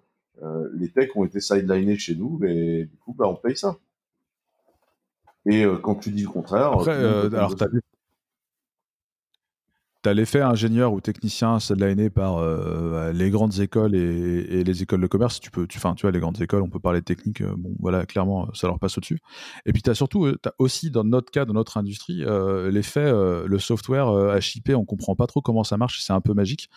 les 0.74 0.88
techs 0.90 1.14
ont 1.16 1.24
été 1.24 1.40
sidelinés 1.40 1.98
chez 1.98 2.16
nous, 2.16 2.40
et 2.44 2.86
du 2.86 2.96
coup, 2.98 3.14
bah, 3.14 3.26
on 3.28 3.36
paye 3.36 3.56
ça. 3.56 3.76
Et 5.46 5.64
euh, 5.64 5.76
quand 5.76 5.94
tu 5.96 6.10
dis 6.10 6.22
le 6.22 6.28
contraire. 6.28 6.72
Après, 6.72 6.92
euh, 6.92 7.30
alors, 7.32 7.54
tu 10.02 10.08
as 10.08 10.14
l'effet 10.14 10.40
ingénieur 10.40 10.92
ou 10.92 11.00
technicien 11.00 11.58
sideliné 11.58 12.10
par 12.10 12.38
euh, 12.38 13.12
les 13.12 13.30
grandes 13.30 13.58
écoles 13.58 13.94
et, 13.96 14.62
les 14.62 14.82
écoles 14.82 15.00
de 15.00 15.06
commerce. 15.06 15.40
Tu 15.40 15.50
peux, 15.50 15.66
tu, 15.66 15.78
tu 15.78 16.02
vois, 16.02 16.10
les 16.10 16.20
grandes 16.20 16.40
écoles, 16.40 16.62
on 16.62 16.68
peut 16.68 16.78
parler 16.78 17.00
de 17.00 17.04
technique. 17.04 17.42
bon, 17.42 17.74
voilà, 17.80 18.06
clairement, 18.06 18.52
ça 18.54 18.66
leur 18.66 18.78
passe 18.78 18.98
au-dessus. 18.98 19.18
Et 19.66 19.72
puis, 19.72 19.82
tu 19.82 19.90
as 19.90 19.94
surtout, 19.94 20.26
as 20.26 20.52
aussi 20.58 20.90
dans 20.90 21.04
notre 21.04 21.30
cas, 21.30 21.44
dans 21.44 21.54
notre 21.54 21.76
industrie, 21.76 22.24
l'effet, 22.70 23.12
le 23.12 23.58
software 23.58 24.08
à 24.08 24.40
chipper, 24.40 24.74
on 24.74 24.84
comprend 24.84 25.16
pas 25.16 25.26
trop 25.26 25.40
comment 25.40 25.64
ça 25.64 25.76
marche. 25.76 26.00
C'est 26.00 26.12
un 26.12 26.20
peu 26.20 26.34
magique. 26.34 26.68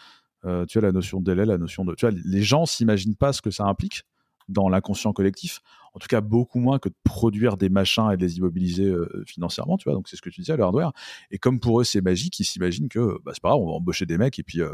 tu 0.68 0.78
as 0.78 0.82
la 0.82 0.92
notion 0.92 1.20
de 1.20 1.26
délai, 1.26 1.46
la 1.46 1.60
notion 1.60 1.86
de. 1.86 1.94
Tu 1.94 2.08
vois, 2.08 2.16
les 2.24 2.42
gens 2.42 2.66
s'imaginent 2.66 3.16
pas 3.16 3.32
ce 3.32 3.44
que 3.44 3.52
ça 3.52 3.66
implique 3.66 4.06
dans 4.48 4.70
l'inconscient 4.70 5.14
collectif. 5.14 5.62
En 5.94 6.00
tout 6.00 6.08
cas, 6.08 6.22
beaucoup 6.22 6.60
moins 6.60 6.80
que 6.80 6.90
de 6.90 6.96
produire 7.04 7.58
des 7.58 7.70
machins 7.70 8.12
et 8.12 8.18
de 8.18 8.22
les 8.22 8.38
immobiliser 8.38 8.86
euh, 8.86 9.24
financièrement, 9.26 9.78
tu 9.78 9.86
vois. 9.86 9.94
Donc, 9.94 10.08
c'est 10.08 10.16
ce 10.16 10.22
que 10.22 10.30
tu 10.30 10.42
disais, 10.42 10.56
le 10.56 10.64
hardware. 10.64 10.92
Et 11.32 11.38
comme 11.38 11.60
pour 11.60 11.82
eux, 11.82 11.84
c'est 11.84 12.02
magique, 12.02 12.40
ils 12.40 12.46
s'imaginent 12.46 12.90
que 12.90 13.20
bah, 13.24 13.32
c'est 13.34 13.42
pas 13.42 13.50
grave, 13.50 13.62
on 13.62 13.68
va 13.68 13.74
embaucher 13.74 14.06
des 14.06 14.18
mecs 14.18 14.40
et 14.40 14.44
puis. 14.44 14.62
Euh, 14.62 14.74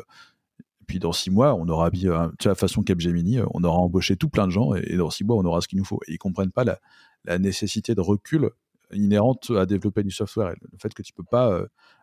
puis 0.87 0.99
dans 0.99 1.13
six 1.13 1.31
mois, 1.31 1.55
on 1.55 1.67
aura, 1.67 1.89
tu 1.89 2.07
vois, 2.07 2.53
façon 2.53 2.83
Capgemini, 2.83 3.39
euh, 3.39 3.45
on 3.55 3.63
aura 3.63 3.79
embauché 3.79 4.17
tout 4.17 4.29
plein 4.29 4.45
de 4.45 4.51
gens 4.51 4.75
et, 4.75 4.97
dans 4.97 5.09
six 5.09 5.23
mois, 5.23 5.35
on 5.35 5.43
aura 5.43 5.59
ce 5.59 5.67
qu'il 5.67 5.79
nous 5.79 5.83
faut. 5.83 5.99
Et 6.07 6.13
ils 6.13 6.17
comprennent 6.19 6.51
pas 6.51 6.63
la, 6.63 7.39
nécessité 7.39 7.95
de 7.95 8.01
recul 8.01 8.51
inhérente 8.93 9.49
à 9.49 9.65
développer 9.65 10.03
du 10.03 10.11
software. 10.11 10.53
le 10.61 10.77
fait 10.77 10.93
que 10.93 11.01
tu 11.01 11.11
peux 11.11 11.23
pas 11.23 11.59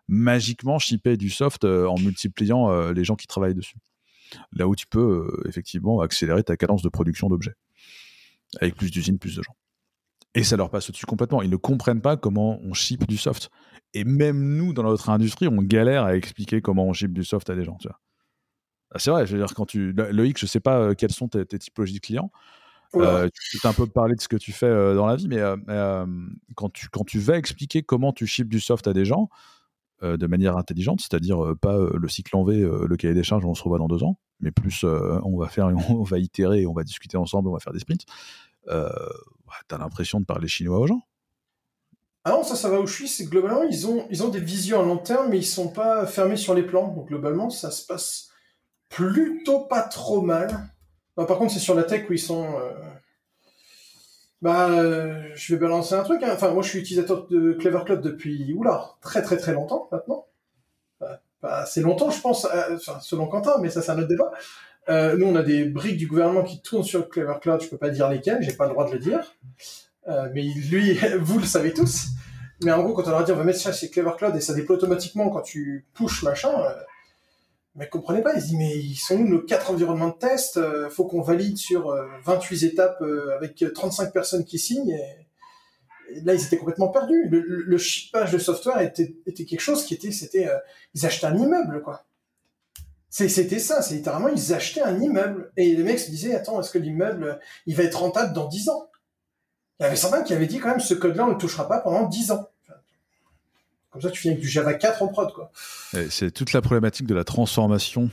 magiquement 0.08 0.80
shipper 0.80 1.16
du 1.16 1.30
soft 1.30 1.64
en 1.64 1.96
multipliant 1.96 2.90
les 2.90 3.04
gens 3.04 3.14
qui 3.14 3.28
travaillent 3.28 3.54
dessus 3.54 3.76
là 4.52 4.68
où 4.68 4.76
tu 4.76 4.86
peux 4.86 5.26
euh, 5.28 5.48
effectivement 5.48 6.00
accélérer 6.00 6.42
ta 6.42 6.56
cadence 6.56 6.82
de 6.82 6.88
production 6.88 7.28
d'objets 7.28 7.54
avec 8.60 8.76
plus 8.76 8.90
d'usines, 8.90 9.18
plus 9.18 9.36
de 9.36 9.42
gens. 9.42 9.56
Et 10.34 10.44
ça 10.44 10.56
leur 10.56 10.70
passe 10.70 10.88
au-dessus 10.88 11.06
complètement. 11.06 11.42
Ils 11.42 11.50
ne 11.50 11.56
comprennent 11.56 12.00
pas 12.00 12.16
comment 12.16 12.58
on 12.62 12.72
ship 12.72 13.06
du 13.06 13.18
soft. 13.18 13.50
Et 13.94 14.04
même 14.04 14.56
nous, 14.56 14.72
dans 14.72 14.82
notre 14.82 15.10
industrie, 15.10 15.46
on 15.48 15.60
galère 15.62 16.04
à 16.04 16.16
expliquer 16.16 16.62
comment 16.62 16.86
on 16.86 16.92
ship 16.92 17.12
du 17.12 17.24
soft 17.24 17.50
à 17.50 17.54
des 17.54 17.64
gens. 17.64 17.76
Ah, 18.90 18.98
c'est 18.98 19.10
vrai, 19.10 19.26
je 19.26 19.36
veux 19.36 19.44
dire, 19.44 19.54
quand 19.54 19.66
tu. 19.66 19.92
Loïc, 19.92 20.38
je 20.38 20.46
sais 20.46 20.60
pas 20.60 20.78
euh, 20.78 20.94
quelles 20.94 21.12
sont 21.12 21.28
tes, 21.28 21.44
typologies 21.46 21.94
de 21.94 22.00
clients. 22.00 22.30
Euh, 22.94 23.28
tu 23.50 23.58
peux 23.58 23.68
un 23.68 23.72
peu 23.72 23.86
parler 23.86 24.14
de 24.14 24.20
ce 24.20 24.28
que 24.28 24.36
tu 24.36 24.52
fais 24.52 24.68
dans 24.94 25.06
la 25.06 25.16
vie, 25.16 25.28
mais 25.28 25.40
quand, 26.54 26.70
tu, 26.70 26.88
quand 26.88 27.04
tu 27.04 27.18
vas 27.18 27.38
expliquer 27.38 27.82
comment 27.82 28.12
tu 28.12 28.26
ships 28.26 28.48
du 28.48 28.60
soft 28.60 28.86
à 28.86 28.92
des 28.92 29.04
gens, 29.04 29.28
euh, 29.30 29.61
de 30.02 30.26
manière 30.26 30.56
intelligente, 30.56 31.00
c'est-à-dire 31.00 31.44
euh, 31.44 31.54
pas 31.54 31.76
euh, 31.76 31.92
le 31.94 32.08
cycle 32.08 32.36
en 32.36 32.44
V, 32.44 32.56
le 32.56 32.96
cahier 32.96 33.14
des 33.14 33.22
charges, 33.22 33.44
on 33.44 33.54
se 33.54 33.62
revoit 33.62 33.78
dans 33.78 33.88
deux 33.88 34.02
ans, 34.02 34.18
mais 34.40 34.50
plus 34.50 34.84
on 34.84 35.38
va 35.38 35.48
faire, 35.48 35.66
on 35.90 36.02
va 36.02 36.18
itérer, 36.18 36.66
on 36.66 36.72
va 36.72 36.84
discuter 36.84 37.16
ensemble, 37.16 37.48
on 37.48 37.52
va 37.52 37.60
faire 37.60 37.72
des 37.72 37.78
sprints. 37.78 38.04
Euh, 38.68 38.88
T'as 39.68 39.76
l'impression 39.76 40.18
de 40.18 40.24
parler 40.24 40.48
chinois 40.48 40.78
aux 40.78 40.86
gens 40.86 41.02
ah 42.24 42.30
non, 42.30 42.44
ça, 42.44 42.54
ça 42.54 42.68
va 42.68 42.80
où 42.80 42.86
je 42.86 42.94
suis, 42.94 43.08
c'est 43.08 43.24
globalement, 43.24 43.64
ils 43.64 43.84
ont, 43.88 44.06
ils 44.08 44.22
ont 44.22 44.28
des 44.28 44.38
visions 44.38 44.78
à 44.78 44.84
long 44.84 44.96
terme, 44.96 45.30
mais 45.30 45.38
ils 45.38 45.44
sont 45.44 45.70
pas 45.72 46.06
fermés 46.06 46.36
sur 46.36 46.54
les 46.54 46.62
plans. 46.62 46.86
Donc 46.86 47.08
globalement, 47.08 47.50
ça 47.50 47.72
se 47.72 47.84
passe 47.84 48.28
plutôt 48.88 49.64
pas 49.64 49.82
trop 49.82 50.22
mal. 50.22 50.70
par 51.16 51.36
contre, 51.36 51.52
c'est 51.52 51.58
sur 51.58 51.74
la 51.74 51.82
tech 51.82 52.08
où 52.08 52.12
ils 52.12 52.20
sont, 52.20 52.46
bah, 54.42 54.68
euh, 54.70 55.22
je 55.34 55.54
vais 55.54 55.60
balancer 55.60 55.94
un 55.94 56.02
truc. 56.02 56.22
Hein. 56.22 56.30
Enfin, 56.32 56.50
moi, 56.50 56.62
je 56.62 56.68
suis 56.68 56.80
utilisateur 56.80 57.26
de 57.28 57.52
Clever 57.52 57.80
Cloud 57.86 58.02
depuis, 58.02 58.52
oula, 58.54 58.90
très 59.00 59.22
très 59.22 59.36
très 59.36 59.52
longtemps 59.52 59.88
maintenant. 59.90 60.26
Pas 61.42 61.62
assez 61.62 61.80
longtemps, 61.80 62.08
je 62.10 62.20
pense, 62.20 62.44
euh, 62.44 62.76
enfin, 62.76 63.00
selon 63.00 63.26
Quentin, 63.26 63.56
mais 63.60 63.68
ça, 63.68 63.82
c'est 63.82 63.90
un 63.90 63.98
autre 63.98 64.06
débat. 64.06 64.30
Euh, 64.88 65.16
nous, 65.16 65.26
on 65.26 65.34
a 65.34 65.42
des 65.42 65.64
briques 65.64 65.96
du 65.96 66.06
gouvernement 66.06 66.44
qui 66.44 66.62
tournent 66.62 66.84
sur 66.84 67.08
Clever 67.08 67.34
Cloud. 67.40 67.60
Je 67.60 67.68
peux 67.68 67.76
pas 67.76 67.90
dire 67.90 68.08
lesquelles, 68.08 68.42
j'ai 68.42 68.52
pas 68.52 68.66
le 68.66 68.70
droit 68.70 68.86
de 68.86 68.92
le 68.92 69.00
dire. 69.00 69.34
Euh, 70.06 70.28
mais 70.32 70.42
lui, 70.42 70.96
vous 71.20 71.40
le 71.40 71.44
savez 71.44 71.74
tous. 71.74 72.10
Mais 72.62 72.70
en 72.70 72.80
gros, 72.84 72.94
quand 72.94 73.08
on 73.08 73.10
leur 73.10 73.24
dit 73.24 73.32
on 73.32 73.36
va 73.36 73.42
mettre 73.42 73.58
ça 73.58 73.72
chez 73.72 73.90
Clever 73.90 74.12
Cloud 74.16 74.36
et 74.36 74.40
ça 74.40 74.54
déploie 74.54 74.76
automatiquement 74.76 75.30
quand 75.30 75.40
tu 75.40 75.84
pushes 75.94 76.22
machin, 76.22 76.52
Mais 77.74 77.88
comprenez 77.88 78.22
pas, 78.22 78.34
ils 78.34 78.42
disent 78.42 78.54
mais 78.56 78.76
ils 78.78 78.96
sont 78.96 79.16
où 79.16 79.26
nos 79.26 79.40
quatre 79.40 79.70
environnements 79.70 80.10
de 80.10 80.18
test 80.18 80.58
euh, 80.58 80.90
Faut 80.90 81.06
qu'on 81.06 81.22
valide 81.22 81.56
sur 81.56 81.94
28 82.24 82.64
étapes 82.64 83.02
avec 83.34 83.64
35 83.74 84.12
personnes 84.12 84.44
qui 84.44 84.58
signent. 84.58 84.90
Et, 84.90 86.20
là, 86.22 86.34
ils 86.34 86.44
étaient 86.44 86.58
complètement 86.58 86.88
perdus. 86.88 87.28
Le, 87.30 87.40
le, 87.40 88.32
de 88.32 88.38
software 88.38 88.80
était, 88.80 89.16
était, 89.26 89.46
quelque 89.46 89.60
chose 89.60 89.84
qui 89.86 89.94
était, 89.94 90.12
c'était, 90.12 90.48
ils 90.94 91.06
achetaient 91.06 91.26
un 91.26 91.36
immeuble, 91.36 91.80
quoi. 91.82 92.04
C'était 93.12 93.58
ça, 93.58 93.82
c'est 93.82 93.94
littéralement, 93.94 94.28
ils 94.28 94.54
achetaient 94.54 94.80
un 94.80 94.98
immeuble. 94.98 95.52
Et 95.58 95.76
les 95.76 95.82
mecs 95.82 95.98
se 95.98 96.10
disaient, 96.10 96.34
attends, 96.34 96.58
est-ce 96.60 96.70
que 96.70 96.78
l'immeuble, 96.78 97.38
il 97.66 97.76
va 97.76 97.82
être 97.82 98.00
rentable 98.00 98.32
dans 98.32 98.48
10 98.48 98.70
ans? 98.70 98.88
Il 99.78 99.82
y 99.82 99.86
avait 99.86 99.96
certains 99.96 100.22
qui 100.22 100.32
avaient 100.32 100.46
dit 100.46 100.58
quand 100.60 100.70
même, 100.70 100.80
ce 100.80 100.94
code-là, 100.94 101.24
on 101.24 101.28
ne 101.28 101.32
le 101.32 101.38
touchera 101.38 101.68
pas 101.68 101.80
pendant 101.80 102.06
10 102.06 102.30
ans. 102.30 102.48
Comme 103.92 104.02
ça, 104.02 104.10
tu 104.10 104.20
finis 104.20 104.32
avec 104.32 104.42
du 104.42 104.48
Java 104.48 104.74
4 104.74 105.02
en 105.02 105.08
prod, 105.08 105.32
quoi. 105.32 105.52
C'est 106.08 106.32
toute 106.32 106.52
la 106.52 106.62
problématique 106.62 107.06
de 107.06 107.14
la 107.14 107.24
transformation 107.24 108.10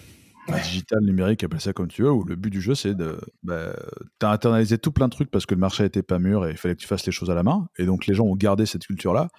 digitale, 0.63 1.03
numérique, 1.03 1.43
appelle 1.43 1.61
ça 1.61 1.73
comme 1.73 1.87
tu 1.87 2.01
veux, 2.01 2.11
où 2.11 2.23
le 2.23 2.35
but 2.35 2.49
du 2.49 2.59
jeu, 2.59 2.75
c'est 2.75 2.95
de. 2.95 3.19
Bah, 3.43 3.73
as 4.21 4.31
internalisé 4.31 4.77
tout 4.77 4.91
plein 4.91 5.07
de 5.07 5.13
trucs 5.13 5.31
parce 5.31 5.45
que 5.45 5.53
le 5.53 5.59
marché 5.59 5.83
n'était 5.83 6.01
pas 6.01 6.19
mûr 6.19 6.47
et 6.47 6.51
il 6.51 6.57
fallait 6.57 6.75
que 6.75 6.81
tu 6.81 6.87
fasses 6.87 7.05
les 7.05 7.11
choses 7.11 7.29
à 7.29 7.35
la 7.35 7.43
main. 7.43 7.69
Et 7.77 7.85
donc, 7.85 8.07
les 8.07 8.13
gens 8.13 8.25
ont 8.25 8.35
gardé 8.35 8.65
cette 8.65 8.85
culture-là. 8.85 9.29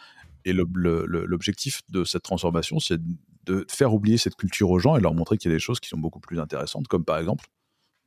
Et 0.47 0.55
l'objectif 0.55 1.83
de 1.91 2.05
cette 2.05 2.23
transformation, 2.23 2.79
c'est 2.79 2.99
de 3.45 3.67
faire 3.69 3.93
oublier 3.93 4.17
cette 4.17 4.37
culture 4.37 4.71
aux 4.71 4.79
gens 4.79 4.97
et 4.97 5.01
leur 5.01 5.13
montrer 5.13 5.37
qu'il 5.37 5.51
y 5.51 5.55
a 5.55 5.57
des 5.57 5.61
choses 5.61 5.81
qui 5.81 5.91
sont 5.91 5.99
beaucoup 5.99 6.21
plus 6.21 6.41
intéressantes, 6.41 6.89
comme 6.89 7.05
par 7.05 7.19
exemple 7.19 7.47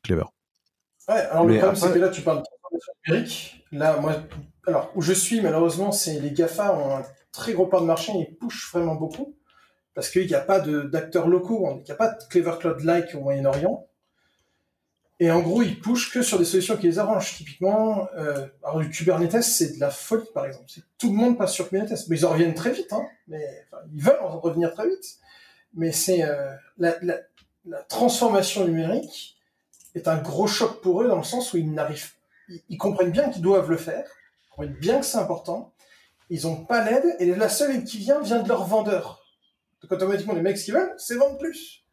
Clever. 0.01 0.25
Ouais, 1.07 1.15
alors 1.15 1.45
le 1.45 1.57
problème, 1.57 1.75
c'est 1.75 1.93
que 1.93 1.99
là, 1.99 2.09
tu 2.09 2.21
parles 2.21 2.39
de 2.39 2.43
transformation 2.43 2.93
numérique. 3.05 3.65
Là, 3.71 3.99
moi, 3.99 4.15
alors, 4.65 4.91
où 4.95 5.01
je 5.01 5.13
suis, 5.13 5.41
malheureusement, 5.41 5.91
c'est 5.91 6.19
les 6.19 6.31
GAFA 6.31 6.73
ont 6.73 6.97
un 6.97 7.03
très 7.33 7.51
gros 7.51 7.67
part 7.67 7.81
de 7.81 7.85
marché 7.85 8.13
et 8.17 8.25
push 8.39 8.71
vraiment 8.71 8.95
beaucoup. 8.95 9.35
Parce 9.93 10.09
qu'il 10.09 10.25
n'y 10.25 10.33
a 10.33 10.39
pas 10.39 10.59
d'acteurs 10.59 11.27
locaux, 11.27 11.67
il 11.81 11.83
n'y 11.83 11.91
a 11.91 11.95
pas 11.95 12.09
de 12.09 12.23
Clever 12.29 12.53
Cloud-like 12.59 13.13
au 13.15 13.19
Moyen-Orient. 13.19 13.85
Et 15.19 15.29
en 15.29 15.41
gros, 15.41 15.61
ils 15.61 15.79
pushent 15.79 16.11
que 16.11 16.21
sur 16.21 16.39
des 16.39 16.45
solutions 16.45 16.77
qui 16.77 16.87
les 16.87 16.97
arrangent. 16.97 17.35
Typiquement, 17.35 18.07
euh, 18.17 18.47
du 18.79 18.89
Kubernetes, 18.89 19.43
c'est 19.43 19.75
de 19.75 19.79
la 19.79 19.91
folie, 19.91 20.23
par 20.33 20.45
exemple. 20.45 20.65
Tout 20.97 21.09
le 21.09 21.15
monde 21.15 21.37
passe 21.37 21.53
sur 21.53 21.69
Kubernetes. 21.69 22.07
Mais 22.07 22.17
ils 22.17 22.25
en 22.25 22.29
reviennent 22.29 22.55
très 22.55 22.71
vite. 22.71 22.91
Hein. 22.93 23.05
Mais, 23.27 23.45
ils 23.93 24.01
veulent 24.01 24.21
en 24.21 24.39
revenir 24.39 24.73
très 24.73 24.87
vite 24.87 25.19
mais 25.75 25.91
c'est 25.91 26.23
euh, 26.23 26.53
la, 26.77 26.93
transformation 27.87 28.65
numérique 28.65 29.37
est 29.95 30.07
un 30.07 30.17
gros 30.17 30.47
choc 30.47 30.81
pour 30.81 31.01
eux 31.01 31.07
dans 31.07 31.17
le 31.17 31.23
sens 31.23 31.53
où 31.53 31.57
ils 31.57 31.71
n'arrivent, 31.71 32.11
ils, 32.69 32.77
comprennent 32.77 33.11
bien 33.11 33.29
qu'ils 33.29 33.41
doivent 33.41 33.69
le 33.69 33.77
faire, 33.77 34.05
ils 34.45 34.49
comprennent 34.49 34.79
bien 34.79 34.99
que 34.99 35.05
c'est 35.05 35.17
important, 35.17 35.72
ils 36.33 36.47
n'ont 36.47 36.65
pas 36.65 36.83
l'aide 36.83 37.15
et 37.19 37.27
la 37.35 37.47
seule 37.47 37.75
aide 37.75 37.85
qui 37.85 37.99
vient 37.99 38.19
vient 38.21 38.41
de 38.41 38.47
leur 38.47 38.65
vendeur. 38.65 39.21
Donc 39.81 39.91
automatiquement 39.91 40.33
les 40.33 40.41
mecs 40.41 40.57
ce 40.57 40.65
qu'ils 40.65 40.73
veulent, 40.73 40.93
c'est 40.97 41.15
vendre 41.15 41.37
plus. 41.37 41.83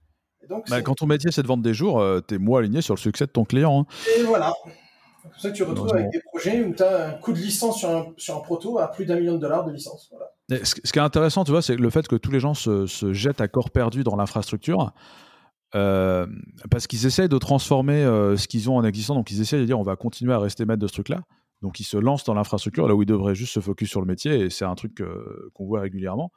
Et 0.42 0.46
donc, 0.46 0.66
bah, 0.70 0.80
quand 0.80 0.94
ton 0.94 1.06
métier 1.06 1.30
c'est 1.30 1.42
de 1.42 1.46
vendre 1.46 1.62
des 1.62 1.74
jours, 1.74 2.00
euh, 2.00 2.20
tu 2.26 2.36
es 2.36 2.38
moins 2.38 2.60
aligné 2.60 2.80
sur 2.80 2.94
le 2.94 3.00
succès 3.00 3.26
de 3.26 3.30
ton 3.30 3.44
client. 3.44 3.80
Hein. 3.80 3.86
Et 4.18 4.22
voilà. 4.22 4.54
C'est 5.22 5.28
pour 5.28 5.40
ça 5.40 5.50
que 5.50 5.56
tu 5.56 5.62
retrouves 5.64 5.92
avec 5.94 6.10
des 6.10 6.22
projets 6.32 6.64
où 6.64 6.72
tu 6.72 6.82
as 6.82 7.08
un 7.08 7.12
coût 7.12 7.34
de 7.34 7.38
licence 7.38 7.80
sur 7.80 7.90
un, 7.90 8.06
sur 8.16 8.38
un 8.38 8.40
proto 8.40 8.78
à 8.78 8.90
plus 8.90 9.04
d'un 9.04 9.16
million 9.16 9.34
de 9.34 9.40
dollars 9.40 9.66
de 9.66 9.72
licence. 9.72 10.10
Voilà. 10.10 10.64
Ce, 10.64 10.74
qui 10.74 10.98
est 10.98 11.02
intéressant, 11.02 11.44
tu 11.44 11.50
vois, 11.50 11.60
c'est 11.60 11.76
le 11.76 11.90
fait 11.90 12.08
que 12.08 12.16
tous 12.16 12.30
les 12.30 12.40
gens 12.40 12.54
se, 12.54 12.86
se 12.86 13.12
jettent 13.12 13.42
à 13.42 13.48
corps 13.48 13.70
perdu 13.70 14.02
dans 14.02 14.16
l'infrastructure. 14.16 14.94
Euh, 15.74 16.26
parce 16.70 16.86
qu'ils 16.86 17.04
essayent 17.04 17.28
de 17.28 17.38
transformer 17.38 18.02
euh, 18.02 18.38
ce 18.38 18.48
qu'ils 18.48 18.70
ont 18.70 18.76
en 18.76 18.84
existant. 18.84 19.14
Donc, 19.14 19.30
ils 19.30 19.42
essayent 19.42 19.60
de 19.60 19.66
dire 19.66 19.78
on 19.78 19.84
va 19.84 19.96
continuer 19.96 20.32
à 20.32 20.38
rester 20.38 20.64
maître 20.64 20.80
de 20.80 20.86
ce 20.86 20.94
truc-là. 20.94 21.20
Donc, 21.62 21.80
ils 21.80 21.84
se 21.84 21.96
lancent 21.96 22.24
dans 22.24 22.34
l'infrastructure 22.34 22.88
là 22.88 22.94
où 22.94 23.02
ils 23.02 23.06
devraient 23.06 23.34
juste 23.34 23.52
se 23.52 23.60
focus 23.60 23.90
sur 23.90 24.00
le 24.00 24.06
métier. 24.06 24.40
Et 24.40 24.50
c'est 24.50 24.64
un 24.64 24.74
truc 24.74 25.02
qu'on 25.54 25.66
voit 25.66 25.80
régulièrement. 25.80 26.32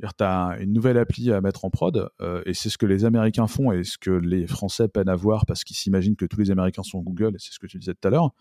Tu 0.00 0.24
as 0.24 0.56
une 0.60 0.72
nouvelle 0.72 0.98
appli 0.98 1.32
à 1.32 1.40
mettre 1.40 1.64
en 1.64 1.70
prod, 1.70 2.10
euh, 2.20 2.42
et 2.44 2.54
c'est 2.54 2.70
ce 2.70 2.76
que 2.76 2.86
les 2.86 3.04
Américains 3.04 3.46
font 3.46 3.70
et 3.70 3.84
ce 3.84 3.98
que 3.98 4.10
les 4.10 4.48
Français 4.48 4.88
peinent 4.88 5.08
à 5.08 5.14
voir 5.14 5.46
parce 5.46 5.62
qu'ils 5.62 5.76
s'imaginent 5.76 6.16
que 6.16 6.24
tous 6.26 6.40
les 6.40 6.50
Américains 6.50 6.82
sont 6.82 6.98
Google, 7.00 7.36
et 7.36 7.38
c'est 7.38 7.52
ce 7.52 7.60
que 7.60 7.68
tu 7.68 7.78
disais 7.78 7.94
tout 7.94 8.08
à 8.08 8.10
l'heure 8.10 8.32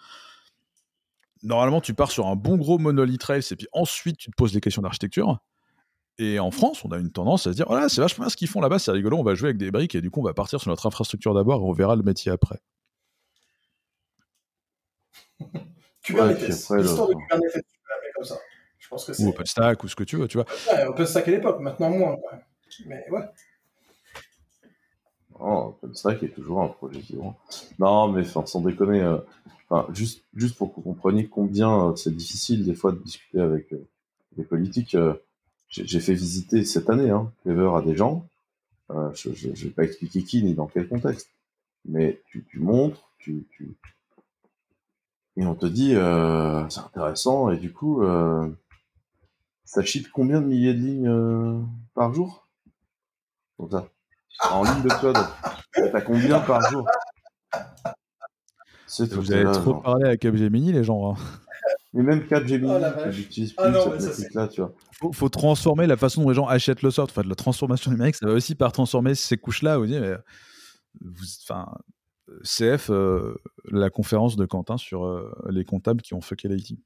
normalement, 1.44 1.82
tu 1.82 1.94
pars 1.94 2.12
sur 2.12 2.28
un 2.28 2.36
bon 2.36 2.58
gros 2.58 2.78
monolith 2.78 3.24
Rails 3.24 3.44
et 3.52 3.56
puis 3.56 3.68
ensuite 3.74 4.18
tu 4.18 4.30
te 4.30 4.36
poses 4.36 4.54
des 4.54 4.62
questions 4.62 4.82
d'architecture. 4.82 5.40
Et 6.18 6.40
en 6.40 6.52
France, 6.52 6.86
on 6.86 6.90
a 6.92 6.98
une 6.98 7.12
tendance 7.12 7.48
à 7.48 7.52
se 7.52 7.56
dire 7.56 7.66
oh 7.70 7.76
là, 7.76 7.90
c'est 7.90 8.02
vachement 8.02 8.26
bien 8.26 8.30
ce 8.30 8.38
qu'ils 8.38 8.48
font 8.48 8.62
là-bas, 8.62 8.80
c'est 8.80 8.92
rigolo, 8.92 9.18
on 9.18 9.24
va 9.24 9.36
jouer 9.36 9.50
avec 9.50 9.58
des 9.58 9.72
briques 9.72 9.96
et 9.96 10.02
du 10.02 10.12
coup, 10.12 10.20
on 10.20 10.24
va 10.24 10.34
partir 10.34 10.60
sur 10.60 10.70
notre 10.70 10.86
infrastructure 10.86 11.34
d'abord 11.34 11.62
et 11.62 11.64
on 11.64 11.74
verra 11.74 11.96
le 11.96 12.04
métier 12.04 12.32
après. 12.32 12.60
Kubernetes, 16.12 16.48
l'histoire 16.48 17.08
de 17.10 17.14
Kubernetes, 17.14 17.54
tu 17.54 17.62
peux 17.62 18.12
comme 18.16 18.24
ça. 18.24 18.40
Je 18.80 18.88
pense 18.88 19.06
que 19.06 19.22
ou 19.22 19.30
OpenStack 19.30 19.84
ou 19.84 19.88
ce 19.88 19.96
que 19.96 20.04
tu 20.04 20.18
veux, 20.18 20.28
tu 20.28 20.38
vois. 20.38 20.46
Ouais, 20.72 20.86
OpenStack 20.86 21.28
à 21.28 21.32
l'époque, 21.32 21.60
maintenant 21.60 21.90
moins. 21.90 22.18
Mais 22.86 23.06
ouais. 23.10 23.22
Oh, 25.40 25.76
OpenStack 25.82 26.24
est 26.24 26.30
toujours 26.30 26.62
un 26.62 26.68
projet 26.68 27.00
vivant. 27.00 27.38
Non, 27.80 28.10
mais 28.10 28.24
sans 28.24 28.62
déconner, 28.62 29.02
euh, 29.02 29.18
juste, 29.94 30.24
juste 30.36 30.58
pour 30.58 30.70
que 30.74 30.76
vous 30.76 30.82
compreniez 30.82 31.28
combien 31.28 31.90
euh, 31.90 31.96
c'est 31.96 32.16
difficile 32.16 32.66
des 32.66 32.76
fois 32.76 32.92
de 32.92 33.00
discuter 33.00 33.40
avec 33.40 33.72
euh, 33.74 33.88
les 34.38 34.44
politiques. 34.44 34.96
Euh, 34.96 35.14
j'ai 35.70 36.02
fait 36.02 36.14
visiter 36.14 36.66
cette 36.66 36.90
année 36.90 37.10
hein, 37.12 37.32
Clever 37.44 37.72
à 37.78 37.82
des 37.82 37.96
gens. 37.96 38.28
je 38.90 39.30
ne 39.30 39.56
vais 39.56 39.70
pas 39.70 39.84
expliquer 39.84 40.22
qui 40.22 40.44
ni 40.44 40.54
dans 40.54 40.68
quel 40.68 40.90
contexte. 40.90 41.30
Mais 41.86 42.22
tu, 42.28 42.46
tu 42.50 42.60
montres, 42.60 43.10
tu, 43.20 43.48
tu, 43.52 43.78
et 45.38 45.46
on 45.46 45.56
te 45.56 45.66
dit 45.66 45.94
c'est 46.70 46.80
intéressant 46.80 47.50
et 47.52 47.58
du 47.58 47.72
coup 47.72 48.04
ça 49.66 49.84
chip 49.84 50.08
combien 50.12 50.42
de 50.42 50.46
milliers 50.46 50.74
de 50.74 50.80
lignes 50.80 51.66
par 51.94 52.14
jour? 52.14 52.48
Comme 53.58 53.72
ça. 53.72 53.88
En 54.50 54.64
ligne 54.64 54.84
de 54.84 55.00
code. 55.00 55.18
T'as 55.74 56.02
combien 56.02 56.40
par 56.40 56.70
jour? 56.70 56.88
Vous 59.00 59.32
avez 59.32 59.52
trop 59.52 59.76
parlé 59.76 60.10
à 60.10 60.18
Capgemini, 60.18 60.72
les 60.72 60.84
gens. 60.84 61.12
Hein. 61.12 61.16
Mais 61.94 62.04
même 62.04 62.26
Capgemini, 62.28 62.72
oh, 62.74 63.12
j'utilise 63.12 63.54
ah 63.58 63.70
plus 63.70 64.34
là 64.34 64.48
tu 64.48 64.62
vois. 64.62 64.74
Faut, 64.94 65.12
faut, 65.12 65.30
transformer 65.30 65.88
la 65.88 65.98
façon 65.98 66.22
dont 66.22 66.30
les 66.30 66.36
gens 66.36 66.48
achètent 66.48 66.82
le 66.82 66.92
soft. 66.92 67.12
Enfin, 67.12 67.24
de 67.24 67.30
la 67.30 67.36
transformation 67.36 67.92
numérique, 67.92 68.16
ça 68.16 68.26
va 68.28 68.34
aussi 68.34 68.56
par 68.56 68.72
transformer 68.72 69.16
ces 69.16 69.38
couches-là. 69.38 69.78
Vous 69.78 69.88
mais 69.88 70.16
vous, 71.02 71.26
enfin, 71.44 71.68
CF, 72.44 72.90
euh, 72.90 73.36
la 73.66 73.90
conférence 73.90 74.36
de 74.36 74.46
Quentin 74.46 74.78
sur 74.78 75.06
euh, 75.06 75.32
les 75.50 75.66
comptables 75.66 76.02
qui 76.02 76.14
ont 76.14 76.22
fucké 76.22 76.48
l'IT. 76.48 76.78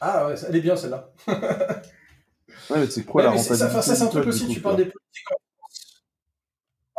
Ah 0.00 0.26
ouais, 0.26 0.34
elle 0.48 0.56
est 0.56 0.60
bien 0.60 0.76
celle-là. 0.76 1.10
ouais, 1.28 2.76
mais 2.76 2.86
c'est 2.86 3.04
quoi 3.04 3.22
la 3.22 3.30
rentabilité 3.30 3.56
Ça, 3.56 3.82
ça 3.82 3.94
c'est 3.94 4.02
un 4.02 4.08
truc 4.08 4.26
aussi, 4.26 4.48
tu 4.48 4.60
parles 4.60 4.76
des 4.76 4.84
politiques 4.84 5.32
en 5.32 5.38
France. 5.58 6.04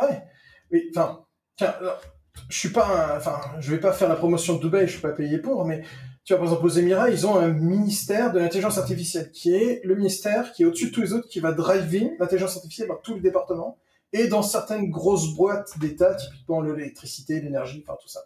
Ouais, 0.02 0.22
mais 0.70 0.82
enfin, 0.90 1.24
tiens, 1.56 1.74
alors, 1.80 2.00
je 2.48 2.58
suis 2.58 2.70
pas, 2.70 3.16
enfin, 3.16 3.40
je 3.60 3.70
vais 3.70 3.80
pas 3.80 3.92
faire 3.92 4.08
la 4.08 4.16
promotion 4.16 4.56
de 4.56 4.60
Dubaï, 4.60 4.86
je 4.86 4.92
suis 4.92 5.02
pas 5.02 5.12
payé 5.12 5.38
pour, 5.38 5.64
mais 5.64 5.82
tu 6.24 6.34
vois, 6.34 6.38
par 6.38 6.48
exemple, 6.48 6.66
aux 6.66 6.78
Émirats, 6.78 7.10
ils 7.10 7.26
ont 7.26 7.36
un 7.36 7.48
ministère 7.48 8.32
de 8.32 8.38
l'intelligence 8.38 8.78
artificielle 8.78 9.30
qui 9.30 9.54
est 9.54 9.80
le 9.84 9.94
ministère 9.94 10.52
qui 10.52 10.62
est 10.62 10.66
au-dessus 10.66 10.90
de 10.90 10.94
tous 10.94 11.00
les 11.00 11.12
autres, 11.12 11.28
qui 11.28 11.40
va 11.40 11.52
driver 11.52 12.16
l'intelligence 12.18 12.56
artificielle 12.56 12.88
dans 12.88 12.96
tous 12.96 13.14
les 13.14 13.20
départements 13.20 13.78
et 14.12 14.28
dans 14.28 14.42
certaines 14.42 14.90
grosses 14.90 15.34
boîtes 15.34 15.78
d'État, 15.78 16.14
typiquement 16.14 16.60
l'électricité, 16.60 17.40
l'énergie, 17.40 17.84
enfin 17.86 17.98
tout 18.00 18.08
ça. 18.08 18.20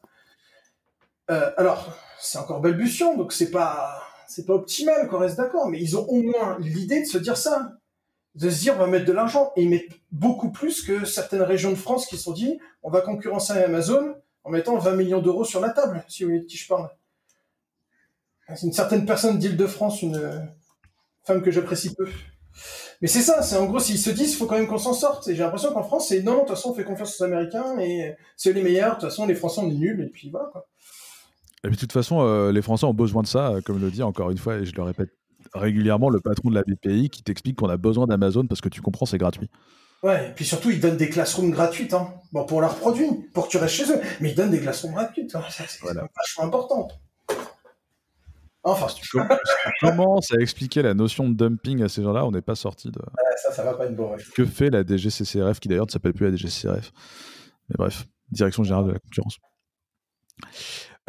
Euh, 1.30 1.50
alors, 1.56 1.96
c'est 2.20 2.38
encore 2.38 2.60
balbutiant, 2.60 3.16
donc 3.16 3.32
c'est 3.32 3.50
pas, 3.50 4.02
c'est 4.28 4.46
pas 4.46 4.54
optimal, 4.54 5.08
qu'on 5.08 5.18
reste 5.18 5.36
d'accord, 5.36 5.68
mais 5.68 5.80
ils 5.80 5.96
ont 5.96 6.06
au 6.08 6.22
moins 6.22 6.58
l'idée 6.60 7.00
de 7.00 7.06
se 7.06 7.18
dire 7.18 7.36
ça 7.36 7.72
de 8.34 8.48
se 8.48 8.60
dire 8.60 8.74
on 8.76 8.78
va 8.78 8.86
mettre 8.86 9.04
de 9.04 9.12
l'argent 9.12 9.52
et 9.56 9.62
ils 9.62 9.68
mettent 9.68 9.92
beaucoup 10.10 10.50
plus 10.50 10.82
que 10.82 11.04
certaines 11.04 11.42
régions 11.42 11.70
de 11.70 11.76
France 11.76 12.06
qui 12.06 12.16
se 12.16 12.24
sont 12.24 12.32
dit 12.32 12.58
on 12.82 12.90
va 12.90 13.00
concurrencer 13.02 13.52
Amazon 13.52 14.14
en 14.44 14.50
mettant 14.50 14.78
20 14.78 14.96
millions 14.96 15.20
d'euros 15.20 15.44
sur 15.44 15.60
la 15.60 15.70
table, 15.70 16.04
si 16.08 16.24
vous 16.24 16.30
voulez 16.30 16.40
de 16.42 16.46
qui 16.46 16.56
je 16.56 16.66
parle. 16.66 16.88
C'est 18.54 18.66
une 18.66 18.72
certaine 18.72 19.06
personne 19.06 19.38
d'Île-de-France, 19.38 20.02
une 20.02 20.48
femme 21.24 21.42
que 21.42 21.50
j'apprécie 21.50 21.94
peu. 21.94 22.08
Mais 23.00 23.08
c'est 23.08 23.20
ça, 23.20 23.42
c'est 23.42 23.56
en 23.56 23.66
gros, 23.66 23.78
s'ils 23.80 23.98
se 23.98 24.10
disent, 24.10 24.32
il 24.32 24.36
faut 24.36 24.46
quand 24.46 24.56
même 24.56 24.66
qu'on 24.66 24.78
s'en 24.78 24.92
sorte. 24.92 25.28
Et 25.28 25.34
j'ai 25.34 25.42
l'impression 25.42 25.72
qu'en 25.72 25.82
France, 25.82 26.08
c'est 26.08 26.22
non, 26.22 26.34
de 26.34 26.38
toute 26.40 26.50
façon, 26.50 26.70
on 26.70 26.74
fait 26.74 26.84
confiance 26.84 27.20
aux 27.20 27.24
Américains 27.24 27.78
et 27.78 28.14
c'est 28.36 28.52
les 28.52 28.62
meilleurs. 28.62 28.96
De 28.96 29.00
toute 29.00 29.10
façon, 29.10 29.26
les 29.26 29.34
Français, 29.34 29.60
on 29.62 29.70
est 29.70 29.74
nuls, 29.74 30.02
et 30.02 30.10
puis 30.10 30.30
voilà, 30.30 30.48
quoi. 30.52 30.66
Et 31.64 31.68
puis, 31.68 31.76
de 31.76 31.80
toute 31.80 31.92
façon, 31.92 32.22
euh, 32.22 32.50
les 32.50 32.62
Français 32.62 32.86
ont 32.86 32.94
besoin 32.94 33.22
de 33.22 33.28
ça, 33.28 33.54
comme 33.64 33.80
le 33.80 33.90
dit 33.90 34.02
encore 34.02 34.30
une 34.30 34.38
fois, 34.38 34.56
et 34.56 34.64
je 34.64 34.74
le 34.74 34.82
répète 34.82 35.10
régulièrement 35.54 36.08
le 36.08 36.20
patron 36.20 36.50
de 36.50 36.54
la 36.54 36.62
BPI 36.62 37.10
qui 37.10 37.22
t'explique 37.22 37.56
qu'on 37.56 37.68
a 37.68 37.76
besoin 37.76 38.06
d'Amazon 38.06 38.46
parce 38.46 38.60
que 38.60 38.68
tu 38.68 38.80
comprends, 38.80 39.06
c'est 39.06 39.18
gratuit. 39.18 39.50
Ouais, 40.02 40.30
et 40.30 40.32
puis 40.32 40.44
surtout, 40.44 40.70
ils 40.70 40.80
donnent 40.80 40.96
des 40.96 41.08
classrooms 41.08 41.52
gratuites, 41.52 41.94
hein. 41.94 42.12
Bon, 42.32 42.44
pour 42.44 42.60
leurs 42.60 42.74
produits, 42.74 43.08
pour 43.34 43.46
que 43.46 43.52
tu 43.52 43.58
restes 43.58 43.76
chez 43.76 43.92
eux. 43.92 44.00
Mais 44.20 44.30
ils 44.30 44.34
donnent 44.34 44.50
des 44.50 44.60
classrooms 44.60 44.92
gratuites. 44.92 45.34
Hein. 45.36 45.44
c'est 45.48 45.80
vachement 45.80 46.44
important. 46.44 46.88
Enfin, 48.64 48.88
si 48.88 49.00
tu, 49.00 49.18
commences 49.80 50.32
à 50.32 50.36
expliquer 50.36 50.82
la 50.82 50.94
notion 50.94 51.28
de 51.28 51.34
dumping 51.34 51.82
à 51.82 51.88
ces 51.88 52.02
gens-là, 52.02 52.24
on 52.24 52.30
n'est 52.30 52.42
pas 52.42 52.54
sorti 52.54 52.90
de. 52.90 53.00
ça, 53.36 53.52
ça 53.52 53.64
va 53.64 53.74
pas 53.74 53.86
être 53.86 53.96
bon. 53.96 54.14
Que 54.34 54.44
fait 54.44 54.70
la 54.70 54.84
DGCCRF, 54.84 55.58
qui 55.58 55.68
d'ailleurs 55.68 55.86
ne 55.86 55.90
s'appelle 55.90 56.12
plus 56.12 56.30
la 56.30 56.36
DGCCRF 56.36 56.92
Mais 57.68 57.76
bref, 57.76 58.06
Direction 58.30 58.62
Générale 58.62 58.86
de 58.86 58.92
la 58.92 58.98
Concurrence. 59.00 59.38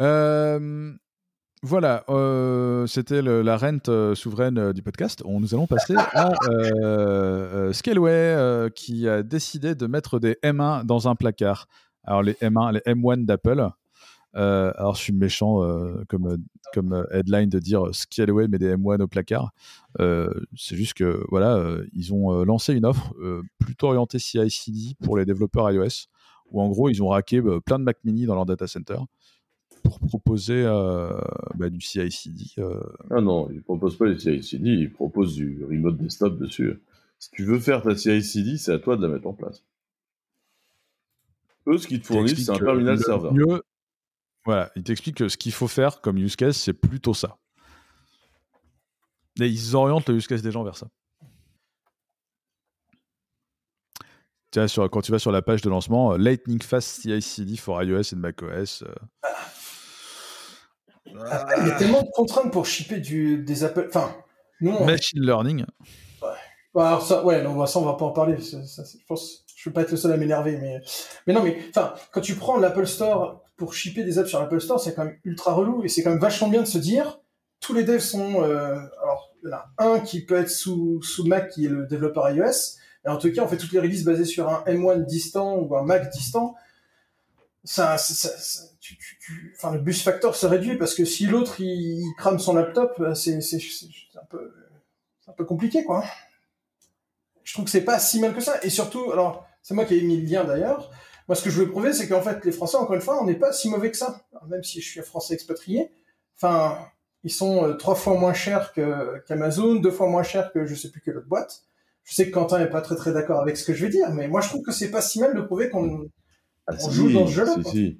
Euh, 0.02 0.92
Voilà, 1.62 2.04
euh, 2.08 2.86
c'était 2.86 3.22
la 3.22 3.56
rente 3.56 3.88
euh, 3.88 4.14
souveraine 4.14 4.72
du 4.72 4.82
podcast. 4.82 5.22
On, 5.24 5.40
nous 5.40 5.54
allons 5.54 5.66
passer 5.66 5.94
à 5.96 6.30
Scaleway 7.72 8.70
qui 8.74 9.08
a 9.08 9.22
décidé 9.22 9.74
de 9.76 9.86
mettre 9.86 10.18
des 10.18 10.36
M1 10.42 10.84
dans 10.84 11.08
un 11.08 11.14
placard. 11.14 11.66
Alors 12.02 12.22
les 12.22 12.34
M1, 12.34 12.72
les 12.72 12.80
M1 12.80 13.24
d'Apple. 13.24 13.70
Alors 14.34 14.94
je 14.94 15.02
suis 15.02 15.12
méchant 15.12 15.60
comme, 16.08 16.38
comme 16.72 17.06
headline 17.10 17.48
de 17.48 17.58
dire 17.58 17.94
Scaleway 17.94 18.48
met 18.48 18.58
des 18.58 18.76
M1 18.76 19.00
au 19.00 19.08
placard. 19.08 19.52
C'est 19.98 20.76
juste 20.76 20.94
que 20.94 21.24
voilà, 21.28 21.76
ils 21.92 22.12
ont 22.12 22.44
lancé 22.44 22.74
une 22.74 22.84
offre 22.84 23.14
plutôt 23.58 23.88
orientée 23.88 24.18
CI/CD 24.18 24.96
pour 25.02 25.16
les 25.16 25.24
développeurs 25.24 25.70
iOS, 25.70 26.08
où 26.50 26.60
en 26.60 26.68
gros 26.68 26.88
ils 26.88 27.02
ont 27.02 27.08
raqué 27.08 27.40
plein 27.64 27.78
de 27.78 27.84
Mac 27.84 27.98
Mini 28.04 28.26
dans 28.26 28.34
leur 28.34 28.46
data 28.46 28.66
center 28.66 28.98
pour 29.84 30.00
proposer 30.00 30.64
euh, 30.66 31.10
bah, 31.54 31.70
du 31.70 31.80
CI/CD. 31.80 32.44
Euh. 32.58 32.80
Ah 33.10 33.20
non, 33.20 33.48
ils 33.52 33.62
proposent 33.62 33.96
pas 33.96 34.08
du 34.08 34.18
CI/CD, 34.18 34.70
ils 34.70 34.92
proposent 34.92 35.34
du 35.34 35.62
remote 35.68 35.98
desktop 35.98 36.38
dessus. 36.38 36.80
Si 37.18 37.30
tu 37.30 37.44
veux 37.44 37.60
faire 37.60 37.82
ta 37.82 37.94
CI/CD, 37.94 38.56
c'est 38.56 38.72
à 38.72 38.78
toi 38.78 38.96
de 38.96 39.02
la 39.02 39.12
mettre 39.12 39.28
en 39.28 39.34
place. 39.34 39.62
Eux, 41.66 41.78
ce 41.78 41.86
qu'ils 41.86 42.00
te 42.00 42.06
fournissent, 42.08 42.44
c'est 42.44 42.50
un 42.50 42.58
terminal 42.58 42.98
serveur. 42.98 43.32
Voilà, 44.44 44.70
ils 44.76 44.82
t'expliquent 44.82 45.16
que 45.16 45.28
ce 45.28 45.36
qu'il 45.36 45.52
faut 45.52 45.68
faire 45.68 46.00
comme 46.00 46.18
use 46.18 46.36
case, 46.36 46.56
c'est 46.56 46.74
plutôt 46.74 47.14
ça. 47.14 47.38
Et 49.40 49.46
ils 49.46 49.74
orientent 49.74 50.08
le 50.08 50.16
use 50.16 50.26
case 50.26 50.42
des 50.42 50.50
gens 50.50 50.62
vers 50.62 50.76
ça. 50.76 50.86
Tiens, 54.50 54.68
sur, 54.68 54.88
quand 54.88 55.00
tu 55.00 55.10
vas 55.10 55.18
sur 55.18 55.32
la 55.32 55.42
page 55.42 55.62
de 55.62 55.70
lancement, 55.70 56.12
euh, 56.12 56.16
Lightning 56.16 56.62
Fast 56.62 57.02
CI/CD 57.02 57.56
for 57.56 57.82
iOS 57.82 58.14
and 58.14 58.18
macOS. 58.18 58.84
Ah, 61.16 61.46
il 61.58 61.68
y 61.68 61.70
a 61.70 61.76
tellement 61.76 62.02
de 62.02 62.10
contraintes 62.12 62.52
pour 62.52 62.66
shipper 62.66 62.98
du, 62.98 63.38
des 63.38 63.64
Apple. 63.64 63.86
Enfin, 63.88 64.14
non. 64.60 64.84
Machine 64.84 65.22
learning. 65.22 65.64
Ouais. 66.22 66.28
Bah, 66.74 66.88
alors 66.88 67.02
ça, 67.06 67.24
ouais, 67.24 67.42
non, 67.42 67.56
bah, 67.56 67.66
ça, 67.66 67.78
on 67.78 67.84
va 67.84 67.94
pas 67.94 68.04
en 68.04 68.12
parler. 68.12 68.36
je 68.38 69.04
pense, 69.06 69.44
je 69.56 69.68
vais 69.68 69.74
pas 69.74 69.82
être 69.82 69.90
le 69.90 69.96
seul 69.96 70.12
à 70.12 70.16
m'énerver, 70.16 70.58
mais, 70.58 70.80
mais 71.26 71.32
non, 71.32 71.42
mais, 71.42 71.58
enfin, 71.70 71.94
quand 72.12 72.20
tu 72.20 72.34
prends 72.34 72.58
l'Apple 72.58 72.86
Store 72.86 73.43
pour 73.56 73.74
shipper 73.74 74.04
des 74.04 74.18
apps 74.18 74.28
sur 74.28 74.40
l'Apple 74.40 74.60
Store, 74.60 74.80
c'est 74.80 74.94
quand 74.94 75.04
même 75.04 75.18
ultra 75.24 75.52
relou 75.52 75.84
et 75.84 75.88
c'est 75.88 76.02
quand 76.02 76.10
même 76.10 76.18
vachement 76.18 76.48
bien 76.48 76.62
de 76.62 76.66
se 76.66 76.78
dire, 76.78 77.20
tous 77.60 77.72
les 77.72 77.84
devs 77.84 78.00
sont, 78.00 78.42
euh, 78.42 78.76
alors, 79.02 79.32
il 79.42 79.48
y 79.48 79.52
en 79.52 79.56
a 79.56 79.70
un 79.78 80.00
qui 80.00 80.24
peut 80.24 80.36
être 80.36 80.50
sous, 80.50 81.02
sous 81.02 81.26
Mac 81.26 81.50
qui 81.50 81.66
est 81.66 81.68
le 81.68 81.86
développeur 81.86 82.28
iOS, 82.30 82.78
et 83.04 83.08
en 83.08 83.18
tout 83.18 83.30
cas, 83.32 83.42
on 83.42 83.48
fait 83.48 83.56
toutes 83.56 83.72
les 83.72 83.80
releases 83.80 84.04
basées 84.04 84.24
sur 84.24 84.48
un 84.48 84.62
M1 84.66 85.04
distant 85.04 85.56
ou 85.56 85.76
un 85.76 85.82
Mac 85.82 86.10
distant. 86.10 86.54
Ça, 87.62 87.96
enfin, 89.56 89.72
le 89.72 89.80
bus 89.80 90.02
factor 90.02 90.34
se 90.36 90.46
réduit 90.46 90.76
parce 90.76 90.94
que 90.94 91.04
si 91.04 91.26
l'autre 91.26 91.60
il, 91.60 92.02
crame 92.18 92.38
son 92.38 92.54
laptop, 92.54 92.94
euh, 93.00 93.14
c'est 93.14 93.36
un 93.36 94.24
peu, 94.28 94.52
un 95.26 95.32
peu 95.32 95.44
compliqué 95.44 95.84
quoi. 95.84 96.04
Je 97.42 97.52
trouve 97.54 97.66
que 97.66 97.70
c'est 97.70 97.84
pas 97.84 97.98
si 97.98 98.20
mal 98.20 98.34
que 98.34 98.40
ça. 98.40 98.58
Et 98.62 98.70
surtout, 98.70 99.12
alors 99.12 99.46
c'est 99.62 99.74
moi 99.74 99.86
qui 99.86 99.96
ai 99.96 100.02
mis 100.02 100.20
le 100.20 100.26
lien 100.26 100.44
d'ailleurs. 100.44 100.90
Moi, 101.28 101.34
ce 101.34 101.42
que 101.42 101.50
je 101.50 101.60
veux 101.60 101.70
prouver, 101.70 101.92
c'est 101.92 102.08
qu'en 102.08 102.20
fait, 102.20 102.44
les 102.44 102.52
Français, 102.52 102.76
encore 102.76 102.94
une 102.94 103.00
fois, 103.00 103.22
on 103.22 103.24
n'est 103.24 103.38
pas 103.38 103.52
si 103.52 103.70
mauvais 103.70 103.90
que 103.90 103.96
ça. 103.96 104.26
même 104.48 104.62
si 104.62 104.80
je 104.80 104.88
suis 104.88 105.00
un 105.00 105.04
Français 105.04 105.34
expatrié, 105.34 105.90
enfin, 106.36 106.78
ils 107.22 107.32
sont 107.32 107.64
euh, 107.64 107.74
trois 107.74 107.94
fois 107.94 108.18
moins 108.18 108.34
chers 108.34 108.72
qu'Amazon, 108.72 109.76
deux 109.76 109.90
fois 109.90 110.08
moins 110.08 110.22
chers 110.22 110.52
que 110.52 110.66
je 110.66 110.74
sais 110.74 110.90
plus 110.90 111.00
quelle 111.00 111.16
autre 111.16 111.28
boîte. 111.28 111.62
Je 112.04 112.14
sais 112.14 112.26
que 112.26 112.34
Quentin 112.34 112.60
est 112.60 112.68
pas 112.68 112.82
très 112.82 112.96
très 112.96 113.12
d'accord 113.12 113.40
avec 113.40 113.56
ce 113.56 113.64
que 113.64 113.72
je 113.72 113.86
vais 113.86 113.90
dire, 113.90 114.10
mais 114.12 114.28
moi, 114.28 114.42
je 114.42 114.48
trouve 114.48 114.62
que 114.62 114.72
c'est 114.72 114.90
pas 114.90 115.00
si 115.00 115.20
mal 115.20 115.34
de 115.34 115.40
prouver 115.40 115.70
qu'on 115.70 116.06
ah, 116.66 116.74
joue 116.90 117.10
dans 117.10 117.26
ce 117.26 117.32
jeu-là. 117.32 117.54
Si, 117.64 117.98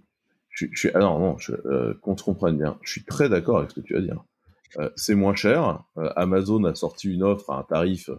je, 0.50 0.66
je 0.70 0.78
suis, 0.78 0.90
alors 0.90 1.18
non, 1.18 1.36
euh, 1.66 1.94
qu'on 2.02 2.16
se 2.16 2.22
comprenne 2.22 2.56
bien, 2.56 2.78
je 2.82 2.90
suis 2.90 3.04
très 3.04 3.28
d'accord 3.28 3.58
avec 3.58 3.70
ce 3.70 3.76
que 3.76 3.80
tu 3.80 3.94
vas 3.94 4.00
dire. 4.00 4.24
Euh, 4.78 4.90
c'est 4.96 5.14
moins 5.14 5.34
cher. 5.34 5.84
Euh, 5.96 6.10
Amazon 6.16 6.62
a 6.64 6.74
sorti 6.74 7.12
une 7.12 7.22
offre 7.22 7.50
à 7.50 7.58
un 7.58 7.62
tarif 7.62 8.10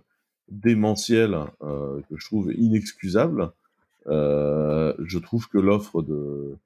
démentiel 0.47 1.35
que 1.59 2.15
je 2.15 2.25
trouve 2.27 2.53
inexcusable. 2.53 3.51
Euh, 4.07 4.93
je 4.99 5.19
trouve 5.19 5.47
que 5.49 5.57
l'offre 5.57 6.01
de, 6.01 6.57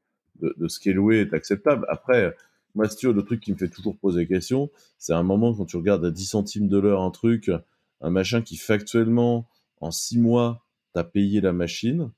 de, 0.41 0.53
de 0.57 0.67
Scaleway 0.67 1.19
est 1.19 1.33
acceptable. 1.33 1.85
Après, 1.89 2.35
moi, 2.75 2.87
si 2.89 3.05
le 3.05 3.21
truc 3.23 3.41
qui 3.41 3.51
me 3.51 3.57
fait 3.57 3.69
toujours 3.69 3.97
poser 3.97 4.27
question, 4.27 4.69
c'est 4.97 5.13
un 5.13 5.23
moment 5.23 5.53
quand 5.53 5.65
tu 5.65 5.77
regardes 5.77 6.05
à 6.05 6.11
10 6.11 6.25
centimes 6.25 6.67
de 6.67 6.77
l'heure 6.77 7.01
un 7.01 7.11
truc, 7.11 7.51
un 8.01 8.09
machin 8.09 8.41
qui 8.41 8.57
factuellement, 8.57 9.47
en 9.81 9.91
6 9.91 10.19
mois, 10.19 10.65
t'as 10.93 11.03
payé 11.03 11.41
la 11.41 11.53
machine, 11.53 12.11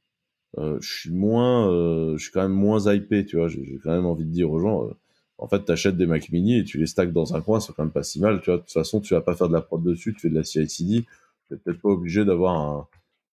euh, 0.58 0.78
je 0.82 0.92
suis 0.92 1.12
moins, 1.12 1.72
euh, 1.72 2.18
je 2.18 2.24
suis 2.24 2.32
quand 2.32 2.42
même 2.42 2.52
moins 2.52 2.94
hypé, 2.94 3.26
tu 3.26 3.38
vois. 3.38 3.48
J'ai 3.48 3.80
quand 3.84 3.92
même 3.92 4.06
envie 4.06 4.26
de 4.26 4.32
dire 4.32 4.52
aux 4.52 4.60
gens, 4.60 4.86
euh, 4.86 4.94
en 5.38 5.48
fait, 5.48 5.64
t'achètes 5.64 5.98
des 5.98 6.06
Mac 6.06 6.30
Mini 6.30 6.58
et 6.58 6.64
tu 6.64 6.78
les 6.78 6.88
stacks 6.88 7.14
dans 7.14 7.36
un 7.36 7.42
coin, 7.42 7.60
c'est 7.60 7.74
quand 7.74 7.84
même 7.84 7.92
pas 7.92 8.04
si 8.04 8.20
mal, 8.20 8.42
tu 8.42 8.50
vois. 8.50 8.58
De 8.58 8.64
toute 8.64 8.72
façon, 8.72 9.00
tu 9.02 9.14
vas 9.14 9.22
pas 9.22 9.36
faire 9.36 9.48
de 9.48 9.54
la 9.54 9.62
prod 9.62 9.82
dessus, 9.82 10.14
tu 10.14 10.20
fais 10.22 10.30
de 10.30 10.36
la 10.36 10.44
CI/CD, 10.44 11.06
tu 11.48 11.58
peut-être 11.58 11.82
pas 11.82 11.90
obligé 11.90 12.26
d'avoir 12.26 12.56
un, 12.60 12.88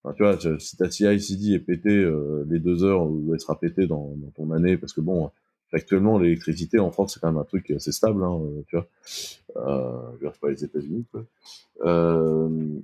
enfin, 0.09 0.15
tu 0.17 0.23
vois, 0.23 0.59
si 0.61 0.77
ta 0.77 0.91
CI/CD 0.91 1.55
est 1.55 1.59
pété 1.59 2.11
les 2.49 2.59
deux 2.59 2.85
heures 2.85 3.03
ou 3.03 3.33
elle 3.33 3.41
sera 3.41 3.59
pété 3.59 3.87
dans, 3.87 4.15
dans, 4.17 4.31
ton 4.31 4.51
année, 4.53 4.77
parce 4.77 4.93
que 4.93 5.01
bon, 5.01 5.31
actuellement, 5.73 6.19
l'électricité 6.19 6.79
en 6.79 6.91
France, 6.91 7.15
c'est 7.15 7.21
quand 7.21 7.31
même 7.31 7.41
un 7.41 7.45
truc 7.45 7.71
assez 7.71 7.93
stable, 7.93 8.23
hein, 8.25 8.41
tu 8.69 8.77
vois. 8.77 8.87
Euh, 9.57 10.13
je 10.21 10.39
pas 10.39 10.51
les 10.51 10.65
États-Unis. 10.65 11.05
Euh, 11.85 12.81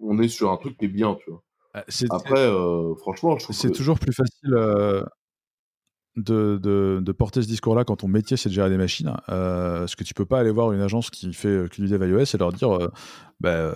on 0.00 0.18
est 0.20 0.28
sur 0.28 0.50
un 0.50 0.56
truc 0.56 0.78
qui 0.78 0.86
est 0.86 0.88
bien, 0.88 1.16
tu 1.16 1.30
vois. 1.30 1.42
Ah, 1.74 1.84
Après, 2.10 2.46
euh, 2.46 2.94
franchement, 2.96 3.36
je 3.38 3.44
trouve 3.44 3.56
c'est 3.56 3.70
toujours 3.70 3.98
plus 3.98 4.12
facile 4.12 4.54
euh, 6.18 6.58
de, 6.58 7.00
de, 7.00 7.12
porter 7.12 7.42
ce 7.42 7.46
discours-là 7.46 7.84
quand 7.84 7.96
ton 7.96 8.08
métier 8.08 8.36
c'est 8.36 8.48
de 8.48 8.54
gérer 8.54 8.70
des 8.70 8.76
machines. 8.76 9.12
Euh, 9.28 9.80
parce 9.80 9.96
que 9.96 10.04
tu 10.04 10.14
peux 10.14 10.24
pas 10.24 10.40
aller 10.40 10.50
voir 10.50 10.72
une 10.72 10.80
agence 10.80 11.10
qui 11.10 11.32
fait 11.32 11.68
que 11.70 11.80
du 11.80 11.88
dev 11.88 12.08
iOS 12.08 12.34
et 12.34 12.38
leur 12.38 12.52
dire 12.52 12.90
bah, 13.40 13.74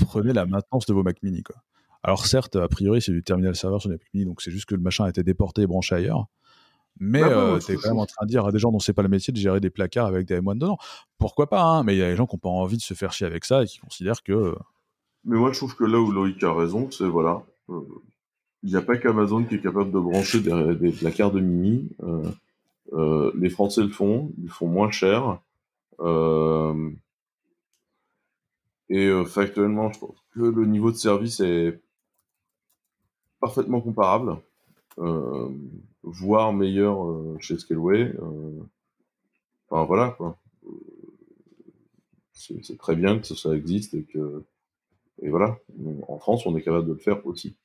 prenez 0.00 0.32
la 0.32 0.46
maintenance 0.46 0.86
de 0.86 0.94
vos 0.94 1.02
Mac 1.02 1.22
mini. 1.22 1.42
Quoi. 1.42 1.56
Alors, 2.02 2.26
certes, 2.26 2.56
a 2.56 2.68
priori, 2.68 3.02
c'est 3.02 3.12
du 3.12 3.22
terminal 3.22 3.56
serveur 3.56 3.80
sur 3.80 3.90
les 3.90 3.96
Mac 3.96 4.06
mini, 4.14 4.26
donc 4.26 4.42
c'est 4.42 4.50
juste 4.50 4.66
que 4.66 4.74
le 4.74 4.82
machin 4.82 5.04
a 5.04 5.08
été 5.08 5.22
déporté 5.22 5.62
et 5.62 5.66
branché 5.66 5.94
ailleurs. 5.94 6.26
Mais 6.98 7.20
bah, 7.20 7.58
tu 7.64 7.72
es 7.72 7.76
quand 7.76 7.90
même 7.90 7.98
en 7.98 8.06
train 8.06 8.24
de 8.24 8.30
dire 8.30 8.46
à 8.46 8.52
des 8.52 8.58
gens 8.58 8.72
dont 8.72 8.78
c'est 8.78 8.94
pas 8.94 9.02
le 9.02 9.08
métier 9.08 9.32
de 9.32 9.38
gérer 9.38 9.60
des 9.60 9.68
placards 9.68 10.06
avec 10.06 10.26
des 10.26 10.40
M1 10.40 10.54
dedans. 10.54 10.78
Pourquoi 11.18 11.48
pas, 11.48 11.62
hein, 11.62 11.82
mais 11.82 11.94
il 11.94 11.98
y 11.98 12.02
a 12.02 12.08
des 12.08 12.16
gens 12.16 12.26
qui 12.26 12.36
n'ont 12.36 12.40
pas 12.40 12.48
envie 12.48 12.78
de 12.78 12.82
se 12.82 12.94
faire 12.94 13.12
chier 13.12 13.26
avec 13.26 13.44
ça 13.44 13.62
et 13.62 13.66
qui 13.66 13.78
considèrent 13.78 14.22
que 14.22 14.54
mais 15.26 15.36
moi, 15.36 15.52
je 15.52 15.58
trouve 15.58 15.74
que 15.74 15.84
là 15.84 15.98
où 15.98 16.12
Loïc 16.12 16.42
a 16.44 16.54
raison, 16.54 16.88
c'est 16.90 17.04
voilà, 17.04 17.42
euh, 17.68 17.80
il 18.66 18.70
n'y 18.70 18.76
a 18.76 18.82
pas 18.82 18.96
qu'Amazon 18.96 19.44
qui 19.44 19.54
est 19.54 19.60
capable 19.60 19.92
de 19.92 20.00
brancher 20.00 20.40
des, 20.40 20.74
des 20.74 20.90
placards 20.90 21.30
de 21.30 21.38
Mini. 21.38 21.88
Euh, 22.02 22.28
euh, 22.94 23.30
les 23.36 23.48
Français 23.48 23.82
le 23.82 23.90
font, 23.90 24.32
ils 24.42 24.50
font 24.50 24.66
moins 24.66 24.90
cher. 24.90 25.38
et 28.88 29.24
factuellement, 29.26 29.92
je 29.92 30.00
pense 30.00 30.16
que 30.34 30.40
le 30.40 30.66
niveau 30.66 30.90
de 30.90 30.96
service 30.96 31.38
est 31.38 31.80
parfaitement 33.38 33.80
comparable, 33.80 34.36
voire 36.02 36.52
meilleur 36.52 36.98
chez 37.38 37.58
Scaleway. 37.58 38.14
enfin 39.68 39.84
voilà 39.84 40.10
quoi. 40.10 40.36
C'est 42.32 42.78
très 42.78 42.96
bien 42.96 43.18
que 43.18 43.26
ça 43.26 43.54
existe 43.54 43.94
et 43.94 44.02
que 44.02 44.44
et 45.22 45.30
voilà, 45.30 45.58
en 46.08 46.18
France, 46.18 46.44
on 46.46 46.56
est 46.56 46.62
capable 46.62 46.88
de 46.88 46.92
le 46.92 46.98
faire 46.98 47.24
aussi. 47.26 47.56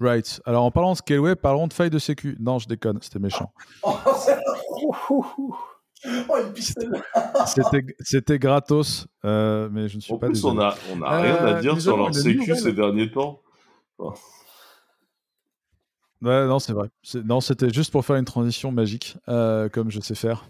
Right. 0.00 0.40
Alors 0.44 0.64
en 0.64 0.70
parlant 0.70 0.92
de 0.92 0.96
Scaleway, 0.96 1.36
parlons 1.36 1.66
de 1.66 1.72
faille 1.72 1.90
de 1.90 1.98
sécu. 1.98 2.36
Non, 2.40 2.58
je 2.58 2.66
déconne, 2.66 2.98
c'était 3.00 3.20
méchant. 3.20 3.52
Oh, 3.82 3.94
c'était 8.00 8.38
gratos, 8.38 9.06
euh, 9.24 9.68
mais 9.72 9.88
je 9.88 9.96
ne 9.96 10.00
suis 10.00 10.12
en 10.12 10.18
pas. 10.18 10.26
En 10.26 10.30
plus, 10.30 10.44
on 10.44 10.58
a, 10.58 10.74
on 10.92 11.02
a 11.02 11.20
rien 11.20 11.36
à 11.36 11.56
euh, 11.56 11.60
dire 11.60 11.80
sur 11.80 11.96
leur 11.96 12.14
sécu 12.14 12.56
ces 12.56 12.72
derniers 12.72 13.10
temps. 13.10 13.40
Ouais, 13.98 16.46
non, 16.46 16.58
c'est 16.58 16.72
vrai. 16.72 16.88
Non, 17.24 17.40
c'était 17.40 17.70
juste 17.70 17.92
pour 17.92 18.04
faire 18.04 18.16
une 18.16 18.24
transition 18.24 18.72
magique, 18.72 19.16
euh, 19.28 19.68
comme 19.68 19.90
je 19.90 20.00
sais 20.00 20.14
faire 20.14 20.44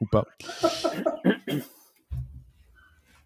ou 0.00 0.06
pas. 0.06 0.24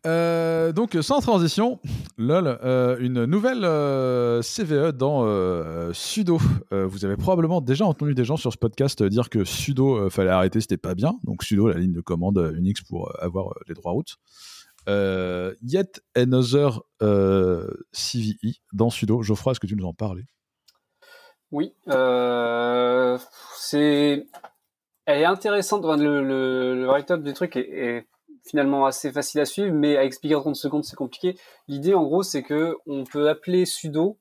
Euh, 0.07 0.73
donc 0.73 0.97
sans 1.03 1.21
transition, 1.21 1.79
lol, 2.17 2.59
euh, 2.65 2.97
une 3.01 3.27
nouvelle 3.27 3.65
euh, 3.65 4.41
CVE 4.41 4.93
dans 4.93 5.21
sudo. 5.93 6.39
vous 6.71 7.05
avez 7.05 7.17
probablement 7.17 7.61
déjà 7.61 7.85
entendu 7.85 8.15
des 8.15 8.25
gens 8.25 8.37
sur 8.37 8.53
ce 8.53 8.59
podcast 8.59 9.03
dire 9.03 9.29
que 9.29 9.45
sudo 9.45 10.09
fallait 10.11 10.31
arrêter, 10.31 10.61
c'était 10.61 10.77
pas 10.77 10.95
bien. 10.95 11.19
Donc 11.25 11.43
sudo, 11.43 11.69
la 11.69 11.79
ligne 11.79 11.93
de 11.93 12.01
commande 12.01 12.53
Unix 12.57 12.81
pour 12.83 13.13
avoir 13.23 13.55
les 13.69 13.75
droits 13.75 13.93
routes. 13.93 14.17
yet 15.63 16.03
another 16.17 16.83
CVE 17.01 18.61
dans 18.73 18.91
sudo. 18.91 19.23
Geoffroy, 19.23 19.53
est-ce 19.53 19.61
que 19.61 19.67
tu 19.67 19.77
nous 19.77 19.87
en 19.87 19.95
parlais? 19.95 20.25
Oui, 21.53 21.75
c'est 23.57 24.29
elle 25.07 25.23
est 25.23 25.25
intéressante. 25.25 25.85
le, 25.99 26.23
le, 26.23 26.87
write-up 26.87 27.23
des 27.23 27.33
trucs 27.35 27.57
est, 27.57 28.07
finalement 28.45 28.87
assez 28.87 29.13
facile 29.13 29.41
à 29.41 29.45
suivre, 29.45 29.73
mais 29.73 29.97
à 29.97 30.05
expliquer 30.05 30.35
en 30.35 30.41
30 30.41 30.57
secondes, 30.57 30.85
c'est 30.85 30.97
compliqué. 30.97 31.39
L'idée, 31.69 31.95
en 31.95 32.05
gros, 32.05 32.23
c'est 32.23 32.43
que 32.43 32.77
on 32.87 33.05
peut 33.05 33.29
appeler 33.29 33.67
sudo 33.67 34.19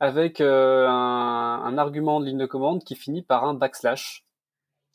avec 0.00 0.40
un, 0.40 0.46
un, 0.46 1.78
argument 1.78 2.20
de 2.20 2.26
ligne 2.26 2.38
de 2.38 2.46
commande 2.46 2.84
qui 2.84 2.96
finit 2.96 3.22
par 3.22 3.44
un 3.44 3.54
backslash. 3.54 4.24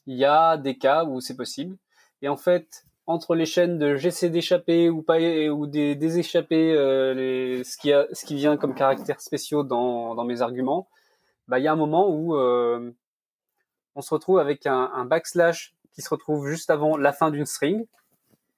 Il 0.05 0.17
y 0.17 0.25
a 0.25 0.57
des 0.57 0.77
cas 0.77 1.05
où 1.05 1.21
c'est 1.21 1.37
possible. 1.37 1.77
Et 2.21 2.29
en 2.29 2.37
fait, 2.37 2.83
entre 3.09 3.33
les 3.33 3.47
chaînes 3.47 3.79
de 3.79 3.95
j'essaie 3.95 4.29
d'échapper 4.29 4.87
ou 4.87 5.01
pas 5.01 5.17
ou 5.17 5.65
des, 5.65 5.95
des 5.95 6.19
euh, 6.19 7.63
ce 7.63 8.25
qui 8.25 8.35
vient 8.35 8.55
comme 8.55 8.75
caractères 8.75 9.19
spéciaux 9.19 9.63
dans, 9.63 10.23
mes 10.25 10.43
arguments, 10.43 10.87
bah 11.47 11.57
il 11.57 11.63
y 11.63 11.67
a 11.67 11.73
un 11.73 11.75
moment 11.75 12.07
où 12.07 12.35
euh, 12.35 12.91
on 13.95 14.01
se 14.01 14.13
retrouve 14.13 14.37
avec 14.37 14.67
un, 14.67 15.05
backslash 15.05 15.73
qui 15.91 16.03
se 16.03 16.09
retrouve 16.09 16.47
juste 16.47 16.69
avant 16.69 16.97
la 16.97 17.11
fin 17.11 17.31
d'une 17.31 17.47
string. 17.47 17.87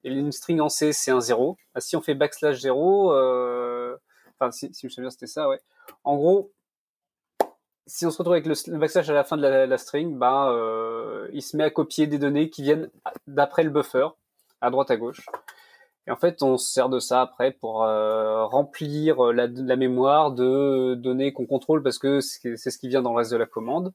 Une 0.03 0.31
string 0.31 0.59
en 0.59 0.69
C 0.69 0.93
c'est 0.93 1.11
un 1.11 1.21
0. 1.21 1.57
Bah, 1.73 1.81
si 1.81 1.95
on 1.95 2.01
fait 2.01 2.15
backslash 2.15 2.59
0, 2.59 3.13
euh, 3.13 3.95
enfin 4.39 4.51
si, 4.51 4.71
je 4.73 4.87
me 4.87 4.89
souviens 4.89 5.09
c'était 5.09 5.27
ça, 5.27 5.47
ouais. 5.47 5.59
En 6.03 6.15
gros, 6.15 6.51
si 7.85 8.05
on 8.05 8.11
se 8.11 8.17
retrouve 8.17 8.33
avec 8.33 8.45
le, 8.45 8.77
backslash 8.77 9.09
à 9.09 9.13
la 9.13 9.23
fin 9.23 9.37
de 9.37 9.43
la, 9.45 9.77
string, 9.77 10.17
bah, 10.17 10.53
il 11.33 11.41
se 11.41 11.57
met 11.57 11.63
à 11.63 11.69
copier 11.69 12.07
des 12.07 12.17
données 12.17 12.49
qui 12.49 12.63
viennent 12.63 12.89
d'après 13.27 13.63
le 13.63 13.69
buffer 13.69 14.07
à 14.61 14.69
droite 14.69 14.91
à 14.91 14.97
gauche. 14.97 15.25
Et 16.07 16.11
en 16.11 16.15
fait, 16.15 16.41
on 16.41 16.57
se 16.57 16.71
sert 16.71 16.89
de 16.89 16.99
ça 16.99 17.21
après 17.21 17.51
pour 17.51 17.83
euh, 17.83 18.45
remplir 18.45 19.21
la, 19.33 19.47
mémoire 19.75 20.31
de 20.31 20.95
données 20.95 21.31
qu'on 21.31 21.45
contrôle 21.45 21.83
parce 21.83 21.99
que 21.99 22.21
c'est 22.21 22.57
ce 22.57 22.77
qui 22.77 22.87
vient 22.87 23.01
dans 23.01 23.11
le 23.11 23.17
reste 23.17 23.31
de 23.31 23.37
la 23.37 23.45
commande. 23.45 23.93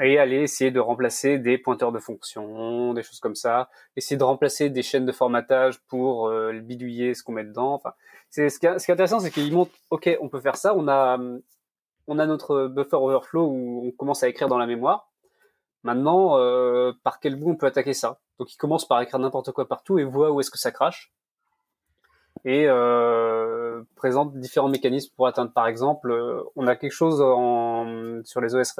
Et 0.00 0.18
aller 0.18 0.40
essayer 0.40 0.70
de 0.70 0.80
remplacer 0.80 1.38
des 1.38 1.58
pointeurs 1.58 1.92
de 1.92 1.98
fonction, 1.98 2.94
des 2.94 3.02
choses 3.02 3.20
comme 3.20 3.34
ça. 3.34 3.68
Essayer 3.96 4.16
de 4.16 4.24
remplacer 4.24 4.70
des 4.70 4.82
chaînes 4.82 5.04
de 5.04 5.12
formatage 5.12 5.80
pour 5.88 6.28
euh, 6.28 6.52
bidouiller 6.60 7.14
ce 7.14 7.22
qu'on 7.22 7.32
met 7.32 7.44
dedans. 7.44 7.74
Enfin, 7.74 7.92
c'est 8.30 8.48
ce, 8.48 8.58
qui 8.58 8.66
est, 8.66 8.90
intéressant, 8.90 9.20
c'est 9.20 9.30
qu'il 9.30 9.52
montre, 9.52 9.72
ok, 9.90 10.08
on 10.22 10.30
peut 10.30 10.40
faire 10.40 10.56
ça. 10.56 10.74
On 10.74 10.88
a, 10.88 11.18
on 12.06 12.18
a 12.18 12.26
notre 12.26 12.68
buffer 12.68 12.96
overflow 12.96 13.46
où 13.46 13.86
on 13.86 13.90
commence 13.90 14.22
à 14.22 14.28
écrire 14.28 14.48
dans 14.48 14.58
la 14.58 14.66
mémoire. 14.66 15.12
Maintenant, 15.82 16.38
euh, 16.38 16.92
par 17.02 17.18
quel 17.20 17.36
bout 17.36 17.50
on 17.50 17.56
peut 17.56 17.66
attaquer 17.66 17.92
ça? 17.92 18.20
Donc 18.38 18.52
il 18.52 18.56
commence 18.56 18.86
par 18.86 19.00
écrire 19.00 19.18
n'importe 19.18 19.52
quoi 19.52 19.66
partout 19.66 19.98
et 19.98 20.04
voit 20.04 20.30
où 20.30 20.40
est-ce 20.40 20.50
que 20.50 20.58
ça 20.58 20.70
crache. 20.70 21.12
Et 22.44 22.64
euh, 22.66 23.82
présente 23.96 24.36
différents 24.38 24.68
mécanismes 24.68 25.12
pour 25.16 25.26
atteindre. 25.26 25.52
Par 25.52 25.66
exemple, 25.66 26.10
euh, 26.10 26.42
on 26.56 26.66
a 26.66 26.76
quelque 26.76 26.92
chose 26.92 27.20
en, 27.20 28.20
sur 28.24 28.40
les 28.40 28.54
OS, 28.54 28.74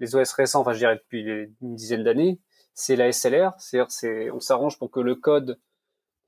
les 0.00 0.16
OS 0.16 0.32
récents, 0.32 0.60
enfin 0.60 0.72
je 0.72 0.78
dirais 0.78 0.96
depuis 0.96 1.22
une 1.62 1.74
dizaine 1.74 2.04
d'années, 2.04 2.40
c'est 2.74 2.96
la 2.96 3.12
SLR. 3.12 3.52
C'est-à-dire, 3.58 3.90
c'est, 3.90 4.30
on 4.30 4.40
s'arrange 4.40 4.78
pour 4.78 4.90
que 4.90 5.00
le 5.00 5.14
code, 5.14 5.58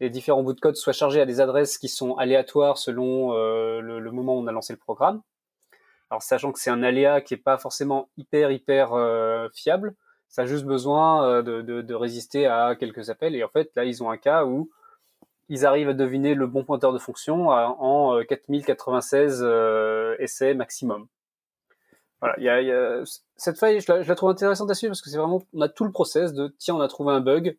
les 0.01 0.11
différents 0.11 0.43
bouts 0.43 0.53
de 0.53 0.61
code 0.61 0.77
soient 0.77 0.93
chargés 0.93 1.21
à 1.21 1.27
des 1.27 1.41
adresses 1.41 1.79
qui 1.79 1.89
sont 1.89 2.17
aléatoires 2.17 2.79
selon 2.79 3.33
euh, 3.35 3.81
le, 3.81 4.11
moment 4.13 4.37
où 4.37 4.43
on 4.43 4.47
a 4.47 4.53
lancé 4.53 4.73
le 4.73 4.79
programme. 4.79 5.23
Alors 6.11 6.23
sachant 6.23 6.53
que 6.53 6.61
c'est 6.61 6.71
un 6.71 6.83
aléa 6.83 7.21
qui 7.21 7.35
est 7.35 7.39
pas 7.39 7.59
forcément 7.59 8.09
hyper 8.17 8.53
hyper 8.53 8.93
euh, 8.93 9.49
fiable, 9.53 9.97
ça 10.29 10.43
a 10.43 10.47
juste 10.47 10.65
besoin 10.65 11.27
euh, 11.29 11.43
de, 11.43 11.83
de, 11.83 11.95
résister 11.95 12.47
à 12.47 12.77
quelques 12.77 13.11
appels. 13.11 13.35
Et 13.35 13.45
en 13.45 13.49
fait, 13.49 13.71
là, 13.75 13.85
ils 13.85 14.03
ont 14.03 14.11
un 14.11 14.17
cas 14.17 14.45
où 14.45 14.71
ils 15.49 15.65
arrivent 15.65 15.89
à 15.89 15.95
deviner 15.95 16.35
le 16.35 16.47
bon 16.47 16.65
pointeur 16.65 16.93
de 16.93 16.99
fonction 16.99 17.49
en 17.49 18.23
4096 18.25 19.43
euh, 19.43 19.47
euh, 19.47 20.17
essais 20.19 20.55
maximum. 20.55 21.07
Voilà, 22.21 22.35
il 22.39 22.45
y 22.45 22.49
a, 22.49 22.63
y 22.63 22.73
a, 22.73 23.03
cette 23.37 23.59
faille, 23.59 23.81
je 23.81 23.93
la, 23.93 24.03
je 24.03 24.09
la, 24.09 24.15
trouve 24.15 24.31
intéressante 24.31 24.71
à 24.71 24.75
suivre 24.75 24.91
parce 24.91 25.03
que 25.03 25.11
c'est 25.11 25.19
vraiment, 25.19 25.43
on 25.53 25.61
a 25.61 25.69
tout 25.69 25.85
le 25.85 25.93
process 25.93 26.33
de 26.33 26.55
tiens, 26.59 26.75
on 26.75 26.81
a 26.81 26.89
trouvé 26.89 27.13
un 27.13 27.21
bug. 27.21 27.59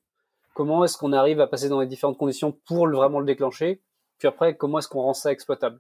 Comment 0.56 0.84
est-ce 0.84 0.98
qu'on 0.98 1.14
arrive 1.14 1.40
à 1.40 1.48
passer 1.48 1.70
dans 1.70 1.80
les 1.80 1.88
différentes 1.88 2.18
conditions 2.18 2.52
pour 2.66 2.88
le, 2.88 2.98
vraiment 2.98 3.20
le 3.20 3.26
déclencher? 3.26 3.82
Puis 4.18 4.28
après, 4.28 4.58
comment 4.58 4.80
est-ce 4.80 4.88
qu'on 4.88 5.02
rend 5.02 5.14
ça 5.14 5.32
exploitable? 5.32 5.80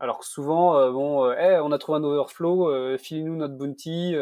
Alors 0.00 0.18
que 0.18 0.26
souvent, 0.26 0.76
euh, 0.76 0.90
bon, 0.90 1.24
euh, 1.24 1.60
on 1.62 1.72
a 1.72 1.78
trouvé 1.78 1.98
un 1.98 2.04
overflow, 2.04 2.68
euh, 2.68 2.98
filez-nous 2.98 3.36
notre 3.36 3.54
bounty, 3.54 4.16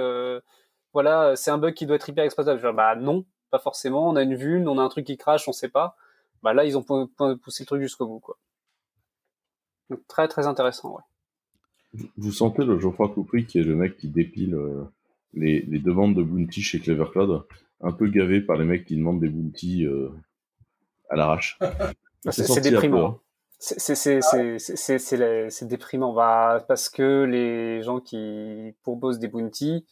voilà, 0.93 1.37
c'est 1.37 1.51
un 1.51 1.59
bug 1.59 1.75
qui 1.75 1.87
doit 1.87 1.97
être 1.97 2.09
hyper 2.09 2.25
exploitable. 2.25 2.61
Bah 2.75 2.97
non, 2.97 3.25
pas 3.51 3.61
forcément. 3.61 4.09
On 4.09 4.17
a 4.17 4.23
une 4.23 4.35
vulne, 4.35 4.69
on 4.69 4.79
a 4.79 4.83
un 4.83 4.89
truc 4.89 5.07
qui 5.07 5.17
crache, 5.17 5.47
on 5.49 5.53
sait 5.53 5.69
pas. 5.69 5.97
Bah 6.43 6.53
là, 6.53 6.65
ils 6.65 6.77
ont 6.77 6.83
poussé 6.83 7.63
le 7.63 7.67
truc 7.67 7.83
jusqu'au 7.83 8.07
bout, 8.07 8.21
quoi. 8.21 8.37
Donc 9.89 10.07
très 10.09 10.29
très 10.29 10.47
intéressant, 10.47 10.91
ouais. 10.97 11.03
Vous 12.17 12.33
sentez 12.33 12.65
le 12.65 12.79
Geoffroy 12.79 13.09
Coupry 13.09 13.47
qui 13.47 13.59
est 13.59 13.65
le 13.65 13.75
mec 13.75 13.97
qui 13.97 14.09
dépile 14.09 14.55
euh, 14.55 14.85
les, 15.35 15.63
les, 15.63 15.79
demandes 15.79 16.15
de 16.15 16.23
bounty 16.23 16.63
chez 16.63 16.79
Clever 16.79 17.07
Cloud, 17.11 17.43
un 17.81 17.93
peu 17.93 18.09
gavé 18.09 18.41
par 18.41 18.57
les 18.57 18.65
mecs 18.65 18.85
qui 18.85 18.97
demandent 18.97 19.21
des 19.21 19.29
bounty 19.29 19.85
euh, 19.87 20.09
à 21.09 21.17
l'arrache. 21.17 21.59
c'est 22.31 22.61
déprimant. 22.61 23.19
C'est 23.59 23.95
déprimant 25.67 26.15
bah, 26.15 26.65
parce 26.67 26.89
que 26.89 27.25
les 27.25 27.83
gens 27.83 28.01
qui 28.01 28.75
proposent 28.83 29.19
des 29.19 29.29
bounties, 29.29 29.85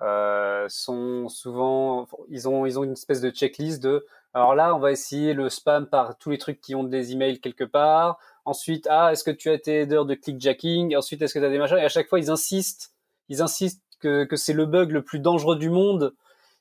euh, 0.00 0.66
sont 0.68 1.28
souvent, 1.28 2.06
ils 2.28 2.48
ont, 2.48 2.66
ils 2.66 2.78
ont 2.78 2.84
une 2.84 2.92
espèce 2.92 3.20
de 3.20 3.30
checklist 3.30 3.82
de, 3.82 4.06
alors 4.38 4.54
là, 4.54 4.72
on 4.76 4.78
va 4.78 4.92
essayer 4.92 5.34
le 5.34 5.48
spam 5.48 5.88
par 5.88 6.16
tous 6.16 6.30
les 6.30 6.38
trucs 6.38 6.60
qui 6.60 6.76
ont 6.76 6.84
des 6.84 7.10
emails 7.12 7.40
quelque 7.40 7.64
part. 7.64 8.18
Ensuite, 8.44 8.86
ah, 8.88 9.10
est-ce 9.10 9.24
que 9.24 9.32
tu 9.32 9.50
as 9.50 9.54
été 9.54 9.80
header 9.80 10.02
de 10.06 10.14
clickjacking? 10.14 10.96
Ensuite, 10.96 11.20
est-ce 11.22 11.34
que 11.34 11.40
tu 11.40 11.44
as 11.44 11.50
des 11.50 11.58
machins? 11.58 11.76
Et 11.76 11.84
à 11.84 11.88
chaque 11.88 12.08
fois, 12.08 12.20
ils 12.20 12.30
insistent, 12.30 12.94
ils 13.28 13.42
insistent 13.42 13.82
que, 13.98 14.22
que 14.22 14.36
c'est 14.36 14.52
le 14.52 14.64
bug 14.64 14.92
le 14.92 15.02
plus 15.02 15.18
dangereux 15.18 15.56
du 15.56 15.70
monde. 15.70 16.14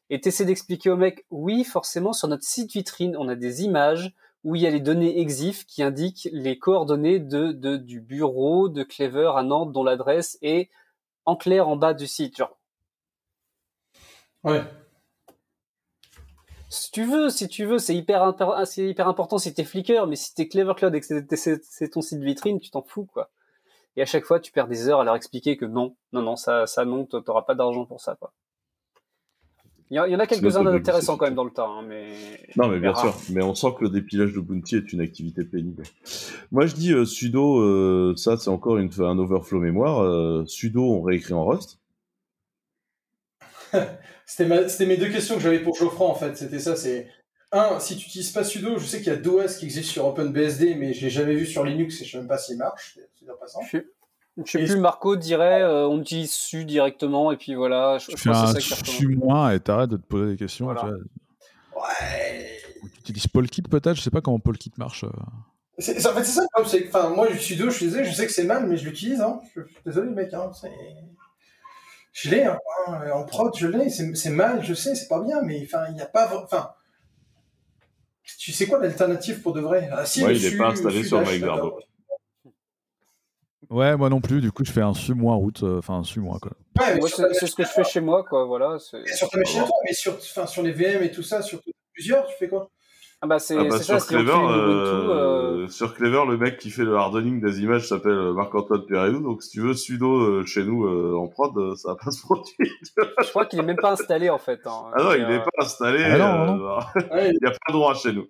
Et 0.10 0.20
tu 0.20 0.30
essaies 0.30 0.46
d'expliquer 0.46 0.90
au 0.90 0.98
mec, 0.98 1.28
oui, 1.30 1.64
forcément, 1.64 2.14
sur 2.14 2.28
notre 2.28 2.46
site 2.46 2.72
vitrine, 2.72 3.16
on 3.16 3.28
a 3.28 3.36
des 3.36 3.64
images 3.64 4.12
où 4.44 4.56
il 4.56 4.64
y 4.64 4.68
a 4.68 4.72
les 4.72 4.80
données 4.80 5.20
EXIF 5.22 5.68
qui 5.68 5.84
indiquent 5.84 6.30
les 6.32 6.58
coordonnées 6.58 7.20
du 7.20 8.02
bureau 8.02 8.70
de 8.70 8.82
Clever 8.82 9.34
à 9.36 9.44
Nantes 9.44 9.72
dont 9.72 9.84
l'adresse 9.84 10.40
est 10.42 10.72
en 11.26 11.36
clair 11.36 11.68
en 11.68 11.76
bas 11.76 11.94
du 11.94 12.08
site. 12.08 12.42
Ouais. 14.44 14.64
Si 16.70 16.92
tu 16.92 17.06
veux, 17.06 17.30
si 17.30 17.48
tu 17.48 17.66
veux, 17.66 17.80
c'est 17.80 17.96
hyper, 17.96 18.34
c'est 18.66 18.88
hyper 18.88 19.08
important 19.08 19.38
si 19.38 19.54
t'es 19.54 19.64
Flickr, 19.64 20.06
mais 20.08 20.18
si 20.18 20.34
t'es 20.36 20.48
Clever 20.48 20.74
Cloud 20.76 20.94
et 20.96 21.00
que 21.00 21.06
c'est 21.06 21.90
ton 21.90 22.02
site 22.02 22.22
vitrine, 22.22 22.60
tu 22.60 22.70
t'en 22.70 22.82
fous, 22.82 23.06
quoi. 23.06 23.30
Et 23.96 24.02
à 24.02 24.06
chaque 24.06 24.26
fois, 24.26 24.40
tu 24.40 24.52
perds 24.52 24.68
des 24.68 24.90
heures 24.90 25.00
à 25.00 25.04
leur 25.04 25.16
expliquer 25.16 25.58
que 25.58 25.66
non, 25.66 25.96
non, 26.14 26.22
non, 26.22 26.36
ça, 26.36 26.68
ça 26.68 26.86
non, 26.86 27.06
t'auras 27.06 27.42
pas 27.44 27.56
d'argent 27.56 27.86
pour 27.86 28.02
ça, 28.02 28.16
quoi. 28.16 28.34
Il 29.90 29.96
y, 29.96 30.00
en 30.00 30.20
a 30.20 30.28
quelques-uns 30.28 30.66
d'intéressants 30.66 31.16
quand 31.16 31.24
même 31.26 31.36
dans 31.36 31.46
le 31.46 31.52
temps, 31.52 31.80
hein, 31.80 31.86
mais. 31.88 32.10
Non, 32.58 32.68
mais 32.68 32.78
bien 32.78 32.94
sûr. 32.94 33.16
Mais 33.30 33.42
on 33.42 33.56
sent 33.56 33.68
que 33.80 33.86
le 33.86 33.90
dépilage 33.90 34.34
de 34.34 34.42
Bounty 34.42 34.76
est 34.76 34.92
une 34.92 35.00
activité 35.00 35.46
pénible. 35.46 35.84
Moi, 36.52 36.66
je 36.66 36.76
dis 36.76 36.92
euh, 36.92 37.06
sudo, 37.06 37.62
euh, 37.62 38.14
ça, 38.18 38.36
c'est 38.36 38.50
encore 38.50 38.78
une, 38.78 38.90
un 39.00 39.18
overflow 39.18 39.62
mémoire. 39.62 40.04
Euh, 40.04 40.44
sudo, 40.46 40.84
on 40.84 41.02
réécrit 41.02 41.34
en 41.34 41.46
Rust. 41.46 41.80
C'était 44.28 44.86
mes 44.86 44.98
deux 44.98 45.10
questions 45.10 45.36
que 45.36 45.42
j'avais 45.42 45.62
pour 45.62 45.76
Geoffroy 45.76 46.08
en 46.08 46.14
fait. 46.14 46.36
C'était 46.36 46.60
ça. 46.60 46.76
C'est 46.76 47.08
un, 47.54 47.80
si 47.80 47.96
tu 47.96 48.08
utilises 48.08 48.32
pas 48.32 48.44
sudo, 48.44 48.78
je 48.78 48.86
sais 48.86 48.98
qu'il 48.98 49.08
y 49.08 49.16
a 49.16 49.16
DOS 49.16 49.56
qui 49.58 49.66
existe 49.66 49.90
sur 49.90 50.06
OpenBSD, 50.06 50.76
mais 50.76 50.94
je 50.94 51.02
l'ai 51.02 51.10
jamais 51.10 51.34
vu 51.34 51.46
sur 51.46 51.64
Linux 51.64 52.02
et 52.02 52.06
je 52.06 52.12
sais 52.12 52.18
même 52.18 52.28
pas 52.28 52.38
s'il 52.38 52.58
marche. 52.58 53.00
Je, 53.72 53.80
je 54.46 54.52
sais 54.52 54.66
plus, 54.66 54.78
Marco 54.78 55.16
dirait 55.16 55.64
euh, 55.64 55.88
on 55.88 56.02
utilise 56.02 56.32
su 56.32 56.66
directement 56.66 57.32
et 57.32 57.38
puis 57.38 57.56
voilà. 57.56 57.98
Je, 58.00 58.08
tu 58.08 58.18
fais 58.18 58.30
un 58.30 58.54
su 58.60 59.08
moins 59.08 59.52
et 59.52 59.60
t'arrêtes 59.62 59.90
de 59.92 59.98
te 59.98 60.06
poser 60.06 60.32
des 60.32 60.38
questions. 60.38 60.66
Voilà. 60.66 60.84
Ouais. 60.84 62.60
Tu 62.82 63.00
utilises 63.00 63.28
Polkit 63.28 63.64
peut-être 63.64 63.96
Je 63.96 64.02
sais 64.02 64.12
pas 64.12 64.22
comment 64.22 64.40
Polkit 64.40 64.74
marche. 64.78 65.06
Euh. 65.06 65.10
C'est, 65.80 66.06
en 66.06 66.14
fait, 66.14 66.24
c'est 66.24 66.42
ça. 66.42 66.46
Enfin, 66.56 67.10
moi, 67.10 67.28
je 67.32 67.38
sudo, 67.38 67.70
je 67.70 67.80
disais, 67.80 68.04
je 68.04 68.12
sais 68.12 68.26
que 68.26 68.34
c'est 68.34 68.44
mal, 68.44 68.68
mais 68.68 68.78
je 68.78 68.86
l'utilise. 68.86 69.22
Hein. 69.22 69.40
Je, 69.56 69.62
suis 69.62 69.78
désolé, 69.86 70.10
mec. 70.10 70.34
Hein. 70.34 70.52
Je 72.20 72.32
l'ai, 72.32 72.46
hein, 72.46 72.58
en 73.14 73.26
prod, 73.26 73.56
je 73.56 73.68
l'ai, 73.68 73.92
c'est 73.92 74.32
mal, 74.32 74.64
je 74.64 74.74
sais, 74.74 74.96
c'est 74.96 75.08
pas 75.08 75.22
bien, 75.22 75.44
mais 75.44 75.62
enfin, 75.64 75.86
il 75.90 75.94
n'y 75.94 76.02
a 76.02 76.08
pas. 76.08 76.28
Enfin, 76.44 76.72
tu 78.40 78.52
sais 78.52 78.66
quoi 78.66 78.80
l'alternative 78.80 79.44
pour 79.44 79.54
de 79.54 79.62
vrai? 79.62 79.88
Ah, 79.92 80.04
si, 80.04 80.22
il 80.22 80.42
n'est 80.42 80.58
pas 80.58 80.70
installé 80.70 81.04
sur 81.04 81.22
MyGarbo. 81.22 81.80
Ouais, 83.70 83.96
moi 83.96 84.10
non 84.10 84.20
plus, 84.20 84.42
du 84.42 84.52
coup, 84.52 84.66
je 84.66 84.72
fais 84.72 84.82
un 84.82 84.96
su 84.96 85.14
moins 85.14 85.36
route, 85.36 85.62
euh, 85.62 85.78
enfin 85.78 86.00
un 86.00 86.04
su 86.04 86.20
moins 86.20 86.40
quoi. 86.40 86.54
Ouais, 86.80 87.00
c'est 87.34 87.46
ce 87.46 87.56
que 87.56 87.64
je 87.64 87.70
fais 87.70 87.84
chez 87.84 88.02
moi, 88.02 88.24
quoi, 88.24 88.46
voilà. 88.46 88.80
Sur 88.80 89.30
ta 89.30 89.38
machine, 89.38 89.64
mais 89.86 89.94
sur, 89.94 90.16
enfin, 90.16 90.48
sur 90.48 90.64
les 90.64 90.72
VM 90.72 91.04
et 91.04 91.12
tout 91.12 91.22
ça, 91.22 91.44
sur 91.44 91.62
plusieurs, 91.94 92.26
tu 92.26 92.36
fais 92.40 92.50
quoi? 92.50 92.72
Ah 93.20 93.26
bah 93.26 93.40
c'est 93.40 93.58
ah 93.58 93.64
bah 93.64 93.80
sur, 93.80 94.06
Clever, 94.06 94.32
euh, 94.32 95.64
euh... 95.64 95.68
sur 95.70 95.96
Clever, 95.96 96.24
le 96.28 96.38
mec 96.38 96.60
qui 96.60 96.70
fait 96.70 96.84
le 96.84 96.96
hardening 96.96 97.42
des 97.42 97.62
images 97.62 97.88
s'appelle 97.88 98.32
Marc-Antoine 98.34 98.86
Perelou. 98.86 99.22
Donc 99.22 99.42
si 99.42 99.50
tu 99.50 99.62
veux 99.62 99.74
sudo 99.74 100.20
euh, 100.20 100.46
chez 100.46 100.64
nous 100.64 100.86
euh, 100.86 101.18
en 101.18 101.28
prod, 101.28 101.58
euh, 101.58 101.76
ça 101.76 101.90
va 101.90 101.96
pas 101.96 102.12
se 102.12 102.22
produire. 102.22 102.54
Je 102.60 103.30
crois 103.30 103.48
qu'il 103.48 103.58
est 103.58 103.64
même 103.64 103.78
pas 103.78 103.94
installé 103.94 104.30
en 104.30 104.38
fait. 104.38 104.60
Hein. 104.68 104.92
Ah 104.94 105.02
non, 105.02 105.14
il 105.14 105.32
est 105.32 105.40
pas 105.40 105.50
installé. 105.64 106.04
Ah 106.04 106.18
non, 106.18 106.56
non. 106.58 106.80
il 107.18 107.40
n'y 107.42 107.48
a 107.48 107.52
pas 107.52 107.58
de 107.70 107.74
droit 107.74 107.96
chez 107.96 108.14
nous. 108.14 108.28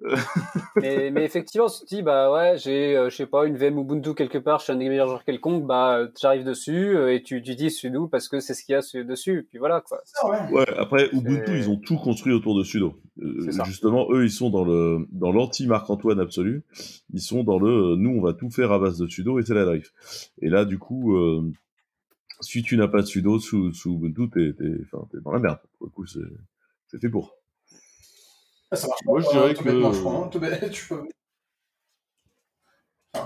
mais, 0.76 1.10
mais, 1.10 1.24
effectivement, 1.24 1.68
tu 1.68 1.84
te 1.84 1.86
dis, 1.86 2.02
bah 2.02 2.32
ouais, 2.32 2.58
j'ai, 2.58 2.96
euh, 2.96 3.10
je 3.10 3.16
sais 3.16 3.26
pas, 3.26 3.46
une 3.46 3.56
VM 3.56 3.78
Ubuntu 3.78 4.14
quelque 4.14 4.38
part 4.38 4.60
chez 4.60 4.72
un 4.72 4.80
hébergeur 4.80 5.24
quelconque, 5.24 5.66
bah 5.66 6.08
j'arrive 6.20 6.44
dessus 6.44 6.96
euh, 6.96 7.14
et 7.14 7.22
tu, 7.22 7.42
tu 7.42 7.54
dis 7.54 7.70
sudo 7.70 8.08
parce 8.08 8.28
que 8.28 8.40
c'est 8.40 8.54
ce 8.54 8.64
qu'il 8.64 8.74
y 8.74 8.76
a 8.76 9.04
dessus, 9.04 9.38
et 9.38 9.42
puis 9.42 9.58
voilà 9.58 9.80
quoi. 9.80 10.00
Ouais, 10.50 10.68
après 10.76 11.08
Ubuntu, 11.12 11.56
ils 11.56 11.70
ont 11.70 11.76
tout 11.76 11.96
construit 11.96 12.32
autour 12.32 12.58
de 12.58 12.64
sudo. 12.64 12.94
Euh, 13.22 13.50
justement, 13.64 14.08
eux, 14.10 14.24
ils 14.24 14.30
sont 14.30 14.50
dans 14.50 14.64
le 14.64 15.06
dans 15.12 15.32
l'anti 15.32 15.66
Marc-Antoine 15.66 16.20
absolu. 16.20 16.64
Ils 17.12 17.20
sont 17.20 17.44
dans 17.44 17.58
le, 17.58 17.96
nous, 17.96 18.10
on 18.10 18.20
va 18.20 18.34
tout 18.34 18.50
faire 18.50 18.72
à 18.72 18.78
base 18.78 18.98
de 18.98 19.06
sudo 19.06 19.38
et 19.38 19.44
c'est 19.44 19.54
la 19.54 19.74
life. 19.74 19.92
Et 20.42 20.48
là, 20.48 20.64
du 20.64 20.78
coup, 20.78 21.16
si 22.40 22.62
tu 22.62 22.76
n'as 22.76 22.88
pas 22.88 23.00
de 23.00 23.06
sudo 23.06 23.38
sous, 23.38 23.72
sous 23.72 23.94
Ubuntu, 23.94 24.28
t'es, 24.30 24.52
t'es, 24.52 24.76
t'es 25.10 25.20
dans 25.22 25.32
la 25.32 25.38
merde. 25.38 25.58
Pour 25.78 25.86
le 25.86 25.90
coup, 25.92 26.06
c'est, 26.06 26.18
c'est 26.86 27.00
fait 27.00 27.08
pour. 27.08 27.36
Ah, 28.74 28.76
ça 28.76 28.88
marche 28.88 29.00
Moi, 29.04 29.20
je 29.20 29.30
dirais 29.30 29.54
que. 29.54 30.68
tu 30.68 30.88
peux... 30.88 31.06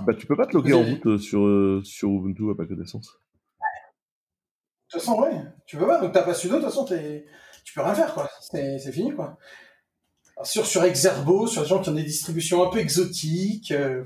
Bah, 0.06 0.12
tu 0.14 0.26
peux 0.26 0.36
pas 0.36 0.46
te 0.46 0.52
loguer 0.52 0.74
en 0.74 0.82
route 0.82 1.06
euh, 1.06 1.16
sur, 1.16 1.40
euh, 1.40 1.80
sur 1.84 2.10
Ubuntu 2.10 2.50
à 2.50 2.54
pas 2.54 2.66
connaissance. 2.66 3.06
De 3.06 4.90
toute 4.90 5.00
façon, 5.00 5.20
ouais, 5.22 5.40
tu 5.66 5.78
peux 5.78 5.86
pas. 5.86 6.00
Donc, 6.00 6.12
t'as 6.12 6.22
pas 6.22 6.34
sudo, 6.34 6.56
de 6.56 6.60
toute 6.60 6.68
façon, 6.68 6.84
tu 6.84 7.74
peux 7.74 7.80
rien 7.80 7.94
faire, 7.94 8.12
quoi. 8.12 8.28
C'est 8.40 8.92
fini, 8.92 9.14
quoi. 9.14 9.38
sur, 10.42 10.66
sur 10.66 10.84
Exerbo, 10.84 11.46
sur 11.46 11.62
des 11.62 11.68
gens 11.68 11.80
qui 11.80 11.88
ont 11.88 11.94
des 11.94 12.02
distributions 12.02 12.66
un 12.66 12.70
peu 12.70 12.78
exotiques. 12.78 13.70
Euh, 13.70 14.04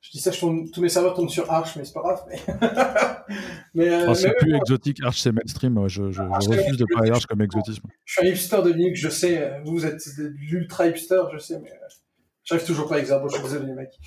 je 0.00 0.10
dis 0.12 0.20
ça, 0.20 0.30
je 0.30 0.38
tourne, 0.38 0.70
tous 0.70 0.80
mes 0.80 0.88
serveurs 0.88 1.14
tournent 1.14 1.28
sur 1.28 1.50
Arch, 1.50 1.76
mais 1.76 1.84
c'est 1.84 1.92
pas 1.92 2.00
grave. 2.00 2.22
Mais, 2.28 2.40
mais, 3.74 3.88
euh, 3.88 4.14
c'est 4.14 4.32
plus 4.38 4.54
exotique, 4.54 4.98
Arch 5.02 5.18
c'est 5.18 5.32
mainstream. 5.32 5.88
Je, 5.88 6.10
je, 6.12 6.22
refuse 6.22 6.76
de 6.76 6.86
parler 6.94 7.10
Arch 7.10 7.26
comme 7.26 7.42
exotisme. 7.42 7.88
Je 8.04 8.12
suis 8.12 8.26
un 8.26 8.30
hipster 8.30 8.62
de 8.62 8.70
Linux, 8.70 9.00
je 9.00 9.08
sais. 9.08 9.60
Vous 9.64 9.84
êtes 9.86 10.00
l'ultra 10.18 10.86
hipster, 10.86 11.22
je 11.32 11.38
sais, 11.38 11.58
mais 11.60 11.70
euh, 11.70 11.88
j'arrive 12.44 12.64
toujours 12.64 12.88
pas 12.88 12.96
à 12.96 12.98
Exerbo, 13.00 13.28
je 13.28 13.34
suis 13.34 13.42
désolé 13.42 13.66
les 13.66 13.74
mecs. 13.74 13.98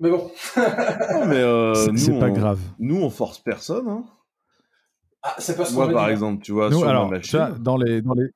Mais 0.00 0.10
bon. 0.10 0.30
mais 0.56 1.36
euh, 1.36 1.74
c'est 1.96 2.18
pas 2.18 2.30
grave. 2.30 2.60
Nous, 2.78 3.00
on 3.00 3.08
force 3.08 3.38
personne. 3.38 3.88
Hein. 3.88 4.04
Ah, 5.22 5.34
c'est 5.38 5.56
pas 5.56 5.64
ce 5.64 5.74
Moi, 5.74 5.90
par 5.90 6.10
exemple, 6.10 6.42
tu 6.42 6.52
vois, 6.52 6.70
sur 6.70 6.86
alors, 6.86 7.08
ma 7.08 7.16
machine. 7.16 7.54
dans 7.60 7.76
les, 7.76 8.02
dans 8.02 8.14
les... 8.14 8.28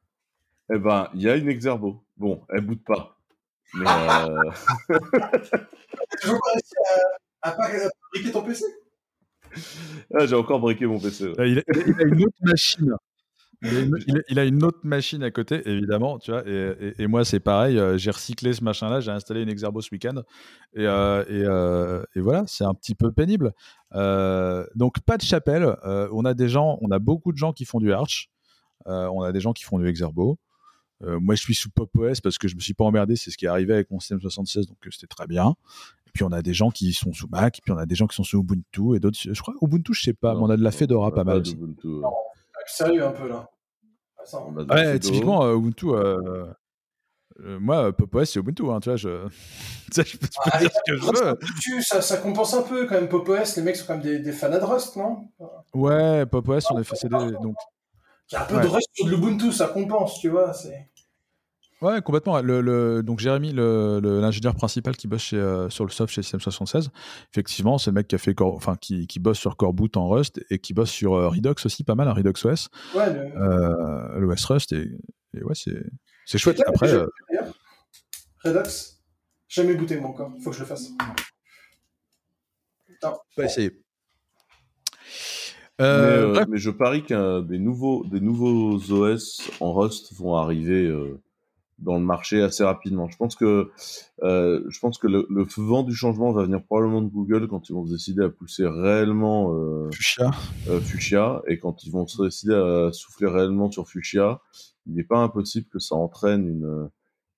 Eh 0.72 0.78
ben, 0.78 1.09
il 1.14 1.22
y 1.22 1.28
a 1.28 1.36
une 1.36 1.48
Exerbo. 1.48 2.02
Bon, 2.16 2.40
elle 2.48 2.62
boot 2.62 2.82
pas. 2.84 3.19
Mais 3.74 3.86
euh... 3.86 4.51
toujours 6.20 6.40
pas 6.40 6.52
réussi 6.52 6.74
à, 7.42 7.51
à, 7.51 7.64
à, 7.64 7.90
briquer 8.12 8.32
ton 8.32 8.42
PC 8.42 8.64
ah, 10.14 10.26
J'ai 10.26 10.34
encore 10.34 10.60
briqué 10.60 10.86
mon 10.86 10.98
PC. 10.98 11.32
Il, 11.38 11.59
a, 11.59 11.62
il, 11.86 11.94
a, 11.98 12.02
une 12.05 12.24
autre 12.24 12.38
machine. 12.42 12.94
Il 13.62 14.38
a, 14.38 14.44
une, 14.44 14.64
autre 14.64 14.80
machine 14.84 15.22
à 15.22 15.30
côté, 15.30 15.60
évidemment, 15.68 16.18
tu 16.18 16.30
vois. 16.30 16.42
Et, 16.47 16.94
et, 16.98 17.06
moi, 17.06 17.24
c'est 17.24 17.40
pareil. 17.40 17.78
Euh, 17.78 17.98
j'ai 17.98 18.10
recyclé 18.10 18.55
ce 18.55 18.64
machin-là. 18.64 19.01
J'ai 19.01 19.10
installé 19.10 19.42
une 19.42 19.51
Exerbo 19.51 19.80
ce 19.82 19.90
week-end. 19.92 20.22
Et, 20.74 20.86
euh, 20.86 21.24
euh, 21.28 22.02
et, 22.14 22.20
voilà, 22.20 22.44
c'est 22.47 22.64
un 22.64 22.74
petit 22.74 22.94
peu 22.94 23.12
pénible. 23.12 23.52
donc, 23.92 25.01
pas 25.01 25.18
de 25.18 25.22
chapelle. 25.22 25.76
on 25.84 26.24
a 26.24 26.34
des 26.34 26.48
gens, 26.48 26.78
on 26.80 26.90
a 26.90 26.98
beaucoup 26.98 27.32
de 27.32 27.36
gens 27.36 27.52
qui 27.52 27.64
font 27.64 27.80
du 27.80 27.92
Arch. 27.92 28.30
on 28.86 29.22
a 29.22 29.32
des 29.32 29.40
gens 29.40 29.52
qui 29.52 29.64
font 29.64 29.78
du 29.78 29.86
Exerbo. 29.88 30.38
Euh, 31.02 31.18
moi, 31.18 31.35
je 31.35 31.40
suis 31.40 31.55
sous 31.55 31.70
Pop 31.70 31.90
OS 31.97 32.20
parce 32.20 32.39
que 32.39 32.48
je 32.48 32.55
me 32.55 32.60
suis 32.60 32.74
pas 32.74 32.85
emmerdé. 32.85 33.16
C'est 33.16 33.31
ce 33.31 33.39
qui 33.39 33.47
est 33.47 33.48
arrivé 33.48 33.74
avec 33.74 33.90
mon 33.90 34.01
système 34.01 34.20
76, 34.20 34.66
donc 34.66 34.77
euh, 34.86 34.90
c'était 34.90 35.06
très 35.06 35.27
bien. 35.27 35.55
Et 36.06 36.10
puis 36.12 36.24
on 36.24 36.32
a 36.32 36.43
des 36.43 36.55
gens 36.55 36.70
qui 36.70 36.93
sont 36.93 37.12
sous 37.12 37.28
Mac, 37.28 37.59
et 37.59 37.62
puis 37.62 37.72
on 37.72 37.78
a 37.78 37.86
des 37.86 37.94
gens 37.94 38.06
qui 38.06 38.16
sont 38.16 38.24
sous 38.24 38.40
Ubuntu 38.40 38.97
et 38.97 39.01
d'autres. 39.01 39.18
Je 39.22 39.40
crois 39.40 39.55
Ubuntu, 39.62 39.94
je 39.94 40.02
sais 40.02 40.12
pas, 40.12 40.35
mais 40.35 40.40
on 40.40 40.51
a 40.51 40.56
de 40.56 40.62
la 40.62 40.72
Fedora 40.72 41.12
pas, 41.12 41.24
mal. 41.24 41.43
Non, 41.85 42.12
sérieux 42.66 43.05
un 43.05 43.12
peu 43.12 43.28
là. 43.28 43.48
ouais, 44.70 44.98
typiquement 44.98 45.44
euh, 45.44 45.56
Ubuntu. 45.56 45.86
moi, 47.60 47.93
Pop 47.93 48.14
OS, 48.14 48.31
c'est 48.31 48.40
Ubuntu, 48.40 48.68
hein, 48.70 48.81
tu 48.81 48.89
vois, 48.90 48.97
je, 48.97 49.09
je 49.94 50.18
peux, 50.18 50.27
ah, 50.52 50.59
dire 50.59 50.70
ce 50.72 50.93
que 50.93 50.97
je 50.98 51.05
veux. 51.05 51.82
Ça, 51.82 52.02
ça, 52.02 52.16
compense 52.18 52.55
un 52.55 52.62
peu 52.62 52.86
quand 52.86 52.97
même, 52.97 53.09
Pop 53.09 53.28
OS, 53.28 53.56
les 53.56 53.62
mecs 53.62 53.77
sont 53.77 53.86
quand 53.86 53.94
même 53.94 54.02
des, 54.02 54.18
des 54.18 54.32
fans 54.32 54.51
de 54.51 54.56
Rust, 54.56 54.97
non? 54.97 55.28
Ouais, 55.72 56.27
Pop 56.27 56.47
OS, 56.48 56.70
on 56.72 56.77
a 56.77 56.82
fait 56.82 56.97
CD, 56.97 57.16
donc 57.40 57.55
il 58.31 58.35
y 58.35 58.36
a 58.36 58.43
un 58.43 58.47
peu 58.47 58.61
de 58.61 58.66
reste 58.66 58.89
sur 58.93 59.07
de 59.07 59.11
l'Ubuntu, 59.11 59.52
ça 59.52 59.69
compense, 59.69 60.20
tu 60.20 60.28
vois. 60.28 60.52
Ouais, 61.82 62.02
complètement. 62.02 62.40
Le, 62.43 63.02
donc 63.02 63.19
Jérémy, 63.20 63.52
l'ingénieur 63.52 64.55
principal 64.55 64.97
qui 64.97 65.09
bosse 65.09 65.23
chez, 65.23 65.36
euh, 65.36 65.69
sur 65.70 65.85
le 65.85 65.90
soft 65.90 66.12
chez 66.12 66.20
System76, 66.20 66.89
effectivement, 67.32 67.78
c'est 67.78 67.90
le 67.90 67.94
mec 67.94 68.07
qui 68.07 68.15
a 68.15 68.19
fait, 68.19 68.35
enfin, 68.40 68.77
qui, 68.77 69.07
qui, 69.07 69.19
bosse 69.19 69.39
sur 69.39 69.57
Coreboot 69.57 69.97
en 69.97 70.09
Rust 70.09 70.44
et 70.51 70.59
qui 70.59 70.74
bosse 70.74 70.90
sur 70.90 71.15
euh, 71.15 71.28
Redux 71.28 71.55
aussi, 71.65 71.82
pas 71.82 71.94
mal, 71.94 72.09
un 72.09 72.12
Redux 72.12 72.35
OS, 72.44 72.69
ouais, 72.94 73.12
le... 73.12 73.20
euh, 73.36 74.19
l'OS 74.20 74.44
Rust 74.44 74.73
et, 74.73 74.90
ouais, 75.35 75.55
c'est 76.27 76.39
chouette. 76.39 76.62
Après, 76.66 76.93
euh... 76.93 77.07
Redux, 78.44 78.98
jamais 79.48 79.74
booté 79.74 79.97
moi 79.98 80.11
encore. 80.11 80.32
Faut 80.44 80.51
que 80.51 80.57
je 80.57 80.61
le 80.61 80.66
fasse. 80.66 80.90
Non. 83.02 83.16
Pas 83.35 83.44
essayer. 83.44 83.73
Euh, 85.81 86.44
mais, 86.48 86.59
je 86.59 86.70
parie 86.70 87.02
qu'un 87.02 87.40
des 87.40 87.59
nouveaux, 87.59 88.05
des 88.05 88.20
nouveaux 88.20 88.77
OS 88.93 89.51
en 89.61 89.73
Rust 89.73 90.12
vont 90.15 90.36
arriver 90.36 90.86
euh, 90.86 91.19
dans 91.78 91.98
le 91.98 92.05
marché 92.05 92.43
assez 92.43 92.62
rapidement. 92.62 93.09
Je 93.09 93.16
pense 93.16 93.35
que, 93.35 93.70
euh, 94.23 94.62
je 94.69 94.78
pense 94.81 94.98
que 94.98 95.07
le, 95.07 95.27
le, 95.31 95.47
vent 95.57 95.82
du 95.82 95.94
changement 95.94 96.32
va 96.32 96.43
venir 96.43 96.62
probablement 96.62 97.01
de 97.01 97.09
Google 97.09 97.48
quand 97.48 97.69
ils 97.70 97.73
vont 97.73 97.86
se 97.86 97.93
décider 97.93 98.23
à 98.23 98.28
pousser 98.28 98.66
réellement 98.66 99.90
Fuchsia. 99.90 100.31
Fuchsia 100.82 101.43
et 101.47 101.59
quand 101.59 101.85
ils 101.85 101.90
vont 101.90 102.07
se 102.07 102.23
décider 102.23 102.55
à 102.55 102.90
souffler 102.93 103.28
réellement 103.28 103.70
sur 103.70 103.89
Fuchsia, 103.89 104.40
il 104.86 104.94
n'est 104.94 105.05
pas 105.05 105.19
impossible 105.19 105.66
que 105.73 105.78
ça 105.78 105.94
entraîne 105.94 106.47
une, 106.47 106.90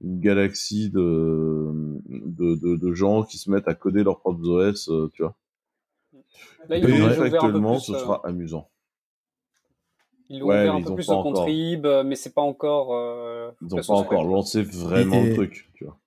une 0.02 0.20
galaxie 0.20 0.90
de, 0.90 1.70
de, 2.08 2.56
de, 2.56 2.76
de, 2.76 2.92
gens 2.92 3.22
qui 3.22 3.38
se 3.38 3.50
mettent 3.50 3.68
à 3.68 3.74
coder 3.74 4.02
leurs 4.02 4.18
propres 4.18 4.48
OS, 4.48 4.90
tu 5.12 5.22
vois. 5.22 5.36
Là, 6.68 6.76
ils 6.76 7.22
actuellement, 7.22 7.78
ce 7.78 7.92
sera 7.92 8.20
amusant. 8.24 8.68
Ils 10.28 10.38
l'ont 10.38 10.46
ouvert 10.46 10.74
un 10.74 10.82
peu 10.82 10.94
plus 10.94 11.10
au 11.10 11.22
contrib, 11.22 11.84
euh, 11.84 12.04
mais 12.04 12.16
c'est 12.16 12.32
pas 12.32 12.42
encore. 12.42 12.94
Euh, 12.94 13.50
ils 13.60 13.68
n'ont 13.68 13.82
pas 13.82 13.94
encore 13.94 14.24
lancé 14.24 14.62
vraiment 14.62 15.20
le 15.22 15.34
truc, 15.34 15.70
tu 15.74 15.84
vois. 15.84 15.98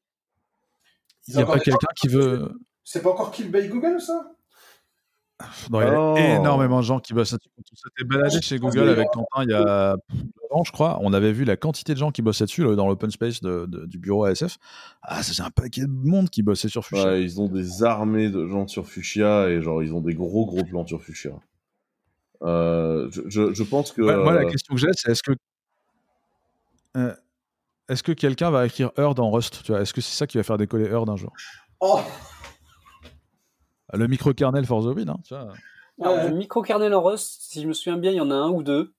Il 1.28 1.36
n'y 1.36 1.44
a 1.44 1.46
pas 1.46 1.60
quelqu'un 1.60 1.88
qui 1.96 2.08
veut. 2.08 2.52
C'est 2.84 3.02
pas 3.02 3.12
encore 3.12 3.32
Kill 3.32 3.52
by 3.52 3.68
Google, 3.68 4.00
ça? 4.00 4.35
Non, 5.70 5.82
il 5.82 5.84
y 5.84 5.88
a 5.88 6.00
oh. 6.00 6.16
énormément 6.18 6.80
de 6.80 6.86
gens 6.86 7.00
qui 7.00 7.14
bossent 7.14 7.34
là-dessus. 7.34 7.50
Quand 7.56 7.64
on 7.72 7.76
s'était 7.76 8.04
baladé 8.06 8.42
chez 8.42 8.58
Google 8.58 8.90
avec 8.90 9.10
Quentin 9.10 9.44
il 9.44 9.50
y 9.50 9.54
a 9.54 9.98
ans, 10.56 10.64
je 10.64 10.72
crois, 10.72 10.98
on 11.02 11.14
avait 11.14 11.34
vu 11.34 11.44
la 11.44 11.58
quantité 11.58 11.94
de 11.94 12.00
gens 12.00 12.12
qui 12.12 12.22
bossaient 12.22 12.46
dessus 12.46 12.64
dans 12.76 12.88
l'open 12.88 13.12
space 13.12 13.42
de, 13.42 13.68
du 13.86 13.98
bureau 13.98 14.24
ASF. 14.26 14.58
Ah, 15.02 15.22
c'est 15.22 15.42
un 15.42 15.52
paquet 15.52 15.82
de 15.82 15.88
monde 15.88 16.30
qui 16.30 16.42
bossait 16.42 16.70
sur 16.70 16.86
Fuchsia. 16.86 17.12
Ouais, 17.12 17.24
ils 17.24 17.42
ont 17.42 17.48
des 17.48 17.84
armées 17.84 18.30
de 18.30 18.48
gens 18.48 18.68
sur 18.68 18.88
Fuchsia 18.88 19.50
et 19.50 19.62
genre 19.62 19.84
ils 19.84 19.94
ont 19.94 20.02
des 20.02 20.14
gros 20.14 20.46
gros 20.46 20.64
plans 20.64 20.88
sur 20.88 21.02
Fuchsia. 21.02 21.32
Euh, 22.44 23.10
je, 23.12 23.54
je, 23.54 23.64
pense 23.64 23.92
que. 23.92 24.02
moi, 24.02 24.34
la 24.34 24.46
question 24.46 24.76
que 24.76 24.82
j'ai, 24.82 24.88
c'est 24.94 25.12
est-ce 25.12 25.24
que. 25.24 25.34
Euh, 26.98 27.14
est-ce 27.90 28.04
que 28.04 28.14
quelqu'un 28.14 28.50
va 28.52 28.66
écrire 28.66 28.92
Heard 28.98 29.20
en 29.20 29.32
Rust 29.32 29.70
Est-ce 29.70 29.94
que 29.94 30.02
c'est 30.02 30.16
ça 30.16 30.28
qui 30.28 30.38
va 30.38 30.44
faire 30.44 30.58
décoller 30.58 30.86
Heard 30.86 31.10
un 31.10 31.18
jour? 31.18 31.32
Oh 31.82 32.00
le 33.94 34.08
microkernel 34.08 34.66
for 34.66 34.84
the 34.84 34.96
win, 34.96 35.10
hein, 35.10 35.18
tu 35.24 35.36
vois. 35.36 36.24
le 36.28 36.36
microkernel 36.36 36.94
en 36.94 37.04
Rust, 37.04 37.42
si 37.42 37.62
je 37.62 37.68
me 37.68 37.74
souviens 37.74 37.98
bien, 37.98 38.12
il 38.12 38.18
y 38.18 38.22
en 38.22 38.32
a 38.32 38.36
un 38.36 38.50
ou 38.50 38.64
deux. 38.64 38.94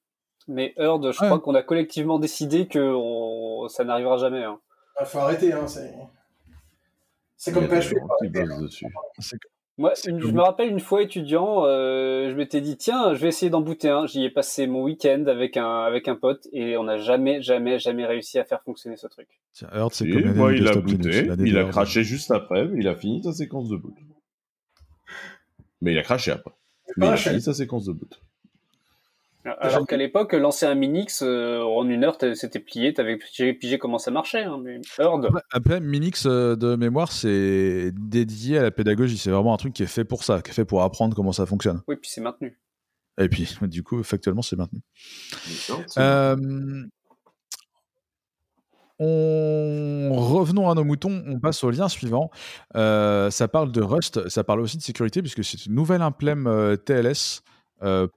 Mais 0.49 0.75
Heard, 0.77 1.13
je 1.13 1.17
crois 1.17 1.41
qu'on 1.41 1.55
a 1.55 1.63
collectivement 1.63 2.19
décidé 2.19 2.69
que 2.69 2.95
ça 3.69 3.85
n'arrivera 3.85 4.17
jamais. 4.17 4.41
Il 4.41 4.45
hein. 4.45 4.59
faut 5.05 5.19
arrêter, 5.19 5.53
hein, 5.53 5.67
c'est 7.37 7.53
comme 7.53 7.69
PHP. 7.69 7.97
Moi, 9.79 9.93
je 10.07 10.11
me 10.11 10.41
rappelle 10.41 10.71
une 10.71 10.81
fois 10.81 11.03
étudiant, 11.03 11.67
euh, 11.67 12.31
je 12.31 12.35
m'étais 12.35 12.63
dit 12.63 12.79
tiens, 12.79 13.13
je 13.13 13.21
vais 13.21 13.29
essayer 13.29 13.51
d'en 13.51 13.61
booter 13.61 13.91
un. 13.91 14.07
J'y 14.07 14.25
ai 14.25 14.31
passé 14.31 14.67
mon 14.67 14.83
week-end 14.83 15.25
avec 15.27 15.59
un 15.59 15.83
avec 15.83 16.09
un 16.09 16.17
pote 16.17 16.49
et 16.53 16.79
on 16.79 16.85
n'a 16.85 16.97
jamais 16.97 17.43
jamais 17.43 17.79
jamais 17.79 18.07
réussi 18.07 18.39
à 18.39 18.45
faire 18.45 18.63
fonctionner 18.63 18.97
ce 18.97 19.07
truc. 19.07 19.29
Tiens, 19.53 19.69
Heard, 19.75 19.93
c'est 19.93 20.09
comme 20.09 20.35
moi, 20.35 20.55
il 20.55 20.67
a 20.67 20.77
booté, 20.77 21.29
il 21.41 21.59
a 21.59 21.65
craché 21.65 22.05
juste 22.05 22.31
après, 22.31 22.67
mais 22.67 22.81
il 22.81 22.89
a 22.89 22.95
fini 22.95 23.23
sa 23.23 23.35
séquence 23.35 23.69
de 23.69 23.77
boot. 23.77 23.93
Mais 25.81 25.93
il 25.93 25.99
a 25.99 26.03
craché 26.03 26.31
après. 26.31 26.53
Mais 26.97 27.07
il 27.07 27.13
a 27.13 27.17
fini 27.17 27.41
sa 27.41 27.55
séquence 27.55 27.85
de 27.85 27.93
boot. 27.93 28.21
Alors 29.61 29.87
qu'à 29.87 29.97
l'époque, 29.97 30.33
lancer 30.33 30.67
un 30.67 30.75
Minix 30.75 31.23
euh, 31.23 31.61
en 31.61 31.89
une 31.89 32.05
heure, 32.05 32.19
c'était 32.35 32.59
plié, 32.59 32.93
t'avais 32.93 33.17
pigé 33.17 33.79
comment 33.79 33.99
ça 33.99 34.11
marchait. 34.11 34.43
Hein, 34.43 34.61
mais 34.63 34.81
Après, 35.53 35.81
Minix 35.81 36.27
euh, 36.27 36.57
de 36.57 36.75
mémoire, 36.75 37.13
c'est 37.13 37.93
dédié 37.93 38.59
à 38.59 38.63
la 38.63 38.71
pédagogie. 38.71 39.19
C'est 39.19 39.31
vraiment 39.31 39.55
un 39.55 39.57
truc 39.57 39.73
qui 39.73 39.83
est 39.83 39.89
fait 39.89 40.05
pour 40.05 40.25
ça, 40.25 40.43
qui 40.43 40.51
est 40.51 40.55
fait 40.55 40.65
pour 40.65 40.83
apprendre 40.83 41.15
comment 41.15 41.33
ça 41.33 41.47
fonctionne. 41.47 41.83
Oui, 41.87 41.97
puis 41.97 42.11
c'est 42.11 42.21
maintenu. 42.21 42.59
Et 43.19 43.29
puis, 43.29 43.57
du 43.63 43.83
coup, 43.83 44.03
factuellement, 44.03 44.43
c'est 44.43 44.57
maintenu. 44.57 44.81
Euh, 45.99 46.37
on... 48.99 50.11
Revenons 50.13 50.71
à 50.71 50.75
nos 50.75 50.85
moutons, 50.85 51.23
on 51.27 51.39
passe 51.39 51.63
au 51.65 51.71
lien 51.71 51.89
suivant. 51.89 52.31
Euh, 52.77 53.31
ça 53.31 53.49
parle 53.49 53.73
de 53.73 53.83
Rust, 53.83 54.29
ça 54.29 54.45
parle 54.45 54.61
aussi 54.61 54.77
de 54.77 54.83
sécurité, 54.83 55.21
puisque 55.21 55.45
c'est 55.45 55.67
une 55.67 55.75
nouvelle 55.75 56.03
implème 56.03 56.47
euh, 56.47 56.77
TLS 56.77 57.43
euh, 57.83 58.09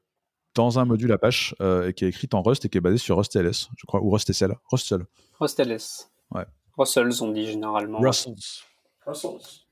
dans 0.56 0.80
un 0.80 0.86
module 0.86 1.12
Apache 1.12 1.54
qui 1.96 2.06
est 2.06 2.10
écrite 2.10 2.34
en 2.34 2.42
Rust 2.42 2.66
et 2.66 2.70
qui 2.70 2.78
est 2.78 2.82
basée 2.82 2.98
sur 2.98 3.18
Rust 3.18 3.32
TLS, 3.34 3.70
je 3.78 3.86
crois, 3.86 4.02
ou 4.02 4.10
Rust 4.10 4.32
SL. 4.32 4.56
Rust 4.70 5.60
LS. 5.60 6.10
Ouais. 6.32 6.46
Russells, 6.78 7.22
on 7.22 7.32
dit 7.32 7.46
généralement. 7.46 8.00
Russells. 8.00 8.64
Russells. 9.06 9.66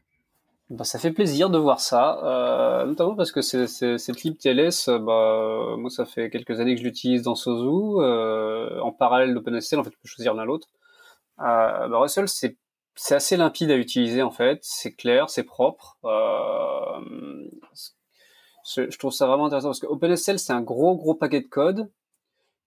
Bah, 0.70 0.84
ça 0.84 1.00
fait 1.00 1.14
plaisir 1.14 1.50
de 1.50 1.58
voir 1.58 1.80
ça, 1.80 2.20
euh, 2.26 2.86
notamment 2.86 3.16
parce 3.16 3.32
que 3.32 3.42
c'est, 3.42 3.68
c'est, 3.68 3.98
cette 3.98 4.24
lib 4.24 4.38
TLS, 4.38 4.90
bah, 4.90 5.76
moi 5.78 5.90
ça 5.90 6.06
fait 6.06 6.30
quelques 6.30 6.60
années 6.60 6.76
que 6.76 6.82
je 6.82 6.86
l'utilise 6.86 7.22
dans 7.22 7.36
Sozu, 7.36 8.02
euh, 8.02 8.78
en 8.82 8.92
parallèle 8.92 9.34
d'OpenSSL, 9.34 9.80
en 9.80 9.86
fait, 9.86 9.92
tu 9.92 9.98
peux 9.98 10.10
choisir 10.10 10.34
l'un 10.34 10.44
l'autre. 10.44 10.68
Euh, 11.40 11.88
bah, 11.88 12.00
Russell, 12.00 12.28
c'est, 12.28 12.58
c'est 12.96 13.16
assez 13.16 13.38
limpide 13.38 13.72
à 13.72 13.78
utiliser 13.78 14.22
en 14.22 14.32
fait, 14.32 14.60
c'est 14.62 14.94
clair, 14.94 15.30
c'est 15.30 15.44
propre. 15.44 15.98
Euh, 16.04 17.48
je 18.76 18.98
trouve 18.98 19.12
ça 19.12 19.28
vraiment 19.28 19.46
intéressant 19.46 19.70
parce 19.70 19.80
que 19.80 19.88
OpenSSL 19.88 20.40
c'est 20.40 20.54
un 20.54 20.62
gros 20.62 20.96
gros 20.98 21.16
paquet 21.16 21.42
de 21.42 21.48
code, 21.48 21.90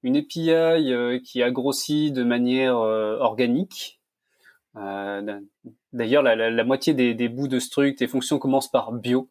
une 0.02 0.16
API 0.16 0.50
euh, 0.50 1.18
qui 1.22 1.42
a 1.42 1.50
grossi 1.50 2.12
de 2.12 2.24
manière 2.24 2.78
euh, 2.78 3.18
organique. 3.18 4.00
Euh, 4.76 5.40
D'ailleurs, 5.92 6.22
la, 6.22 6.64
moitié 6.64 6.94
des, 6.94 7.28
bouts 7.28 7.48
de 7.48 7.58
struct 7.58 8.00
et 8.00 8.06
fonctions 8.06 8.38
commencent 8.38 8.70
par 8.70 8.92
bio. 8.92 9.28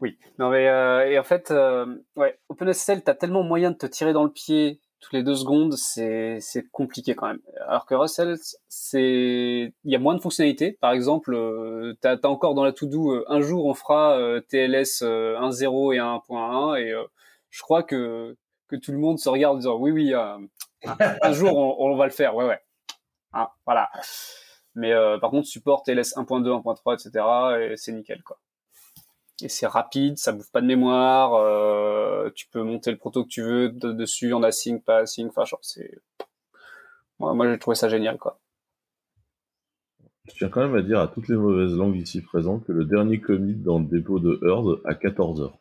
Oui. 0.00 0.18
Non 0.38 0.50
mais 0.50 0.64
et 1.12 1.18
en 1.18 1.24
fait, 1.24 1.52
ouais, 2.16 2.38
OpenSSL, 2.48 3.04
t'as 3.04 3.14
tellement 3.14 3.44
moyen 3.44 3.70
de 3.70 3.76
te 3.76 3.86
tirer 3.86 4.12
dans 4.12 4.24
le 4.24 4.32
pied 4.32 4.80
toutes 5.00 5.12
les 5.12 5.22
deux 5.22 5.34
secondes, 5.34 5.74
c'est 5.74 6.38
c'est 6.40 6.68
compliqué 6.70 7.14
quand 7.14 7.28
même. 7.28 7.40
Alors 7.66 7.86
que 7.86 7.94
Russell, 7.94 8.36
c'est 8.68 9.72
il 9.84 9.92
y 9.92 9.96
a 9.96 9.98
moins 9.98 10.14
de 10.14 10.20
fonctionnalités. 10.20 10.72
Par 10.80 10.92
exemple, 10.92 11.34
euh, 11.34 11.96
t'as 12.00 12.16
as 12.22 12.26
encore 12.28 12.54
dans 12.54 12.64
la 12.64 12.72
to-do 12.72 13.12
euh, 13.12 13.24
un 13.28 13.40
jour 13.40 13.66
on 13.66 13.74
fera 13.74 14.18
euh, 14.18 14.40
TLS 14.40 15.02
1.0 15.02 15.94
et 15.94 15.98
1.1 15.98 16.80
et 16.80 16.94
je 17.50 17.62
crois 17.62 17.82
que 17.82 18.36
que 18.68 18.76
tout 18.76 18.92
le 18.92 18.98
monde 18.98 19.18
se 19.18 19.28
regarde 19.28 19.56
en 19.56 19.58
disant 19.58 19.76
oui 19.78 19.90
oui 19.90 20.14
un, 20.84 21.32
jour 21.32 21.56
on, 21.56 21.76
on 21.78 21.96
va 21.96 22.06
le 22.06 22.12
faire. 22.12 22.34
Ouais 22.34 22.46
ouais. 22.46 22.60
Hein, 23.32 23.48
voilà. 23.66 23.90
Mais 24.74 24.92
euh, 24.92 25.18
par 25.18 25.30
contre, 25.30 25.46
support 25.48 25.82
TLS 25.82 26.14
1.2, 26.16 26.62
1.3, 26.62 26.94
etc. 26.94 27.72
Et 27.72 27.76
c'est 27.76 27.92
nickel, 27.92 28.22
quoi. 28.22 28.38
Et 29.42 29.48
c'est 29.48 29.66
rapide, 29.66 30.18
ça 30.18 30.32
bouffe 30.32 30.50
pas 30.50 30.60
de 30.60 30.66
mémoire. 30.66 31.34
Euh, 31.34 32.30
tu 32.34 32.48
peux 32.48 32.62
monter 32.62 32.90
le 32.90 32.96
proto 32.96 33.24
que 33.24 33.28
tu 33.28 33.42
veux 33.42 33.68
de, 33.68 33.92
dessus 33.92 34.32
en 34.32 34.42
async, 34.42 34.82
pas 34.84 34.98
async. 34.98 35.30
Enfin, 35.36 35.44
c'est. 35.62 36.00
Moi, 37.18 37.34
moi 37.34 37.50
j'ai 37.50 37.58
trouvé 37.58 37.76
ça 37.76 37.88
génial, 37.88 38.18
quoi. 38.18 38.40
Je 40.28 40.34
tiens 40.34 40.48
quand 40.48 40.60
même 40.60 40.74
à 40.74 40.82
dire 40.82 41.00
à 41.00 41.08
toutes 41.08 41.28
les 41.28 41.36
mauvaises 41.36 41.74
langues 41.74 41.96
ici 41.96 42.20
présentes 42.20 42.64
que 42.66 42.72
le 42.72 42.84
dernier 42.84 43.20
commit 43.20 43.54
dans 43.54 43.78
le 43.78 43.86
dépôt 43.86 44.18
de 44.18 44.38
Herd 44.44 44.80
à 44.84 44.94
14 44.94 45.40
heures. 45.40 45.58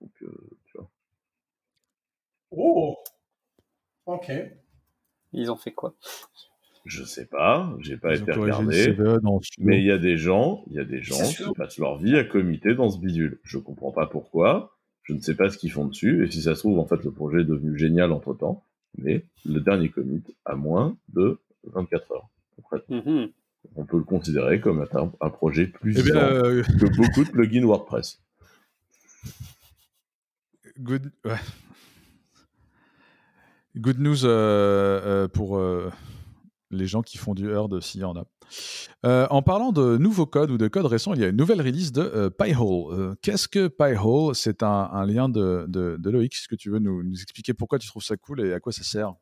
Donc, 0.00 0.10
euh, 0.22 0.50
tu 0.66 0.78
vois. 0.78 0.90
Oh 2.50 2.98
Ok. 4.06 4.30
Ils 5.32 5.50
ont 5.50 5.56
fait 5.56 5.72
quoi? 5.72 5.94
Je 6.88 7.04
sais 7.04 7.26
pas, 7.26 7.76
j'ai 7.80 7.98
pas 7.98 8.14
Ils 8.14 8.22
été 8.22 8.32
regardé. 8.32 8.96
Mais 9.58 9.78
il 9.78 9.84
y 9.84 9.90
a 9.90 9.98
des 9.98 10.16
gens, 10.16 10.64
il 10.68 10.76
y 10.76 10.78
a 10.78 10.84
des 10.84 11.02
gens 11.02 11.22
qui 11.22 11.44
passent 11.54 11.78
leur 11.78 11.98
vie 11.98 12.16
à 12.16 12.24
comiter 12.24 12.74
dans 12.74 12.90
ce 12.90 12.98
bidule. 12.98 13.38
Je 13.44 13.58
comprends 13.58 13.92
pas 13.92 14.06
pourquoi. 14.06 14.74
Je 15.02 15.12
ne 15.12 15.20
sais 15.20 15.34
pas 15.34 15.50
ce 15.50 15.58
qu'ils 15.58 15.70
font 15.70 15.84
dessus. 15.84 16.24
Et 16.24 16.30
si 16.30 16.42
ça 16.42 16.54
se 16.54 16.60
trouve, 16.60 16.78
en 16.78 16.86
fait, 16.86 17.02
le 17.04 17.10
projet 17.10 17.42
est 17.42 17.44
devenu 17.44 17.78
génial 17.78 18.10
entre 18.10 18.32
temps. 18.34 18.64
Mais 18.96 19.26
le 19.44 19.60
dernier 19.60 19.90
commit 19.90 20.22
a 20.46 20.54
moins 20.56 20.96
de 21.12 21.38
24 21.64 22.12
heures. 22.12 22.28
Mm 22.88 22.98
-hmm. 22.98 23.32
On 23.76 23.84
peut 23.84 23.98
le 23.98 24.04
considérer 24.04 24.60
comme 24.60 24.80
un, 24.80 25.12
un 25.20 25.30
projet 25.30 25.66
plus 25.66 25.94
eh 25.98 26.02
bien, 26.02 26.16
euh... 26.16 26.62
que 26.62 26.96
beaucoup 26.96 27.24
de 27.24 27.30
plugins 27.30 27.66
WordPress. 27.66 28.22
Good. 30.80 31.12
Ouais. 31.24 31.42
Good 33.76 33.98
news 34.00 34.24
euh, 34.24 35.00
euh, 35.04 35.28
pour 35.28 35.58
euh, 35.58 35.90
les 36.70 36.86
gens 36.86 37.02
qui 37.02 37.18
font 37.18 37.34
du 37.34 37.50
Herd, 37.50 37.80
s'il 37.80 38.00
y 38.00 38.04
en 38.04 38.16
a. 38.16 38.24
Euh, 39.04 39.26
en 39.30 39.42
parlant 39.42 39.72
de 39.72 39.96
nouveaux 39.98 40.26
codes 40.26 40.50
ou 40.50 40.58
de 40.58 40.68
codes 40.68 40.86
récents, 40.86 41.14
il 41.14 41.20
y 41.20 41.24
a 41.24 41.28
une 41.28 41.36
nouvelle 41.36 41.60
release 41.60 41.92
de 41.92 42.02
euh, 42.02 42.30
Pi-hole. 42.30 43.16
Qu'est-ce 43.22 43.48
que 43.48 43.68
Pi-hole? 43.68 44.34
C'est 44.34 44.62
un, 44.62 45.06
lien 45.06 45.28
de, 45.28 45.66
de, 45.68 46.10
Loïc. 46.10 46.34
Est-ce 46.34 46.48
que 46.48 46.56
tu 46.56 46.70
veux 46.70 46.78
nous, 46.78 47.02
expliquer 47.12 47.54
pourquoi 47.54 47.78
tu 47.78 47.88
trouves 47.88 48.02
ça 48.02 48.16
cool 48.16 48.40
et 48.46 48.52
à 48.52 48.60
quoi 48.60 48.72
ça 48.72 48.82
sert? 48.82 49.14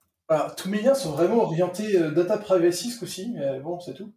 Tous 0.57 0.69
mes 0.69 0.83
liens 0.83 0.95
sont 0.95 1.13
vraiment 1.13 1.45
orientés 1.45 2.01
data 2.11 2.37
privacy 2.37 2.91
ce 2.91 2.99
coup-ci, 2.99 3.33
mais 3.33 3.61
bon, 3.61 3.79
c'est 3.79 3.95
tout. 3.95 4.13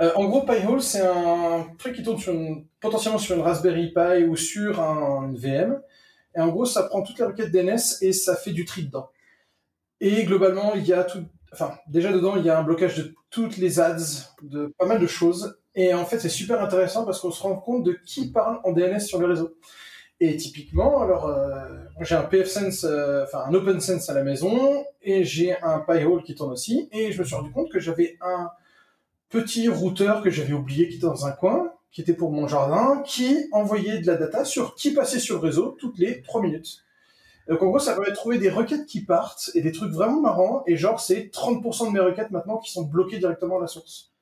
en 0.00 0.24
gros, 0.26 0.44
Pi-hole, 0.44 0.80
c'est 0.80 1.04
un 1.04 1.66
truc 1.78 1.96
qui 1.96 2.02
tourne 2.02 2.64
potentiellement 2.80 3.18
sur 3.18 3.34
une 3.34 3.42
Raspberry 3.42 3.92
Pi 3.92 4.24
ou 4.28 4.36
sur 4.36 4.80
un, 4.80 5.28
une 5.28 5.36
VM. 5.36 5.80
Et 6.36 6.40
en 6.40 6.48
gros, 6.48 6.64
ça 6.64 6.84
prend 6.84 7.02
toutes 7.02 7.18
les 7.18 7.24
requêtes 7.24 7.50
DNS 7.50 7.78
et 8.02 8.12
ça 8.12 8.36
fait 8.36 8.52
du 8.52 8.64
tri 8.64 8.84
dedans. 8.84 9.10
Et 10.00 10.24
globalement, 10.24 10.74
il 10.74 10.86
y 10.86 10.92
a 10.92 11.02
tout, 11.02 11.24
enfin, 11.52 11.72
déjà 11.88 12.12
dedans, 12.12 12.36
il 12.36 12.44
y 12.44 12.50
a 12.50 12.58
un 12.58 12.62
blocage 12.62 12.96
de 12.96 13.14
toutes 13.30 13.56
les 13.56 13.80
ads, 13.80 13.96
de 14.42 14.72
pas 14.78 14.86
mal 14.86 15.00
de 15.00 15.06
choses. 15.06 15.58
Et 15.74 15.94
en 15.94 16.04
fait, 16.04 16.18
c'est 16.18 16.28
super 16.28 16.62
intéressant 16.62 17.04
parce 17.04 17.20
qu'on 17.20 17.30
se 17.30 17.42
rend 17.42 17.56
compte 17.56 17.84
de 17.84 17.98
qui 18.04 18.30
parle 18.30 18.60
en 18.64 18.72
DNS 18.72 19.00
sur 19.00 19.18
le 19.18 19.26
réseau. 19.26 19.56
Et 20.20 20.36
typiquement, 20.36 21.00
alors, 21.00 21.26
euh, 21.26 21.64
j'ai 22.00 22.16
un 22.16 22.24
PFSense, 22.24 22.84
euh, 22.84 23.22
enfin, 23.24 23.44
un 23.46 23.54
OpenSense 23.54 24.10
à 24.10 24.14
la 24.14 24.24
maison, 24.24 24.84
et 25.00 25.22
j'ai 25.22 25.56
un 25.62 25.78
Pi-hole 25.78 26.24
qui 26.24 26.34
tourne 26.34 26.50
aussi, 26.50 26.88
et 26.90 27.12
je 27.12 27.20
me 27.20 27.24
suis 27.24 27.36
rendu 27.36 27.52
compte 27.52 27.70
que 27.70 27.78
j'avais 27.78 28.16
un 28.20 28.50
petit 29.28 29.68
routeur 29.68 30.22
que 30.22 30.30
j'avais 30.30 30.54
oublié 30.54 30.88
qui 30.88 30.96
était 30.96 31.06
dans 31.06 31.26
un 31.26 31.30
coin, 31.30 31.72
qui 31.92 32.00
était 32.00 32.14
pour 32.14 32.32
mon 32.32 32.48
jardin, 32.48 33.02
qui 33.06 33.46
envoyait 33.52 34.00
de 34.00 34.06
la 34.06 34.16
data 34.16 34.44
sur 34.44 34.74
qui 34.74 34.92
passait 34.92 35.20
sur 35.20 35.36
le 35.36 35.42
réseau 35.42 35.76
toutes 35.78 35.98
les 35.98 36.22
trois 36.22 36.42
minutes. 36.42 36.84
Donc 37.48 37.62
en 37.62 37.66
gros, 37.68 37.78
ça 37.78 37.94
permet 37.94 38.10
de 38.10 38.14
trouver 38.14 38.38
des 38.38 38.50
requêtes 38.50 38.86
qui 38.86 39.04
partent 39.04 39.50
et 39.54 39.62
des 39.62 39.72
trucs 39.72 39.90
vraiment 39.92 40.20
marrants. 40.20 40.62
Et 40.66 40.76
genre, 40.76 41.00
c'est 41.00 41.30
30% 41.32 41.88
de 41.88 41.92
mes 41.92 42.00
requêtes 42.00 42.30
maintenant 42.30 42.58
qui 42.58 42.70
sont 42.70 42.82
bloquées 42.82 43.18
directement 43.18 43.58
à 43.58 43.62
la 43.62 43.66
source. 43.66 44.12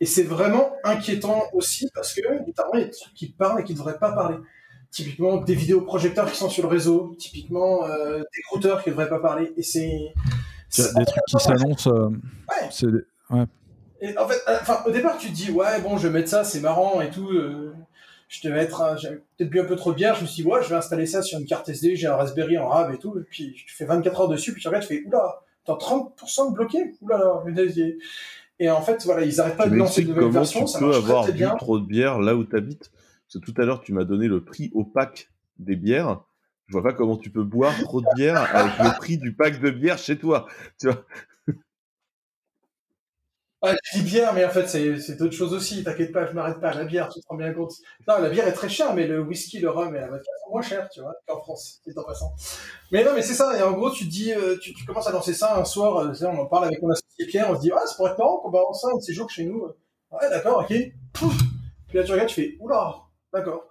Et 0.00 0.06
c'est 0.06 0.22
vraiment 0.22 0.72
inquiétant 0.84 1.44
aussi 1.52 1.88
parce 1.94 2.12
que 2.12 2.20
notamment 2.46 2.74
il 2.74 2.80
y 2.80 2.82
a 2.82 2.86
des 2.86 2.90
trucs 2.90 3.14
qui 3.14 3.32
parlent 3.32 3.60
et 3.60 3.64
qui 3.64 3.72
ne 3.72 3.78
devraient 3.78 3.98
pas 3.98 4.12
parler. 4.12 4.36
Typiquement 4.90 5.38
des 5.38 5.54
vidéoprojecteurs 5.54 6.30
qui 6.30 6.36
sont 6.36 6.48
sur 6.48 6.62
le 6.62 6.68
réseau, 6.68 7.14
typiquement 7.18 7.84
euh, 7.84 8.18
des 8.18 8.42
routeurs 8.50 8.82
qui 8.82 8.90
ne 8.90 8.94
devraient 8.94 9.08
pas 9.08 9.20
parler. 9.20 9.52
Et 9.56 9.62
c'est 9.62 10.14
des 10.70 11.04
trucs 11.06 11.24
qui 11.28 11.38
s'annoncent. 11.38 11.90
Euh, 11.90 12.08
ouais. 12.08 12.90
Ouais. 13.30 13.46
Et 14.00 14.16
en 14.18 14.28
fait, 14.28 14.40
euh, 14.48 14.58
enfin, 14.60 14.82
au 14.86 14.90
départ, 14.90 15.16
tu 15.18 15.28
te 15.28 15.32
dis 15.32 15.50
ouais 15.50 15.80
bon, 15.80 15.96
je 15.96 16.08
vais 16.08 16.12
mettre 16.12 16.28
ça, 16.28 16.44
c'est 16.44 16.60
marrant 16.60 17.00
et 17.00 17.10
tout. 17.10 17.30
Euh, 17.30 17.74
je 18.28 18.48
devais 18.48 18.60
être, 18.60 18.96
j'avais 18.98 19.16
peut-être 19.36 19.50
bu 19.50 19.60
un 19.60 19.64
peu 19.64 19.76
trop 19.76 19.92
de 19.92 19.96
bière, 19.96 20.14
je 20.16 20.22
me 20.22 20.26
suis 20.26 20.42
dit, 20.42 20.48
ouais, 20.48 20.62
je 20.62 20.68
vais 20.68 20.76
installer 20.76 21.06
ça 21.06 21.22
sur 21.22 21.38
une 21.38 21.46
carte 21.46 21.68
SD, 21.68 21.96
j'ai 21.96 22.06
un 22.06 22.16
Raspberry 22.16 22.58
en 22.58 22.68
RAV 22.68 22.94
et 22.94 22.98
tout, 22.98 23.18
et 23.18 23.22
puis 23.22 23.54
tu 23.54 23.74
fais 23.74 23.84
24 23.84 24.20
heures 24.20 24.28
dessus, 24.28 24.52
puis 24.52 24.60
tu 24.60 24.68
regardes, 24.68 24.86
tu 24.86 24.94
fais, 24.94 25.04
oula, 25.06 25.42
t'as 25.64 25.74
30% 25.74 26.50
de 26.50 26.54
bloqué, 26.54 26.94
oula 27.00 27.18
là, 27.18 27.42
et 28.58 28.70
en 28.70 28.80
fait, 28.80 29.04
voilà, 29.04 29.24
ils 29.24 29.40
arrêtent 29.40 29.56
pas 29.56 29.64
tu 29.64 29.70
de 29.70 29.76
lancer 29.76 30.02
de 30.02 30.08
nouvelles 30.08 30.30
versions, 30.30 30.64
tu 30.64 30.72
ça 30.72 30.78
peux 30.78 30.94
avoir 30.94 31.24
très, 31.24 31.32
très 31.32 31.38
bien. 31.38 31.52
bu 31.52 31.58
trop 31.58 31.78
de 31.78 31.86
bière 31.86 32.18
là 32.18 32.34
où 32.34 32.44
t'habites? 32.44 32.90
Parce 32.90 33.44
que 33.44 33.50
tout 33.50 33.60
à 33.60 33.64
l'heure, 33.64 33.82
tu 33.82 33.92
m'as 33.92 34.04
donné 34.04 34.28
le 34.28 34.42
prix 34.42 34.70
au 34.72 34.84
pack 34.84 35.30
des 35.58 35.76
bières. 35.76 36.20
Je 36.66 36.72
vois 36.72 36.82
pas 36.82 36.94
comment 36.94 37.16
tu 37.16 37.30
peux 37.30 37.44
boire 37.44 37.74
trop 37.82 38.00
de 38.00 38.06
bière 38.16 38.54
avec 38.54 38.78
le 38.78 38.96
prix 38.96 39.18
du 39.18 39.34
pack 39.34 39.60
de 39.60 39.70
bière 39.70 39.98
chez 39.98 40.18
toi. 40.18 40.46
Tu 40.80 40.86
vois? 40.86 41.04
Ouais, 43.66 43.76
je 43.82 43.98
dis 43.98 44.04
bière, 44.04 44.32
mais 44.32 44.44
en 44.44 44.50
fait, 44.50 44.68
c'est, 44.68 45.00
c'est 45.00 45.16
d'autres 45.16 45.34
choses 45.34 45.52
aussi. 45.52 45.82
T'inquiète 45.82 46.12
pas, 46.12 46.26
je 46.26 46.32
m'arrête 46.32 46.60
pas 46.60 46.72
la 46.72 46.84
bière, 46.84 47.08
tu 47.08 47.20
te 47.20 47.26
rends 47.26 47.36
bien 47.36 47.52
compte. 47.52 47.72
Non, 48.06 48.18
la 48.18 48.28
bière 48.28 48.46
est 48.46 48.52
très 48.52 48.68
chère, 48.68 48.94
mais 48.94 49.08
le 49.08 49.20
whisky, 49.20 49.58
le 49.58 49.70
rhum 49.70 49.96
et 49.96 50.00
moins 50.50 50.62
chers, 50.62 50.88
tu 50.88 51.00
vois, 51.00 51.14
qu'en 51.26 51.40
France, 51.40 51.80
c'est 51.84 51.98
en 51.98 52.04
passant. 52.04 52.32
Mais 52.92 53.02
non, 53.02 53.10
mais 53.14 53.22
c'est 53.22 53.34
ça. 53.34 53.58
Et 53.58 53.62
en 53.62 53.72
gros, 53.72 53.90
tu 53.90 54.04
dis, 54.04 54.32
euh, 54.32 54.56
tu, 54.58 54.72
commences 54.86 55.08
à 55.08 55.12
lancer 55.12 55.34
ça 55.34 55.58
un 55.58 55.64
soir, 55.64 55.96
euh, 55.96 56.26
on 56.26 56.38
en 56.38 56.46
parle 56.46 56.66
avec 56.66 56.80
mon 56.80 56.90
associé 56.90 57.26
Pierre, 57.26 57.50
on 57.50 57.56
se 57.56 57.60
dit, 57.60 57.72
ah, 57.74 57.84
ça 57.86 57.96
pourrait 57.96 58.12
être 58.12 58.18
marrant 58.18 58.38
qu'on 58.38 58.50
balance 58.50 58.82
ça 58.82 58.88
un 58.92 58.98
de 58.98 59.02
ces 59.02 59.12
jours 59.12 59.28
chez 59.28 59.44
nous. 59.44 59.64
Ouais, 60.12 60.30
d'accord, 60.30 60.64
ok. 60.68 60.76
Pouf. 61.12 61.36
Puis 61.88 61.98
là, 61.98 62.04
tu 62.04 62.12
regardes, 62.12 62.28
tu 62.28 62.34
fais, 62.36 62.56
oula, 62.60 62.94
d'accord. 63.32 63.68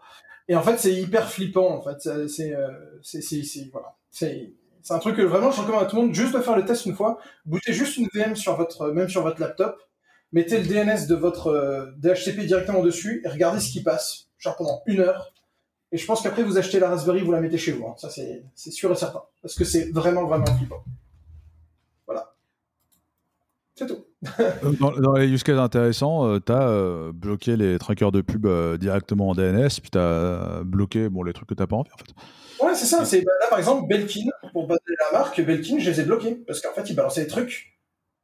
Et 0.49 0.55
en 0.55 0.61
fait, 0.61 0.77
c'est 0.77 0.93
hyper 0.93 1.29
flippant, 1.29 1.69
en 1.69 1.81
fait. 1.81 2.01
C'est, 2.01 2.27
c'est, 2.27 2.53
euh, 2.53 2.67
c'est, 3.01 3.21
c'est, 3.21 3.43
c'est- 3.43 3.69
voilà. 3.71 3.95
C'est, 4.11 4.53
c'est 4.85 4.93
un 4.93 4.99
truc 4.99 5.15
que 5.15 5.23
vraiment 5.23 5.49
je 5.49 5.59
recommande 5.61 5.81
à 5.81 5.87
tout 5.87 5.95
le 5.95 6.03
monde, 6.03 6.13
juste 6.13 6.35
de 6.35 6.39
faire 6.41 6.55
le 6.55 6.63
test 6.63 6.85
une 6.85 6.93
fois. 6.93 7.17
Bootez 7.45 7.73
juste 7.73 7.97
une 7.97 8.07
VM 8.13 8.35
sur 8.35 8.55
votre, 8.55 8.91
même 8.91 9.09
sur 9.09 9.23
votre 9.23 9.41
laptop. 9.41 9.81
Mettez 10.31 10.61
le 10.61 10.67
DNS 10.67 11.07
de 11.07 11.15
votre 11.15 11.47
euh, 11.47 11.91
DHCP 11.97 12.45
directement 12.45 12.83
dessus 12.83 13.23
et 13.25 13.27
regardez 13.27 13.59
ce 13.59 13.71
qui 13.71 13.81
passe, 13.81 14.29
genre 14.37 14.55
pendant 14.55 14.83
une 14.85 14.99
heure. 14.99 15.33
Et 15.91 15.97
je 15.97 16.05
pense 16.05 16.21
qu'après 16.21 16.43
vous 16.43 16.59
achetez 16.59 16.79
la 16.79 16.89
Raspberry, 16.89 17.21
vous 17.21 17.31
la 17.31 17.41
mettez 17.41 17.57
chez 17.57 17.71
vous. 17.71 17.87
hein. 17.87 17.95
Ça 17.97 18.11
c'est, 18.11 18.43
c'est 18.53 18.69
sûr 18.69 18.91
et 18.91 18.95
certain. 18.95 19.23
Parce 19.41 19.55
que 19.55 19.65
c'est 19.65 19.89
vraiment, 19.91 20.25
vraiment 20.27 20.45
flippant. 20.45 20.83
Voilà. 22.05 22.35
C'est 23.73 23.87
tout. 23.87 24.05
Dans, 24.79 24.91
dans 24.91 25.13
les 25.13 25.27
use 25.27 25.43
cases 25.43 25.59
intéressants, 25.59 26.39
tu 26.39 26.51
as 26.51 27.11
bloqué 27.13 27.55
les 27.55 27.77
trackers 27.79 28.11
de 28.11 28.21
pub 28.21 28.45
euh, 28.45 28.77
directement 28.77 29.29
en 29.29 29.35
DNS, 29.35 29.67
puis 29.81 29.91
tu 29.91 29.97
as 29.97 30.61
bloqué 30.63 31.09
bon, 31.09 31.23
les 31.23 31.33
trucs 31.33 31.49
que 31.49 31.53
tu 31.53 31.65
pas 31.65 31.75
envie 31.75 31.91
en 31.91 31.97
fait. 31.97 32.65
Ouais, 32.65 32.75
c'est 32.75 32.85
ça. 32.85 33.03
C'est, 33.05 33.21
bah, 33.21 33.31
là, 33.41 33.47
par 33.49 33.59
exemple, 33.59 33.87
Belkin, 33.87 34.29
pour 34.53 34.67
baser 34.67 34.81
la 35.11 35.19
marque, 35.19 35.41
Belkin, 35.41 35.79
je 35.79 35.89
les 35.89 35.99
ai 35.99 36.03
bloqués. 36.03 36.35
Parce 36.47 36.61
qu'en 36.61 36.73
fait, 36.73 36.89
ils 36.89 36.95
balançaient 36.95 37.23
des 37.23 37.29
trucs 37.29 37.77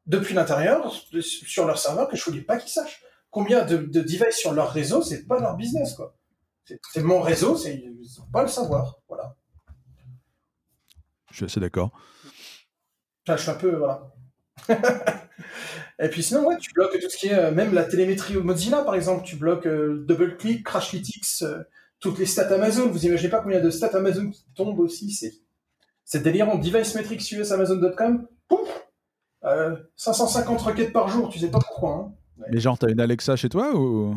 depuis 0.06 0.34
l'intérieur, 0.34 0.94
sur 1.22 1.65
leur 1.65 1.78
serveur, 1.78 2.07
que 2.07 2.15
je 2.15 2.23
voulais 2.23 2.41
pas 2.41 2.57
qu'ils 2.57 2.72
sachent. 2.72 3.03
Combien 3.30 3.65
de, 3.65 3.78
de 3.78 4.02
devices 4.02 4.38
sur 4.38 4.53
leur 4.53 4.72
réseau, 4.72 5.02
c'est 5.02 5.26
pas 5.26 5.40
leur 5.40 5.56
business, 5.56 5.94
quoi. 5.94 6.15
C'est, 6.65 6.80
c'est 6.94 7.03
mon 7.03 7.22
réseau, 7.22 7.56
c'est, 7.56 7.76
ils 7.76 8.22
ont 8.22 8.30
pas 8.32 8.41
le 8.41 8.48
savoir. 8.48 8.98
Voilà. 9.07 9.36
Je 11.32 11.38
suis 11.38 11.45
assez 11.45 11.60
d'accord. 11.60 11.91
Je 13.28 13.36
suis 13.36 13.49
un 13.49 13.56
peu, 13.56 13.76
voilà. 13.76 14.11
Et 15.99 16.10
puis 16.10 16.23
sinon, 16.23 16.45
ouais, 16.45 16.57
tu 16.57 16.72
bloques 16.73 16.99
tout 16.99 17.10
ce 17.10 17.18
qui 17.18 17.28
est, 17.28 17.38
euh, 17.38 17.52
même 17.52 17.73
la 17.73 17.84
télémétrie 17.84 18.38
au 18.38 18.44
Mozilla, 18.44 18.82
par 18.84 18.95
exemple, 18.95 19.23
tu 19.26 19.36
bloques 19.36 19.68
euh, 19.68 20.03
DoubleClick, 20.07 20.65
Crashlytics, 20.65 21.44
euh, 21.44 21.64
toutes 21.99 22.19
les 22.19 22.26
stats 22.26 22.53
Amazon. 22.53 22.88
Vous 22.88 23.06
imaginez 23.06 23.30
pas 23.30 23.40
combien 23.40 23.60
de 23.60 23.69
stats 23.69 23.95
Amazon 23.98 24.30
qui 24.30 24.45
tombent 24.56 24.80
aussi, 24.80 25.11
c'est, 25.11 25.34
c'est 26.03 26.23
délirant. 26.23 26.57
Device 26.57 26.95
Metrics 26.95 27.32
US 27.32 27.52
Amazon.com, 27.52 28.28
pouf, 28.48 28.88
550 29.95 30.61
requêtes 30.61 30.94
par 30.94 31.07
jour, 31.07 31.30
tu 31.30 31.40
sais 31.40 31.49
pas 31.49 31.60
pourquoi. 31.60 31.91
Hein. 31.95 32.11
Mais 32.52 32.60
genre, 32.60 32.78
t'as 32.78 32.90
une 32.90 32.99
Alexa 32.99 33.36
chez 33.36 33.49
toi 33.49 33.76
ou? 33.76 34.15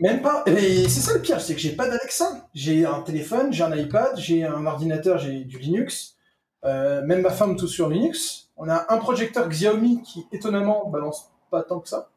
Même 0.00 0.22
pas. 0.22 0.42
Et 0.46 0.88
c'est 0.88 1.00
ça 1.00 1.14
le 1.14 1.20
pire, 1.20 1.40
c'est 1.40 1.54
que 1.54 1.60
j'ai 1.60 1.70
pas 1.70 1.88
d'Alexa. 1.88 2.48
J'ai 2.52 2.84
un 2.84 3.00
téléphone, 3.02 3.52
j'ai 3.52 3.62
un 3.62 3.74
iPad, 3.76 4.16
j'ai 4.16 4.44
un 4.44 4.66
ordinateur, 4.66 5.18
j'ai 5.18 5.44
du 5.44 5.58
Linux. 5.58 6.16
même 6.64 7.22
ma 7.22 7.30
femme 7.30 7.56
tout 7.56 7.68
sur 7.68 7.88
Linux. 7.88 8.43
On 8.56 8.68
a 8.68 8.86
un 8.92 8.98
projecteur 8.98 9.48
Xiaomi 9.48 10.02
qui, 10.02 10.26
étonnamment, 10.32 10.88
balance 10.88 11.30
pas 11.50 11.62
tant 11.62 11.80
que 11.80 11.88
ça. 11.88 12.08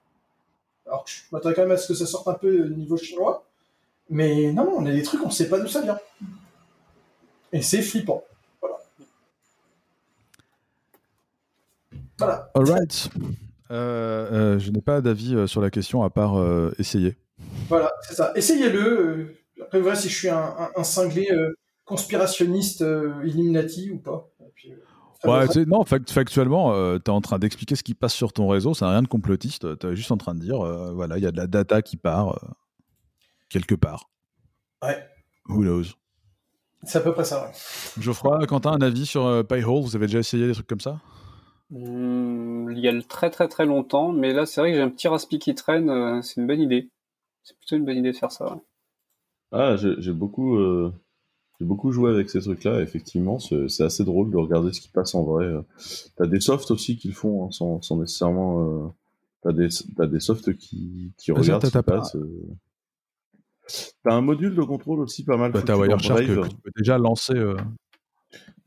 Alors 0.85 1.05
je 1.05 1.21
m'attends 1.31 1.51
quand 1.53 1.63
même 1.63 1.71
à 1.71 1.77
ce 1.77 1.87
que 1.87 1.93
ça 1.93 2.05
sorte 2.05 2.27
un 2.27 2.33
peu 2.33 2.63
au 2.63 2.69
niveau 2.69 2.97
chinois. 2.97 3.43
Mais 4.09 4.51
non, 4.53 4.73
on 4.77 4.85
a 4.85 4.91
des 4.91 5.03
trucs, 5.03 5.25
on 5.25 5.29
sait 5.29 5.49
pas 5.49 5.59
d'où 5.59 5.67
ça 5.67 5.81
vient. 5.81 5.99
Et 7.51 7.61
c'est 7.61 7.81
flippant. 7.81 8.23
Voilà. 8.61 8.77
Voilà. 12.17 12.51
Alright. 12.55 13.09
Euh, 13.69 14.31
euh, 14.31 14.59
je 14.59 14.71
n'ai 14.71 14.81
pas 14.81 15.01
d'avis 15.01 15.35
euh, 15.35 15.45
sur 15.45 15.61
la 15.61 15.69
question 15.69 16.03
à 16.03 16.09
part 16.09 16.35
essayer. 16.79 17.15
Voilà, 17.67 17.91
c'est 18.07 18.15
ça. 18.15 18.31
Essayez-le. 18.35 19.35
Après, 19.61 19.79
vous 19.79 19.93
si 19.95 20.09
je 20.09 20.15
suis 20.15 20.29
un, 20.29 20.83
cinglé 20.83 21.27
conspirationniste 21.85 22.83
Illuminati 23.23 23.91
ou 23.91 23.97
pas. 23.97 24.29
Ouais, 25.23 25.47
non, 25.65 25.83
factuellement, 25.85 26.73
euh, 26.73 26.99
tu 26.99 27.09
es 27.09 27.13
en 27.13 27.21
train 27.21 27.39
d'expliquer 27.39 27.75
ce 27.75 27.83
qui 27.83 27.93
passe 27.93 28.13
sur 28.13 28.33
ton 28.33 28.47
réseau, 28.47 28.73
ça 28.73 28.85
n'a 28.85 28.91
rien 28.91 29.01
de 29.01 29.07
complotiste, 29.07 29.79
tu 29.79 29.87
es 29.87 29.95
juste 29.95 30.11
en 30.11 30.17
train 30.17 30.35
de 30.35 30.39
dire, 30.39 30.61
euh, 30.61 30.93
voilà, 30.93 31.17
il 31.17 31.23
y 31.23 31.27
a 31.27 31.31
de 31.31 31.37
la 31.37 31.47
data 31.47 31.81
qui 31.81 31.97
part 31.97 32.35
euh, 32.35 32.47
quelque 33.49 33.75
part. 33.75 34.09
Ouais. 34.83 35.03
Who 35.49 35.61
knows? 35.61 35.85
C'est 36.83 36.99
à 36.99 37.01
peu 37.01 37.13
près 37.13 37.23
ça, 37.23 37.45
ouais. 37.45 38.01
Geoffroy, 38.01 38.45
Quentin, 38.45 38.73
un 38.73 38.81
avis 38.81 39.05
sur 39.05 39.45
Payhole 39.47 39.81
Vous 39.81 39.95
avez 39.95 40.05
déjà 40.05 40.19
essayé 40.19 40.47
des 40.47 40.53
trucs 40.53 40.67
comme 40.67 40.79
ça? 40.79 40.99
Mmh, 41.71 42.71
Il 42.73 42.79
y 42.79 42.87
a 42.87 43.01
très 43.01 43.31
très 43.31 43.47
très 43.47 43.65
longtemps, 43.65 44.11
mais 44.11 44.33
là, 44.33 44.45
c'est 44.45 44.61
vrai 44.61 44.71
que 44.71 44.77
j'ai 44.77 44.83
un 44.83 44.89
petit 44.89 45.07
raspi 45.07 45.39
qui 45.39 45.55
traîne, 45.55 46.21
c'est 46.21 46.39
une 46.39 46.47
bonne 46.47 46.61
idée. 46.61 46.89
C'est 47.43 47.57
plutôt 47.57 47.77
une 47.77 47.85
bonne 47.85 47.97
idée 47.97 48.11
de 48.11 48.17
faire 48.17 48.31
ça. 48.31 48.59
Ah, 49.51 49.75
j'ai 49.77 50.13
beaucoup 50.13 50.59
j'ai 51.59 51.65
beaucoup 51.65 51.91
joué 51.91 52.11
avec 52.11 52.29
ces 52.29 52.41
trucs-là, 52.41 52.81
effectivement, 52.81 53.39
c'est 53.39 53.83
assez 53.83 54.03
drôle 54.03 54.29
de 54.31 54.37
regarder 54.37 54.71
ce 54.73 54.81
qui 54.81 54.89
passe 54.89 55.15
en 55.15 55.23
vrai. 55.23 55.51
T'as 56.15 56.27
des 56.27 56.39
softs 56.39 56.69
aussi 56.71 56.97
qui 56.97 57.07
le 57.07 57.13
font, 57.13 57.45
hein, 57.45 57.51
sans, 57.51 57.81
sans, 57.81 57.97
nécessairement... 57.97 58.61
Euh... 58.61 58.87
T'as 59.43 59.53
des, 59.53 59.69
as 59.99 60.07
des 60.07 60.19
softs 60.19 60.55
qui, 60.57 61.13
qui 61.17 61.31
regardent 61.31 61.65
ce 61.65 61.77
qui 61.77 61.83
passe. 61.83 62.15
Euh. 62.15 62.47
T'as 64.03 64.15
un 64.15 64.21
module 64.21 64.55
de 64.55 64.61
contrôle 64.61 64.99
aussi 64.99 65.23
pas 65.23 65.37
mal. 65.37 65.51
Bah, 65.51 65.61
t'as 65.63 65.77
Wireshark 65.77 66.25
que, 66.25 66.47
tu 66.47 66.55
peux 66.57 66.71
déjà 66.75 66.97
lancer... 66.97 67.35
Euh. 67.35 67.55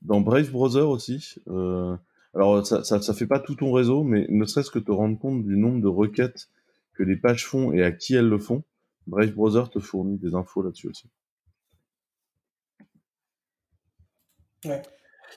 Dans 0.03 0.21
Brave 0.21 0.51
Browser 0.51 0.81
aussi. 0.81 1.35
Euh... 1.49 1.97
Alors, 2.35 2.67
ça, 2.67 2.85
ça, 2.85 3.03
ça, 3.03 3.13
fait 3.13 3.27
pas 3.27 3.41
tout 3.41 3.57
ton 3.57 3.73
réseau, 3.73 4.05
mais 4.05 4.27
ne 4.31 4.45
serait-ce 4.45 4.71
que 4.71 4.79
te 4.79 4.93
rendre 4.93 5.19
compte 5.19 5.45
du 5.45 5.57
nombre 5.57 5.83
de 5.83 5.89
requêtes 5.89 6.49
que 6.95 7.03
les 7.03 7.17
pages 7.17 7.47
font 7.47 7.73
et 7.73 7.83
à 7.83 7.93
qui 7.93 8.15
elles 8.15 8.29
le 8.29 8.39
font, 8.39 8.63
Brave 9.07 9.33
Browser 9.33 9.65
te 9.73 9.81
fournit 9.81 10.19
des 10.19 10.35
infos 10.35 10.63
là-dessus 10.63 10.89
aussi. 10.89 11.09
Ouais. 14.65 14.83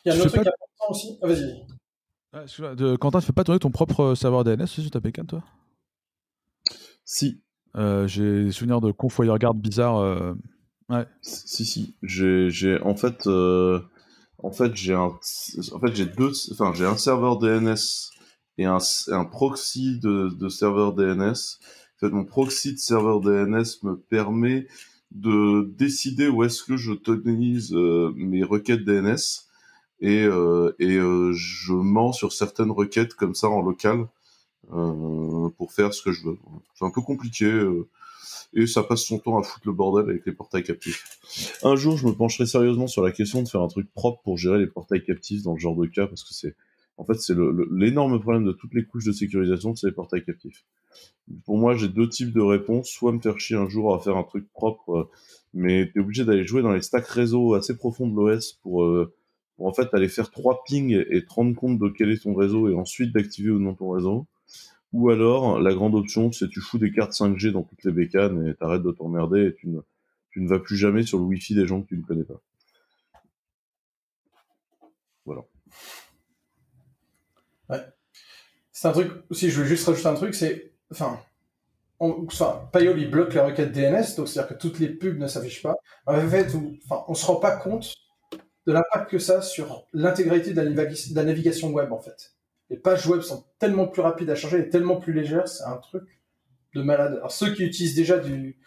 Il 0.06 0.10
y 0.10 0.12
a 0.12 0.18
un 0.18 0.20
autre 0.20 0.30
truc 0.30 0.48
important 0.48 0.90
aussi. 0.90 1.18
Ah, 1.22 1.28
vas-y. 1.28 1.66
Ah, 2.34 2.76
de, 2.76 2.96
Quentin, 2.96 3.20
tu 3.20 3.28
fais 3.28 3.34
pas 3.34 3.44
tourner 3.44 3.60
ton 3.60 3.72
propre 3.72 4.16
serveur 4.16 4.44
DNS 4.44 4.66
sur 4.66 4.90
ta 4.90 5.00
Pékin, 5.00 5.26
toi? 5.26 5.44
Si. 7.06 7.44
Euh, 7.76 8.08
j'ai 8.08 8.46
des 8.46 8.52
souvenirs 8.52 8.82
de 8.82 8.92
conf 8.92 9.20
garde 9.22 9.60
bizarre. 9.60 9.98
Euh... 9.98 10.34
Ouais. 10.90 11.06
Si, 11.22 11.66
si. 11.66 11.96
J'ai, 12.02 12.80
en 12.82 12.96
fait, 12.96 13.28
euh, 13.28 13.80
en 14.40 14.52
fait, 14.52 14.76
j'ai 14.76 14.94
un, 14.94 15.12
en 15.72 15.80
fait, 15.80 15.96
j'ai 15.96 16.06
deux, 16.06 16.32
enfin, 16.52 16.74
j'ai 16.74 16.86
un 16.86 16.98
serveur 16.98 17.38
DNS 17.38 18.12
et 18.58 18.66
un, 18.66 18.80
un 19.08 19.26
proxy 19.26 20.00
de, 20.00 20.30
de 20.30 20.50
serveur 20.50 20.94
DNS. 20.94 21.32
En 21.32 22.00
fait, 22.00 22.10
mon 22.10 22.26
proxy 22.26 22.74
de 22.74 22.80
serveur 22.80 23.22
DNS 23.22 23.64
me 23.84 23.96
permet 23.96 24.68
de 25.14 25.72
décider 25.78 26.28
où 26.28 26.44
est-ce 26.44 26.64
que 26.64 26.76
je 26.76 26.94
tokenise 26.94 27.74
euh, 27.74 28.12
mes 28.16 28.44
requêtes 28.44 28.84
DNS 28.84 29.16
et, 30.00 30.24
euh, 30.24 30.76
et 30.80 30.96
euh, 30.98 31.32
je 31.34 31.74
mens 31.74 32.12
sur 32.12 32.34
certaines 32.34 32.72
requêtes 32.72 33.14
comme 33.14 33.36
ça 33.36 33.48
en 33.48 33.62
local 33.62 34.08
pour 35.58 35.74
faire 35.74 35.94
ce 35.94 36.02
que 36.02 36.14
je 36.14 36.24
veux. 36.24 36.38
C'est 36.74 36.86
un 36.86 36.90
peu 36.90 37.02
compliqué 37.02 37.68
et 38.54 38.66
ça 38.66 38.82
passe 38.82 39.04
son 39.04 39.20
temps 39.20 39.38
à 39.38 39.44
foutre 39.44 39.68
le 39.68 39.74
bordel 39.74 40.10
avec 40.10 40.26
les 40.26 40.32
portails 40.32 40.64
captifs. 40.64 41.60
Un 41.64 41.76
jour, 41.76 41.98
je 41.98 42.08
me 42.08 42.14
pencherai 42.14 42.46
sérieusement 42.46 42.88
sur 42.88 43.04
la 43.04 43.12
question 43.12 43.44
de 43.44 43.50
faire 43.50 43.62
un 43.62 43.68
truc 43.68 43.92
propre 43.94 44.22
pour 44.24 44.38
gérer 44.38 44.60
les 44.60 44.68
portails 44.68 45.04
captifs 45.04 45.44
dans 45.44 45.54
le 45.54 45.60
genre 45.60 45.76
de 45.76 45.86
cas 45.86 46.08
parce 46.08 46.24
que 46.24 46.34
c'est 46.34 46.56
en 46.98 47.06
fait 47.06 47.16
c'est 47.16 47.36
l'énorme 47.72 48.20
problème 48.20 48.46
de 48.46 48.52
toutes 48.52 48.74
les 48.74 48.86
couches 48.86 49.06
de 49.06 49.12
sécurisation, 49.12 49.76
c'est 49.76 49.88
les 49.88 49.94
portails 49.94 50.24
captifs 50.24 50.64
pour 51.46 51.58
moi, 51.58 51.76
j'ai 51.76 51.88
deux 51.88 52.10
types 52.10 52.34
de 52.34 52.42
réponses. 52.42 52.90
Soit 52.90 53.12
me 53.12 53.20
faire 53.20 53.40
chier 53.40 53.56
un 53.56 53.68
jour 53.68 53.94
à 53.94 54.00
faire 54.00 54.18
un 54.18 54.24
truc 54.24 54.52
propre, 54.52 54.96
euh, 54.96 55.10
mais 55.54 55.90
tu 55.92 56.00
es 56.00 56.02
obligé 56.02 56.26
d'aller 56.26 56.46
jouer 56.46 56.62
dans 56.62 56.74
les 56.74 56.82
stacks 56.82 57.08
réseau 57.08 57.54
assez 57.54 57.76
profonds 57.78 58.08
de 58.08 58.16
l'OS 58.16 58.54
pour, 58.62 58.84
euh, 58.84 59.14
pour 59.56 59.68
en 59.68 59.74
fait 59.74 59.94
aller 59.94 60.10
faire 60.10 60.32
trois 60.32 60.64
pings 60.64 61.04
et 61.10 61.26
te 61.26 61.34
rendre 61.34 61.56
compte 61.56 61.80
de 61.80 61.90
quel 61.90 62.12
est 62.12 62.24
ton 62.24 62.34
réseau 62.34 62.70
et 62.70 62.76
ensuite 62.76 63.14
d'activer 63.14 63.52
ou 63.52 63.60
non 63.60 63.74
ton 63.74 63.92
réseau. 63.92 64.28
Ou 64.94 65.10
alors, 65.10 65.60
la 65.60 65.74
grande 65.74 65.96
option, 65.96 66.32
c'est 66.32 66.50
tu 66.50 66.62
fous 66.62 66.78
des 66.78 66.92
cartes 66.92 67.14
5G 67.14 67.52
dans 67.52 67.64
toutes 67.64 67.84
les 67.84 67.92
bécanes 67.92 68.48
et 68.48 68.54
t'arrêtes 68.54 68.84
de 68.84 68.92
t'emmerder 68.92 69.48
et 69.48 69.56
tu 69.56 69.68
ne, 69.68 69.80
tu 70.32 70.42
ne 70.42 70.48
vas 70.48 70.60
plus 70.60 70.78
jamais 70.78 71.04
sur 71.04 71.18
le 71.18 71.26
Wi-Fi 71.26 71.56
des 71.56 71.66
gens 71.66 71.82
que 71.82 71.88
tu 71.88 71.98
ne 71.98 72.04
connais 72.04 72.24
pas. 72.24 72.42
Voilà. 75.26 75.44
Ouais. 77.70 77.84
C'est 78.84 78.90
un 78.90 78.92
truc, 78.92 79.14
aussi, 79.30 79.50
je 79.50 79.62
veux 79.62 79.66
juste 79.66 79.88
rajouter 79.88 80.10
un 80.10 80.14
truc, 80.14 80.36
c'est 80.36 80.74
enfin, 80.92 81.18
enfin, 82.02 82.68
il 82.82 83.10
bloque 83.10 83.34
la 83.34 83.46
requête 83.46 83.72
DNS, 83.72 84.18
donc 84.18 84.28
c'est-à-dire 84.28 84.50
que 84.50 84.54
toutes 84.56 84.80
les 84.80 84.90
pubs 84.90 85.18
ne 85.18 85.28
s'affichent 85.28 85.64
pas. 85.64 85.78
En 86.06 86.20
fait, 86.28 86.54
on, 86.54 86.74
enfin, 86.84 87.06
on 87.08 87.14
se 87.14 87.26
rend 87.26 87.38
pas 87.38 87.56
compte 87.56 87.94
de 88.68 88.74
l'impact 88.74 89.10
que 89.10 89.20
ça 89.20 89.38
a 89.38 89.42
sur 89.42 89.88
l'intégralité 89.94 90.54
de, 90.54 90.60
la 91.16 91.24
navigation 91.24 91.70
web, 91.70 91.94
en 91.94 92.00
fait. 92.00 92.34
Les 92.70 92.76
pages 92.76 93.08
web 93.08 93.22
sont 93.22 93.46
tellement 93.58 93.88
plus 93.88 94.02
rapides 94.02 94.30
à 94.30 94.36
charger 94.36 94.60
et 94.60 94.68
tellement 94.68 94.98
plus 94.98 95.14
légères, 95.14 95.48
c'est 95.48 95.64
un 95.64 95.78
truc 95.78 96.04
de 96.76 96.82
malade. 96.82 97.14
Alors, 97.14 97.32
ceux 97.32 97.54
qui 97.54 97.64
utilisent 97.64 97.96
déjà 97.96 98.18
du 98.18 98.60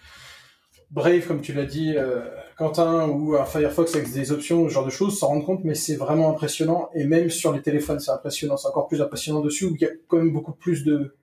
Brave, 0.91 1.27
comme 1.27 1.41
tu 1.41 1.53
l'as 1.53 1.65
dit, 1.65 1.95
euh, 1.97 2.21
Quentin, 2.57 3.09
ou 3.09 3.35
un 3.35 3.45
Firefox 3.45 3.95
avec 3.97 4.13
des 4.13 4.31
options, 4.31 4.69
ce 4.69 4.73
genre 4.73 4.85
de 4.85 4.91
choses, 4.91 5.19
s'en 5.19 5.29
rendent 5.29 5.45
compte, 5.45 5.65
mais 5.65 5.75
c'est 5.75 5.97
vraiment 5.97 6.31
impressionnant. 6.31 6.91
Et 6.95 7.05
même 7.05 7.29
sur 7.29 7.53
les 7.53 7.61
téléphones, 7.61 7.99
c'est 7.99 8.13
impressionnant. 8.13 8.57
C'est 8.57 8.69
encore 8.69 8.87
plus 8.87 9.03
impressionnant 9.03 9.41
dessus, 9.41 9.67
où 9.67 9.75
il 9.75 9.81
y 9.81 9.85
a 9.85 9.91
quand 10.07 10.19
même 10.19 10.33
beaucoup 10.33 10.53
plus 10.53 10.85
de, 10.85 11.15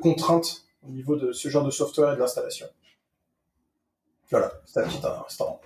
contraintes 0.00 0.64
au 0.86 0.90
niveau 0.90 1.16
de 1.16 1.32
ce 1.32 1.48
genre 1.48 1.64
de 1.64 1.70
software 1.70 2.12
et 2.12 2.14
de 2.14 2.20
l'installation. 2.20 2.66
Voilà, 4.30 4.52
c'était 4.64 4.80
un 4.80 4.88
petit 4.88 5.06
instant. 5.26 5.60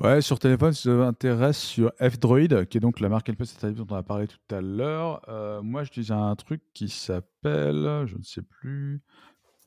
Ouais, 0.00 0.20
sur 0.20 0.38
téléphone, 0.38 0.72
si 0.72 0.88
vous 0.88 1.02
intéresse 1.02 1.58
sur 1.58 1.92
F-Droid, 2.00 2.64
qui 2.66 2.78
est 2.78 2.80
donc 2.80 3.00
la 3.00 3.08
marque 3.08 3.28
LPS 3.28 3.64
dont 3.74 3.86
on 3.90 3.94
a 3.94 4.02
parlé 4.02 4.26
tout 4.26 4.54
à 4.54 4.60
l'heure, 4.60 5.22
euh, 5.28 5.62
moi 5.62 5.84
j'utilise 5.84 6.10
un 6.10 6.34
truc 6.34 6.62
qui 6.74 6.88
s'appelle, 6.88 8.06
je 8.06 8.16
ne 8.16 8.22
sais 8.22 8.42
plus, 8.42 9.02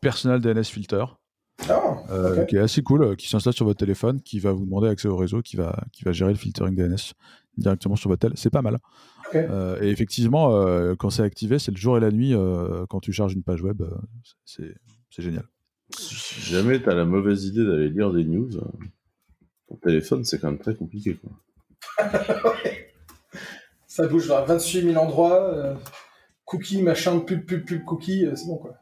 Personal 0.01 0.41
DNS 0.41 0.65
Filter. 0.65 1.05
Ah, 1.69 2.03
euh, 2.09 2.45
qui 2.45 2.55
est 2.55 2.59
assez 2.59 2.81
cool, 2.81 3.03
euh, 3.03 3.15
qui 3.15 3.29
s'installe 3.29 3.53
sur 3.53 3.65
votre 3.65 3.79
téléphone, 3.79 4.21
qui 4.21 4.39
va 4.39 4.51
vous 4.51 4.65
demander 4.65 4.87
accès 4.89 5.07
au 5.07 5.15
réseau, 5.15 5.41
qui 5.41 5.55
va, 5.55 5.83
qui 5.91 6.03
va 6.03 6.11
gérer 6.11 6.31
le 6.31 6.37
filtering 6.37 6.75
DNS 6.75 7.13
directement 7.57 7.95
sur 7.95 8.09
votre 8.09 8.27
tel. 8.27 8.33
C'est 8.35 8.49
pas 8.49 8.61
mal. 8.61 8.79
Euh, 9.35 9.81
et 9.81 9.89
effectivement, 9.89 10.55
euh, 10.55 10.95
quand 10.95 11.09
c'est 11.09 11.23
activé, 11.23 11.59
c'est 11.59 11.71
le 11.71 11.77
jour 11.77 11.97
et 11.97 11.99
la 11.99 12.11
nuit. 12.11 12.33
Euh, 12.33 12.85
quand 12.89 12.99
tu 12.99 13.11
charges 13.11 13.33
une 13.33 13.43
page 13.43 13.61
web, 13.61 13.81
c'est 14.45 14.75
génial. 15.09 15.45
Si 15.97 16.41
jamais 16.41 16.81
tu 16.81 16.89
as 16.89 16.95
la 16.95 17.05
mauvaise 17.05 17.45
idée 17.45 17.63
d'aller 17.65 17.89
lire 17.89 18.11
des 18.11 18.23
news, 18.23 18.49
ton 19.67 19.75
téléphone, 19.77 20.23
c'est 20.23 20.39
quand 20.39 20.49
même 20.49 20.59
très 20.59 20.75
compliqué. 20.75 21.15
Quoi. 21.15 21.31
Ça 23.87 24.07
bouge 24.07 24.27
vers 24.27 24.45
28 24.45 24.93
000 24.93 25.03
endroits. 25.03 25.77
cookies, 26.45 26.81
machin, 26.81 27.19
pub, 27.19 27.45
pub, 27.45 27.65
pub, 27.65 27.83
cookies, 27.85 28.25
c'est 28.35 28.47
bon 28.47 28.57
quoi. 28.57 28.75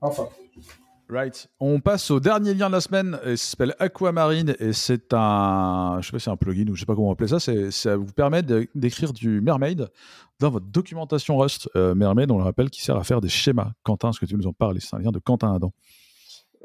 Enfin. 0.00 0.28
On 1.58 1.80
passe 1.80 2.10
au 2.10 2.20
dernier 2.20 2.54
lien 2.54 2.68
de 2.68 2.74
la 2.74 2.80
semaine. 2.80 3.18
Il 3.26 3.36
s'appelle 3.36 3.74
Aquamarine 3.78 4.54
et 4.58 4.72
c'est 4.72 5.12
un, 5.12 5.98
je 6.00 6.06
sais 6.06 6.12
pas 6.12 6.18
c'est 6.18 6.30
un 6.30 6.36
plugin 6.36 6.68
ou 6.68 6.74
je 6.74 6.80
sais 6.80 6.86
pas 6.86 6.94
comment 6.94 7.10
appeler 7.10 7.28
ça. 7.28 7.40
C'est, 7.40 7.70
ça 7.70 7.96
vous 7.96 8.12
permet 8.12 8.42
d'écrire 8.74 9.12
du 9.12 9.40
Mermaid 9.40 9.88
dans 10.38 10.50
votre 10.50 10.66
documentation 10.66 11.36
Rust. 11.36 11.68
Euh, 11.76 11.94
Mermaid, 11.94 12.30
on 12.30 12.38
le 12.38 12.44
rappelle, 12.44 12.70
qui 12.70 12.82
sert 12.82 12.96
à 12.96 13.04
faire 13.04 13.20
des 13.20 13.28
schémas. 13.28 13.72
Quentin, 13.82 14.10
est-ce 14.10 14.20
que 14.20 14.26
tu 14.26 14.36
nous 14.36 14.46
en 14.46 14.52
parles? 14.52 14.80
C'est 14.80 14.94
un 14.94 15.00
lien 15.00 15.10
de 15.10 15.18
Quentin 15.18 15.54
Adam. 15.54 15.72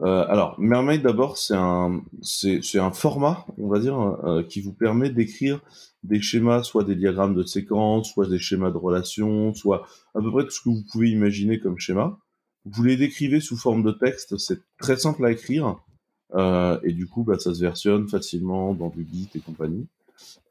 Euh, 0.02 0.26
alors, 0.28 0.60
Mermaid 0.60 1.02
d'abord, 1.02 1.38
c'est 1.38 1.56
un, 1.56 2.02
c'est, 2.22 2.80
un 2.80 2.92
format, 2.92 3.46
on 3.58 3.70
va 3.70 3.80
dire, 3.80 3.98
euh, 3.98 4.44
qui 4.44 4.60
vous 4.62 4.74
permet 4.74 5.10
d'écrire 5.10 5.62
des 6.04 6.22
schémas, 6.22 6.64
soit 6.64 6.84
des 6.84 6.96
diagrammes 6.96 7.34
de 7.34 7.44
séquence, 7.44 8.12
soit 8.12 8.28
des 8.28 8.38
schémas 8.40 8.72
de 8.72 8.78
relations, 8.78 9.54
soit 9.54 9.88
à 10.14 10.20
peu 10.20 10.32
près 10.32 10.44
tout 10.44 10.52
ce 10.52 10.62
que 10.62 10.70
vous 10.70 10.84
pouvez 10.92 11.10
imaginer 11.10 11.60
comme 11.60 11.80
schéma. 11.80 12.18
Vous 12.66 12.84
les 12.84 12.98
décrivez 12.98 13.42
sous 13.42 13.58
forme 13.58 13.84
de 13.84 13.92
texte, 13.92 14.38
c'est 14.38 14.60
très 14.80 14.98
simple 14.98 15.24
à 15.24 15.32
écrire, 15.32 15.80
euh, 16.34 16.80
et 16.84 16.94
du 16.94 17.08
coup, 17.08 17.24
bah, 17.24 17.38
ça 17.38 17.54
se 17.54 17.62
versionne 17.62 18.08
facilement 18.08 18.74
dans 18.74 18.90
du 18.90 19.06
Git 19.12 19.30
et 19.36 19.40
compagnie. 19.40 19.86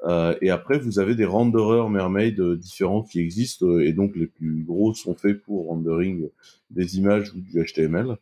Euh, 0.04 0.36
et 0.40 0.50
après, 0.50 0.78
vous 0.78 1.00
avez 1.00 1.16
des 1.16 1.24
renderers 1.24 1.90
Mermaid 1.90 2.38
euh, 2.38 2.56
différents 2.56 3.02
qui 3.02 3.18
existent, 3.18 3.78
et 3.80 3.92
donc 3.92 4.14
les 4.14 4.26
plus 4.26 4.62
gros 4.62 4.94
sont 4.94 5.14
faits 5.14 5.42
pour 5.42 5.66
rendering 5.68 6.28
des 6.70 6.98
images 6.98 7.32
ou 7.34 7.40
du 7.40 7.64
HTML. 7.64 8.16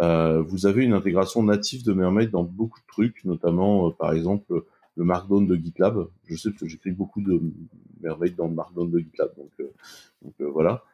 Vous 0.00 0.66
avez 0.66 0.84
une 0.84 0.92
intégration 0.92 1.42
native 1.42 1.84
de 1.84 1.92
Mermaid 1.92 2.30
dans 2.30 2.44
beaucoup 2.44 2.78
de 2.78 2.86
trucs, 2.86 3.24
notamment 3.24 3.90
par 3.90 4.12
exemple 4.12 4.64
le 4.96 5.04
Markdown 5.04 5.46
de 5.46 5.56
GitLab. 5.56 6.06
Je 6.26 6.36
sais 6.36 6.52
que 6.52 6.68
j'écris 6.68 6.92
beaucoup 6.92 7.20
de 7.20 7.40
Mermaid 8.00 8.36
dans 8.36 8.46
le 8.46 8.54
Markdown 8.54 8.88
de 8.90 8.98
GitLab, 9.00 9.30
donc 9.36 10.34
voilà. 10.52 10.84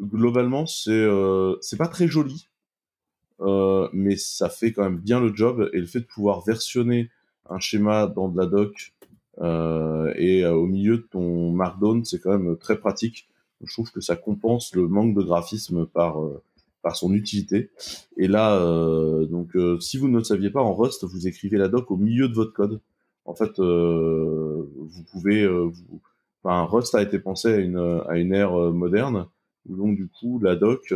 Globalement, 0.00 0.66
c'est 0.66 1.08
c'est 1.60 1.76
pas 1.76 1.88
très 1.88 2.06
joli, 2.06 2.48
mais 3.40 4.16
ça 4.16 4.48
fait 4.48 4.72
quand 4.72 4.84
même 4.84 4.98
bien 4.98 5.20
le 5.20 5.34
job. 5.34 5.68
Et 5.72 5.80
le 5.80 5.86
fait 5.86 6.00
de 6.00 6.06
pouvoir 6.06 6.44
versionner 6.44 7.10
un 7.50 7.58
schéma 7.58 8.06
dans 8.06 8.28
de 8.28 8.38
la 8.38 8.46
doc 8.46 8.94
euh, 9.40 10.12
et 10.16 10.44
au 10.46 10.66
milieu 10.66 10.98
de 10.98 11.06
ton 11.10 11.52
Markdown, 11.52 12.04
c'est 12.04 12.20
quand 12.20 12.36
même 12.38 12.56
très 12.56 12.78
pratique. 12.78 13.28
Je 13.64 13.72
trouve 13.72 13.90
que 13.90 14.00
ça 14.00 14.14
compense 14.14 14.74
le 14.74 14.86
manque 14.86 15.14
de 15.14 15.22
graphisme 15.22 15.86
par 15.86 16.18
par 16.82 16.96
son 16.96 17.12
utilité. 17.12 17.70
Et 18.16 18.28
là, 18.28 18.56
euh, 18.56 19.26
donc, 19.26 19.56
euh, 19.56 19.78
si 19.80 19.98
vous 19.98 20.08
ne 20.08 20.18
le 20.18 20.24
saviez 20.24 20.50
pas, 20.50 20.62
en 20.62 20.74
Rust, 20.74 21.04
vous 21.04 21.26
écrivez 21.26 21.58
la 21.58 21.68
doc 21.68 21.90
au 21.90 21.96
milieu 21.96 22.28
de 22.28 22.34
votre 22.34 22.52
code. 22.52 22.80
En 23.24 23.34
fait, 23.34 23.58
euh, 23.58 24.66
vous 24.74 25.02
pouvez, 25.04 25.46
enfin, 26.42 26.62
Rust 26.64 26.94
a 26.94 27.02
été 27.02 27.18
pensé 27.18 27.48
à 27.52 27.56
une 27.58 28.02
à 28.08 28.16
une 28.16 28.32
ère 28.32 28.52
moderne 28.72 29.26
donc 29.68 29.96
du 29.96 30.08
coup 30.08 30.38
la 30.40 30.56
doc 30.56 30.94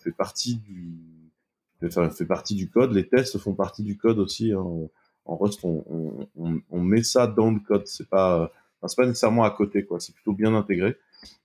fait 0.00 0.12
partie 0.12 0.56
du 0.56 1.18
fait, 1.80 2.24
partie 2.26 2.54
du 2.54 2.68
code. 2.68 2.92
Les 2.92 3.06
tests 3.06 3.38
font 3.38 3.54
partie 3.54 3.82
du 3.82 3.96
code 3.96 4.18
aussi. 4.18 4.52
Hein. 4.52 4.64
En 5.24 5.36
Rust, 5.36 5.60
on, 5.64 6.80
met 6.80 7.02
ça 7.02 7.26
dans 7.26 7.50
le 7.50 7.60
code. 7.60 7.86
C'est 7.86 8.08
pas, 8.08 8.50
c'est 8.86 8.96
pas 8.96 9.06
nécessairement 9.06 9.44
à 9.44 9.50
côté, 9.50 9.84
quoi. 9.84 10.00
C'est 10.00 10.14
plutôt 10.14 10.32
bien 10.32 10.54
intégré. 10.54 10.96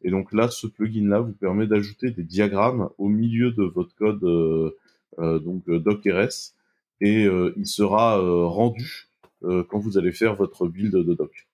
Et 0.02 0.12
donc 0.12 0.34
là, 0.34 0.48
ce 0.50 0.68
plugin-là 0.68 1.20
vous 1.20 1.34
permet 1.34 1.68
d'ajouter 1.68 2.12
des 2.12 2.24
diagrammes 2.24 2.90
au 2.98 3.10
milieu 3.10 3.52
de 3.52 3.64
votre 3.64 3.94
code 3.96 4.24
euh, 4.24 4.78
euh, 5.20 5.40
donc 5.40 5.68
euh, 5.68 5.80
docrs 5.80 6.54
et 7.02 7.26
il 7.58 7.68
sera 7.68 8.18
rendu 8.48 9.10
quand 9.42 9.78
vous 9.78 9.98
allez 9.98 10.14
faire 10.14 10.36
votre 10.36 10.68
build 10.68 10.96
de 10.96 11.14
doc. 11.14 11.50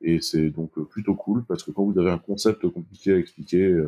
Et 0.00 0.22
c'est 0.22 0.48
donc 0.48 0.72
plutôt 0.88 1.14
cool 1.14 1.44
parce 1.44 1.62
que 1.62 1.72
quand 1.72 1.84
vous 1.84 1.98
avez 1.98 2.10
un 2.10 2.18
concept 2.18 2.66
compliqué 2.66 3.12
à 3.12 3.18
expliquer 3.18 3.84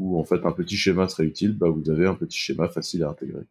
ou 0.00 0.18
en 0.18 0.24
fait 0.24 0.44
un 0.44 0.52
petit 0.52 0.76
schéma 0.76 1.08
serait 1.08 1.24
utile, 1.24 1.52
bah, 1.52 1.68
vous 1.68 1.90
avez 1.90 2.06
un 2.06 2.14
petit 2.14 2.38
schéma 2.38 2.68
facile 2.68 3.04
à 3.04 3.10
intégrer. 3.10 3.44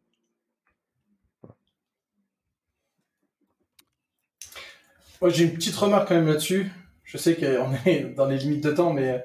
Moi, 5.21 5.29
j'ai 5.29 5.45
une 5.45 5.53
petite 5.53 5.75
remarque 5.75 6.07
quand 6.07 6.15
même 6.15 6.27
là-dessus. 6.27 6.71
Je 7.03 7.17
sais 7.17 7.35
qu'on 7.35 7.73
est 7.85 8.13
dans 8.15 8.25
les 8.25 8.37
limites 8.37 8.63
de 8.63 8.71
temps, 8.71 8.93
mais 8.93 9.23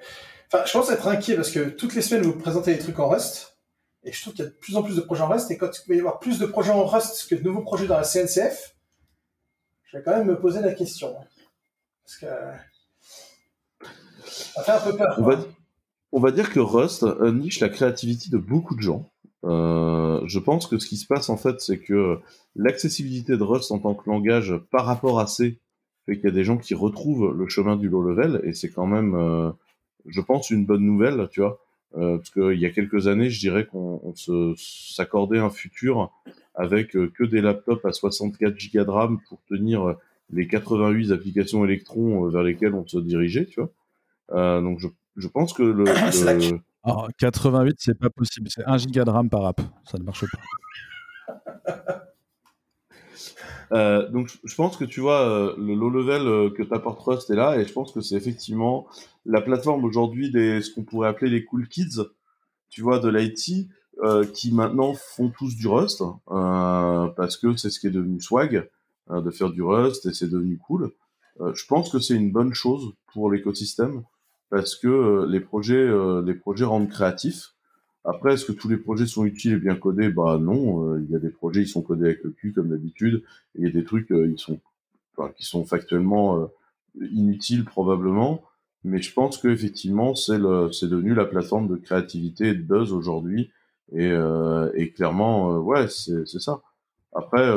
Enfin, 0.55 0.64
je 0.66 0.72
pense 0.72 0.90
être 0.90 1.09
inquiet 1.09 1.34
parce 1.34 1.51
que 1.51 1.70
toutes 1.70 1.94
les 1.94 2.02
semaines, 2.02 2.22
vous 2.22 2.38
présentez 2.38 2.74
des 2.74 2.78
trucs 2.78 2.98
en 3.01 3.09
Rust. 3.09 3.56
Et 4.05 4.12
je 4.12 4.20
trouve 4.20 4.34
qu'il 4.34 4.44
y 4.44 4.46
a 4.46 4.51
de 4.51 4.55
plus 4.55 4.76
en 4.76 4.82
plus 4.82 4.94
de 4.94 5.01
projets 5.01 5.22
en 5.22 5.28
Rust. 5.28 5.51
Et 5.51 5.59
quand 5.59 5.70
il 5.76 5.88
va 5.88 5.94
y 5.96 5.98
avoir 5.98 6.20
plus 6.20 6.38
de 6.38 6.46
projets 6.46 6.70
en 6.70 6.84
Rust 6.84 7.28
que 7.28 7.34
de 7.34 7.42
nouveaux 7.42 7.62
projets 7.62 7.86
dans 7.86 7.96
la 7.96 8.05
CNCF, 8.05 8.76
je 9.84 9.96
vais 9.96 10.05
quand 10.05 10.16
même 10.16 10.26
me 10.26 10.38
poser 10.38 10.60
la 10.60 10.72
question. 10.72 11.16
Parce 12.05 12.18
que. 12.18 12.26
Ça 14.26 14.62
fait 14.62 14.72
un 14.72 14.80
peu 14.80 14.96
peur. 14.96 15.16
On 15.18 15.22
va, 15.22 15.44
dire 16.32 16.51
que 16.51 16.61
Rust 16.61 17.05
niche 17.20 17.61
la 17.61 17.69
créativité 17.69 18.31
de 18.31 18.39
beaucoup 18.39 18.74
de 18.74 18.81
gens. 18.82 19.09
Euh, 19.45 20.20
je 20.27 20.39
pense 20.39 20.66
que 20.66 20.78
ce 20.78 20.86
qui 20.86 20.97
se 20.97 21.07
passe 21.07 21.28
en 21.28 21.36
fait, 21.36 21.61
c'est 21.61 21.78
que 21.78 22.19
l'accessibilité 22.57 23.36
de 23.36 23.43
Rust 23.43 23.70
en 23.73 23.78
tant 23.78 23.95
que 23.95 24.09
langage 24.09 24.55
par 24.70 24.86
rapport 24.86 25.20
à 25.20 25.27
C 25.27 25.59
fait 26.07 26.16
qu'il 26.16 26.24
y 26.24 26.28
a 26.28 26.35
des 26.35 26.45
gens 26.45 26.57
qui 26.57 26.74
retrouvent 26.74 27.35
le 27.36 27.49
chemin 27.49 27.77
du 27.77 27.89
low 27.89 28.03
level 28.03 28.41
et 28.45 28.53
c'est 28.53 28.70
quand 28.70 28.86
même 28.86 29.15
euh, 29.15 29.51
je 30.07 30.20
pense, 30.20 30.51
une 30.51 30.65
bonne 30.65 30.85
nouvelle, 30.85 31.28
tu 31.31 31.41
vois. 31.41 31.61
Euh, 31.97 32.16
parce 32.16 32.31
qu'il 32.31 32.59
y 32.59 32.66
a 32.66 32.70
quelques 32.70 33.07
années, 33.07 33.31
je 33.31 33.39
dirais 33.39 33.66
qu'on 33.66 34.15
s'accordait 34.57 35.39
un 35.39 35.51
futur 35.51 36.12
avec 36.55 36.97
euh, 36.97 37.11
que 37.16 37.24
des 37.24 37.41
laptops 37.41 37.85
à 37.85 37.93
64 37.93 38.55
Go 38.73 38.85
de 38.85 38.91
RAM 38.91 39.20
pour 39.28 39.41
tenir 39.49 39.89
euh, 39.89 39.95
les 40.31 40.49
88 40.49 41.12
applications 41.12 41.65
Electron 41.65 42.28
vers 42.28 42.43
lesquelles 42.43 42.74
on 42.74 42.86
se 42.86 42.99
dirigeait, 42.99 43.47
tu 43.47 43.61
vois. 43.61 43.70
Euh, 44.32 44.61
donc 44.61 44.81
je, 44.81 44.89
je, 45.16 45.28
pense 45.28 45.53
que 45.53 45.62
le, 45.62 45.85
le... 45.85 46.59
88, 47.19 47.77
c'est 47.78 47.99
pas 47.99 48.11
possible, 48.11 48.49
c'est 48.51 48.65
1 48.65 48.77
Go 48.77 49.05
de 49.05 49.11
RAM 49.11 49.31
par 49.31 49.45
app, 49.47 49.61
ça 49.85 49.99
ne 49.99 50.05
marche 50.05 50.24
pas. 50.31 50.39
Euh, 53.73 54.09
donc 54.11 54.28
je 54.45 54.55
pense 54.55 54.77
que 54.77 54.85
tu 54.85 55.01
vois 55.01 55.27
euh, 55.28 55.55
le 55.59 55.74
low 55.74 55.89
level 55.89 56.27
euh, 56.27 56.51
que 56.51 56.62
t'apporte 56.62 57.01
Rust 57.01 57.31
est 57.31 57.35
là 57.35 57.59
et 57.59 57.65
je 57.66 57.73
pense 57.73 57.93
que 57.93 58.01
c'est 58.01 58.15
effectivement 58.15 58.86
la 59.24 59.41
plateforme 59.41 59.85
aujourd'hui 59.85 60.31
des 60.31 60.61
ce 60.61 60.70
qu'on 60.73 60.85
pourrait 60.85 61.09
appeler 61.09 61.31
les 61.31 61.45
cool 61.45 61.66
kids, 61.69 62.03
tu 62.69 62.82
vois, 62.82 62.99
de 62.99 63.09
l'IT 63.09 63.69
qui 64.35 64.53
maintenant 64.53 64.93
font 64.95 65.31
tous 65.31 65.55
du 65.55 65.69
Rust 65.69 66.03
parce 66.27 67.36
que 67.36 67.57
c'est 67.57 67.70
ce 67.70 67.78
qui 67.78 67.86
est 67.86 67.93
devenu 67.93 68.20
swag 68.20 68.69
de 69.09 69.31
faire 69.31 69.51
du 69.51 69.62
Rust 69.62 70.07
et 70.07 70.12
c'est 70.12 70.28
devenu 70.28 70.59
cool. 70.59 70.91
je 71.41 71.65
pense 71.66 71.91
que 71.91 72.01
c'est 72.01 72.15
une 72.15 72.32
bonne 72.32 72.55
chose 72.55 72.93
pour 73.12 73.31
l'écosystème 73.31 74.03
parce 74.51 74.77
que 74.77 75.27
les 75.29 75.41
projets 75.41 75.89
les 76.25 76.35
projets 76.35 76.65
rendent 76.65 76.91
créatifs 76.91 77.55
après, 78.05 78.35
est-ce 78.35 78.45
que 78.45 78.53
tous 78.53 78.69
les 78.69 78.77
projets 78.77 79.07
sont 79.07 79.25
utiles 79.25 79.55
et 79.55 79.59
bien 79.59 79.77
codés? 79.77 80.11
Bah 80.11 80.39
non, 80.39 80.93
euh, 80.93 81.01
il 81.03 81.11
y 81.11 81.16
a 81.16 81.19
des 81.19 81.31
projets 81.31 81.62
ils 81.62 81.69
sont 81.69 81.83
codés 81.83 82.05
avec 82.05 82.23
le 82.23 82.31
cul 82.31 82.53
comme 82.53 82.69
d'habitude, 82.69 83.25
et 83.55 83.61
il 83.61 83.65
y 83.65 83.66
a 83.66 83.71
des 83.71 83.85
trucs 83.85 84.12
euh, 84.12 84.31
ils 84.31 84.39
sont, 84.39 84.61
enfin, 85.16 85.33
qui 85.35 85.45
sont 85.45 85.65
factuellement 85.65 86.39
euh, 86.39 86.47
inutiles 87.12 87.65
probablement. 87.65 88.43
Mais 88.85 89.01
je 89.01 89.12
pense 89.15 89.39
que 89.39 89.49
effectivement 89.49 90.15
c'est 90.15 90.39
c'est 90.73 90.89
devenu 90.89 91.15
la 91.15 91.25
plateforme 91.25 91.69
de 91.69 91.77
créativité 91.77 92.49
et 92.49 92.55
de 92.55 92.62
buzz 92.62 92.93
aujourd'hui, 92.93 93.51
et, 93.93 94.12
et 94.75 94.91
clairement 94.93 95.57
ouais 95.59 95.89
c'est, 95.89 96.27
ça. 96.27 96.61
Après, 97.15 97.49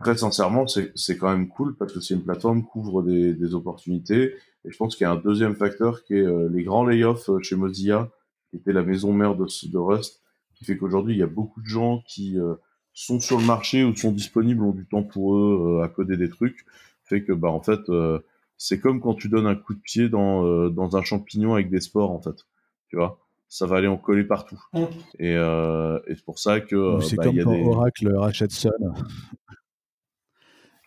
très 0.00 0.16
sincèrement, 0.16 0.66
c'est, 0.66 0.92
c'est 0.94 1.16
quand 1.16 1.30
même 1.30 1.48
cool 1.48 1.76
parce 1.76 1.92
que 1.92 2.00
c'est 2.00 2.14
une 2.14 2.24
plateforme 2.24 2.62
qui 2.62 2.68
couvre 2.68 3.02
des, 3.02 3.34
des 3.34 3.54
opportunités. 3.54 4.34
Et 4.64 4.70
je 4.70 4.76
pense 4.76 4.96
qu'il 4.96 5.04
y 5.04 5.08
a 5.08 5.12
un 5.12 5.16
deuxième 5.16 5.54
facteur 5.54 6.02
qui 6.04 6.14
est 6.14 6.26
les 6.50 6.64
grands 6.64 6.84
layoffs 6.84 7.30
chez 7.42 7.56
Mozilla 7.56 8.10
qui 8.50 8.56
était 8.56 8.72
la 8.72 8.82
maison 8.82 9.12
mère 9.12 9.36
de, 9.36 9.46
de 9.46 9.78
Rust, 9.78 10.20
qui 10.54 10.64
fait 10.64 10.76
qu'aujourd'hui, 10.76 11.14
il 11.14 11.18
y 11.18 11.22
a 11.22 11.28
beaucoup 11.28 11.62
de 11.62 11.66
gens 11.66 12.02
qui 12.06 12.38
euh, 12.38 12.54
sont 12.92 13.20
sur 13.20 13.38
le 13.38 13.46
marché 13.46 13.84
ou 13.84 13.94
sont 13.96 14.12
disponibles, 14.12 14.62
ont 14.62 14.72
du 14.72 14.86
temps 14.86 15.04
pour 15.04 15.36
eux 15.36 15.78
euh, 15.78 15.84
à 15.84 15.88
coder 15.88 16.16
des 16.16 16.28
trucs, 16.28 16.66
fait 17.04 17.22
que, 17.22 17.32
bah, 17.32 17.48
en 17.48 17.62
fait, 17.62 17.80
euh, 17.88 18.18
c'est 18.56 18.80
comme 18.80 19.00
quand 19.00 19.14
tu 19.14 19.28
donnes 19.28 19.46
un 19.46 19.54
coup 19.54 19.74
de 19.74 19.80
pied 19.80 20.08
dans, 20.08 20.68
dans 20.68 20.96
un 20.96 21.02
champignon 21.02 21.54
avec 21.54 21.70
des 21.70 21.80
spores, 21.80 22.10
en 22.10 22.20
fait. 22.20 22.46
Tu 22.88 22.96
vois? 22.96 23.18
Ça 23.48 23.66
va 23.66 23.78
aller 23.78 23.88
en 23.88 23.96
coller 23.96 24.24
partout. 24.24 24.62
Mmh. 24.74 24.84
Et, 25.18 25.32
et 25.32 26.14
c'est 26.14 26.24
pour 26.24 26.38
ça 26.38 26.60
que. 26.60 27.00
C'est 27.00 27.16
bah, 27.16 27.24
comme 27.24 27.42
quand 27.42 27.58
Oracle 27.62 28.14
rachète 28.14 28.52
Sun. 28.52 28.70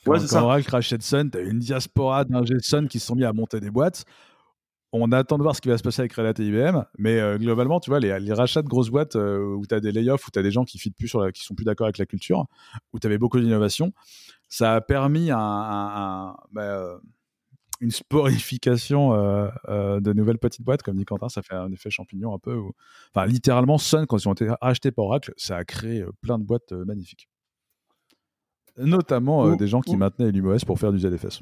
Ouais, 0.05 0.19
quand, 0.19 0.27
quand 0.29 0.43
Oracle 0.43 0.69
rachète 0.69 1.03
Sun, 1.03 1.29
tu 1.31 1.37
as 1.37 1.41
une 1.41 1.59
diaspora 1.59 2.25
d'ingé 2.25 2.55
Sun 2.59 2.87
qui 2.87 2.99
se 2.99 3.07
sont 3.07 3.15
mis 3.15 3.25
à 3.25 3.33
monter 3.33 3.59
des 3.59 3.71
boîtes 3.71 4.05
on 4.93 5.11
attend 5.11 5.39
de 5.39 5.43
voir 5.43 5.55
ce 5.55 5.61
qui 5.61 5.69
va 5.69 5.77
se 5.77 5.83
passer 5.83 6.01
avec 6.01 6.13
Red 6.13 6.25
Hat 6.25 6.41
et 6.41 6.45
IBM, 6.45 6.83
mais 6.99 7.19
euh, 7.19 7.37
globalement, 7.39 7.79
tu 7.79 7.89
vois, 7.89 7.99
les, 7.99 8.33
rachats 8.33 8.61
de 8.61 8.67
grosses 8.67 8.91
boîtes 8.91 9.15
euh, 9.15 9.55
où 9.55 9.65
tu 9.65 9.73
as 9.73 9.79
des 9.79 9.91
layoffs, 9.91 10.27
où 10.27 10.31
tu 10.31 10.37
as 10.37 10.43
des 10.43 10.51
gens 10.51 10.63
qui 10.65 10.77
fit 10.77 10.91
plus 10.91 11.07
sur 11.07 11.19
la, 11.19 11.31
qui 11.31 11.43
sont 11.43 11.55
plus 11.55 11.65
d'accord 11.65 11.85
avec 11.85 11.97
la 11.97 12.05
culture, 12.05 12.45
où 12.93 12.99
tu 12.99 13.07
avais 13.07 13.17
beaucoup 13.17 13.39
d'innovation, 13.39 13.91
ça 14.49 14.75
a 14.75 14.81
permis 14.81 15.31
un, 15.31 16.35
bah, 16.51 16.61
euh, 16.61 16.99
une 17.81 17.89
sporification 17.89 19.09
de 19.67 20.13
nouvelles 20.13 20.37
petites 20.37 20.63
boîtes, 20.63 20.83
comme 20.83 20.95
dit 20.95 21.05
Quentin, 21.05 21.27
ça 21.27 21.41
fait 21.41 21.55
un 21.55 21.71
effet 21.71 21.89
champignon 21.89 22.33
un 22.33 22.39
peu. 22.39 22.61
Enfin, 23.13 23.25
littéralement, 23.25 23.79
Sun, 23.79 24.05
quand 24.05 24.17
ils 24.17 24.29
ont 24.29 24.33
été 24.33 24.47
rachetés 24.61 24.91
par 24.91 25.05
Oracle, 25.05 25.33
ça 25.37 25.57
a 25.57 25.65
créé 25.65 26.05
plein 26.21 26.37
de 26.37 26.43
boîtes 26.43 26.71
magnifiques. 26.71 27.27
Notamment 28.77 29.55
des 29.55 29.67
gens 29.67 29.81
qui 29.81 29.95
maintenaient 29.95 30.31
LumOS 30.31 30.65
pour 30.65 30.79
faire 30.79 30.91
du 30.91 30.99
ZFS 30.99 31.41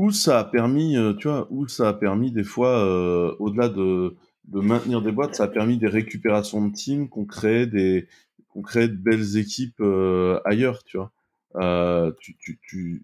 où 0.00 0.12
ça 0.12 0.38
a 0.38 0.44
permis, 0.44 0.96
euh, 0.96 1.12
tu 1.12 1.28
vois, 1.28 1.46
où 1.50 1.68
ça 1.68 1.90
a 1.90 1.92
permis 1.92 2.32
des 2.32 2.42
fois, 2.42 2.78
euh, 2.78 3.36
au-delà 3.38 3.68
de, 3.68 4.16
de 4.44 4.60
maintenir 4.60 5.02
des 5.02 5.12
boîtes, 5.12 5.34
ça 5.34 5.44
a 5.44 5.48
permis 5.48 5.76
des 5.76 5.88
récupérations 5.88 6.66
de 6.66 6.72
teams, 6.72 7.08
qu'on 7.10 7.26
crée 7.26 7.66
des, 7.66 8.08
qu'on 8.48 8.62
crée 8.62 8.88
de 8.88 8.96
belles 8.96 9.36
équipes 9.36 9.80
euh, 9.80 10.40
ailleurs, 10.46 10.84
tu 10.84 10.96
vois. 10.96 11.12
Euh, 11.56 12.12
tu, 12.18 12.34
tu, 12.38 12.58
tu, 12.62 13.02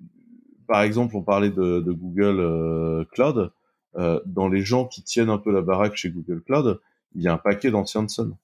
par 0.67 0.81
exemple, 0.83 1.17
on 1.17 1.23
parlait 1.23 1.51
de, 1.51 1.81
de 1.81 1.93
Google 1.93 2.41
euh, 2.41 3.05
Cloud. 3.13 3.53
dans 4.25 4.49
les 4.49 4.63
gens 4.63 4.87
qui 4.87 5.03
tiennent 5.03 5.31
un 5.31 5.39
peu 5.39 5.53
la 5.53 5.61
baraque 5.61 5.97
chez 5.97 6.09
Google 6.11 6.43
Cloud, 6.43 6.81
il 7.15 7.23
y 7.23 7.29
a 7.29 7.35
un 7.35 7.39
paquet 7.39 7.71
d'anciens 7.71 8.05
de 8.05 8.11
Sun. 8.11 8.37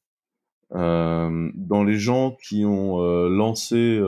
Dans 0.75 1.85
les 1.85 1.99
gens 1.99 2.37
qui 2.43 2.65
ont 2.65 2.99
lancé 3.29 4.01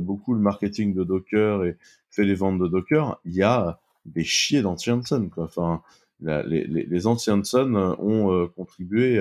beaucoup 0.00 0.34
le 0.34 0.40
marketing 0.40 0.94
de 0.94 1.04
Docker 1.04 1.64
et 1.64 1.76
fait 2.10 2.24
les 2.24 2.34
ventes 2.34 2.58
de 2.58 2.66
Docker, 2.66 3.20
il 3.24 3.34
y 3.34 3.42
a 3.42 3.80
des 4.04 4.24
chiers 4.24 4.62
quoi. 4.62 5.44
Enfin, 5.44 5.82
les, 6.20 6.66
les, 6.66 6.86
les 6.86 7.06
anciens 7.06 7.42
Sun 7.44 7.76
ont 7.76 8.48
contribué 8.56 9.20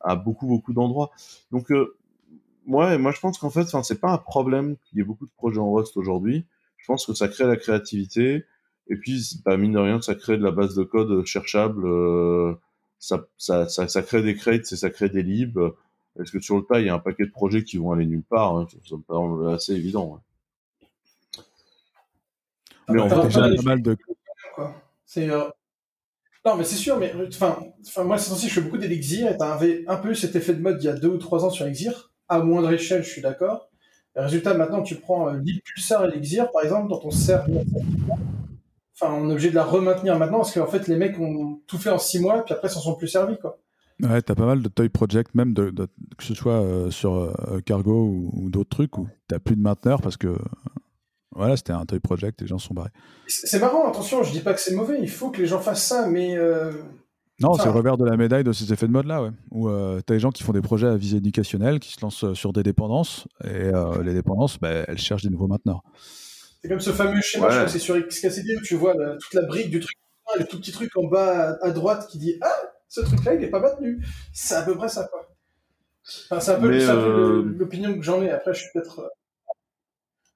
à 0.00 0.14
beaucoup 0.14 0.46
beaucoup 0.46 0.72
d'endroits. 0.72 1.10
Donc 1.50 1.72
ouais, 2.66 2.98
moi 2.98 3.12
je 3.12 3.20
pense 3.20 3.38
qu'en 3.38 3.50
fait, 3.50 3.66
c'est 3.82 4.00
pas 4.00 4.12
un 4.12 4.18
problème 4.18 4.76
qu'il 4.84 4.98
y 4.98 5.00
ait 5.00 5.04
beaucoup 5.04 5.26
de 5.26 5.32
projets 5.36 5.58
en 5.58 5.72
Rust 5.72 5.96
aujourd'hui. 5.96 6.46
Je 6.76 6.86
pense 6.86 7.06
que 7.06 7.14
ça 7.14 7.28
crée 7.28 7.46
la 7.46 7.56
créativité. 7.56 8.44
Et 8.88 8.96
puis, 8.96 9.40
bah, 9.44 9.56
mine 9.56 9.72
de 9.72 9.78
rien, 9.78 10.00
ça 10.00 10.14
crée 10.14 10.38
de 10.38 10.42
la 10.44 10.52
base 10.52 10.74
de 10.76 10.84
code 10.84 11.24
cherchable. 11.24 11.84
Euh, 11.84 12.54
ça, 12.98 13.26
ça, 13.36 13.68
ça, 13.68 14.02
crée 14.02 14.22
des 14.22 14.36
crates 14.36 14.70
et 14.72 14.76
ça 14.76 14.90
crée 14.90 15.08
des 15.08 15.22
libs. 15.22 15.58
Est-ce 16.20 16.32
que 16.32 16.40
sur 16.40 16.56
le 16.56 16.62
tas, 16.62 16.80
il 16.80 16.86
y 16.86 16.88
a 16.88 16.94
un 16.94 16.98
paquet 16.98 17.26
de 17.26 17.30
projets 17.30 17.62
qui 17.62 17.76
vont 17.76 17.92
aller 17.92 18.06
nulle 18.06 18.22
part 18.22 18.56
hein, 18.56 18.66
Ça 18.88 18.96
me 18.96 19.02
paraît 19.02 19.54
assez 19.54 19.74
évident. 19.74 20.12
Ouais. 20.12 21.42
Ah, 22.88 22.92
mais 22.92 23.00
on 23.00 23.08
voit 23.08 23.24
déjà 23.24 23.40
pas 23.40 23.62
mal 23.62 23.82
de. 23.82 23.96
C'est 25.04 25.30
euh, 25.30 25.48
non, 26.46 26.56
mais 26.56 26.64
c'est 26.64 26.76
sûr, 26.76 26.96
mais 26.96 27.12
enfin, 27.28 27.58
moi, 28.04 28.18
c'est 28.18 28.32
aussi, 28.32 28.48
je 28.48 28.54
fais 28.54 28.60
beaucoup 28.60 28.78
d'Elixir 28.78 29.28
et 29.28 29.36
t'avais 29.36 29.84
un 29.88 29.96
peu 29.96 30.14
cet 30.14 30.36
effet 30.36 30.54
de 30.54 30.62
mode 30.62 30.78
il 30.80 30.86
y 30.86 30.88
a 30.88 30.92
deux 30.92 31.08
ou 31.08 31.18
trois 31.18 31.44
ans 31.44 31.50
sur 31.50 31.66
Elixir 31.66 32.12
à 32.28 32.38
moindre 32.38 32.70
échelle, 32.72 33.02
je 33.02 33.10
suis 33.10 33.22
d'accord. 33.22 33.68
Résultat, 34.14 34.54
maintenant, 34.54 34.82
tu 34.82 34.94
prends 34.94 35.28
euh, 35.28 35.40
Pulsar 35.64 36.04
et 36.04 36.10
l'Exir, 36.12 36.50
par 36.52 36.62
exemple, 36.62 36.88
dans 36.88 36.98
ton 36.98 37.10
serveur. 37.10 37.62
Enfin, 38.94 39.12
on 39.12 39.28
est 39.28 39.32
obligé 39.32 39.50
de 39.50 39.56
la 39.56 39.64
remaintenir 39.64 40.18
maintenant 40.18 40.38
parce 40.38 40.52
qu'en 40.52 40.66
fait, 40.66 40.86
les 40.88 40.96
mecs 40.96 41.18
ont 41.18 41.60
tout 41.66 41.78
fait 41.78 41.90
en 41.90 41.98
six 41.98 42.20
mois, 42.20 42.44
puis 42.44 42.54
après, 42.54 42.68
s'en 42.68 42.80
sont 42.80 42.94
plus 42.94 43.08
servis, 43.08 43.38
quoi. 43.38 43.58
Ouais, 44.02 44.20
t'as 44.20 44.34
pas 44.34 44.46
mal 44.46 44.62
de 44.62 44.68
toy 44.68 44.88
project, 44.88 45.34
même 45.34 45.54
de, 45.54 45.70
que 45.70 46.24
ce 46.24 46.34
soit 46.34 46.60
euh, 46.60 46.90
sur 46.90 47.14
euh, 47.14 47.60
Cargo 47.64 48.30
ou, 48.32 48.50
d'autres 48.50 48.68
trucs 48.68 48.98
où 48.98 49.08
t'as 49.26 49.38
plus 49.38 49.56
de 49.56 49.62
mainteneur 49.62 50.02
parce 50.02 50.16
que 50.16 50.36
voilà, 51.34 51.56
c'était 51.56 51.72
un 51.72 51.86
toy 51.86 52.00
project, 52.00 52.40
les 52.40 52.46
gens 52.46 52.58
sont 52.58 52.74
barrés. 52.74 52.90
C'est 53.26 53.58
marrant, 53.58 53.88
attention, 53.88 54.22
je 54.22 54.32
dis 54.32 54.40
pas 54.40 54.54
que 54.54 54.60
c'est 54.60 54.74
mauvais, 54.74 54.98
il 55.00 55.10
faut 55.10 55.30
que 55.30 55.40
les 55.40 55.46
gens 55.46 55.60
fassent 55.60 55.86
ça, 55.86 56.08
mais 56.08 56.36
non, 57.38 57.52
c'est 57.54 57.66
le 57.66 57.70
revers 57.70 57.98
de 57.98 58.04
la 58.04 58.16
médaille 58.16 58.44
de 58.44 58.52
ces 58.52 58.72
effets 58.72 58.86
de 58.86 58.92
mode-là, 58.92 59.22
ouais. 59.22 59.30
Où 59.50 59.68
euh, 59.68 60.00
tu 60.06 60.12
as 60.12 60.16
des 60.16 60.20
gens 60.20 60.30
qui 60.30 60.42
font 60.42 60.52
des 60.52 60.62
projets 60.62 60.86
à 60.86 60.96
visée 60.96 61.18
éducationnelle, 61.18 61.80
qui 61.80 61.92
se 61.92 62.00
lancent 62.00 62.24
euh, 62.24 62.34
sur 62.34 62.54
des 62.54 62.62
dépendances, 62.62 63.28
et 63.44 63.48
euh, 63.48 64.02
les 64.02 64.14
dépendances, 64.14 64.58
bah, 64.58 64.70
elles 64.88 64.98
cherchent 64.98 65.24
des 65.24 65.28
nouveaux 65.28 65.46
mainteneurs. 65.46 65.82
C'est 66.62 66.68
comme 66.68 66.80
ce 66.80 66.90
fameux 66.90 67.20
schéma, 67.20 67.50
je 67.50 67.54
crois 67.54 67.64
que 67.66 67.70
c'est 67.70 67.78
sur 67.78 67.96
XKCD, 67.96 68.56
où 68.56 68.62
tu 68.62 68.74
vois 68.74 68.94
toute 68.94 69.34
la 69.34 69.42
brique 69.42 69.70
du 69.70 69.80
truc, 69.80 69.96
le 70.38 70.46
tout 70.46 70.58
petit 70.58 70.72
truc 70.72 70.90
en 70.96 71.04
bas 71.04 71.58
à, 71.60 71.70
droite 71.70 72.08
qui 72.10 72.18
dit 72.18 72.36
Ah, 72.40 72.62
ce 72.88 73.00
truc-là, 73.00 73.34
il 73.34 73.40
n'est 73.40 73.50
pas 73.50 73.60
maintenu. 73.60 74.04
C'est 74.32 74.54
à 74.54 74.62
peu 74.62 74.76
près 74.76 74.88
ça, 74.88 75.08
quoi. 75.10 75.28
Enfin, 76.30 76.40
c'est 76.40 76.52
un 76.52 76.60
peu, 76.60 77.42
l'opinion 77.58 77.94
que 77.94 78.02
j'en 78.02 78.22
ai. 78.22 78.30
Après, 78.30 78.54
je 78.54 78.60
suis 78.60 78.70
peut-être. 78.72 79.10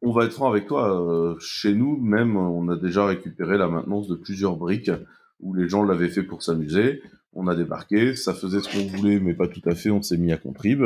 On 0.03 0.13
va 0.13 0.25
être 0.25 0.33
franc 0.33 0.51
avec 0.51 0.67
toi. 0.67 1.37
chez 1.39 1.75
nous, 1.75 1.97
même, 2.01 2.37
on 2.37 2.69
a 2.69 2.77
déjà 2.77 3.07
récupéré 3.07 3.59
la 3.59 3.69
maintenance 3.69 4.09
de 4.09 4.17
plusieurs 4.17 4.57
briques 4.57 4.91
où 5.39 5.55
les 5.55 5.69
gens 5.69 5.85
l'avaient 5.85 6.09
fait 6.09 6.23
pour 6.23 6.43
s'amuser. 6.43 7.03
On 7.33 7.47
a 7.47 7.55
débarqué, 7.55 8.17
ça 8.17 8.35
faisait 8.35 8.61
ce 8.61 8.69
qu'on 8.69 8.87
voulait, 8.97 9.21
mais 9.21 9.35
pas 9.35 9.47
tout 9.47 9.63
à 9.67 9.75
fait. 9.75 9.91
On 9.91 10.03
s'est 10.03 10.19
mis 10.19 10.33
à 10.33 10.37
contrib. 10.37 10.85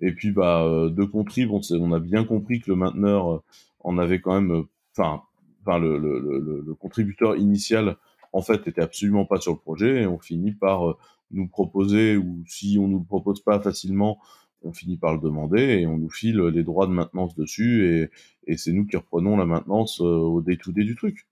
Et 0.00 0.12
puis, 0.12 0.32
bah, 0.32 0.64
euh, 0.64 0.90
de 0.90 1.04
contrib, 1.04 1.50
on, 1.52 1.60
on, 1.70 1.92
a 1.92 2.00
bien 2.00 2.24
compris 2.24 2.60
que 2.60 2.70
le 2.70 2.76
mainteneur 2.76 3.32
euh, 3.32 3.42
en 3.80 3.98
avait 3.98 4.20
quand 4.20 4.34
même, 4.34 4.52
euh, 4.52 4.62
enfin, 4.96 5.22
enfin, 5.64 5.78
le, 5.78 5.98
le, 5.98 6.18
le, 6.18 6.64
le, 6.66 6.74
contributeur 6.74 7.36
initial, 7.36 7.96
en 8.34 8.42
fait, 8.42 8.66
était 8.66 8.82
absolument 8.82 9.24
pas 9.24 9.40
sur 9.40 9.52
le 9.52 9.58
projet. 9.58 10.02
Et 10.02 10.06
on 10.06 10.18
finit 10.18 10.52
par 10.52 10.96
nous 11.30 11.48
proposer, 11.48 12.16
ou 12.16 12.42
si 12.46 12.78
on 12.80 12.88
nous 12.88 12.98
le 12.98 13.04
propose 13.04 13.42
pas 13.42 13.60
facilement, 13.60 14.18
on 14.62 14.72
finit 14.72 14.96
par 14.96 15.14
le 15.14 15.20
demander 15.20 15.60
et 15.60 15.86
on 15.86 15.98
nous 15.98 16.10
file 16.10 16.40
les 16.40 16.62
droits 16.62 16.86
de 16.86 16.92
maintenance 16.92 17.34
dessus 17.34 18.10
et, 18.46 18.56
c'est 18.56 18.72
nous 18.72 18.86
qui 18.86 18.96
reprenons 18.96 19.36
la 19.36 19.46
maintenance 19.46 20.00
au 20.00 20.40
day-to-day 20.42 20.84
du 20.84 20.96
truc. 20.96 21.26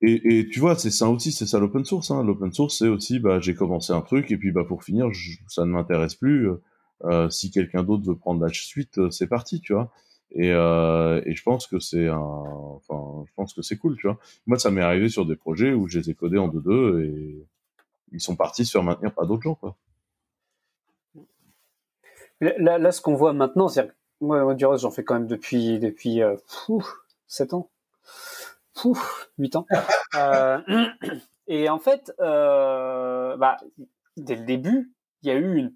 Et, 0.00 0.48
tu 0.52 0.60
vois, 0.60 0.76
c'est 0.76 0.90
ça 0.90 1.10
aussi, 1.10 1.32
c'est 1.32 1.46
ça 1.46 1.58
l'open 1.58 1.84
source. 1.84 2.12
Hein. 2.12 2.22
L'open 2.22 2.52
source, 2.52 2.78
c'est 2.78 2.88
aussi, 2.88 3.18
bah, 3.18 3.40
j'ai 3.40 3.54
commencé 3.54 3.92
un 3.92 4.00
truc 4.00 4.30
et 4.30 4.36
puis 4.36 4.52
bah 4.52 4.64
pour 4.64 4.84
finir, 4.84 5.08
ça 5.48 5.64
ne 5.64 5.72
m'intéresse 5.72 6.14
plus. 6.14 6.48
Euh, 7.04 7.28
si 7.30 7.50
quelqu'un 7.50 7.82
d'autre 7.82 8.04
veut 8.04 8.16
prendre 8.16 8.40
la 8.40 8.52
suite, 8.52 8.98
euh, 8.98 9.10
c'est 9.10 9.26
parti, 9.26 9.60
tu 9.60 9.72
vois. 9.72 9.90
Et, 10.32 10.52
euh, 10.52 11.22
et 11.24 11.34
je 11.34 11.42
pense 11.42 11.66
que 11.66 11.78
c'est 11.78 12.08
un, 12.08 12.18
enfin, 12.18 13.24
je 13.26 13.32
pense 13.34 13.54
que 13.54 13.62
c'est 13.62 13.76
cool, 13.76 13.96
tu 13.96 14.06
vois. 14.06 14.18
Moi, 14.46 14.58
ça 14.58 14.70
m'est 14.70 14.82
arrivé 14.82 15.08
sur 15.08 15.24
des 15.24 15.36
projets 15.36 15.72
où 15.72 15.88
je 15.88 15.98
les 15.98 16.10
ai 16.10 16.14
codés 16.14 16.38
en 16.38 16.48
2-2 16.48 17.04
et 17.04 17.46
ils 18.12 18.20
sont 18.20 18.36
partis 18.36 18.64
se 18.64 18.72
faire 18.72 18.82
maintenir 18.82 19.12
par 19.14 19.26
d'autres 19.26 19.42
gens, 19.42 19.54
quoi. 19.54 19.76
Là, 22.40 22.78
là 22.78 22.92
ce 22.92 23.00
qu'on 23.00 23.14
voit 23.14 23.32
maintenant, 23.32 23.68
c'est 23.68 23.90
moi, 24.20 24.54
du 24.54 24.64
j'en 24.76 24.90
fais 24.90 25.04
quand 25.04 25.14
même 25.14 25.26
depuis 25.26 25.78
depuis 25.78 26.22
euh, 26.22 26.36
7 27.26 27.54
ans. 27.54 27.70
Pouf, 28.74 29.30
8 29.38 29.56
ans. 29.56 29.66
Euh, 30.14 30.58
et 31.48 31.68
en 31.68 31.78
fait, 31.78 32.14
euh, 32.18 33.36
bah, 33.36 33.58
dès 34.16 34.36
le 34.36 34.44
début, 34.46 34.90
il 35.22 35.28
y 35.28 35.30
a 35.30 35.34
eu 35.34 35.56
une 35.56 35.74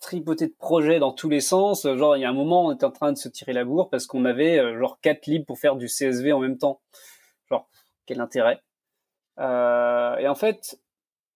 tripotée 0.00 0.46
de 0.46 0.54
projets 0.58 0.98
dans 0.98 1.12
tous 1.12 1.28
les 1.28 1.40
sens. 1.40 1.82
Genre, 1.82 2.16
il 2.16 2.20
y 2.20 2.24
a 2.24 2.30
un 2.30 2.34
moment, 2.34 2.66
on 2.66 2.72
était 2.72 2.84
en 2.84 2.90
train 2.90 3.12
de 3.12 3.18
se 3.18 3.28
tirer 3.28 3.52
la 3.52 3.64
bourre 3.64 3.90
parce 3.90 4.06
qu'on 4.06 4.24
avait 4.24 4.58
euh, 4.58 4.78
genre 4.78 4.98
quatre 5.00 5.26
libres 5.26 5.46
pour 5.46 5.58
faire 5.58 5.76
du 5.76 5.86
CSV 5.86 6.32
en 6.32 6.40
même 6.40 6.58
temps. 6.58 6.80
Genre, 7.50 7.68
quel 8.06 8.20
intérêt 8.20 8.62
Et 9.38 10.28
en 10.28 10.34
fait, 10.34 10.80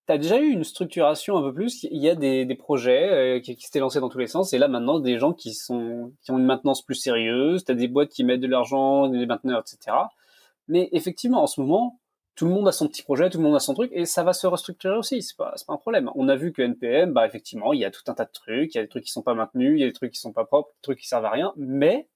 tu 0.07 0.13
as 0.13 0.19
déjà 0.19 0.39
eu 0.39 0.49
une 0.49 0.65
structuration 0.65 1.37
un 1.37 1.43
peu 1.43 1.55
plus. 1.55 1.85
Il 1.85 2.03
y 2.03 2.09
a 2.09 2.15
des, 2.15 2.45
des 2.45 2.55
projets 2.55 3.41
qui, 3.45 3.57
qui 3.57 3.65
s'étaient 3.65 3.81
lancés 3.81 4.01
dans 4.01 4.09
tous 4.09 4.19
les 4.19 4.27
sens. 4.27 4.53
Et 4.53 4.59
là, 4.59 4.69
maintenant, 4.69 4.99
des 4.99 5.19
gens 5.19 5.33
qui, 5.33 5.55
sont, 5.55 6.13
qui 6.23 6.31
ont 6.31 6.39
une 6.39 6.47
maintenance 6.47 6.83
plus 6.83 6.97
sérieuse. 6.97 7.65
Tu 7.65 7.73
as 7.73 7.75
des 7.75 7.89
boîtes 7.89 8.11
qui 8.11 8.25
mettent 8.25 8.41
de 8.41 8.49
l'argent, 8.49 9.09
des 9.09 9.27
mainteneurs, 9.27 9.61
etc. 9.61 9.97
Mais 10.69 10.89
effectivement, 10.93 11.43
en 11.43 11.47
ce 11.47 11.61
moment, 11.61 12.01
tout 12.35 12.47
le 12.47 12.53
monde 12.53 12.67
a 12.69 12.73
son 12.73 12.89
petit 12.89 13.03
projet, 13.03 13.29
tout 13.31 13.39
le 13.39 13.45
monde 13.45 13.57
a 13.57 13.61
son 13.61 13.75
truc, 13.75 13.91
et 13.95 14.07
ça 14.07 14.23
va 14.23 14.33
se 14.33 14.47
restructurer 14.47 14.97
aussi, 14.97 15.23
c'est 15.23 15.37
pas, 15.37 15.55
pas 15.67 15.73
un 15.73 15.77
problème. 15.77 16.11
On 16.15 16.29
a 16.29 16.37
vu 16.37 16.53
que 16.53 16.63
NPM, 16.63 17.13
bah, 17.13 17.27
effectivement, 17.27 17.73
il 17.73 17.81
y 17.81 17.85
a 17.85 17.91
tout 17.91 18.03
un 18.07 18.15
tas 18.15 18.25
de 18.25 18.31
trucs, 18.33 18.75
il 18.75 18.79
y 18.79 18.81
a 18.81 18.83
des 18.83 18.89
trucs 18.89 19.05
qui 19.05 19.13
sont 19.13 19.23
pas 19.23 19.35
maintenus, 19.35 19.79
il 19.79 19.81
y 19.81 19.85
a 19.85 19.87
des 19.87 19.93
trucs 19.93 20.13
qui 20.13 20.21
sont 20.21 20.33
pas 20.33 20.45
propres, 20.45 20.71
des 20.71 20.83
trucs 20.83 20.99
qui 20.99 21.09
servent 21.09 21.27
à 21.27 21.31
rien, 21.31 21.53
mais, 21.57 22.09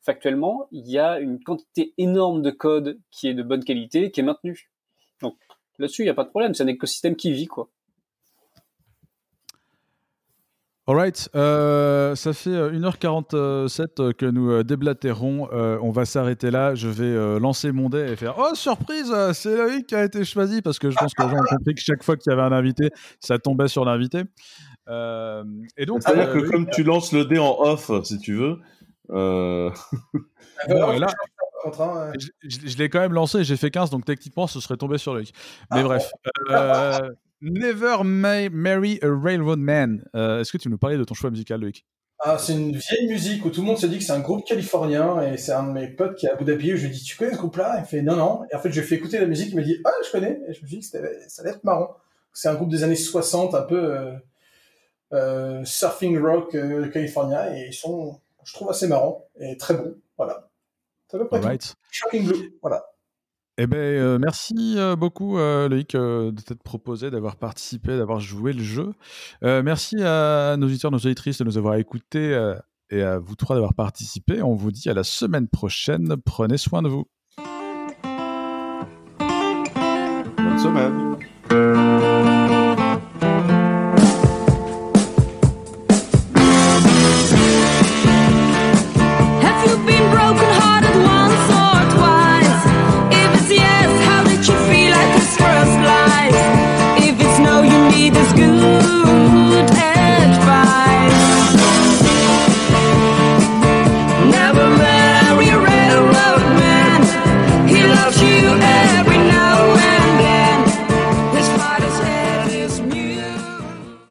factuellement, 0.00 0.66
il 0.70 0.90
y 0.90 0.98
a 0.98 1.18
une 1.20 1.42
quantité 1.42 1.94
énorme 1.98 2.42
de 2.42 2.50
code 2.50 3.00
qui 3.10 3.28
est 3.28 3.34
de 3.34 3.42
bonne 3.42 3.64
qualité, 3.64 4.10
qui 4.10 4.20
est 4.20 4.24
maintenu. 4.24 4.70
Donc, 5.22 5.36
là-dessus, 5.78 6.02
il 6.02 6.06
n'y 6.06 6.10
a 6.10 6.14
pas 6.14 6.24
de 6.24 6.30
problème, 6.30 6.54
c'est 6.54 6.64
un 6.64 6.68
écosystème 6.68 7.16
qui 7.16 7.32
vit, 7.32 7.46
quoi. 7.46 7.70
Alright, 10.86 11.30
euh, 11.34 12.14
ça 12.14 12.34
fait 12.34 12.50
1h47 12.50 13.34
euh, 13.34 13.68
euh, 14.00 14.12
que 14.12 14.26
nous 14.26 14.62
déblatérons. 14.62 15.48
on 15.50 15.90
va 15.90 16.04
s'arrêter 16.04 16.50
là. 16.50 16.74
Je 16.74 16.88
vais 16.88 17.40
lancer 17.40 17.72
mon 17.72 17.88
dé 17.88 18.00
et 18.00 18.16
faire 18.16 18.34
Oh, 18.36 18.54
surprise, 18.54 19.10
c'est 19.32 19.56
Loïc 19.56 19.86
qui 19.86 19.94
a 19.94 20.04
été 20.04 20.26
choisi 20.26 20.60
parce 20.60 20.78
que 20.78 20.90
je 20.90 20.96
pense 20.96 21.14
que 21.14 21.22
les 21.22 21.30
gens 21.30 21.38
ont 21.38 21.56
compris 21.56 21.74
que 21.74 21.80
chaque 21.80 22.02
fois 22.02 22.18
qu'il 22.18 22.30
y 22.30 22.34
avait 22.34 22.42
un 22.42 22.52
invité, 22.52 22.90
ça 23.18 23.38
tombait 23.38 23.68
sur 23.68 23.86
l'invité. 23.86 24.24
et 24.88 25.86
donc, 25.86 26.02
c'est-à-dire 26.02 26.30
que 26.30 26.50
comme 26.50 26.68
tu 26.68 26.82
lances 26.82 27.12
le 27.12 27.24
dé 27.24 27.38
en 27.38 27.56
off, 27.60 27.90
si 28.04 28.18
tu 28.18 28.34
veux. 28.34 28.58
là, 29.08 29.72
je, 32.44 32.76
l'ai 32.76 32.90
quand 32.90 33.00
même 33.00 33.14
lancé, 33.14 33.42
j'ai 33.42 33.56
fait 33.56 33.70
15, 33.70 33.88
donc 33.88 34.04
techniquement 34.04 34.46
ce 34.46 34.60
serait 34.60 34.76
tombé 34.76 34.98
sur 34.98 35.14
Loïc. 35.14 35.32
Mais 35.70 35.80
ah, 35.80 35.82
bref. 35.82 36.12
Never 37.44 37.98
Marry 38.04 38.98
a 39.02 39.08
Railroad 39.08 39.58
Man. 39.58 40.02
Euh, 40.16 40.40
est-ce 40.40 40.50
que 40.50 40.56
tu 40.56 40.70
nous 40.70 40.78
parlais 40.78 40.96
de 40.96 41.04
ton 41.04 41.14
choix 41.14 41.30
musical, 41.30 41.60
Loïc? 41.60 41.84
Ah, 42.18 42.38
C'est 42.38 42.54
une 42.54 42.72
vieille 42.72 43.06
musique 43.06 43.44
où 43.44 43.50
tout 43.50 43.60
le 43.60 43.66
monde 43.66 43.76
se 43.76 43.86
dit 43.86 43.98
que 43.98 44.04
c'est 44.04 44.12
un 44.12 44.20
groupe 44.20 44.46
californien 44.46 45.20
et 45.20 45.36
c'est 45.36 45.52
un 45.52 45.64
de 45.64 45.72
mes 45.72 45.88
potes 45.88 46.16
qui 46.16 46.24
est 46.24 46.30
à 46.30 46.32
Abu 46.32 46.44
Dhabi. 46.44 46.70
Je 46.76 46.86
lui 46.86 46.90
dis 46.90 47.02
Tu 47.02 47.16
connais 47.16 47.32
ce 47.32 47.36
groupe-là? 47.36 47.74
Il 47.76 47.80
me 47.82 47.86
fait 47.86 48.02
Non, 48.02 48.16
non. 48.16 48.44
Et 48.50 48.56
en 48.56 48.60
fait, 48.60 48.70
je 48.70 48.80
lui 48.80 48.80
ai 48.80 48.88
fait 48.88 48.94
écouter 48.94 49.18
la 49.18 49.26
musique. 49.26 49.50
Il 49.50 49.56
m'a 49.56 49.62
dit 49.62 49.78
Ah, 49.84 49.90
je 50.06 50.10
connais. 50.10 50.40
Et 50.48 50.54
je 50.54 50.62
me 50.62 50.66
suis 50.66 50.78
dit 50.78 50.80
que 50.80 50.86
ça 51.28 51.42
allait 51.42 51.50
être 51.50 51.64
marrant. 51.64 51.96
C'est 52.32 52.48
un 52.48 52.54
groupe 52.54 52.70
des 52.70 52.82
années 52.82 52.96
60, 52.96 53.54
un 53.54 53.62
peu 53.62 53.76
euh, 53.76 54.12
euh, 55.12 55.64
surfing 55.64 56.18
rock 56.18 56.56
californien 56.92 57.54
et 57.54 57.66
ils 57.68 57.74
sont, 57.74 58.20
je 58.44 58.54
trouve, 58.54 58.70
assez 58.70 58.88
marrants 58.88 59.28
et 59.38 59.56
très 59.58 59.74
bons. 59.74 59.94
Voilà. 60.16 60.48
C'est 61.08 61.16
à 61.16 61.20
peu 61.20 61.28
près 61.28 61.58
Shocking 61.90 62.26
Blue. 62.26 62.54
Voilà. 62.62 62.86
Eh 63.56 63.68
ben, 63.68 63.78
euh, 63.78 64.18
merci 64.18 64.74
euh, 64.76 64.96
beaucoup, 64.96 65.38
euh, 65.38 65.68
Loïc, 65.68 65.92
de 65.94 66.34
t'être 66.44 66.64
proposé, 66.64 67.12
d'avoir 67.12 67.36
participé, 67.36 67.96
d'avoir 67.96 68.18
joué 68.18 68.52
le 68.52 68.62
jeu. 68.62 68.92
merci 69.42 70.02
à 70.02 70.56
nos 70.56 70.66
auditeurs, 70.66 70.90
nos 70.90 70.98
auditrices 70.98 71.38
de 71.38 71.44
nous 71.44 71.56
avoir 71.56 71.76
écoutés 71.76 72.54
et 72.90 73.02
à 73.02 73.18
vous 73.18 73.36
trois 73.36 73.54
d'avoir 73.54 73.74
participé. 73.74 74.42
On 74.42 74.54
vous 74.54 74.72
dit 74.72 74.88
à 74.90 74.94
la 74.94 75.04
semaine 75.04 75.48
prochaine. 75.48 76.16
Prenez 76.24 76.58
soin 76.58 76.82
de 76.82 76.88
vous. 76.88 77.04
Bonne 80.36 80.58
semaine. 80.58 82.33